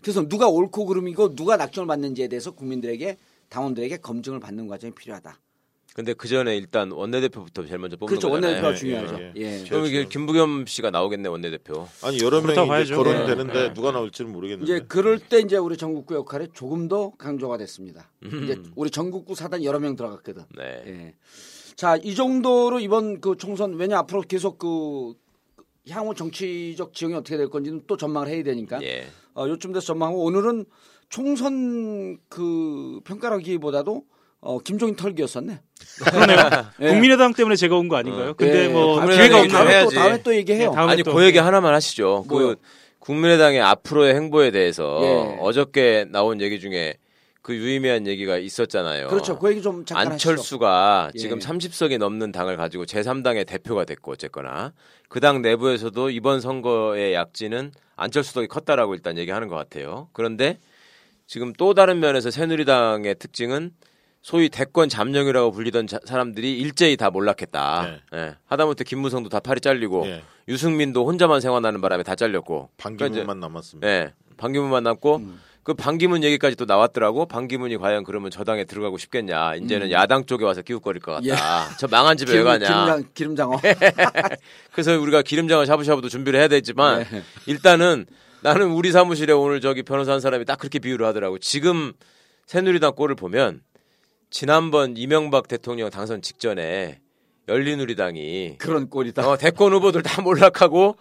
그래서 0.00 0.26
누가 0.26 0.48
옳고 0.48 0.86
그름이고 0.86 1.34
누가 1.34 1.58
낙점을 1.58 1.86
받는지에 1.86 2.28
대해서 2.28 2.52
국민들에게 2.52 3.18
당원들에게 3.50 3.98
검증을 3.98 4.40
받는 4.40 4.66
과정이 4.68 4.94
필요하다. 4.94 5.38
근데 5.94 6.12
그 6.12 6.26
전에 6.26 6.56
일단 6.56 6.90
원내대표부터 6.90 7.66
제일 7.66 7.78
먼저 7.78 7.96
뽑는 7.96 8.08
그렇죠. 8.10 8.28
거잖아요. 8.28 8.64
원내대표가 8.64 8.72
예, 8.72 8.76
중요하죠. 8.76 9.20
예, 9.36 9.62
예. 9.62 9.64
그럼 9.68 9.86
이게 9.86 10.04
김부겸 10.06 10.66
씨가 10.66 10.90
나오겠네 10.90 11.28
원내대표. 11.28 11.86
아니 12.02 12.20
여러 12.20 12.40
명이 12.40 12.82
이제. 12.82 12.96
거론이 12.96 13.22
예. 13.22 13.26
되는데 13.26 13.64
예. 13.66 13.72
누가 13.72 13.92
나올지는 13.92 14.32
모르겠는데 14.32 14.74
이제 14.74 14.84
그럴 14.88 15.20
때 15.20 15.38
이제 15.38 15.56
우리 15.56 15.76
전국구 15.76 16.16
역할이 16.16 16.48
조금 16.52 16.88
더 16.88 17.12
강조가 17.16 17.58
됐습니다. 17.58 18.10
이제 18.24 18.54
음. 18.54 18.72
우리 18.74 18.90
전국구 18.90 19.36
사단 19.36 19.62
여러 19.62 19.78
명 19.78 19.94
들어갔거든. 19.94 20.42
네. 20.56 20.82
예. 20.84 21.14
자, 21.76 21.96
이 22.02 22.16
정도로 22.16 22.80
이번 22.80 23.20
그 23.20 23.36
총선 23.36 23.74
왜냐 23.74 23.98
앞으로 23.98 24.22
계속 24.22 24.58
그 24.58 25.14
향후 25.90 26.12
정치적 26.12 26.92
지형이 26.92 27.14
어떻게 27.14 27.36
될 27.36 27.48
건지는 27.48 27.82
또 27.86 27.96
전망을 27.96 28.26
해야 28.28 28.42
되니까 28.42 28.82
예. 28.82 29.06
어, 29.36 29.46
요쯤 29.46 29.72
돼서 29.72 29.86
전망하고 29.86 30.24
오늘은 30.24 30.64
총선 31.08 32.18
그 32.28 32.98
평가라기보다도 33.04 34.04
어, 34.44 34.58
김종인 34.58 34.94
털기였었네. 34.94 35.58
그러네요. 36.04 36.38
예. 36.80 36.88
국민의당 36.88 37.32
때문에 37.34 37.56
제가 37.56 37.76
온 37.76 37.88
거 37.88 37.96
아닌가요? 37.96 38.34
근데 38.34 38.64
예, 38.64 38.68
뭐 38.68 39.04
기회가 39.06 39.40
없나요? 39.40 39.48
다음에 39.48 39.84
또. 39.84 39.90
다음에 39.90 40.22
또 40.22 40.34
얘기해요. 40.36 40.70
예, 40.70 40.74
다음에 40.74 40.92
아니 40.92 41.02
또. 41.02 41.14
그 41.14 41.24
얘기 41.24 41.38
하나만 41.38 41.72
하시죠. 41.74 42.24
뭐요? 42.28 42.48
그 42.48 42.56
국민의당의 42.98 43.60
앞으로의 43.60 44.14
행보에 44.14 44.50
대해서 44.50 45.00
예. 45.02 45.36
어저께 45.40 46.06
나온 46.10 46.40
얘기 46.40 46.60
중에 46.60 46.94
그 47.42 47.54
유의미한 47.54 48.06
얘기가 48.06 48.38
있었잖아요. 48.38 49.08
그렇죠. 49.08 49.38
그 49.38 49.50
얘기 49.50 49.60
좀 49.62 49.84
잠깐 49.84 50.12
하시죠. 50.12 50.30
안철수가 50.30 51.10
예. 51.14 51.18
지금 51.18 51.38
30석이 51.38 51.98
넘는 51.98 52.32
당을 52.32 52.56
가지고 52.56 52.84
제3당의 52.86 53.46
대표가 53.46 53.84
됐고 53.84 54.12
어쨌거나 54.12 54.72
그 55.08 55.20
당 55.20 55.42
내부에서도 55.42 56.10
이번 56.10 56.40
선거의 56.40 57.14
약진은 57.14 57.72
안철수 57.96 58.34
덕이 58.34 58.46
컸다라고 58.48 58.94
일단 58.94 59.16
얘기하는 59.18 59.48
것 59.48 59.56
같아요. 59.56 60.08
그런데 60.12 60.58
지금 61.26 61.52
또 61.54 61.72
다른 61.74 62.00
면에서 62.00 62.30
새누리당의 62.30 63.14
특징은 63.18 63.70
소위 64.24 64.48
대권 64.48 64.88
잠룡이라고 64.88 65.52
불리던 65.52 65.86
자- 65.86 66.00
사람들이 66.06 66.58
일제히 66.58 66.96
다 66.96 67.10
몰락했다. 67.10 67.98
예. 68.14 68.34
하다못해 68.46 68.82
김무성도 68.82 69.28
다 69.28 69.38
팔이 69.38 69.60
잘리고 69.60 70.06
예. 70.06 70.22
유승민도 70.48 71.06
혼자만 71.06 71.42
생활하는 71.42 71.82
바람에 71.82 72.02
다 72.04 72.14
잘렸고 72.14 72.70
반기문만 72.78 73.38
남았습니다. 73.38 73.86
예. 73.86 74.14
반기문만 74.38 74.82
남고 74.82 75.16
음. 75.16 75.40
그 75.62 75.74
반기문 75.74 76.24
얘기까지 76.24 76.56
또 76.56 76.64
나왔더라고. 76.64 77.26
반기문이 77.26 77.76
과연 77.76 78.02
그러면 78.04 78.30
저 78.30 78.44
당에 78.44 78.64
들어가고 78.64 78.96
싶겠냐. 78.96 79.56
이제는 79.56 79.90
야당 79.90 80.24
쪽에 80.24 80.42
와서 80.46 80.62
기웃거릴 80.62 81.02
것 81.02 81.12
같다. 81.12 81.24
음. 81.26 81.28
예. 81.28 81.76
저 81.78 81.86
망한 81.86 82.16
집에 82.16 82.32
왜 82.32 82.38
기름, 82.38 82.46
가냐. 82.46 82.66
기름장, 82.66 83.04
기름장 83.12 83.50
어. 83.52 83.60
그래서 84.72 84.98
우리가 84.98 85.20
기름장어 85.20 85.66
샤브샤브도 85.66 86.08
준비를 86.08 86.40
해야 86.40 86.48
되지만 86.48 87.04
네. 87.10 87.22
일단은 87.44 88.06
나는 88.40 88.68
우리 88.70 88.90
사무실에 88.90 89.34
오늘 89.34 89.60
저기 89.60 89.82
변호사 89.82 90.12
한 90.12 90.20
사람이 90.20 90.46
딱 90.46 90.58
그렇게 90.58 90.78
비유를 90.78 91.04
하더라고. 91.08 91.38
지금 91.38 91.92
새누리당 92.46 92.94
꼴을 92.94 93.16
보면 93.16 93.60
지난번 94.34 94.96
이명박 94.96 95.46
대통령 95.46 95.90
당선 95.90 96.20
직전에 96.20 96.98
열린우리당이 97.46 98.56
그런 98.58 98.90
꼴이다. 98.90 99.28
어, 99.28 99.36
대권 99.36 99.72
후보들 99.72 100.02
다 100.02 100.22
몰락하고 100.22 100.96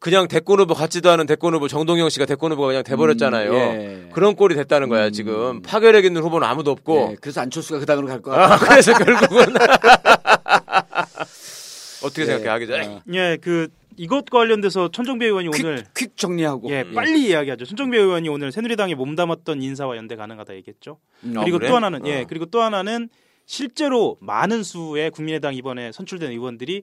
그냥 0.00 0.26
대권 0.26 0.58
후보 0.58 0.74
같지도 0.74 1.08
않은 1.12 1.26
대권 1.26 1.54
후보 1.54 1.68
정동영 1.68 2.08
씨가 2.08 2.26
대권 2.26 2.50
후보가 2.50 2.66
그냥 2.66 2.82
돼버렸잖아요. 2.82 3.52
음, 3.52 3.54
예. 4.08 4.08
그런 4.12 4.34
꼴이 4.34 4.56
됐다는 4.56 4.88
거야 4.88 5.10
지금 5.10 5.62
파괴력 5.62 6.04
있는 6.04 6.20
후보는 6.22 6.48
아무도 6.48 6.72
없고 6.72 7.10
예, 7.12 7.16
그래서 7.20 7.42
안철수가 7.42 7.78
그 7.78 7.86
당으로 7.86 8.08
갈것 8.08 8.34
같아. 8.34 8.54
아, 8.54 8.58
그래서 8.58 8.92
결국은 8.92 9.54
어떻게 12.02 12.22
예. 12.22 12.26
생각해 12.26 12.48
하기 12.48 12.66
전에 12.66 12.86
어. 12.88 13.02
예, 13.12 13.38
그 13.40 13.68
이것과 13.96 14.38
관련돼서 14.38 14.90
천정배 14.90 15.26
의원이 15.26 15.50
퀵, 15.50 15.64
오늘 15.64 15.84
퀵 15.96 16.16
정리하고. 16.16 16.70
예, 16.70 16.84
빨리 16.94 17.28
이야기하죠. 17.28 17.64
천정배 17.64 17.96
의원이 17.98 18.28
오늘 18.28 18.52
새누리당에 18.52 18.94
몸담았던 18.94 19.62
인사와 19.62 19.96
연대 19.96 20.16
가능하다 20.16 20.54
얘기했죠. 20.56 20.98
음, 21.24 21.34
그리고 21.34 21.58
그래? 21.58 21.68
또 21.68 21.76
하나는 21.76 22.06
예, 22.06 22.22
어. 22.22 22.26
그리고 22.28 22.46
또 22.46 22.60
하나는 22.62 23.08
실제로 23.46 24.16
많은 24.20 24.62
수의 24.62 25.10
국민의당 25.10 25.54
이번에 25.54 25.92
선출된 25.92 26.30
의원들이 26.30 26.82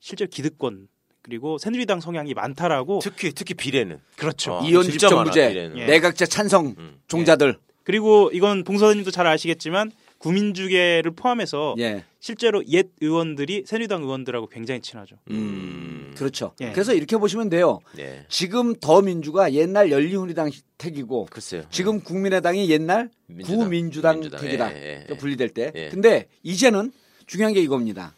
실제로 0.00 0.28
기득권 0.30 0.88
그리고 1.22 1.58
새누리당 1.58 2.00
성향이 2.00 2.32
많다라고 2.34 3.00
특히 3.02 3.32
특히 3.32 3.54
비례는 3.54 4.00
그렇죠. 4.16 4.54
어, 4.54 4.82
집정부제, 4.82 5.48
비례는. 5.50 5.78
예. 5.78 5.86
내각제 5.86 6.26
찬성 6.26 6.74
음. 6.78 7.00
종자들. 7.06 7.58
그리고 7.84 8.30
이건 8.32 8.64
봉사님도 8.64 9.10
잘 9.10 9.26
아시겠지만 9.26 9.90
구민주계를 10.18 11.10
포함해서 11.12 11.74
예. 11.78 12.04
실제로 12.20 12.64
옛 12.66 12.88
의원들이 13.00 13.64
새누리당 13.66 14.02
의원들하고 14.02 14.48
굉장히 14.48 14.80
친하죠. 14.80 15.16
음. 15.30 16.12
그렇죠. 16.16 16.52
예. 16.60 16.72
그래서 16.72 16.92
이렇게 16.92 17.16
보시면 17.16 17.48
돼요. 17.48 17.78
네. 17.94 18.26
지금 18.28 18.74
더민주가 18.74 19.52
옛날 19.52 19.90
열린우리당 19.92 20.50
택이고 20.78 21.28
글쎄요. 21.30 21.62
지금 21.70 22.00
국민의당이 22.00 22.68
옛날 22.70 23.10
민주당. 23.26 23.58
구민주당 23.60 24.14
민주당. 24.20 24.40
택이다. 24.40 24.72
예, 24.74 24.76
예, 24.82 25.06
예. 25.10 25.16
분리될 25.16 25.50
때. 25.50 25.70
예. 25.76 25.88
근데 25.90 26.26
이제는 26.42 26.92
중요한 27.26 27.54
게 27.54 27.60
이겁니다. 27.60 28.14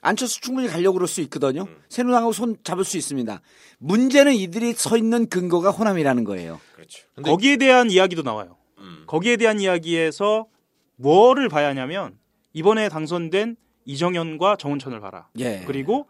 안철수 0.00 0.40
충분히 0.40 0.66
가려고 0.66 0.94
그럴 0.94 1.06
수 1.06 1.20
있거든요. 1.22 1.62
음. 1.62 1.76
새누리당하고 1.90 2.32
손 2.32 2.56
잡을 2.64 2.84
수 2.84 2.96
있습니다. 2.96 3.40
문제는 3.78 4.34
이들이 4.34 4.72
서 4.72 4.96
있는 4.96 5.28
근거가 5.28 5.70
호남이라는 5.70 6.24
거예요. 6.24 6.58
그렇죠. 6.74 7.02
근데- 7.14 7.30
거기에 7.30 7.56
대한 7.58 7.90
이야기도 7.90 8.22
나와요. 8.22 8.56
음. 8.78 9.04
거기에 9.06 9.36
대한 9.36 9.60
이야기에서 9.60 10.46
뭐를 10.96 11.48
봐야 11.48 11.68
하냐면 11.68 12.16
이번에 12.52 12.88
당선된 12.88 13.56
이정현과 13.84 14.56
정운천을 14.56 15.00
봐라. 15.00 15.28
예. 15.38 15.64
그리고 15.66 16.06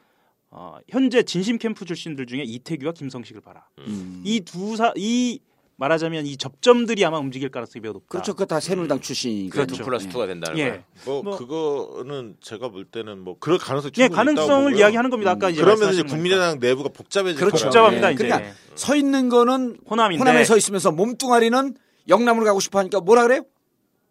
어, 0.50 0.76
현재 0.88 1.22
진심 1.22 1.58
캠프 1.58 1.84
출신들 1.84 2.26
중에 2.26 2.42
이태규와 2.42 2.92
김성식을 2.92 3.40
봐라. 3.40 3.66
음. 3.78 4.20
이두사이 4.24 5.40
말하자면 5.76 6.26
이 6.26 6.36
접점들이 6.36 7.04
아마 7.04 7.18
움직일 7.18 7.48
가능성이 7.48 7.80
매우 7.80 7.92
높다. 7.94 8.06
그렇죠. 8.08 8.34
그거 8.34 8.44
다 8.44 8.60
새누리당 8.60 9.00
출신이니까. 9.00 9.54
그렇죠. 9.54 9.76
two 9.76 9.84
plus 9.84 10.06
two가 10.08 10.26
된다는 10.26 10.58
예. 10.58 10.84
뭐, 11.06 11.22
뭐- 11.22 11.36
그거는 11.38 12.36
제가 12.40 12.68
볼 12.68 12.84
때는 12.84 13.18
뭐 13.20 13.36
그럴 13.40 13.58
가능성이 13.58 13.92
예, 13.96 14.08
충분히 14.08 14.12
있다고 14.12 14.16
가능성을 14.46 14.64
보고요. 14.72 14.78
이야기하는 14.80 15.10
겁니다. 15.10 15.30
아까 15.32 15.48
이제 15.48 15.60
그러면 15.62 15.88
이제 15.88 16.02
거니까. 16.02 16.14
국민의당 16.14 16.58
내부가 16.60 16.90
복잡해질 16.90 17.40
그렇죠. 17.40 17.64
복잡합니다, 17.64 18.10
예. 18.10 18.12
이제. 18.12 18.24
그러니까 18.24 18.52
서 18.74 18.94
있는 18.94 19.28
거는 19.30 19.78
호남인데 19.88 20.20
호남에 20.22 20.44
서 20.44 20.56
있으면서 20.58 20.92
몸뚱아리는 20.92 21.74
영남으로 22.08 22.44
가고 22.44 22.60
싶어 22.60 22.78
하니까 22.78 23.00
뭐라 23.00 23.22
그래요? 23.22 23.44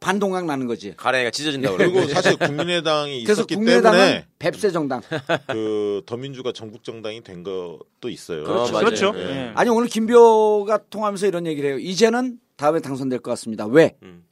반동강 0.05 0.47
나는 0.47 0.65
거지. 0.65 0.95
가랭이가 0.97 1.29
찢어진다고 1.29 1.77
그리고 1.77 1.93
그러고 1.93 2.11
사실 2.11 2.35
국민의당이 2.35 3.23
그래서 3.23 3.41
있었기 3.43 3.55
국민의당은 3.55 3.97
때문에 3.99 4.27
뱁새 4.39 4.71
정당. 4.71 4.99
그 5.47 6.01
더민주가 6.07 6.51
전국 6.51 6.83
정당이 6.83 7.21
된 7.23 7.43
것도 7.43 8.09
있어요. 8.09 8.43
그렇죠. 8.43 8.71
맞아요. 8.73 8.85
그렇죠. 8.85 9.13
예. 9.15 9.19
예. 9.21 9.51
아니 9.55 9.69
오늘 9.69 9.87
김비호가 9.87 10.79
통하면서 10.89 11.27
이런 11.27 11.45
얘기를 11.45 11.69
해요. 11.69 11.77
이제는 11.79 12.39
다음에 12.57 12.79
당선될 12.79 13.19
것 13.19 13.29
같습니다. 13.31 13.67
왜? 13.67 13.95
음. 14.01 14.25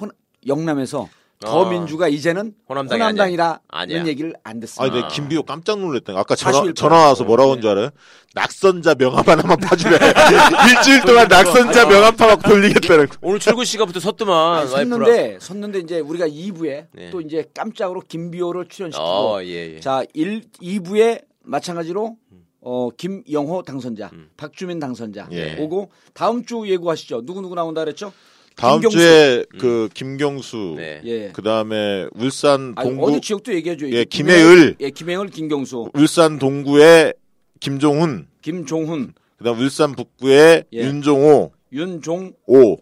혼- 0.00 0.10
영남에서 0.48 1.04
아. 1.04 1.17
더민주가 1.40 2.08
이제는 2.08 2.54
호남당이 2.68 3.00
호남당이라는 3.00 3.58
아니야. 3.68 4.06
얘기를 4.06 4.34
안 4.42 4.52
아니, 4.52 4.60
듣습니다. 4.62 4.94
내가 4.94 5.08
김비호 5.08 5.42
깜짝 5.44 5.78
놀랐다. 5.78 6.18
아까 6.18 6.34
전화, 6.34 6.62
41%. 6.62 6.74
전화 6.76 6.96
와서 7.06 7.24
뭐라고 7.24 7.52
한줄 7.52 7.70
알아요? 7.70 7.90
낙선자 8.34 8.96
명함 8.96 9.24
하나만 9.26 9.56
파주래. 9.58 9.96
일주일 10.70 11.02
동안 11.02 11.28
낙선자 11.28 11.86
명함 11.88 12.16
파막 12.16 12.42
돌리겠다는 12.42 13.06
거. 13.08 13.16
오늘 13.22 13.38
출구 13.38 13.64
시가부터 13.64 14.00
섰더만 14.00 14.58
아니. 14.62 14.68
섰는데 14.70 15.38
섰는데 15.40 15.78
이제 15.80 16.00
우리가 16.00 16.26
2부에 16.26 16.86
네. 16.92 17.10
또 17.10 17.20
이제 17.20 17.44
깜짝으로 17.54 18.00
김비호를 18.08 18.68
출연시키고 18.68 19.04
어, 19.04 19.42
예, 19.44 19.74
예. 19.76 19.80
자 19.80 20.02
1, 20.14 20.42
2부에 20.60 21.24
마찬가지로 21.44 22.16
어 22.60 22.88
김영호 22.96 23.62
당선자, 23.62 24.10
음. 24.12 24.30
박주민 24.36 24.80
당선자 24.80 25.28
예. 25.30 25.56
오고 25.60 25.90
다음 26.12 26.44
주 26.44 26.68
예고하시죠. 26.68 27.24
누구 27.24 27.40
누구 27.40 27.54
나온다 27.54 27.82
그랬죠? 27.82 28.12
다음 28.58 28.80
김경수. 28.80 28.98
주에 28.98 29.44
그 29.58 29.88
김경수, 29.94 30.74
네. 30.76 31.00
예. 31.04 31.30
그 31.32 31.42
다음에 31.42 32.06
울산 32.14 32.72
아니, 32.76 32.90
동구, 32.90 33.06
어디 33.06 33.20
지역도 33.20 33.54
얘기해줘. 33.54 33.88
예, 33.90 34.04
김해을. 34.04 34.74
예, 34.80 34.90
김해을, 34.90 35.28
김경수, 35.28 35.90
울산 35.94 36.38
동구의 36.40 37.14
김종훈, 37.60 38.26
김종훈, 38.42 39.14
그다음 39.38 39.60
울산 39.60 39.92
북구의 39.94 40.64
예. 40.72 40.78
윤종호, 40.78 41.52
윤종오. 41.72 42.32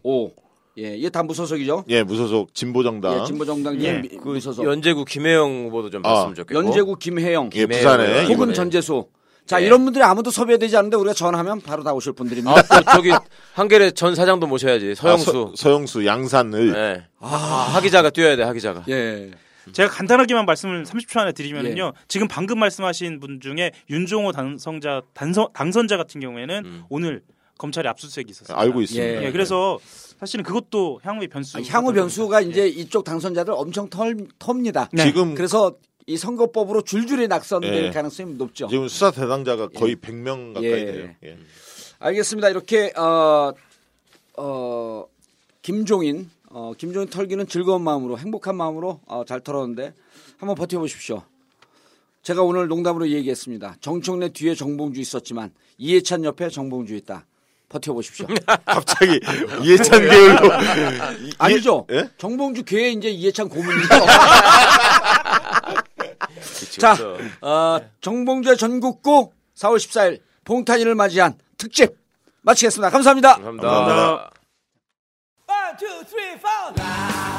오, 0.03 0.31
예, 0.79 0.97
이게 0.97 1.11
다 1.11 1.23
무소속이죠. 1.23 1.85
예, 1.89 2.03
무소속 2.03 2.55
진보정당. 2.55 3.21
예, 3.21 3.25
진보정당 3.27 3.81
예. 3.83 3.99
미- 4.01 4.09
그 4.09 4.29
무소속. 4.29 4.65
연제구 4.65 5.05
김혜영 5.05 5.67
후보도 5.67 5.91
좀 5.91 6.05
아, 6.07 6.13
봤으면 6.15 6.35
좋겠고. 6.37 6.59
연제구 6.59 6.97
김혜영, 6.97 7.51
예, 7.55 7.67
부산에. 7.67 8.25
혹은. 8.33 8.55
전재수. 8.55 9.07
자, 9.47 9.63
예. 9.63 9.67
이런 9.67 9.85
분들이 9.85 10.03
아무도 10.03 10.31
섭외되지 10.31 10.77
않는데 10.77 10.97
우리가 10.97 11.15
전화하면 11.15 11.61
바로 11.61 11.85
다 11.85 11.93
오실 11.93 12.13
분들입니다. 12.13 12.59
아, 12.59 12.63
또 12.63 12.91
저기 12.93 13.13
한겨레 13.55 13.93
전 13.93 14.15
사장도 14.15 14.47
모셔야지. 14.47 14.95
서영수. 14.97 15.53
아, 15.53 15.57
서, 15.57 15.71
영수 15.71 16.05
양산을 16.05 16.75
예. 16.75 17.07
아, 17.21 17.29
하 17.29 17.81
기자가 17.81 18.11
뛰어야 18.11 18.37
돼. 18.37 18.43
하 18.43 18.53
기자가. 18.53 18.85
예. 18.89 19.31
제가 19.73 19.89
간단하게만 19.89 20.47
말씀을 20.47 20.85
30초 20.85 21.19
안에 21.19 21.33
드리면요. 21.33 21.93
지금 22.09 22.29
방금 22.29 22.59
말씀하신 22.59 23.21
분 23.21 23.41
중에 23.41 23.73
윤종호 23.91 24.33
당선자 24.33 25.03
단선, 25.13 25.49
당선자 25.53 25.97
같은 25.97 26.21
경우에는 26.21 26.65
음. 26.65 26.85
오늘 26.89 27.23
검찰에 27.59 27.89
압수수색이 27.89 28.31
있었어요. 28.31 28.57
알고 28.57 28.83
있습니다. 28.83 29.07
예. 29.07 29.27
예, 29.27 29.33
그래서 29.33 29.79
사실은 30.21 30.45
그것도 30.45 31.01
향후의 31.03 31.29
변수. 31.29 31.59
아, 31.59 31.63
향후 31.69 31.93
변수가 31.93 32.43
이제 32.43 32.69
이쪽 32.69 33.05
당선자들 33.05 33.53
엄청 33.57 33.89
털, 33.89 34.17
텁니다. 34.39 34.89
네. 34.93 35.05
지금 35.05 35.35
그래서 35.35 35.75
이 36.07 36.17
선거법으로 36.17 36.83
줄줄이 36.83 37.27
낙선될 37.27 37.87
예. 37.87 37.91
가능성이 37.91 38.35
높죠. 38.35 38.69
지금 38.69 38.87
수사 38.89 39.11
대상자가 39.11 39.69
거의 39.69 39.97
100명 39.97 40.55
가까이 40.55 40.71
예. 40.71 40.85
돼요. 40.85 41.11
예. 41.25 41.39
알겠습니다. 41.99 42.51
이렇게 42.51 42.93
어, 42.97 43.53
어, 44.37 45.05
김종인 45.63 46.31
어, 46.51 46.73
김종인 46.79 47.09
털기는 47.09 47.47
즐거운 47.49 47.83
마음으로 47.83 48.19
행복한 48.19 48.57
마음으로 48.57 49.01
어, 49.07 49.25
잘 49.27 49.41
털었는데 49.41 49.93
한번 50.39 50.55
버텨보십시오. 50.55 51.23
제가 52.23 52.43
오늘 52.43 52.69
농담으로 52.69 53.09
얘기했습니다. 53.09 53.77
정청래 53.81 54.31
뒤에 54.31 54.55
정봉주 54.55 55.01
있었지만 55.01 55.53
이해찬 55.79 56.25
옆에 56.25 56.49
정봉주 56.49 56.95
있다. 56.97 57.25
버텨보십시오. 57.69 58.27
갑자기 58.65 59.21
이해찬 59.63 60.01
계열로 60.01 60.51
아니죠. 61.39 61.87
예? 61.91 62.09
정봉주 62.17 62.65
괴에 62.65 62.93
이제 62.93 63.11
이해찬 63.11 63.49
고문이죠. 63.49 63.89
자. 66.81 66.97
어, 67.41 67.81
정봉주의 68.01 68.57
전국구 68.57 69.33
4월 69.57 69.77
14일 69.77 70.21
봉탄이를 70.45 70.95
맞이한 70.95 71.39
특집 71.59 71.97
마치겠습니다. 72.43 72.91
감사합니다. 72.91 73.35
감사합니다. 73.35 73.69
감사합니다. 73.69 74.31
One, 75.49 75.77
two, 75.79 76.05
three, 76.05 76.33
four. 76.39 77.36